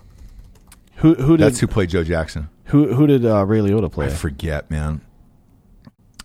who 0.96 1.14
who 1.14 1.36
did 1.36 1.44
That's 1.46 1.60
who 1.60 1.66
played 1.68 1.90
Joe 1.90 2.04
Jackson. 2.04 2.48
who 2.66 2.92
who 2.94 3.06
did 3.06 3.24
uh, 3.24 3.44
Ray 3.46 3.60
Liotta 3.60 3.90
play? 3.90 4.06
I 4.06 4.10
forget, 4.10 4.70
man. 4.70 5.00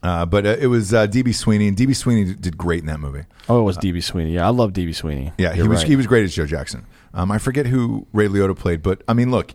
Uh, 0.04 0.26
but 0.26 0.46
uh, 0.46 0.56
it 0.60 0.68
was 0.68 0.94
uh, 0.94 1.08
DB 1.08 1.34
Sweeney, 1.34 1.68
and 1.68 1.76
DB 1.76 1.96
Sweeney 1.96 2.34
did 2.34 2.58
great 2.58 2.82
in 2.82 2.86
that 2.86 3.00
movie. 3.00 3.24
oh, 3.50 3.62
it 3.62 3.64
was 3.64 3.78
DB 3.78 4.04
Sweeney. 4.04 4.34
Yeah, 4.34 4.46
I 4.46 4.50
love 4.50 4.74
DB 4.74 4.94
Sweeney. 4.94 5.34
Yeah, 5.38 5.54
he 5.54 5.60
You're 5.60 5.70
was 5.70 5.80
right. 5.80 5.88
he 5.88 5.96
was 5.96 6.08
great 6.08 6.24
as 6.24 6.36
Joe 6.36 6.46
Jackson. 6.46 6.86
Um, 7.14 7.32
I 7.32 7.40
forget 7.40 7.66
who 7.66 8.06
Ray 8.14 8.28
Liotta 8.28 8.56
played, 8.56 8.84
but 8.84 9.02
I 9.08 9.14
mean, 9.14 9.32
look, 9.32 9.54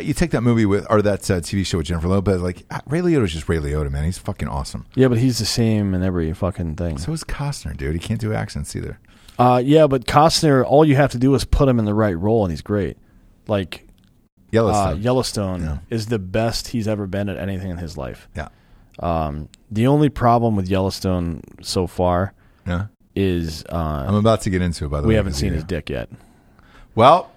you 0.00 0.12
take 0.14 0.30
that 0.32 0.42
movie 0.42 0.66
with 0.66 0.86
or 0.90 1.02
that 1.02 1.30
uh, 1.30 1.40
TV 1.40 1.64
show 1.64 1.78
with 1.78 1.86
Jennifer 1.86 2.08
Lopez. 2.08 2.42
Like 2.42 2.64
ah, 2.70 2.80
Ray 2.86 3.00
Liotta's 3.00 3.32
just 3.32 3.48
Ray 3.48 3.56
Liotta, 3.58 3.90
man. 3.90 4.04
He's 4.04 4.18
fucking 4.18 4.48
awesome. 4.48 4.86
Yeah, 4.94 5.08
but 5.08 5.18
he's 5.18 5.38
the 5.38 5.46
same 5.46 5.94
in 5.94 6.02
every 6.02 6.32
fucking 6.32 6.76
thing. 6.76 6.98
So 6.98 7.12
is 7.12 7.24
Costner, 7.24 7.76
dude. 7.76 7.94
He 7.94 7.98
can't 7.98 8.20
do 8.20 8.32
accents 8.32 8.76
either. 8.76 8.98
Uh, 9.38 9.62
yeah, 9.64 9.86
but 9.86 10.06
Costner, 10.06 10.64
all 10.64 10.84
you 10.84 10.94
have 10.96 11.10
to 11.12 11.18
do 11.18 11.34
is 11.34 11.44
put 11.44 11.68
him 11.68 11.78
in 11.78 11.84
the 11.84 11.94
right 11.94 12.16
role, 12.16 12.44
and 12.44 12.52
he's 12.52 12.62
great. 12.62 12.98
Like 13.48 13.88
Yellowstone. 14.50 14.92
uh, 14.92 14.96
Yellowstone 14.96 15.80
is 15.88 16.06
the 16.06 16.18
best 16.18 16.68
he's 16.68 16.86
ever 16.86 17.06
been 17.06 17.28
at 17.28 17.38
anything 17.38 17.70
in 17.70 17.78
his 17.78 17.96
life. 17.96 18.28
yeah. 18.36 18.48
Um, 19.00 19.48
the 19.70 19.86
only 19.86 20.08
problem 20.08 20.54
with 20.56 20.68
Yellowstone 20.68 21.42
so 21.62 21.86
far 21.86 22.34
Yeah. 22.66 22.86
is 23.16 23.64
uh, 23.70 24.04
I'm 24.08 24.14
uh, 24.14 24.18
about 24.18 24.42
to 24.42 24.50
get 24.50 24.62
into 24.62 24.84
it. 24.84 24.88
By 24.88 25.00
the 25.00 25.06
we 25.06 25.10
way, 25.10 25.14
we 25.14 25.16
haven't 25.16 25.34
seen 25.34 25.48
you- 25.48 25.54
his 25.54 25.64
dick 25.64 25.88
yet. 25.90 26.08
Well, 26.94 27.30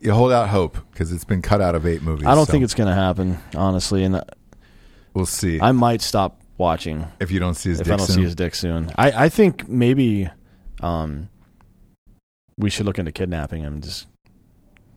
you 0.00 0.12
hold 0.12 0.30
out 0.32 0.48
hope 0.50 0.78
because 0.92 1.10
it's 1.12 1.24
been 1.24 1.42
cut 1.42 1.60
out 1.60 1.74
of 1.74 1.86
eight 1.86 2.02
movies. 2.02 2.26
I 2.26 2.34
don't 2.34 2.46
so 2.46 2.52
think 2.52 2.62
it's 2.64 2.74
going 2.74 2.88
to 2.88 2.94
happen, 2.94 3.38
honestly, 3.56 4.04
and 4.04 4.22
We'll 5.14 5.24
see 5.26 5.58
I 5.60 5.72
might 5.72 6.02
stop 6.02 6.40
watching 6.58 7.06
if 7.20 7.30
you 7.30 7.40
don't 7.40 7.54
see 7.54 7.70
his 7.70 7.80
if 7.80 7.86
dick 7.86 7.94
I 7.94 7.96
don't 7.96 8.06
soon. 8.06 8.16
see 8.16 8.22
his 8.22 8.34
dick 8.34 8.54
soon. 8.54 8.92
I, 8.96 9.24
I 9.24 9.28
think 9.30 9.66
maybe 9.68 10.28
um, 10.82 11.30
we 12.58 12.68
should 12.70 12.84
look 12.86 12.98
into 12.98 13.12
kidnapping 13.12 13.62
him, 13.62 13.80
just 13.80 14.06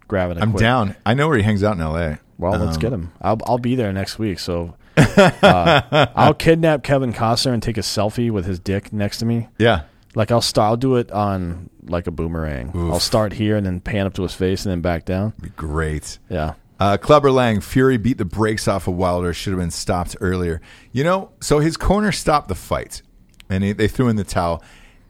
grabbing 0.07 0.41
I'm 0.41 0.51
quick- 0.51 0.59
down. 0.59 0.95
I 1.05 1.13
know 1.13 1.27
where 1.29 1.37
he 1.37 1.43
hangs 1.43 1.63
out 1.63 1.75
in 1.75 1.81
L.A. 1.81 2.19
Well, 2.37 2.57
let's 2.59 2.75
Um, 2.75 2.81
get 2.81 2.93
him. 2.93 3.11
I'll 3.21 3.37
I'll 3.45 3.57
be 3.57 3.75
there 3.75 3.91
next 3.93 4.19
week, 4.19 4.39
so 4.39 4.75
uh, 4.99 6.07
I'll 6.15 6.33
kidnap 6.33 6.83
Kevin 6.83 7.13
Costner 7.13 7.53
and 7.53 7.63
take 7.63 7.77
a 7.77 7.81
selfie 7.81 8.31
with 8.31 8.45
his 8.45 8.59
dick 8.59 8.91
next 8.93 9.17
to 9.19 9.25
me. 9.25 9.47
Yeah. 9.57 9.83
Like 10.15 10.31
I'll 10.31 10.41
start. 10.41 10.69
I'll 10.69 10.77
do 10.77 10.95
it 10.95 11.11
on 11.11 11.69
like 11.83 12.07
a 12.07 12.11
boomerang. 12.11 12.71
Oof. 12.75 12.93
I'll 12.93 12.99
start 12.99 13.33
here 13.33 13.55
and 13.55 13.65
then 13.65 13.79
pan 13.79 14.05
up 14.05 14.13
to 14.15 14.23
his 14.23 14.33
face 14.33 14.65
and 14.65 14.71
then 14.71 14.81
back 14.81 15.05
down. 15.05 15.33
Be 15.41 15.49
great. 15.49 16.19
Yeah. 16.29 16.53
Uh, 16.79 16.97
Clubber 16.97 17.29
Lang, 17.29 17.59
Fury 17.59 17.97
beat 17.97 18.17
the 18.17 18.25
brakes 18.25 18.67
off 18.67 18.87
of 18.87 18.95
Wilder. 18.95 19.33
Should 19.33 19.51
have 19.51 19.59
been 19.59 19.71
stopped 19.71 20.15
earlier. 20.21 20.61
You 20.91 21.03
know, 21.03 21.31
so 21.41 21.59
his 21.59 21.75
corner 21.75 22.11
stopped 22.13 22.47
the 22.47 22.55
fight, 22.55 23.01
and 23.49 23.63
he, 23.63 23.73
they 23.73 23.89
threw 23.89 24.07
in 24.07 24.15
the 24.15 24.23
towel. 24.23 24.63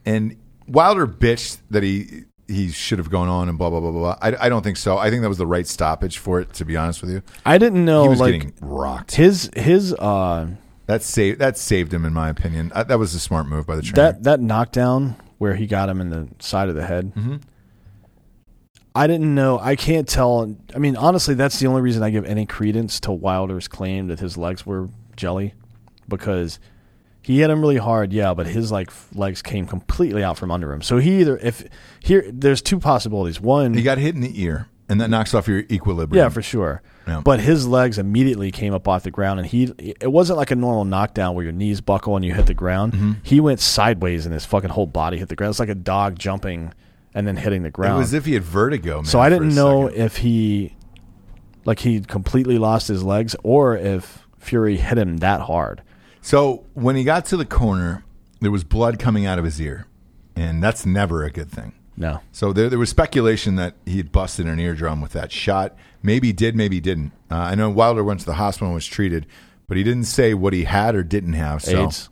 And 0.04 0.36
Wilder 0.66 1.06
bitched 1.06 1.58
that 1.70 1.82
he 1.84 2.24
he 2.50 2.70
should 2.70 2.98
have 2.98 3.10
gone 3.10 3.28
on 3.28 3.48
and 3.48 3.56
blah 3.56 3.70
blah 3.70 3.80
blah 3.80 3.90
blah. 3.90 4.00
blah. 4.00 4.18
I, 4.20 4.46
I 4.46 4.48
don't 4.48 4.62
think 4.62 4.76
so. 4.76 4.98
I 4.98 5.10
think 5.10 5.22
that 5.22 5.28
was 5.28 5.38
the 5.38 5.46
right 5.46 5.66
stoppage 5.66 6.18
for 6.18 6.40
it. 6.40 6.52
To 6.54 6.64
be 6.64 6.76
honest 6.76 7.00
with 7.00 7.10
you, 7.10 7.22
I 7.46 7.58
didn't 7.58 7.84
know 7.84 8.02
he 8.02 8.08
was 8.08 8.20
like 8.20 8.32
getting 8.32 8.54
rocked. 8.60 9.14
his 9.14 9.50
his 9.56 9.94
uh 9.94 10.48
That 10.86 11.02
saved 11.02 11.38
that 11.38 11.56
saved 11.56 11.94
him, 11.94 12.04
in 12.04 12.12
my 12.12 12.28
opinion. 12.28 12.72
Uh, 12.74 12.82
that 12.84 12.98
was 12.98 13.14
a 13.14 13.20
smart 13.20 13.46
move 13.46 13.66
by 13.66 13.76
the 13.76 13.82
trainer. 13.82 14.12
that 14.12 14.22
that 14.24 14.40
knockdown 14.40 15.16
where 15.38 15.54
he 15.54 15.66
got 15.66 15.88
him 15.88 16.00
in 16.00 16.10
the 16.10 16.28
side 16.38 16.68
of 16.68 16.74
the 16.74 16.84
head. 16.84 17.14
Mm-hmm. 17.14 17.36
I 18.94 19.06
didn't 19.06 19.34
know. 19.34 19.58
I 19.60 19.76
can't 19.76 20.08
tell. 20.08 20.54
I 20.74 20.78
mean, 20.78 20.96
honestly, 20.96 21.34
that's 21.34 21.60
the 21.60 21.68
only 21.68 21.80
reason 21.80 22.02
I 22.02 22.10
give 22.10 22.24
any 22.24 22.44
credence 22.44 22.98
to 23.00 23.12
Wilder's 23.12 23.68
claim 23.68 24.08
that 24.08 24.18
his 24.18 24.36
legs 24.36 24.66
were 24.66 24.88
jelly, 25.16 25.54
because 26.08 26.58
he 27.30 27.38
hit 27.38 27.48
him 27.48 27.60
really 27.60 27.76
hard, 27.76 28.12
yeah, 28.12 28.34
but 28.34 28.48
his 28.48 28.72
like 28.72 28.90
legs 29.14 29.40
came 29.40 29.64
completely 29.64 30.24
out 30.24 30.36
from 30.36 30.50
under 30.50 30.72
him. 30.72 30.82
So 30.82 30.98
he 30.98 31.20
either 31.20 31.38
if 31.38 31.64
here, 32.00 32.24
there's 32.28 32.60
two 32.60 32.80
possibilities. 32.80 33.40
One, 33.40 33.72
he 33.74 33.82
got 33.82 33.98
hit 33.98 34.16
in 34.16 34.20
the 34.20 34.42
ear, 34.42 34.66
and 34.88 35.00
that 35.00 35.10
knocks 35.10 35.32
off 35.32 35.46
your 35.46 35.60
equilibrium. 35.70 36.24
yeah, 36.24 36.28
for 36.28 36.42
sure. 36.42 36.82
Yeah. 37.06 37.20
But 37.24 37.38
his 37.38 37.68
legs 37.68 37.98
immediately 37.98 38.50
came 38.50 38.74
up 38.74 38.88
off 38.88 39.04
the 39.04 39.12
ground, 39.12 39.38
and 39.38 39.48
he 39.48 39.72
it 39.78 40.10
wasn't 40.10 40.38
like 40.38 40.50
a 40.50 40.56
normal 40.56 40.84
knockdown 40.84 41.36
where 41.36 41.44
your 41.44 41.52
knees 41.52 41.80
buckle 41.80 42.16
and 42.16 42.24
you 42.24 42.34
hit 42.34 42.46
the 42.46 42.54
ground. 42.54 42.94
Mm-hmm. 42.94 43.12
He 43.22 43.38
went 43.38 43.60
sideways, 43.60 44.26
and 44.26 44.32
his 44.34 44.44
fucking 44.44 44.70
whole 44.70 44.86
body 44.86 45.18
hit 45.18 45.28
the 45.28 45.36
ground. 45.36 45.52
It's 45.52 45.60
like 45.60 45.68
a 45.68 45.74
dog 45.76 46.18
jumping 46.18 46.74
and 47.14 47.28
then 47.28 47.36
hitting 47.36 47.62
the 47.62 47.70
ground. 47.70 47.94
it 47.94 47.98
was 47.98 48.08
as 48.08 48.14
if 48.14 48.26
he 48.26 48.34
had 48.34 48.42
vertigo. 48.42 48.96
Man, 48.96 49.04
so 49.04 49.20
I 49.20 49.28
didn't 49.28 49.54
know 49.54 49.88
second. 49.88 50.02
if 50.02 50.16
he 50.16 50.74
like 51.64 51.78
he 51.78 52.00
completely 52.00 52.58
lost 52.58 52.88
his 52.88 53.04
legs 53.04 53.36
or 53.44 53.76
if 53.76 54.26
Fury 54.38 54.78
hit 54.78 54.98
him 54.98 55.18
that 55.18 55.42
hard. 55.42 55.82
So 56.22 56.64
when 56.74 56.96
he 56.96 57.04
got 57.04 57.24
to 57.26 57.36
the 57.36 57.44
corner, 57.46 58.04
there 58.40 58.50
was 58.50 58.64
blood 58.64 58.98
coming 58.98 59.26
out 59.26 59.38
of 59.38 59.44
his 59.44 59.60
ear, 59.60 59.86
and 60.36 60.62
that's 60.62 60.84
never 60.86 61.24
a 61.24 61.30
good 61.30 61.50
thing. 61.50 61.72
No. 61.96 62.20
So 62.32 62.52
there, 62.52 62.68
there 62.68 62.78
was 62.78 62.88
speculation 62.90 63.56
that 63.56 63.74
he 63.84 63.98
had 63.98 64.10
busted 64.12 64.46
an 64.46 64.58
eardrum 64.58 65.00
with 65.00 65.12
that 65.12 65.32
shot. 65.32 65.76
Maybe 66.02 66.28
he 66.28 66.32
did, 66.32 66.56
maybe 66.56 66.76
he 66.76 66.80
didn't. 66.80 67.12
Uh, 67.30 67.36
I 67.36 67.54
know 67.54 67.68
Wilder 67.70 68.02
went 68.02 68.20
to 68.20 68.26
the 68.26 68.34
hospital 68.34 68.68
and 68.68 68.74
was 68.74 68.86
treated, 68.86 69.26
but 69.66 69.76
he 69.76 69.82
didn't 69.82 70.04
say 70.04 70.32
what 70.34 70.52
he 70.52 70.64
had 70.64 70.94
or 70.94 71.02
didn't 71.02 71.34
have. 71.34 71.62
So 71.62 71.84
AIDS. 71.86 72.08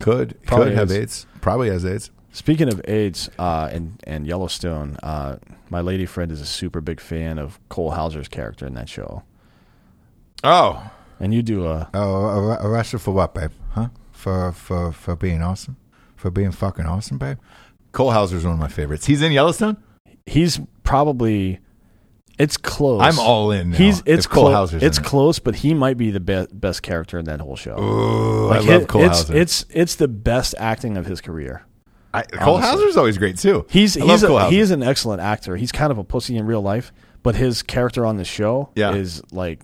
could 0.00 0.40
Probably 0.44 0.66
could 0.68 0.74
have 0.78 0.88
has- 0.88 0.98
AIDS. 0.98 1.26
Probably 1.40 1.68
has 1.70 1.84
AIDS. 1.84 2.10
Speaking 2.32 2.66
of 2.72 2.80
AIDS 2.88 3.30
uh, 3.38 3.68
and 3.70 4.00
and 4.04 4.26
Yellowstone, 4.26 4.96
uh, 5.04 5.36
my 5.70 5.80
lady 5.80 6.04
friend 6.04 6.32
is 6.32 6.40
a 6.40 6.46
super 6.46 6.80
big 6.80 6.98
fan 6.98 7.38
of 7.38 7.60
Cole 7.68 7.92
Hauser's 7.92 8.26
character 8.26 8.66
in 8.66 8.74
that 8.74 8.88
show. 8.88 9.22
Oh, 10.42 10.90
And 11.24 11.32
you 11.32 11.42
do 11.42 11.66
uh, 11.66 11.86
oh, 11.94 11.98
a 11.98 12.02
oh, 12.02 12.50
ar- 12.50 12.66
arrested 12.66 12.98
for 12.98 13.12
what, 13.12 13.32
babe? 13.34 13.50
Huh? 13.70 13.88
For 14.12 14.52
for 14.52 14.92
for 14.92 15.16
being 15.16 15.42
awesome? 15.42 15.78
For 16.16 16.30
being 16.30 16.52
fucking 16.52 16.84
awesome, 16.84 17.16
babe? 17.16 17.38
Cole 17.92 18.10
Hauser's 18.10 18.44
one 18.44 18.52
of 18.52 18.58
my 18.58 18.68
favorites. 18.68 19.06
He's 19.06 19.22
in 19.22 19.32
Yellowstone. 19.32 19.78
he's 20.26 20.60
probably 20.82 21.60
it's 22.38 22.56
close. 22.58 23.00
I'm 23.00 23.18
all 23.18 23.52
in. 23.52 23.70
Now, 23.70 23.78
He's 23.78 24.00
it's 24.04 24.26
if 24.26 24.28
Cole 24.30 24.44
clo- 24.44 24.52
Hauser's 24.52 24.82
it's 24.82 24.98
in 24.98 25.04
it. 25.04 25.06
close, 25.06 25.38
but 25.38 25.54
he 25.54 25.72
might 25.72 25.96
be 25.96 26.10
the 26.10 26.20
be- 26.20 26.46
best 26.52 26.82
character 26.82 27.18
in 27.18 27.24
that 27.26 27.40
whole 27.40 27.56
show. 27.56 27.78
Ooh, 27.78 28.48
Like, 28.48 28.60
I 28.62 28.64
love 28.72 28.82
it- 28.82 28.88
Cole 28.88 29.04
it's, 29.04 29.18
Hauser. 29.20 29.36
It's 29.36 29.64
it's 29.70 29.94
the 29.94 30.08
best 30.08 30.54
acting 30.58 30.96
of 30.98 31.06
his 31.06 31.20
career. 31.22 31.64
I, 32.12 32.22
Cole 32.22 32.56
honestly. 32.56 32.70
Hauser's 32.82 32.96
always 32.98 33.16
great 33.18 33.38
too. 33.38 33.64
He's 33.70 33.96
I 33.96 34.04
he's 34.04 34.22
Cole 34.24 34.36
a, 34.36 34.40
Hauser. 34.42 34.52
he 34.54 34.60
is 34.60 34.70
an 34.72 34.82
excellent 34.82 35.22
actor. 35.22 35.56
He's 35.56 35.72
kind 35.72 35.90
of 35.90 35.96
a 35.96 36.04
pussy 36.04 36.36
in 36.36 36.44
real 36.44 36.60
life, 36.62 36.92
but 37.22 37.34
his 37.34 37.62
character 37.62 38.04
on 38.04 38.18
the 38.18 38.24
show 38.24 38.68
Yeah. 38.74 38.94
is 38.94 39.22
like 39.32 39.60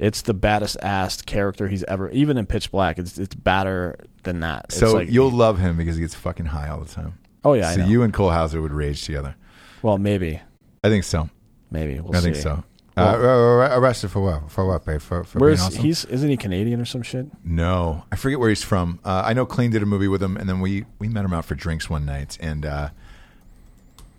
it's 0.00 0.22
the 0.22 0.34
baddest 0.34 0.76
assed 0.82 1.26
character 1.26 1.68
he's 1.68 1.84
ever. 1.84 2.10
Even 2.10 2.36
in 2.38 2.46
Pitch 2.46 2.70
Black, 2.72 2.98
it's 2.98 3.18
it's 3.18 3.34
badder 3.34 3.96
than 4.24 4.40
that. 4.40 4.64
It's 4.66 4.78
So 4.78 4.94
like, 4.94 5.10
you'll 5.10 5.30
love 5.30 5.58
him 5.58 5.76
because 5.76 5.94
he 5.96 6.00
gets 6.00 6.14
fucking 6.14 6.46
high 6.46 6.68
all 6.68 6.80
the 6.80 6.92
time. 6.92 7.18
oh 7.44 7.52
yeah, 7.52 7.72
so 7.72 7.84
you 7.84 8.02
and 8.02 8.12
Cole 8.12 8.30
Hauser 8.30 8.60
would 8.60 8.72
rage 8.72 9.04
together. 9.04 9.36
well 9.82 9.98
maybe 9.98 10.40
I 10.82 10.88
think 10.88 11.04
so. 11.04 11.28
maybe 11.70 12.00
we'll 12.00 12.16
I 12.16 12.18
see. 12.20 12.24
think 12.32 12.36
so. 12.36 12.64
Well- 12.96 13.62
uh, 13.62 13.78
arrested 13.78 14.10
for 14.10 14.20
what? 14.20 14.50
For 14.50 14.66
what, 14.66 14.84
babe? 14.84 15.00
For, 15.00 15.24
for 15.24 15.38
Where's 15.38 15.74
he's 15.76 16.04
isn't 16.06 16.28
he 16.28 16.36
Canadian 16.36 16.80
or 16.82 16.84
some 16.84 17.02
shit? 17.02 17.26
No, 17.44 18.04
I 18.12 18.16
forget 18.16 18.38
where 18.38 18.48
he's 18.50 18.62
from. 18.64 18.98
Uh, 19.04 19.22
I 19.24 19.32
know 19.32 19.46
Clean 19.46 19.70
did 19.70 19.82
a 19.82 19.86
movie 19.86 20.08
with 20.08 20.22
him, 20.22 20.36
and 20.36 20.46
then 20.48 20.60
we 20.60 20.84
we 20.98 21.08
met 21.08 21.24
him 21.24 21.32
out 21.32 21.46
for 21.46 21.54
drinks 21.54 21.88
one 21.88 22.04
night. 22.04 22.36
And 22.42 22.66
uh, 22.66 22.88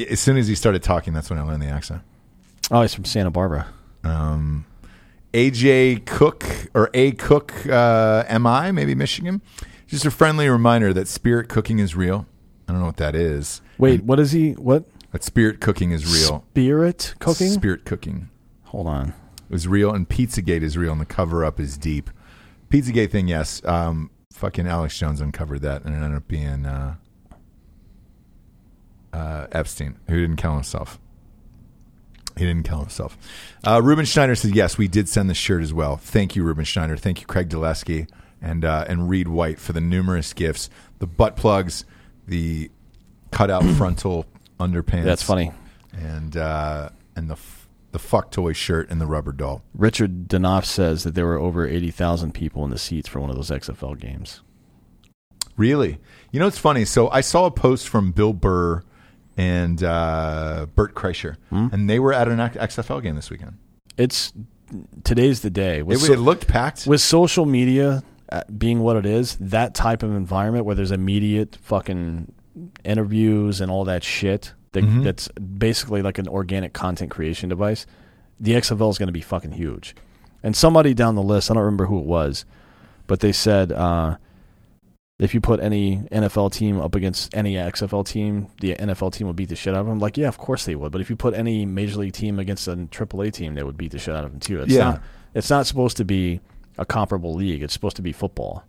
as 0.09 0.19
soon 0.19 0.37
as 0.37 0.47
he 0.47 0.55
started 0.55 0.81
talking, 0.81 1.13
that's 1.13 1.29
when 1.29 1.37
I 1.37 1.43
learned 1.43 1.61
the 1.61 1.67
accent. 1.67 2.01
Oh, 2.71 2.81
he's 2.81 2.93
from 2.95 3.05
Santa 3.05 3.29
Barbara. 3.29 3.67
Um, 4.03 4.65
AJ 5.33 6.05
Cook 6.05 6.45
or 6.73 6.89
A 6.93 7.11
Cook 7.13 7.53
uh, 7.67 8.23
MI, 8.39 8.71
maybe 8.71 8.95
Michigan. 8.95 9.41
Just 9.87 10.05
a 10.05 10.11
friendly 10.11 10.47
reminder 10.49 10.93
that 10.93 11.07
spirit 11.07 11.49
cooking 11.49 11.79
is 11.79 11.95
real. 11.95 12.25
I 12.67 12.71
don't 12.71 12.79
know 12.81 12.87
what 12.87 12.97
that 12.97 13.15
is. 13.15 13.61
Wait, 13.77 14.03
what 14.03 14.19
is 14.19 14.31
he? 14.31 14.51
What 14.53 14.85
But 15.11 15.23
spirit 15.23 15.59
cooking 15.59 15.91
is 15.91 16.05
real. 16.05 16.45
spirit 16.51 17.15
cooking? 17.19 17.49
Spirit 17.49 17.83
cooking 17.85 18.29
Hold 18.65 18.87
on. 18.87 19.13
is 19.49 19.67
real, 19.67 19.93
and 19.93 20.07
Pizzagate 20.07 20.61
is 20.61 20.77
real, 20.77 20.93
and 20.93 21.01
the 21.01 21.05
cover 21.05 21.43
up 21.43 21.59
is 21.59 21.77
deep. 21.77 22.09
Pizzagate 22.69 23.11
thing, 23.11 23.27
yes. 23.27 23.61
Um, 23.65 24.11
fucking 24.31 24.65
Alex 24.67 24.97
Jones 24.97 25.19
uncovered 25.19 25.61
that, 25.63 25.83
and 25.83 25.93
it 25.93 25.97
ended 25.97 26.15
up 26.15 26.27
being 26.29 26.65
uh, 26.65 26.95
uh, 29.11 29.47
Epstein, 29.51 29.97
who 30.07 30.21
didn't 30.21 30.37
kill 30.37 30.53
himself. 30.53 30.97
He 32.37 32.45
didn't 32.45 32.63
kill 32.63 32.79
himself. 32.79 33.17
Uh, 33.65 33.81
Ruben 33.83 34.05
Schneider 34.05 34.35
said, 34.35 34.55
"Yes, 34.55 34.77
we 34.77 34.87
did 34.87 35.09
send 35.09 35.29
the 35.29 35.33
shirt 35.33 35.61
as 35.63 35.73
well. 35.73 35.97
Thank 35.97 36.35
you, 36.35 36.43
Ruben 36.43 36.63
Schneider. 36.65 36.95
Thank 36.97 37.19
you, 37.21 37.27
Craig 37.27 37.49
Dulesky 37.49 38.07
and 38.41 38.63
uh, 38.65 38.85
and 38.87 39.09
Reed 39.09 39.27
White 39.27 39.59
for 39.59 39.73
the 39.73 39.81
numerous 39.81 40.33
gifts, 40.33 40.69
the 40.99 41.07
butt 41.07 41.35
plugs, 41.35 41.85
the 42.27 42.71
cutout 43.31 43.63
frontal 43.77 44.25
underpants. 44.59 45.03
That's 45.03 45.23
funny. 45.23 45.51
and 45.93 46.35
uh, 46.37 46.89
and 47.15 47.29
the 47.29 47.33
f- 47.33 47.67
the 47.91 47.99
fuck 47.99 48.31
toy 48.31 48.53
shirt 48.53 48.89
and 48.89 49.01
the 49.01 49.05
rubber 49.05 49.33
doll. 49.33 49.61
Richard 49.75 50.29
Danoff 50.29 50.63
says 50.65 51.03
that 51.03 51.13
there 51.13 51.25
were 51.25 51.37
over 51.37 51.67
eighty 51.67 51.91
thousand 51.91 52.33
people 52.33 52.63
in 52.63 52.71
the 52.71 52.79
seats 52.79 53.07
for 53.09 53.19
one 53.19 53.29
of 53.29 53.35
those 53.35 53.49
XFL 53.49 53.99
games. 53.99 54.41
Really? 55.57 55.99
You 56.31 56.39
know, 56.39 56.47
it's 56.47 56.57
funny. 56.57 56.85
So 56.85 57.09
I 57.09 57.21
saw 57.21 57.45
a 57.45 57.51
post 57.51 57.89
from 57.89 58.11
Bill 58.13 58.33
Burr 58.33 58.83
and 59.37 59.83
uh, 59.83 60.67
Bert 60.75 60.93
Kreischer, 60.93 61.35
Hmm? 61.49 61.67
and 61.71 61.89
they 61.89 61.99
were 61.99 62.13
at 62.13 62.27
an 62.27 62.37
XFL 62.39 63.01
game 63.01 63.15
this 63.15 63.29
weekend. 63.29 63.57
It's 63.97 64.33
today's 65.03 65.41
the 65.41 65.49
day. 65.49 65.83
It, 65.87 65.97
so- 65.99 66.13
it 66.13 66.19
looked 66.19 66.47
packed. 66.47 66.87
with 66.87 67.01
social 67.01 67.45
media 67.45 68.03
uh, 68.31 68.41
being 68.57 68.79
what 68.79 68.95
it 68.95 69.05
is, 69.05 69.35
that 69.41 69.73
type 69.75 70.03
of 70.03 70.11
environment 70.15 70.65
where 70.65 70.75
there's 70.75 70.91
immediate 70.91 71.57
fucking 71.61 72.31
interviews 72.83 73.61
and 73.61 73.69
all 73.71 73.83
that 73.85 74.03
shit 74.03 74.53
that, 74.71 74.83
Mhm. 74.83 75.03
that's 75.03 75.27
basically 75.29 76.01
like 76.01 76.17
an 76.17 76.27
organic 76.29 76.71
content 76.73 77.11
creation 77.11 77.49
device, 77.49 77.85
the 78.39 78.53
XFL 78.53 78.89
is 78.89 78.97
going 78.97 79.07
to 79.07 79.13
be 79.13 79.21
fucking 79.21 79.51
huge. 79.51 79.95
And 80.43 80.55
somebody 80.55 80.93
down 80.93 81.15
the 81.15 81.21
list, 81.21 81.51
I 81.51 81.53
don't 81.55 81.63
remember 81.63 81.85
who 81.87 81.99
it 81.99 82.05
was, 82.05 82.45
but 83.07 83.19
they 83.19 83.31
said 83.33 83.71
uh, 83.73 84.15
if 85.21 85.33
you 85.35 85.39
put 85.39 85.59
any 85.59 85.97
NFL 86.11 86.51
team 86.51 86.81
up 86.81 86.95
against 86.95 87.33
any 87.35 87.53
XFL 87.53 88.05
team, 88.05 88.47
the 88.59 88.73
NFL 88.75 89.13
team 89.13 89.27
would 89.27 89.35
beat 89.35 89.49
the 89.49 89.55
shit 89.55 89.73
out 89.75 89.81
of 89.81 89.85
them. 89.85 89.99
Like, 89.99 90.17
yeah, 90.17 90.27
of 90.27 90.37
course 90.39 90.65
they 90.65 90.75
would. 90.75 90.91
But 90.91 90.99
if 90.99 91.09
you 91.11 91.15
put 91.15 91.35
any 91.35 91.65
major 91.65 91.99
league 91.99 92.13
team 92.13 92.39
against 92.39 92.67
a 92.67 92.75
AAA 92.75 93.31
team, 93.31 93.53
they 93.53 93.61
would 93.63 93.77
beat 93.77 93.91
the 93.91 93.99
shit 93.99 94.15
out 94.15 94.25
of 94.25 94.31
them 94.31 94.39
too. 94.39 94.61
It's 94.63 94.73
Yeah. 94.73 94.83
not. 94.83 95.03
It's 95.35 95.49
not 95.49 95.67
supposed 95.67 95.97
to 95.97 96.05
be 96.05 96.41
a 96.77 96.85
comparable 96.85 97.35
league. 97.35 97.61
It's 97.61 97.71
supposed 97.71 97.95
to 97.97 98.01
be 98.01 98.11
football, 98.11 98.63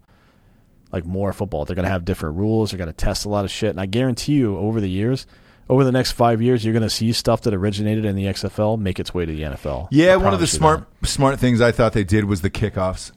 like 0.93 1.07
more 1.07 1.33
football. 1.33 1.65
They're 1.65 1.75
going 1.75 1.87
to 1.87 1.91
have 1.91 2.05
different 2.05 2.37
rules. 2.37 2.71
They're 2.71 2.79
going 2.79 2.87
to 2.91 2.93
test 2.93 3.25
a 3.25 3.29
lot 3.31 3.45
of 3.47 3.51
shit. 3.51 3.71
And 3.71 3.81
I 3.81 3.87
guarantee 3.87 4.35
you, 4.35 4.57
over 4.59 4.81
the 4.81 4.91
years, 4.91 5.27
over 5.71 5.85
the 5.85 5.93
next 5.93 6.13
five 6.13 6.43
years, 6.43 6.65
you're 6.65 6.75
going 6.75 6.83
to 6.83 6.91
see 6.91 7.13
stuff 7.13 7.41
that 7.43 7.55
originated 7.55 8.05
in 8.05 8.15
the 8.15 8.27
XFL 8.27 8.79
make 8.79 9.01
its 9.01 9.15
way 9.15 9.25
to 9.25 9.33
the 9.35 9.43
NFL. 9.43 9.89
Yeah, 9.91 10.17
one 10.17 10.35
of 10.35 10.41
the 10.41 10.47
smart 10.47 10.87
smart 11.05 11.41
things 11.41 11.61
I 11.63 11.73
thought 11.73 11.95
they 11.95 12.05
did 12.05 12.27
was 12.27 12.43
the 12.43 12.51
kickoffs. 12.51 13.11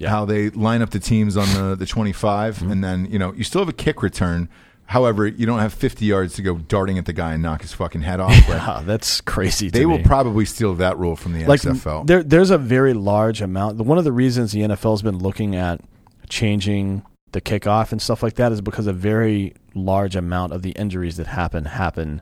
Yeah. 0.00 0.08
How 0.10 0.24
they 0.24 0.50
line 0.50 0.82
up 0.82 0.90
the 0.90 0.98
teams 0.98 1.36
on 1.36 1.46
the, 1.54 1.76
the 1.76 1.86
25, 1.86 2.56
Mm-hmm. 2.56 2.72
and 2.72 2.82
then, 2.82 3.06
you 3.06 3.18
know, 3.18 3.32
you 3.34 3.44
still 3.44 3.60
have 3.60 3.68
a 3.68 3.72
kick 3.72 4.02
return. 4.02 4.48
However, 4.86 5.24
you 5.24 5.46
don't 5.46 5.60
have 5.60 5.72
50 5.72 6.04
yards 6.04 6.34
to 6.34 6.42
go 6.42 6.56
darting 6.56 6.98
at 6.98 7.04
the 7.06 7.12
guy 7.12 7.34
and 7.34 7.42
knock 7.44 7.62
his 7.62 7.72
fucking 7.72 8.00
head 8.00 8.18
off. 8.18 8.30
that. 8.46 8.48
Right? 8.48 8.60
Ah, 8.68 8.82
that's 8.84 9.20
crazy. 9.20 9.70
They 9.70 9.86
will 9.86 10.02
probably 10.02 10.44
steal 10.46 10.74
that 10.76 10.98
rule 10.98 11.14
from 11.14 11.32
the 11.34 11.44
like 11.44 11.60
XFL. 11.60 12.08
there 12.08 12.24
there's 12.24 12.50
a 12.50 12.58
very 12.58 12.92
large 12.92 13.40
amount 13.40 13.76
one 13.76 13.98
of 13.98 14.04
the 14.04 14.10
reasons 14.12 14.50
the 14.50 14.62
NFL's 14.62 15.02
been 15.02 15.18
looking 15.18 15.54
at 15.54 15.80
changing 16.28 17.02
the 17.32 17.40
kickoff 17.40 17.92
and 17.92 18.02
stuff 18.02 18.22
like 18.22 18.34
that 18.34 18.50
is 18.52 18.60
because 18.60 18.86
a 18.88 18.92
very 18.92 19.54
large 19.74 20.16
amount 20.16 20.52
of 20.52 20.62
the 20.62 20.70
injuries 20.70 21.16
that 21.18 21.28
happen 21.28 21.64
happen 21.66 22.20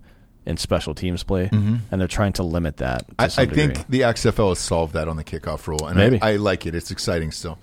in 0.48 0.56
special 0.56 0.94
teams 0.94 1.22
play 1.22 1.48
and 1.52 2.00
they're 2.00 2.08
trying 2.08 2.32
to 2.32 2.42
limit 2.42 2.78
that 2.78 3.06
to 3.06 3.14
Mm-hmm. 3.14 3.40
I, 3.40 3.42
I 3.42 3.46
think 3.46 3.86
the 3.88 4.00
XFL 4.00 4.48
has 4.50 4.58
solved 4.58 4.94
that 4.94 5.08
on 5.08 5.16
the 5.16 5.24
kickoff 5.24 5.66
rule, 5.66 5.86
and 5.86 5.96
Maybe. 5.96 6.20
I, 6.22 6.32
I 6.32 6.36
like 6.36 6.66
it. 6.66 6.74
It's 6.74 6.90
exciting 6.90 7.30
still. 7.30 7.58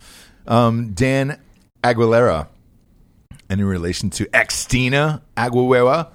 Um, 0.48 0.94
Dan 0.94 1.40
Aguilera, 1.84 2.48
and 3.50 3.60
in 3.60 3.66
relation 3.66 4.10
to 4.12 4.26
Xtina 4.26 5.22
Aguilera, 5.36 6.10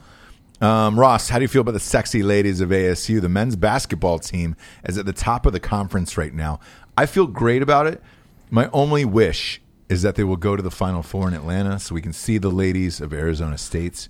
um, 0.60 0.98
Ross, 0.98 1.28
how 1.28 1.38
do 1.38 1.42
you 1.42 1.48
feel 1.48 1.62
about 1.62 1.72
the 1.72 1.80
sexy 1.80 2.22
ladies 2.22 2.60
of 2.60 2.68
ASU? 2.68 3.20
The 3.20 3.28
men's 3.28 3.56
basketball 3.56 4.18
team 4.18 4.56
is 4.84 4.98
at 4.98 5.06
the 5.06 5.12
top 5.12 5.46
of 5.46 5.52
the 5.52 5.60
conference 5.60 6.16
right 6.16 6.34
now. 6.34 6.60
I 6.96 7.06
feel 7.06 7.26
great 7.26 7.62
about 7.62 7.86
it. 7.86 8.02
My 8.50 8.68
only 8.72 9.04
wish 9.04 9.60
is 9.88 10.02
that 10.02 10.14
they 10.14 10.24
will 10.24 10.36
go 10.36 10.56
to 10.56 10.62
the 10.62 10.70
Final 10.70 11.02
Four 11.02 11.28
in 11.28 11.34
Atlanta 11.34 11.80
so 11.80 11.94
we 11.94 12.02
can 12.02 12.12
see 12.12 12.38
the 12.38 12.50
ladies 12.50 13.00
of 13.00 13.12
Arizona 13.12 13.58
State 13.58 14.08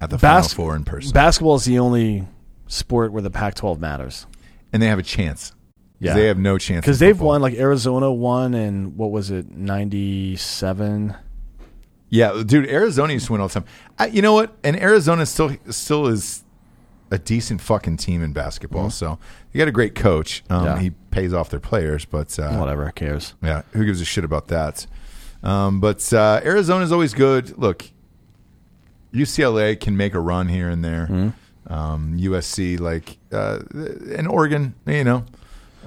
at 0.00 0.10
the 0.10 0.18
Final 0.18 0.48
Four 0.48 0.76
in 0.76 0.84
person. 0.84 1.12
basketball 1.12 1.56
is 1.56 1.64
the 1.64 1.78
only 1.78 2.26
sport 2.66 3.12
where 3.12 3.22
the 3.22 3.30
Pac-12 3.30 3.78
matters 3.78 4.26
and 4.72 4.80
they 4.82 4.86
have 4.86 4.98
a 4.98 5.02
chance. 5.02 5.52
Yeah. 5.98 6.14
They 6.14 6.26
have 6.26 6.38
no 6.38 6.56
chance. 6.56 6.82
because 6.84 6.98
they've 6.98 7.20
won 7.20 7.42
like 7.42 7.54
Arizona 7.54 8.10
won 8.10 8.54
and 8.54 8.96
what 8.96 9.10
was 9.10 9.30
it 9.30 9.50
97 9.50 11.14
Yeah, 12.08 12.42
dude, 12.44 12.68
Arizona 12.68 13.12
used 13.12 13.26
to 13.26 13.32
win 13.32 13.40
all 13.40 13.48
the 13.48 13.54
time. 13.54 13.64
I, 13.98 14.06
you 14.06 14.22
know 14.22 14.32
what? 14.32 14.56
And 14.64 14.80
Arizona 14.80 15.26
still 15.26 15.56
still 15.68 16.06
is 16.06 16.44
a 17.10 17.18
decent 17.18 17.60
fucking 17.60 17.96
team 17.98 18.22
in 18.22 18.32
basketball. 18.32 18.88
So 18.90 19.18
you 19.52 19.58
got 19.58 19.68
a 19.68 19.72
great 19.72 19.94
coach. 19.94 20.42
Um, 20.48 20.60
Mm-hmm. 20.60 20.66
Yeah. 20.76 20.80
He 20.82 20.90
pays 21.10 21.34
off 21.34 21.50
their 21.50 21.60
players, 21.60 22.04
but 22.04 22.38
uh, 22.38 22.56
whatever 22.56 22.86
who 22.86 22.92
cares 22.92 23.34
yeah, 23.42 23.62
who 23.72 23.84
gives 23.84 24.00
a 24.00 24.04
shit 24.04 24.24
about 24.24 24.48
that? 24.48 24.86
Um, 25.42 25.80
but 25.80 26.12
uh, 26.12 26.40
Arizona's 26.44 26.92
always 26.92 27.14
good. 27.14 27.58
Look, 27.58 27.90
UCLA 29.12 29.78
can 29.78 29.96
make 29.96 30.14
a 30.14 30.20
run 30.20 30.48
here 30.48 30.68
and 30.68 30.84
there. 30.84 31.06
Mm-hmm. 31.10 31.72
Um, 31.72 32.18
USC, 32.18 32.80
like, 32.80 33.18
uh, 33.32 33.60
and 34.16 34.26
Oregon, 34.28 34.74
you 34.86 35.04
know. 35.04 35.24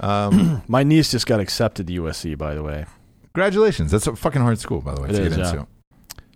my 0.68 0.82
niece 0.82 1.10
just 1.12 1.26
got 1.26 1.38
accepted 1.40 1.86
to 1.86 1.92
USC 2.02 2.36
by 2.36 2.52
the 2.54 2.62
way 2.64 2.84
Congratulations. 3.32 3.90
That's 3.92 4.06
a 4.08 4.16
fucking 4.16 4.42
hard 4.42 4.58
school, 4.58 4.80
by 4.80 4.94
the 4.94 5.00
way, 5.02 5.08
It 5.10 5.12
to 5.12 5.22
is, 5.22 5.28
get 5.36 5.38
yeah. 5.38 5.50
into. 5.50 5.66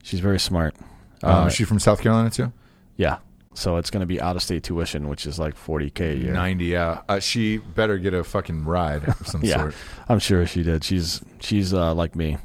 she's 0.02 0.20
very 0.20 0.38
smart 0.40 0.74
Um, 1.22 1.30
Uh, 1.44 1.46
is 1.46 1.54
she 1.54 1.64
from 1.64 1.78
South 1.80 2.00
Carolina 2.00 2.30
too? 2.30 2.52
Yeah. 2.96 3.18
So 3.54 3.76
it's 3.76 3.90
going 3.90 4.00
to 4.02 4.06
be 4.06 4.20
out 4.20 4.36
of 4.36 4.42
state 4.42 4.62
tuition, 4.62 5.08
which 5.08 5.26
is 5.26 5.38
like 5.40 5.56
40K 5.56 6.12
a 6.12 6.16
year. 6.16 6.32
90, 6.32 6.64
yeah. 6.66 7.00
Uh, 7.08 7.18
she 7.18 7.56
better 7.58 7.98
get 7.98 8.14
a 8.14 8.22
fucking 8.22 8.64
ride 8.64 9.02
of 9.08 9.26
some 9.26 9.40
Yeah. 9.44 9.56
sort. 9.58 9.74
I'm 10.08 10.20
sure 10.20 10.46
she 10.46 10.62
did. 10.62 10.84
She's 10.84 11.20
she's 11.40 11.74
uh, 11.74 11.94
like 11.94 12.14
me. 12.14 12.36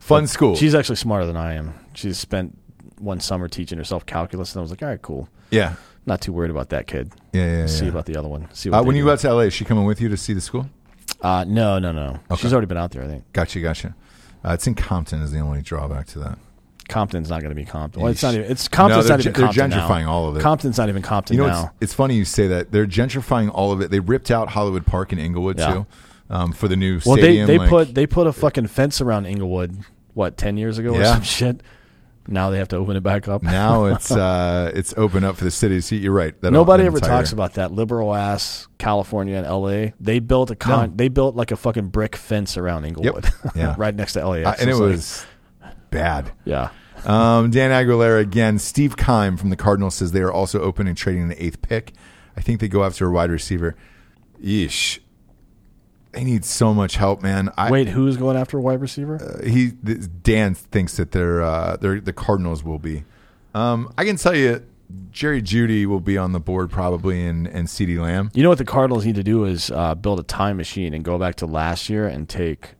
Fun 0.00 0.26
school. 0.26 0.54
She's 0.56 0.74
actually 0.74 0.96
smarter 0.96 1.24
than 1.26 1.36
I 1.36 1.54
am. 1.54 1.72
She's 1.94 2.18
spent 2.18 2.58
one 3.02 3.20
summer 3.20 3.48
teaching 3.48 3.78
herself 3.78 4.06
calculus, 4.06 4.54
and 4.54 4.60
I 4.60 4.62
was 4.62 4.70
like, 4.70 4.82
all 4.82 4.88
right, 4.88 5.02
cool. 5.02 5.28
yeah. 5.50 5.74
Not 6.04 6.20
too 6.20 6.32
worried 6.32 6.50
about 6.50 6.70
that 6.70 6.88
kid. 6.88 7.12
Yeah, 7.32 7.44
yeah, 7.46 7.58
yeah. 7.58 7.66
See 7.66 7.86
about 7.86 8.06
the 8.06 8.16
other 8.16 8.26
one. 8.26 8.48
See 8.52 8.68
what 8.70 8.78
uh, 8.78 8.82
when 8.82 8.96
you 8.96 9.02
do. 9.02 9.10
got 9.10 9.20
to 9.20 9.34
LA, 9.34 9.40
is 9.42 9.54
she 9.54 9.64
coming 9.64 9.84
with 9.84 10.00
you 10.00 10.08
to 10.08 10.16
see 10.16 10.32
the 10.32 10.40
school? 10.40 10.68
Uh, 11.20 11.44
no, 11.46 11.78
no, 11.78 11.92
no. 11.92 12.18
Okay. 12.28 12.42
She's 12.42 12.52
already 12.52 12.66
been 12.66 12.76
out 12.76 12.90
there, 12.90 13.04
I 13.04 13.06
think. 13.06 13.32
Gotcha, 13.32 13.60
gotcha. 13.60 13.94
Uh, 14.44 14.54
it's 14.54 14.66
in 14.66 14.74
Compton 14.74 15.22
is 15.22 15.30
the 15.30 15.38
only 15.38 15.62
drawback 15.62 16.06
to 16.08 16.18
that. 16.18 16.38
Compton's 16.88 17.30
not 17.30 17.40
going 17.40 17.50
to 17.50 17.54
be 17.54 17.64
Compton. 17.64 18.02
Well, 18.02 18.10
it's 18.10 18.22
not 18.22 18.34
even. 18.34 18.50
It's 18.50 18.66
Compton's 18.66 19.06
they're 19.06 19.16
not 19.16 19.20
even 19.24 19.32
they're 19.32 19.46
Compton 19.46 19.70
gentrifying 19.70 20.04
now. 20.06 20.12
all 20.12 20.28
of 20.28 20.36
it. 20.36 20.42
Compton's 20.42 20.76
not 20.76 20.88
even 20.88 21.02
Compton 21.02 21.36
You 21.36 21.42
know, 21.44 21.48
now. 21.48 21.62
it's, 21.66 21.74
it's 21.82 21.94
funny 21.94 22.16
you 22.16 22.24
say 22.24 22.48
that. 22.48 22.72
They're 22.72 22.86
gentrifying 22.86 23.48
all 23.54 23.70
of 23.70 23.80
it. 23.80 23.92
They 23.92 24.00
ripped 24.00 24.32
out 24.32 24.48
Hollywood 24.48 24.84
Park 24.84 25.12
in 25.12 25.20
Inglewood 25.20 25.58
Yeah. 25.58 25.72
too 25.72 25.86
um, 26.30 26.52
for 26.52 26.66
the 26.66 26.76
new 26.76 27.00
well, 27.06 27.14
they 27.14 27.22
stadium. 27.22 27.46
they 27.46 27.58
like- 27.58 27.68
put 27.70 27.94
they 27.94 28.06
put 28.08 28.26
a 28.26 28.32
fucking 28.32 28.66
fence 28.66 29.00
around 29.00 29.26
Inglewood. 29.26 29.78
What 30.14 30.36
ten 30.36 30.56
years 30.56 30.78
ago 30.78 30.94
or 30.94 31.00
Yeah. 31.00 31.14
some 31.14 31.22
shit. 31.22 31.60
Now 32.28 32.50
they 32.50 32.58
have 32.58 32.68
to 32.68 32.76
open 32.76 32.96
it 32.96 33.02
back 33.02 33.26
up. 33.28 33.42
now 33.42 33.84
it's 33.86 34.10
uh, 34.10 34.70
it's 34.74 34.94
open 34.96 35.24
up 35.24 35.36
for 35.36 35.44
the 35.44 35.50
city 35.50 35.80
see. 35.80 35.96
You're 35.96 36.12
right. 36.12 36.34
Nobody 36.42 36.84
ever 36.84 36.98
entire- 36.98 37.10
talks 37.18 37.32
about 37.32 37.54
that 37.54 37.72
liberal 37.72 38.14
ass 38.14 38.68
California 38.78 39.36
and 39.36 39.46
L.A. 39.46 39.92
They 40.00 40.20
built 40.20 40.50
a 40.50 40.56
con. 40.56 40.90
No. 40.90 40.96
They 40.96 41.08
built 41.08 41.34
like 41.34 41.50
a 41.50 41.56
fucking 41.56 41.88
brick 41.88 42.14
fence 42.16 42.56
around 42.56 42.84
Inglewood, 42.84 43.28
Yeah. 43.56 43.74
right 43.76 43.94
next 43.94 44.12
to 44.14 44.26
LAX. 44.26 44.46
Uh, 44.46 44.56
and 44.60 44.70
it 44.70 44.76
was 44.76 45.24
bad. 45.90 46.32
yeah. 46.44 46.70
Um, 47.04 47.50
Dan 47.50 47.70
Aguilera 47.72 48.20
again. 48.20 48.60
Steve 48.60 48.96
Keim 48.96 49.36
from 49.36 49.50
the 49.50 49.56
Cardinals 49.56 49.96
says 49.96 50.12
they 50.12 50.20
are 50.20 50.30
also 50.32 50.60
open 50.60 50.86
and 50.86 50.96
trading 50.96 51.26
the 51.26 51.44
eighth 51.44 51.60
pick. 51.60 51.92
I 52.36 52.40
think 52.40 52.60
they 52.60 52.68
go 52.68 52.84
after 52.84 53.08
a 53.08 53.10
wide 53.10 53.30
receiver. 53.32 53.74
Yeesh. 54.40 55.00
They 56.12 56.24
need 56.24 56.44
so 56.44 56.74
much 56.74 56.96
help, 56.96 57.22
man. 57.22 57.50
I, 57.56 57.70
Wait, 57.70 57.88
who's 57.88 58.16
going 58.16 58.36
after 58.36 58.58
a 58.58 58.60
wide 58.60 58.80
receiver? 58.80 59.40
he 59.44 59.68
Dan 59.70 60.54
thinks 60.54 60.96
that 60.96 61.12
they're, 61.12 61.42
uh, 61.42 61.76
they're 61.76 62.00
the 62.00 62.12
Cardinals 62.12 62.62
will 62.62 62.78
be. 62.78 63.04
Um, 63.54 63.92
I 63.96 64.04
can 64.04 64.16
tell 64.16 64.34
you, 64.34 64.64
Jerry 65.10 65.40
Jeudy 65.40 65.86
will 65.86 66.00
be 66.00 66.18
on 66.18 66.32
the 66.32 66.40
board 66.40 66.70
probably, 66.70 67.26
and 67.26 67.46
and 67.46 67.66
CeeDee 67.66 67.98
Lamb. 67.98 68.30
you 68.34 68.42
know 68.42 68.50
what 68.50 68.58
the 68.58 68.64
Cardinals 68.64 69.06
need 69.06 69.14
to 69.14 69.22
do 69.22 69.44
is 69.44 69.70
uh, 69.70 69.94
build 69.94 70.20
a 70.20 70.22
time 70.22 70.58
machine 70.58 70.92
and 70.94 71.02
go 71.04 71.18
back 71.18 71.36
to 71.36 71.46
last 71.46 71.88
year 71.88 72.06
and 72.06 72.28
take 72.28 72.74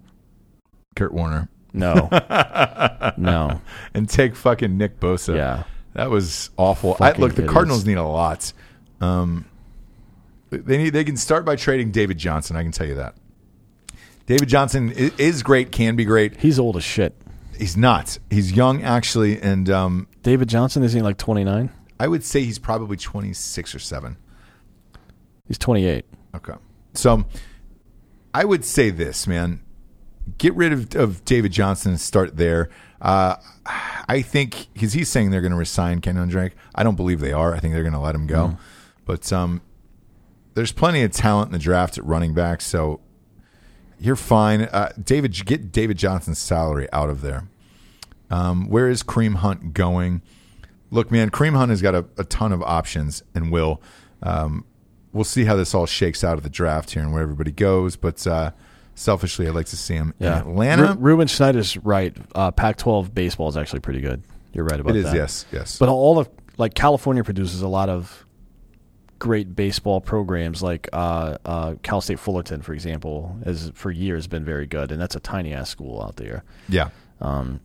Kurt 0.95 1.13
Warner, 1.13 1.49
no, 1.73 2.09
no, 3.17 3.61
and 3.95 4.09
take 4.09 4.37
fucking 4.37 4.77
Nick 4.77 5.01
Bosa. 5.01 5.37
yeah. 5.37 5.65
That 5.95 6.09
was 6.11 6.49
awful. 6.57 6.97
I, 7.01 7.13
look, 7.13 7.35
the. 7.35 7.47
Cardinals 7.47 7.85
need 7.85 7.99
a 7.99 8.03
lot. 8.03 8.53
Um, 9.03 9.45
they 10.49 10.79
need. 10.79 10.91
They 10.91 11.05
can 11.05 11.19
start 11.19 11.45
by 11.45 11.57
trading 11.57 11.91
David 11.91 12.17
Johnson. 12.17 12.57
I 12.57 12.63
can 12.63 12.73
tell 12.73 12.87
you 12.87 12.95
that. 12.95 13.15
David 14.27 14.49
Johnson 14.49 14.93
i- 14.97 15.13
is 15.19 15.43
great. 15.43 15.73
Can 15.73 15.97
be 15.97 16.05
great. 16.05 16.37
He's 16.41 16.59
old 16.59 16.77
as 16.77 16.85
shit. 16.85 17.15
He's 17.57 17.77
not. 17.77 18.19
He's 18.31 18.53
young 18.53 18.83
actually, 18.83 19.41
and 19.41 19.69
um, 19.71 20.09
David 20.23 20.49
Johnson 20.49 20.83
is 20.83 20.93
he 20.93 21.03
like 21.03 21.19
twenty 21.19 21.45
nine? 21.45 21.71
I 22.01 22.09
would 22.09 22.25
say 22.25 22.43
he's 22.43 22.59
probably 22.59 22.97
twenty 22.97 23.33
six 23.33 23.75
or 23.75 23.79
seven. 23.79 24.17
He's 25.47 25.59
twenty 25.59 25.87
eight. 25.87 26.05
Okay. 26.35 26.55
So 26.95 27.25
I 28.35 28.45
would 28.45 28.65
say 28.65 28.91
this, 28.91 29.27
man. 29.27 29.61
Get 30.39 30.55
rid 30.55 30.73
of, 30.73 30.95
of 30.95 31.25
David 31.25 31.53
Johnson 31.53 31.93
and 31.93 32.01
start 32.01 32.37
there. 32.37 32.71
Uh, 33.01 33.35
I 34.09 34.23
think 34.23 34.69
because 34.73 34.93
he's 34.93 35.09
saying 35.09 35.31
they're 35.31 35.41
going 35.41 35.53
to 35.53 35.59
resign 35.59 36.01
Kenyan 36.01 36.31
Drake. 36.31 36.53
I 36.75 36.85
don't 36.85 36.95
believe 36.97 37.19
they 37.21 37.33
are. 37.33 37.55
I 37.55 37.59
think 37.59 37.75
they're 37.75 37.83
going 37.83 37.93
to 37.93 37.99
let 37.99 38.15
him 38.15 38.27
go. 38.29 38.57
But 39.05 39.33
um, 39.33 39.61
there's 40.55 40.71
plenty 40.73 41.03
of 41.03 41.11
talent 41.11 41.49
in 41.49 41.53
the 41.53 41.59
draft 41.59 41.99
at 41.99 42.05
running 42.05 42.35
back, 42.35 42.61
so 42.61 43.01
you're 44.03 44.17
fine. 44.17 44.63
Uh, 44.63 44.93
David, 45.03 45.33
get 45.47 45.73
David 45.73 45.97
Johnson's 45.99 46.39
salary 46.39 46.89
out 46.93 47.11
of 47.11 47.21
there. 47.21 47.49
Um, 48.31 48.69
where 48.69 48.89
is 48.89 49.03
Kareem 49.03 49.37
Hunt 49.37 49.75
going? 49.75 50.23
Look, 50.91 51.11
man, 51.11 51.31
Kareem 51.31 51.55
Hunt 51.55 51.71
has 51.71 51.81
got 51.83 51.95
a, 51.95 52.05
a 52.19 52.25
ton 52.25 52.53
of 52.53 52.63
options 52.63 53.23
and 53.35 53.51
will. 53.53 53.81
Um, 54.23 54.65
we'll 55.13 55.25
see 55.25 55.45
how 55.45 55.57
this 55.57 55.75
all 55.75 55.87
shakes 55.87 56.23
out 56.25 56.37
of 56.39 56.43
the 56.43 56.51
draft 56.51 56.91
here 56.93 57.03
and 57.03 57.13
where 57.13 57.23
everybody 57.23 57.51
goes. 57.53 57.97
But 57.97 58.27
uh, 58.27 58.53
selfishly, 58.95 59.47
I'd 59.47 59.55
like 59.55 59.67
to 59.67 59.77
see 59.77 59.95
him 59.95 60.15
Yeah, 60.19 60.41
in 60.43 60.49
Atlanta. 60.49 60.95
Ru- 60.95 61.11
Ruben 61.11 61.29
Schneider's 61.29 61.77
right. 61.79 62.17
Uh, 62.35 62.51
Pac 62.51 62.77
twelve 62.77 63.15
baseball 63.15 63.49
is 63.49 63.57
actually 63.57 63.81
pretty 63.81 64.01
good. 64.01 64.23
You're 64.53 64.65
right 64.65 64.81
about 64.81 64.97
it 64.97 64.99
is, 64.99 65.05
that. 65.07 65.15
yes, 65.15 65.47
yes. 65.53 65.79
But 65.79 65.89
all 65.89 66.19
of 66.19 66.29
like 66.59 66.75
California 66.75 67.25
produces 67.25 67.63
a 67.63 67.69
lot 67.69 67.89
of 67.89 68.27
great 69.23 69.55
baseball 69.55 70.01
programs, 70.01 70.65
like 70.65 70.89
uh, 70.93 71.39
uh, 71.45 71.75
Cal 71.85 72.01
State 72.01 72.19
Fullerton, 72.19 72.61
for 72.61 72.73
example, 72.75 73.37
has 73.45 73.71
for 73.73 73.93
years 73.93 74.27
been 74.27 74.45
very 74.45 74.67
good, 74.67 74.91
and 74.91 75.01
that's 75.01 75.15
a 75.15 75.21
tiny 75.21 75.53
ass 75.55 75.71
school 75.71 76.03
out 76.03 76.17
there. 76.17 76.43
yeah, 76.69 76.89
Um, 77.21 77.61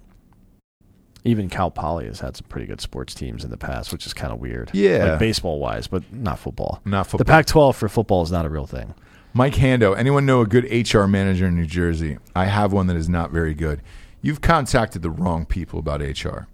even 1.23 1.49
Cal 1.49 1.71
Poly 1.71 2.05
has 2.05 2.19
had 2.19 2.37
some 2.37 2.45
pretty 2.47 2.67
good 2.67 2.79
sports 2.79 3.15
teams 3.15 3.43
in 3.43 3.49
the 3.49 3.57
past, 3.57 3.91
which 3.91 4.05
is 4.05 4.13
kind 4.13 4.31
of 4.31 4.39
weird. 4.39 4.69
Yeah. 4.71 5.05
like 5.13 5.19
baseball 5.19 5.57
wise, 5.59 5.87
but 5.87 6.03
not 6.13 6.37
football. 6.37 6.79
not 6.85 7.07
football. 7.07 7.17
The 7.17 7.25
Pac-12 7.25 7.73
for 7.75 7.89
football 7.89 8.21
is 8.21 8.31
not 8.31 8.45
a 8.45 8.49
real 8.49 8.67
thing. 8.67 8.93
Mike 9.33 9.55
Hando. 9.55 9.97
Anyone 9.97 10.27
know 10.27 10.41
a 10.41 10.45
good 10.45 10.65
HR 10.71 11.05
manager 11.05 11.47
in 11.47 11.55
New 11.55 11.65
Jersey? 11.65 12.19
I 12.35 12.45
have 12.45 12.71
one 12.71 12.85
that 12.87 12.95
is 12.95 13.09
not 13.09 13.31
very 13.31 13.55
good. 13.55 13.81
you've 14.21 14.41
contacted 14.41 15.01
the 15.01 15.09
wrong 15.09 15.45
people 15.47 15.79
about 15.79 16.01
HR. 16.01 16.47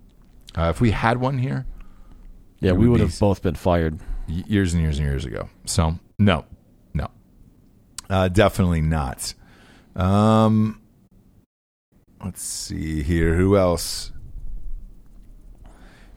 Uh, 0.57 0.69
if 0.69 0.79
we 0.79 0.91
had 0.91 1.17
one 1.17 1.39
here, 1.39 1.65
Yeah, 2.61 2.71
we 2.71 2.87
would 2.87 3.01
have 3.01 3.19
both 3.19 3.41
been 3.41 3.55
fired. 3.55 3.99
Years 4.27 4.73
and 4.73 4.81
years 4.81 4.99
and 4.99 5.07
years 5.07 5.25
ago. 5.25 5.49
So 5.65 5.99
no, 6.19 6.45
no, 6.93 7.09
uh, 8.09 8.27
definitely 8.29 8.81
not. 8.81 9.33
Um, 9.95 10.81
let's 12.23 12.41
see 12.41 13.03
here. 13.03 13.35
Who 13.35 13.57
else? 13.57 14.11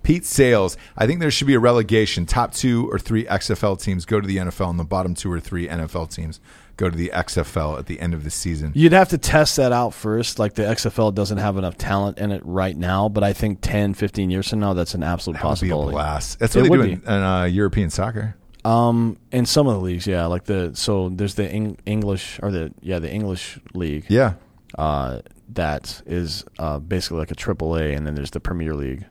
Pete 0.02 0.24
Sales. 0.24 0.76
I 0.96 1.06
think 1.06 1.18
there 1.18 1.32
should 1.32 1.48
be 1.48 1.54
a 1.54 1.58
relegation. 1.58 2.26
Top 2.26 2.54
two 2.54 2.88
or 2.92 2.98
three 2.98 3.24
XFL 3.24 3.82
teams 3.82 4.04
go 4.04 4.20
to 4.20 4.26
the 4.26 4.36
NFL, 4.36 4.70
and 4.70 4.78
the 4.78 4.84
bottom 4.84 5.14
two 5.14 5.32
or 5.32 5.40
three 5.40 5.66
NFL 5.66 6.14
teams 6.14 6.40
go 6.76 6.90
to 6.90 6.96
the 6.96 7.10
XFL 7.14 7.78
at 7.78 7.86
the 7.86 7.98
end 8.00 8.12
of 8.14 8.22
the 8.24 8.30
season. 8.30 8.72
You'd 8.74 8.92
have 8.92 9.08
to 9.10 9.18
test 9.18 9.56
that 9.56 9.72
out 9.72 9.94
first. 9.94 10.38
Like 10.38 10.54
the 10.54 10.62
XFL 10.62 11.14
doesn't 11.14 11.38
have 11.38 11.56
enough 11.56 11.76
talent 11.78 12.18
in 12.18 12.30
it 12.32 12.42
right 12.44 12.76
now, 12.76 13.08
but 13.08 13.24
I 13.24 13.32
think 13.32 13.60
10, 13.62 13.94
15 13.94 14.30
years 14.30 14.50
from 14.50 14.60
now, 14.60 14.74
that's 14.74 14.94
an 14.94 15.02
absolute 15.02 15.34
That 15.38 15.44
would 15.44 15.60
be 15.60 15.68
a 15.68 15.72
possibility. 15.72 15.92
blast. 15.92 16.38
That's 16.38 16.54
It 16.54 16.68
what 16.68 16.78
they 16.80 16.86
do 16.88 16.92
in, 16.92 17.02
in 17.02 17.08
uh, 17.08 17.44
European 17.44 17.90
soccer. 17.90 18.36
Um, 18.64 19.16
in 19.30 19.46
some 19.46 19.66
of 19.68 19.74
the 19.74 19.80
leagues, 19.80 20.06
yeah, 20.06 20.26
like 20.26 20.44
the 20.44 20.72
so 20.74 21.08
there's 21.08 21.36
the 21.36 21.48
Eng- 21.48 21.78
English 21.86 22.40
or 22.42 22.50
the 22.50 22.74
yeah 22.82 22.98
the 22.98 23.08
English 23.10 23.60
league. 23.74 24.04
Yeah, 24.08 24.34
uh, 24.76 25.20
that 25.50 26.02
is 26.04 26.44
uh, 26.58 26.80
basically 26.80 27.18
like 27.18 27.30
a 27.30 27.36
triple 27.36 27.76
A, 27.76 27.94
and 27.94 28.04
then 28.04 28.16
there's 28.16 28.32
the 28.32 28.40
Premier 28.40 28.74
League, 28.74 29.06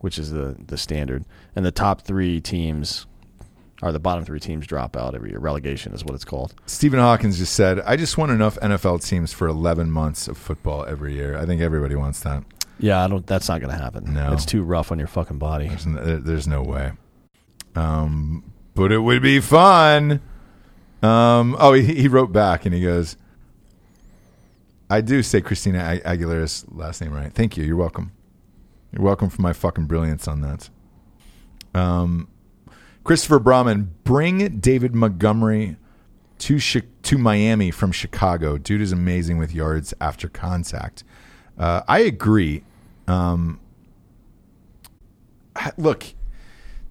which 0.00 0.18
is 0.18 0.30
the 0.30 0.56
the 0.66 0.76
standard, 0.76 1.24
and 1.56 1.64
the 1.64 1.72
top 1.72 2.02
three 2.02 2.38
teams, 2.40 3.06
or 3.82 3.92
the 3.92 4.00
bottom 4.00 4.24
three 4.24 4.40
teams, 4.40 4.66
drop 4.66 4.96
out 4.96 5.14
every 5.14 5.30
year. 5.30 5.38
Relegation 5.38 5.92
is 5.94 6.04
what 6.04 6.14
it's 6.14 6.24
called. 6.24 6.54
Stephen 6.66 6.98
Hawkins 6.98 7.38
just 7.38 7.54
said, 7.54 7.80
I 7.80 7.96
just 7.96 8.18
want 8.18 8.32
enough 8.32 8.58
NFL 8.60 9.06
teams 9.06 9.32
for 9.32 9.46
11 9.46 9.90
months 9.90 10.26
of 10.28 10.36
football 10.36 10.84
every 10.84 11.14
year. 11.14 11.38
I 11.38 11.46
think 11.46 11.62
everybody 11.62 11.94
wants 11.94 12.20
that. 12.20 12.42
Yeah, 12.80 13.04
I 13.04 13.08
don't. 13.08 13.26
That's 13.26 13.48
not 13.48 13.60
going 13.60 13.72
to 13.72 13.80
happen. 13.80 14.14
No. 14.14 14.32
it's 14.32 14.44
too 14.44 14.62
rough 14.62 14.92
on 14.92 14.98
your 14.98 15.08
fucking 15.08 15.38
body. 15.38 15.68
There's 15.68 15.86
no, 15.86 16.18
there's 16.18 16.46
no 16.48 16.62
way. 16.62 16.92
Um, 17.74 18.44
but 18.74 18.92
it 18.92 18.98
would 18.98 19.22
be 19.22 19.40
fun. 19.40 20.20
Um, 21.02 21.56
oh, 21.58 21.72
he, 21.72 21.94
he 21.94 22.08
wrote 22.08 22.32
back 22.32 22.64
and 22.66 22.74
he 22.74 22.82
goes, 22.82 23.16
I 24.90 25.00
do 25.00 25.22
say 25.22 25.40
Christina 25.40 25.78
Ag- 25.78 26.02
Aguilera's 26.02 26.64
last 26.70 27.00
name 27.00 27.12
right. 27.12 27.32
Thank 27.32 27.56
you. 27.56 27.64
You're 27.64 27.76
welcome. 27.76 28.12
You're 28.92 29.02
welcome 29.02 29.28
for 29.28 29.42
my 29.42 29.52
fucking 29.52 29.86
brilliance 29.86 30.26
on 30.26 30.40
that. 30.40 30.70
Um, 31.74 32.28
Christopher 33.08 33.38
Brahman, 33.38 33.94
bring 34.04 34.58
David 34.58 34.94
Montgomery 34.94 35.76
to 36.40 36.58
Chi- 36.60 36.86
to 37.04 37.16
Miami 37.16 37.70
from 37.70 37.90
Chicago. 37.90 38.58
Dude 38.58 38.82
is 38.82 38.92
amazing 38.92 39.38
with 39.38 39.50
yards 39.54 39.94
after 39.98 40.28
contact. 40.28 41.04
Uh, 41.58 41.80
I 41.88 42.00
agree. 42.00 42.64
Um, 43.06 43.60
look, 45.78 46.04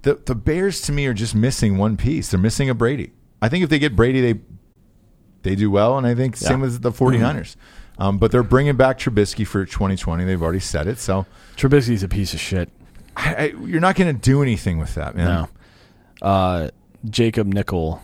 the 0.01 0.15
the 0.15 0.33
Bears 0.33 0.81
to 0.81 0.91
me 0.91 1.05
are 1.05 1.13
just 1.13 1.35
missing 1.35 1.77
one 1.77 1.97
piece. 1.97 2.31
They're 2.31 2.39
missing 2.39 2.67
a 2.67 2.73
Brady. 2.73 3.11
I 3.39 3.47
think 3.47 3.63
if 3.63 3.69
they 3.69 3.77
get 3.77 3.95
Brady, 3.95 4.19
they 4.19 4.39
they 5.43 5.53
do 5.55 5.69
well, 5.69 5.99
and 5.99 6.07
I 6.07 6.15
think 6.15 6.35
same 6.35 6.61
Yeah. 6.61 6.65
with 6.65 6.81
the 6.81 6.91
49ers. 6.91 7.55
Um, 7.99 8.17
but 8.17 8.31
they're 8.31 8.41
bringing 8.41 8.75
back 8.75 8.97
Trubisky 8.97 9.45
for 9.45 9.65
2020. 9.67 10.25
They've 10.25 10.41
already 10.41 10.61
said 10.61 10.87
it, 10.87 10.97
so 10.97 11.27
Trubisky's 11.55 12.01
a 12.01 12.07
piece 12.07 12.33
of 12.33 12.39
shit. 12.39 12.69
I, 13.15 13.35
I, 13.35 13.45
you're 13.65 13.79
not 13.81 13.95
going 13.95 14.15
to 14.15 14.19
do 14.19 14.41
anything 14.41 14.79
with 14.79 14.95
that, 14.95 15.15
man. 15.15 15.25
No. 15.27 15.49
Uh, 16.21 16.69
Jacob 17.09 17.47
Nickel, 17.47 18.01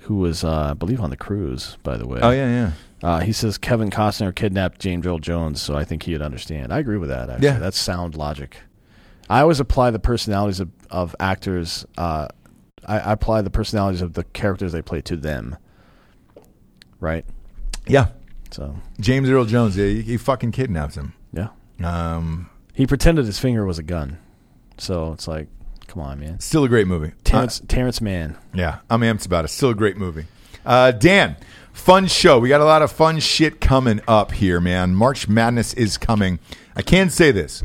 who 0.00 0.16
was, 0.16 0.44
uh, 0.44 0.70
I 0.70 0.74
believe, 0.74 1.00
on 1.00 1.10
the 1.10 1.16
cruise, 1.16 1.76
by 1.82 1.96
the 1.96 2.06
way. 2.06 2.20
Oh 2.22 2.30
yeah, 2.30 2.48
yeah. 2.48 2.72
Uh, 3.02 3.20
he 3.20 3.32
says 3.32 3.56
Kevin 3.58 3.90
Costner 3.90 4.34
kidnapped 4.34 4.78
James 4.80 5.06
Earl 5.06 5.18
Jones, 5.18 5.60
so 5.62 5.74
I 5.76 5.84
think 5.84 6.02
he'd 6.02 6.20
understand. 6.22 6.72
I 6.72 6.78
agree 6.78 6.98
with 6.98 7.08
that. 7.08 7.30
Actually, 7.30 7.46
Yeah. 7.48 7.58
that's 7.58 7.78
sound 7.78 8.14
logic. 8.14 8.58
I 9.30 9.40
always 9.40 9.60
apply 9.60 9.90
the 9.90 9.98
personalities 9.98 10.60
of, 10.60 10.70
of 10.90 11.14
actors. 11.20 11.86
Uh, 11.96 12.28
I, 12.86 12.98
I 12.98 13.12
apply 13.12 13.42
the 13.42 13.50
personalities 13.50 14.02
of 14.02 14.12
the 14.14 14.24
characters 14.24 14.72
they 14.72 14.82
play 14.82 15.00
to 15.02 15.16
them. 15.16 15.56
Right. 16.98 17.24
Yeah. 17.86 18.08
So 18.50 18.76
James 19.00 19.28
Earl 19.30 19.44
Jones, 19.44 19.76
yeah, 19.76 19.86
he, 19.86 20.02
he 20.02 20.16
fucking 20.16 20.52
kidnaps 20.52 20.96
him. 20.96 21.14
yeah, 21.32 21.48
Um, 21.82 22.50
he 22.74 22.86
pretended 22.86 23.24
his 23.26 23.38
finger 23.38 23.64
was 23.64 23.78
a 23.78 23.82
gun. 23.82 24.18
So 24.76 25.12
it's 25.12 25.28
like, 25.28 25.48
come 25.90 26.02
on, 26.02 26.20
man. 26.20 26.38
still 26.40 26.64
a 26.64 26.68
great 26.68 26.86
movie. 26.86 27.12
Terrence 27.24 27.60
Terrence 27.68 28.00
Mann. 28.00 28.36
Yeah, 28.54 28.78
I'm 28.88 29.00
amped 29.00 29.26
about 29.26 29.44
it. 29.44 29.48
Still 29.48 29.70
a 29.70 29.74
great 29.74 29.96
movie. 29.96 30.26
Uh, 30.64 30.92
Dan, 30.92 31.36
fun 31.72 32.06
show. 32.06 32.38
We 32.38 32.48
got 32.48 32.60
a 32.60 32.64
lot 32.64 32.82
of 32.82 32.92
fun 32.92 33.18
shit 33.18 33.60
coming 33.60 34.00
up 34.06 34.32
here, 34.32 34.60
man. 34.60 34.94
March 34.94 35.28
Madness 35.28 35.74
is 35.74 35.98
coming. 35.98 36.38
I 36.76 36.82
can 36.82 37.10
say 37.10 37.32
this: 37.32 37.62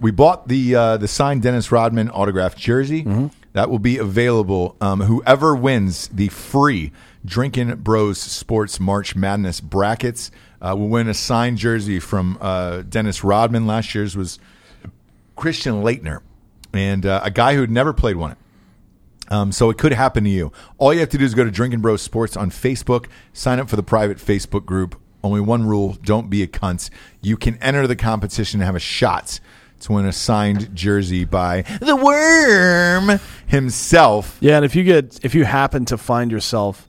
we 0.00 0.10
bought 0.10 0.48
the 0.48 0.74
uh, 0.74 0.96
the 0.96 1.08
signed 1.08 1.42
Dennis 1.42 1.70
Rodman 1.70 2.10
autographed 2.10 2.58
jersey. 2.58 3.30
That 3.52 3.70
will 3.70 3.78
be 3.78 3.96
available. 3.96 4.76
Um, 4.82 5.00
whoever 5.00 5.54
wins 5.54 6.08
the 6.08 6.28
free 6.28 6.92
Drinking 7.24 7.74
Bros 7.76 8.18
Sports 8.20 8.78
March 8.78 9.16
Madness 9.16 9.60
brackets 9.62 10.30
uh, 10.60 10.74
will 10.76 10.88
win 10.88 11.08
a 11.08 11.14
signed 11.14 11.56
jersey 11.56 11.98
from 11.98 12.36
uh, 12.40 12.82
Dennis 12.82 13.24
Rodman. 13.24 13.66
Last 13.66 13.94
year's 13.94 14.14
was 14.14 14.38
Christian 15.36 15.82
Laettner, 15.82 16.20
and 16.76 17.04
uh, 17.06 17.20
a 17.22 17.30
guy 17.30 17.54
who 17.54 17.60
had 17.60 17.70
never 17.70 17.92
played 17.92 18.16
one. 18.16 18.36
Um, 19.28 19.50
so 19.50 19.70
it 19.70 19.78
could 19.78 19.92
happen 19.92 20.22
to 20.24 20.30
you. 20.30 20.52
All 20.78 20.94
you 20.94 21.00
have 21.00 21.08
to 21.08 21.18
do 21.18 21.24
is 21.24 21.34
go 21.34 21.42
to 21.44 21.50
Drinking 21.50 21.80
Bros 21.80 22.00
Sports 22.00 22.36
on 22.36 22.50
Facebook, 22.50 23.06
sign 23.32 23.58
up 23.58 23.68
for 23.68 23.74
the 23.76 23.82
private 23.82 24.18
Facebook 24.18 24.64
group. 24.64 25.00
Only 25.24 25.40
one 25.40 25.66
rule: 25.66 25.96
don't 26.04 26.30
be 26.30 26.42
a 26.42 26.46
cunt. 26.46 26.90
You 27.20 27.36
can 27.36 27.56
enter 27.60 27.86
the 27.88 27.96
competition 27.96 28.60
and 28.60 28.66
have 28.66 28.76
a 28.76 28.80
shot 28.80 29.40
to 29.80 29.92
win 29.92 30.06
a 30.06 30.12
signed 30.12 30.74
jersey 30.74 31.24
by 31.24 31.62
the 31.80 31.96
Worm 31.96 33.18
himself. 33.46 34.36
Yeah, 34.40 34.56
and 34.56 34.64
if 34.64 34.76
you 34.76 34.84
get 34.84 35.18
if 35.24 35.34
you 35.34 35.44
happen 35.44 35.84
to 35.86 35.98
find 35.98 36.30
yourself 36.30 36.86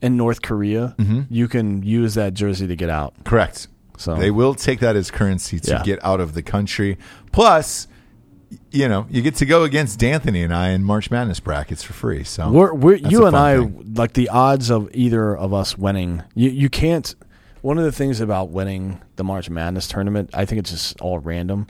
in 0.00 0.16
North 0.16 0.42
Korea, 0.42 0.94
Mm-hmm. 0.98 1.22
you 1.28 1.48
can 1.48 1.82
use 1.82 2.14
that 2.14 2.34
jersey 2.34 2.66
to 2.68 2.76
get 2.76 2.88
out. 2.90 3.14
Correct. 3.24 3.66
So 3.98 4.14
They 4.14 4.30
will 4.30 4.54
take 4.54 4.80
that 4.80 4.94
as 4.96 5.10
currency 5.10 5.58
to 5.60 5.70
Yeah. 5.72 5.82
get 5.82 6.04
out 6.04 6.20
of 6.20 6.34
the 6.34 6.42
country. 6.42 6.98
Plus, 7.32 7.86
you 8.70 8.88
know, 8.88 9.06
you 9.10 9.22
get 9.22 9.36
to 9.36 9.46
go 9.46 9.64
against 9.64 9.98
D'Anthony 9.98 10.42
and 10.42 10.52
I 10.54 10.70
in 10.70 10.82
March 10.84 11.10
Madness 11.10 11.40
brackets 11.40 11.82
for 11.82 11.92
free. 11.92 12.24
So 12.24 12.50
We're, 12.50 12.74
we're, 12.74 12.94
you 12.96 13.26
and 13.26 13.36
I 13.36 13.56
thing. 13.58 13.94
like 13.96 14.12
the 14.14 14.28
odds 14.28 14.70
of 14.70 14.88
either 14.94 15.36
of 15.36 15.52
us 15.54 15.76
winning. 15.78 16.22
You 16.34 16.50
you 16.50 16.68
can't. 16.68 17.14
One 17.62 17.78
of 17.78 17.84
the 17.84 17.92
things 17.92 18.20
about 18.20 18.50
winning 18.50 19.00
the 19.16 19.22
March 19.24 19.48
Madness 19.48 19.86
tournament, 19.86 20.30
I 20.34 20.44
think 20.44 20.58
it's 20.60 20.70
just 20.72 21.00
all 21.00 21.18
random. 21.20 21.68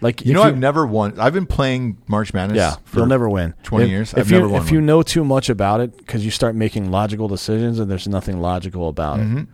Like 0.00 0.24
You 0.24 0.32
know, 0.32 0.42
I've 0.42 0.56
never 0.56 0.86
won. 0.86 1.18
I've 1.20 1.34
been 1.34 1.44
playing 1.46 1.98
March 2.06 2.32
Madness. 2.32 2.56
yeah, 2.56 2.76
for 2.84 2.98
you'll 3.00 3.06
never 3.06 3.28
win. 3.28 3.52
20 3.64 3.84
If- 3.84 3.90
years. 3.90 4.12
If 4.12 4.18
I've 4.20 4.30
you 4.30 4.36
never 4.38 4.48
won 4.48 4.62
if 4.62 4.70
you 4.70 4.80
know 4.80 5.02
too 5.02 5.24
much 5.24 5.50
about 5.50 5.80
it, 5.80 5.96
because 5.98 6.24
you 6.24 6.30
start 6.30 6.54
making 6.54 6.90
logical 6.90 7.26
decisions, 7.28 7.78
and 7.78 7.90
there's 7.90 8.06
nothing 8.08 8.40
logical 8.40 8.88
about 8.88 9.18
Mm-hmm. 9.18 9.38
it. 9.38 9.46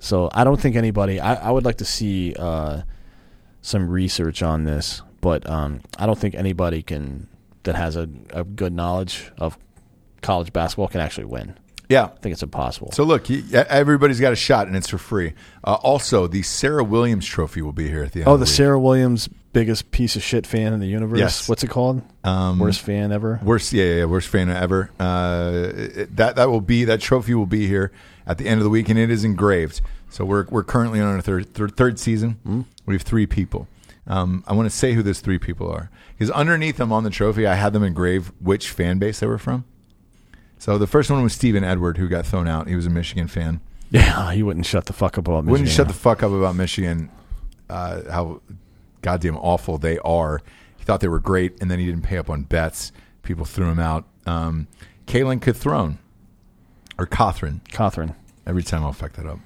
So 0.00 0.28
I 0.34 0.42
don't 0.42 0.60
think 0.60 0.74
anybody. 0.76 1.20
I, 1.20 1.34
I 1.34 1.50
would 1.52 1.64
like 1.64 1.76
to 1.78 1.84
see 1.84 2.34
uh, 2.36 2.82
some 3.60 3.88
research 3.88 4.42
on 4.42 4.64
this, 4.64 5.00
but 5.22 5.48
um, 5.48 5.80
I 5.98 6.04
don't 6.04 6.18
think 6.18 6.34
anybody 6.34 6.82
can 6.82 7.28
that 7.62 7.74
has 7.76 7.96
a, 7.96 8.06
a 8.34 8.44
good 8.44 8.74
knowledge 8.74 9.30
of 9.38 9.56
college 10.20 10.52
basketball 10.52 10.88
can 10.88 11.00
actually 11.00 11.24
win. 11.24 11.56
Yeah. 11.88 12.04
I 12.04 12.08
think 12.20 12.32
it's 12.32 12.42
impossible. 12.42 12.90
So 12.92 13.04
look, 13.04 13.30
everybody's 13.30 14.18
got 14.20 14.32
a 14.32 14.36
shot, 14.36 14.66
and 14.66 14.74
it's 14.76 14.88
for 14.88 14.98
free. 14.98 15.34
Uh, 15.62 15.74
also, 15.74 16.26
the 16.26 16.42
Sarah 16.42 16.82
Williams 16.84 17.26
Trophy 17.26 17.60
will 17.62 17.72
be 17.72 17.88
here 17.88 18.02
at 18.02 18.12
the 18.12 18.20
end. 18.20 18.28
oh, 18.28 18.34
of 18.34 18.40
the 18.40 18.44
the. 18.46 18.50
Sarah 18.50 18.80
Williams 18.80 19.28
biggest 19.52 19.90
piece 19.90 20.16
of 20.16 20.22
shit 20.22 20.46
fan 20.46 20.72
in 20.72 20.80
the 20.80 20.86
universe. 20.86 21.18
Yes. 21.18 21.48
What's 21.48 21.62
it 21.62 21.68
called? 21.68 22.00
Um, 22.24 22.58
Worst 22.58 22.80
fan 22.80 23.12
ever. 23.12 23.38
Worst, 23.42 23.72
yeah, 23.74 23.84
yeah, 23.84 23.94
yeah, 23.96 24.04
worst 24.06 24.28
fan 24.28 24.48
ever. 24.48 24.90
Uh, 24.98 25.70
it- 25.74 26.16
that 26.16 26.36
that 26.36 26.48
will 26.50 26.62
be 26.62 26.84
that 26.84 27.00
trophy 27.00 27.34
will 27.34 27.46
be 27.46 27.66
here 27.66 27.92
at 28.26 28.38
the 28.38 28.48
end 28.48 28.58
of 28.60 28.64
the 28.64 28.70
week, 28.70 28.88
and 28.88 28.98
it 28.98 29.10
is 29.10 29.22
engraved. 29.24 29.82
So 30.08 30.24
we're 30.24 30.46
we're 30.50 30.64
currently 30.64 31.00
on 31.00 31.14
our 31.14 31.20
third 31.20 31.52
third, 31.52 31.76
third 31.76 31.98
season. 31.98 32.38
Hmm? 32.44 32.60
We 32.86 32.94
have 32.94 33.02
three 33.02 33.26
people. 33.26 33.68
Um, 34.06 34.42
I 34.48 34.52
want 34.54 34.68
to 34.70 34.76
say 34.76 34.94
who 34.94 35.02
those 35.02 35.20
three 35.20 35.38
people 35.38 35.70
are 35.70 35.88
because 36.18 36.30
underneath 36.32 36.76
them 36.76 36.92
on 36.92 37.04
the 37.04 37.10
trophy, 37.10 37.46
I 37.46 37.54
had 37.54 37.72
them 37.72 37.84
engrave 37.84 38.32
which 38.40 38.70
fan 38.70 38.98
base 38.98 39.20
they 39.20 39.26
were 39.26 39.38
from. 39.38 39.64
So 40.58 40.76
the 40.78 40.86
first 40.86 41.10
one 41.10 41.22
was 41.22 41.32
Stephen 41.32 41.62
Edward, 41.64 41.98
who 41.98 42.08
got 42.08 42.26
thrown 42.26 42.48
out. 42.48 42.68
He 42.68 42.76
was 42.76 42.86
a 42.86 42.90
Michigan 42.90 43.28
fan. 43.28 43.60
Yeah, 43.90 44.32
he 44.32 44.42
wouldn't 44.42 44.66
shut 44.66 44.86
the 44.86 44.92
fuck 44.92 45.18
up 45.18 45.26
about 45.28 45.44
Wouldn't 45.44 45.62
Michigan. 45.66 45.86
shut 45.86 45.88
the 45.88 45.94
fuck 45.94 46.22
up 46.22 46.32
about 46.32 46.56
Michigan, 46.56 47.10
uh, 47.70 48.02
how 48.10 48.40
goddamn 49.02 49.36
awful 49.36 49.78
they 49.78 49.98
are. 49.98 50.40
He 50.78 50.84
thought 50.84 51.00
they 51.00 51.08
were 51.08 51.20
great, 51.20 51.60
and 51.60 51.70
then 51.70 51.78
he 51.78 51.86
didn't 51.86 52.02
pay 52.02 52.16
up 52.16 52.28
on 52.30 52.42
bets. 52.42 52.90
People 53.22 53.44
threw 53.44 53.66
him 53.66 53.78
out. 53.78 54.04
Um, 54.26 54.66
Kalen 55.06 55.40
Cathrone, 55.40 55.98
or 56.98 57.06
Catherine, 57.06 57.60
Catherine. 57.70 58.14
every 58.46 58.62
time 58.62 58.82
I'll 58.84 58.92
fuck 58.92 59.12
that 59.12 59.26
up. 59.26 59.38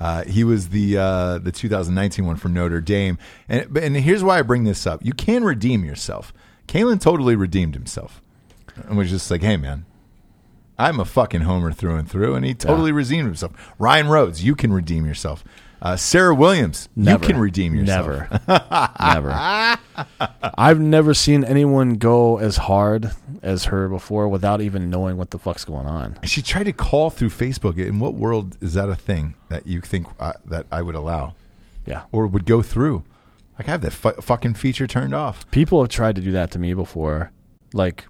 Uh, 0.00 0.24
he 0.24 0.44
was 0.44 0.68
the 0.68 0.96
uh, 0.96 1.38
the 1.38 1.52
2019 1.52 2.24
one 2.24 2.36
from 2.36 2.54
Notre 2.54 2.80
Dame, 2.80 3.18
and 3.48 3.76
and 3.76 3.96
here's 3.96 4.22
why 4.22 4.38
I 4.38 4.42
bring 4.42 4.64
this 4.64 4.86
up: 4.86 5.04
you 5.04 5.12
can 5.12 5.44
redeem 5.44 5.84
yourself. 5.84 6.32
Kalen 6.66 7.00
totally 7.00 7.34
redeemed 7.34 7.74
himself, 7.74 8.22
and 8.76 8.96
was 8.96 9.10
just 9.10 9.30
like, 9.30 9.42
"Hey, 9.42 9.56
man, 9.56 9.86
I'm 10.78 11.00
a 11.00 11.04
fucking 11.04 11.40
homer 11.40 11.72
through 11.72 11.96
and 11.96 12.08
through," 12.08 12.34
and 12.36 12.44
he 12.44 12.54
totally 12.54 12.92
redeemed 12.92 13.26
himself. 13.26 13.74
Ryan 13.78 14.08
Rhodes, 14.08 14.44
you 14.44 14.54
can 14.54 14.72
redeem 14.72 15.04
yourself. 15.04 15.42
Uh, 15.80 15.96
Sarah 15.96 16.34
Williams, 16.34 16.88
Never. 16.96 17.24
you 17.24 17.30
can 17.32 17.40
redeem 17.40 17.74
yourself. 17.74 18.06
Never. 18.08 18.40
never. 19.00 19.78
I've 20.58 20.80
never 20.80 21.14
seen 21.14 21.44
anyone 21.44 21.94
go 21.94 22.38
as 22.38 22.56
hard 22.56 23.12
as 23.42 23.66
her 23.66 23.88
before 23.88 24.28
without 24.28 24.60
even 24.60 24.90
knowing 24.90 25.16
what 25.16 25.30
the 25.30 25.38
fuck's 25.38 25.64
going 25.64 25.86
on. 25.86 26.18
She 26.24 26.42
tried 26.42 26.64
to 26.64 26.72
call 26.72 27.10
through 27.10 27.30
Facebook. 27.30 27.78
In 27.78 28.00
what 28.00 28.14
world 28.14 28.56
is 28.60 28.74
that 28.74 28.88
a 28.88 28.96
thing 28.96 29.34
that 29.48 29.66
you 29.66 29.80
think 29.80 30.06
uh, 30.18 30.32
that 30.44 30.66
I 30.72 30.82
would 30.82 30.94
allow 30.96 31.34
Yeah. 31.86 32.02
or 32.12 32.26
would 32.26 32.44
go 32.44 32.60
through? 32.62 33.04
Like 33.58 33.68
I 33.68 33.72
have 33.72 33.80
that 33.82 33.92
fu- 33.92 34.20
fucking 34.20 34.54
feature 34.54 34.86
turned 34.86 35.14
off. 35.14 35.48
People 35.50 35.80
have 35.82 35.90
tried 35.90 36.16
to 36.16 36.22
do 36.22 36.32
that 36.32 36.50
to 36.52 36.58
me 36.58 36.74
before. 36.74 37.30
Like 37.72 38.04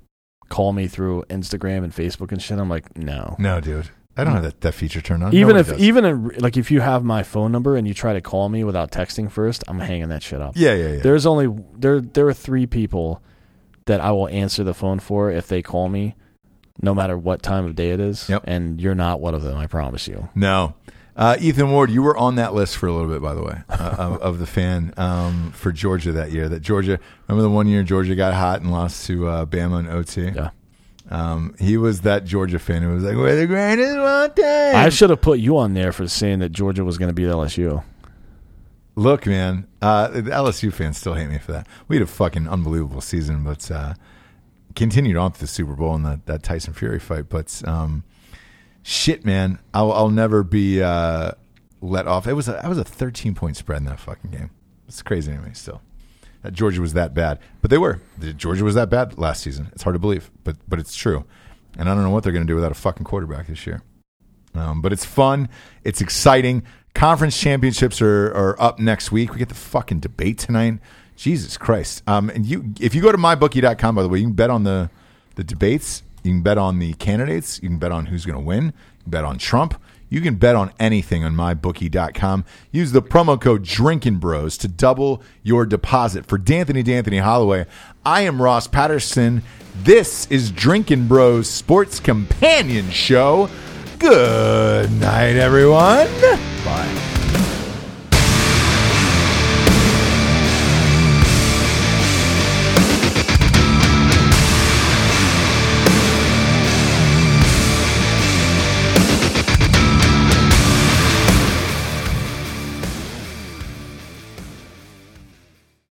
call 0.49 0.73
me 0.73 0.87
through 0.87 1.25
Instagram 1.29 1.85
and 1.85 1.93
Facebook 1.93 2.33
and 2.33 2.41
shit. 2.41 2.59
I'm 2.59 2.71
like, 2.71 2.97
no. 2.97 3.37
No, 3.39 3.61
dude, 3.61 3.91
I 4.19 4.25
don't 4.25 4.35
have 4.35 4.43
that, 4.43 4.61
that 4.63 4.75
feature 4.75 5.01
turned 5.01 5.23
on. 5.23 5.33
Even 5.33 5.57
Nobody 5.57 5.61
if 5.61 5.77
does. 5.79 5.81
even 5.81 6.05
in, 6.05 6.29
like 6.39 6.57
if 6.57 6.71
you 6.71 6.81
have 6.81 7.05
my 7.05 7.23
phone 7.23 7.53
number 7.53 7.77
and 7.77 7.87
you 7.87 7.95
try 7.95 8.13
to 8.13 8.21
call 8.21 8.49
me 8.49 8.65
without 8.65 8.91
texting 8.91 9.31
first, 9.31 9.63
I'm 9.69 9.79
hanging 9.79 10.09
that 10.09 10.23
shit 10.23 10.41
up. 10.41 10.55
yeah, 10.57 10.75
yeah, 10.75 10.89
yeah. 10.95 11.01
There's 11.01 11.25
only 11.25 11.49
there 11.77 12.01
there 12.01 12.27
are 12.29 12.35
three 12.35 12.67
people 12.67 13.23
that 13.87 14.01
I 14.01 14.11
will 14.11 14.29
answer 14.29 14.65
the 14.65 14.75
phone 14.75 14.99
for 14.99 15.31
if 15.31 15.47
they 15.47 15.63
call 15.63 15.89
me, 15.89 16.15
no 16.83 16.95
matter 16.95 17.17
what 17.17 17.43
time 17.43 17.65
of 17.65 17.75
day 17.75 17.91
it 17.91 18.01
is. 18.01 18.29
Yep. 18.29 18.45
And 18.47 18.81
you're 18.81 18.95
not 18.95 19.21
one 19.21 19.35
of 19.35 19.43
them, 19.43 19.57
I 19.57 19.67
promise 19.67 20.07
you. 20.07 20.29
No. 20.35 20.75
Uh, 21.17 21.37
Ethan 21.41 21.73
Ward, 21.73 21.91
you 21.91 22.01
were 22.03 22.17
on 22.17 22.37
that 22.37 22.55
list 22.55 22.77
for 22.77 22.87
a 22.87 22.93
little 22.93 23.09
bit, 23.09 23.21
by 23.21 23.35
the 23.35 23.43
way, 23.43 23.59
uh, 23.69 23.97
of, 23.99 24.21
of 24.23 24.39
the 24.39 24.47
fan 24.47 24.95
um, 24.97 25.51
for 25.53 25.73
Georgia 25.73 26.13
that 26.13 26.31
year. 26.31 26.49
That 26.49 26.61
Georgia, 26.61 27.01
remember 27.27 27.43
the 27.43 27.51
one 27.51 27.67
year 27.67 27.83
Georgia 27.83 28.15
got 28.15 28.35
hot 28.35 28.61
and 28.61 28.71
lost 28.71 29.07
to 29.07 29.27
uh, 29.27 29.45
Bama 29.45 29.81
and 29.81 29.89
OT? 29.89 30.29
Yeah. 30.29 30.51
Um, 31.11 31.55
he 31.59 31.77
was 31.77 32.03
that 32.03 32.25
Georgia 32.25 32.59
fan 32.59 32.83
who 32.83 32.91
was 32.91 33.05
like, 33.05 33.17
"We're 33.17 33.37
the 33.37 33.47
greatest 33.47 33.97
one 33.97 34.35
time." 34.35 34.77
I 34.77 34.89
should 34.91 35.11
have 35.11 35.23
put 35.23 35.39
you 35.39 35.57
on 35.57 35.75
there 35.75 35.93
for 35.93 36.07
saying 36.07 36.41
that 36.41 36.51
Georgia 36.53 36.85
was 36.85 36.99
going 36.99 37.09
to 37.09 37.15
beat 37.15 37.29
LSU. 37.29 37.83
Look, 38.95 39.27
man, 39.27 39.67
uh, 39.81 40.09
the 40.09 40.23
LSU 40.23 40.73
fans 40.73 40.99
still 40.99 41.15
hate 41.15 41.29
me 41.31 41.39
for 41.39 41.53
that. 41.53 41.67
We 41.87 41.97
had 41.97 42.03
a 42.03 42.07
fucking 42.07 42.49
unbelievable 42.49 43.01
season, 43.01 43.45
but 43.45 43.71
uh, 43.71 43.95
continued 44.75 45.17
on 45.17 45.33
to 45.33 45.41
the 45.41 45.47
Super 45.47 45.75
Bowl 45.75 45.95
and 45.95 46.05
that, 46.05 46.27
that 46.27 46.43
Tyson 46.43 46.75
Fury 46.75 46.99
fight. 46.99 47.29
But 47.29 47.63
um, 47.67 48.03
shit, 48.83 49.25
man, 49.25 49.61
I'll, 49.73 49.93
I'll 49.93 50.11
never 50.11 50.43
be 50.43 50.83
uh, 50.83 51.33
let 51.81 52.07
off. 52.07 52.27
It 52.27 52.33
was 52.35 52.49
a, 52.49 52.65
I 52.65 52.69
was 52.69 52.79
a 52.79 52.85
13 52.85 53.35
point 53.35 53.57
spread 53.57 53.79
in 53.79 53.85
that 53.85 54.01
fucking 54.01 54.31
game. 54.31 54.51
It's 54.89 55.03
crazy 55.03 55.33
to 55.33 55.39
me 55.39 55.51
still. 55.53 55.81
That 56.49 56.55
Georgia 56.55 56.81
was 56.81 56.95
that 56.95 57.13
bad, 57.13 57.41
but 57.61 57.71
they 57.71 57.77
were. 57.77 58.01
Georgia 58.39 58.65
was 58.65 58.75
that 58.75 58.89
bad 58.89 59.19
last 59.19 59.43
season. 59.43 59.69
It's 59.75 59.83
hard 59.83 59.93
to 59.93 59.99
believe, 59.99 60.31
but 60.45 60.57
but 60.67 60.79
it's 60.79 60.97
true. 60.97 61.27
And 61.77 61.91
I 61.91 61.95
don't 61.95 62.03
know 62.03 62.09
what 62.09 62.25
they're 62.25 62.33
going 62.33 62.47
to 62.47 62.51
do 62.51 62.55
without 62.55 62.73
a 62.73 62.75
fucking 62.75 63.05
quarterback 63.05 63.49
this 63.49 63.67
year. 63.67 63.83
Um, 64.55 64.81
but 64.81 64.91
it's 64.91 65.05
fun. 65.05 65.51
It's 65.85 66.01
exciting. 66.01 66.63
Conference 66.95 67.39
championships 67.39 68.01
are, 68.01 68.29
are 68.29 68.59
up 68.59 68.79
next 68.79 69.13
week. 69.13 69.33
We 69.33 69.39
get 69.39 69.51
the 69.51 69.55
fucking 69.55 70.01
debate 70.01 70.39
tonight. 70.39 70.79
Jesus 71.17 71.59
Christ. 71.59 72.03
Um, 72.07 72.31
and 72.31 72.47
you, 72.47 72.73
if 72.81 72.95
you 72.95 73.03
go 73.03 73.13
to 73.13 73.19
mybookie.com, 73.19 73.95
by 73.95 74.03
the 74.03 74.09
way, 74.09 74.21
you 74.21 74.25
can 74.25 74.33
bet 74.33 74.49
on 74.49 74.65
the, 74.65 74.89
the 75.35 75.45
debates. 75.45 76.03
You 76.23 76.31
can 76.31 76.43
bet 76.43 76.57
on 76.57 76.79
the 76.79 76.95
candidates. 76.95 77.63
You 77.63 77.69
can 77.69 77.79
bet 77.79 77.93
on 77.93 78.07
who's 78.07 78.25
going 78.25 78.39
to 78.39 78.45
win. 78.45 78.65
You 78.65 79.03
can 79.03 79.11
bet 79.11 79.25
on 79.25 79.37
Trump. 79.37 79.79
You 80.09 80.21
can 80.21 80.37
bet 80.37 80.57
on 80.57 80.73
anything 80.81 81.25
on 81.25 81.35
mybookie.com. 81.35 82.45
Use 82.71 82.93
the 82.93 83.03
promo 83.03 83.41
code 83.41 83.63
Drinking 83.63 84.17
Bros 84.17 84.57
to 84.59 84.69
double 84.69 85.23
your 85.43 85.67
deposit. 85.67 86.27
For 86.27 86.39
D'Anthony 86.39 86.83
D'Anthony 86.83 87.19
Hollaway, 87.19 87.67
I 88.05 88.23
am 88.23 88.41
Ross 88.41 88.67
Patterson. 88.67 89.43
This 89.83 90.27
is 90.31 90.51
Drinking 90.51 91.09
Bros 91.09 91.49
Sports 91.49 92.01
Companion 92.01 92.91
Show. 92.91 93.49
Good 93.99 94.93
night, 94.93 95.37
everyone. 95.37 96.07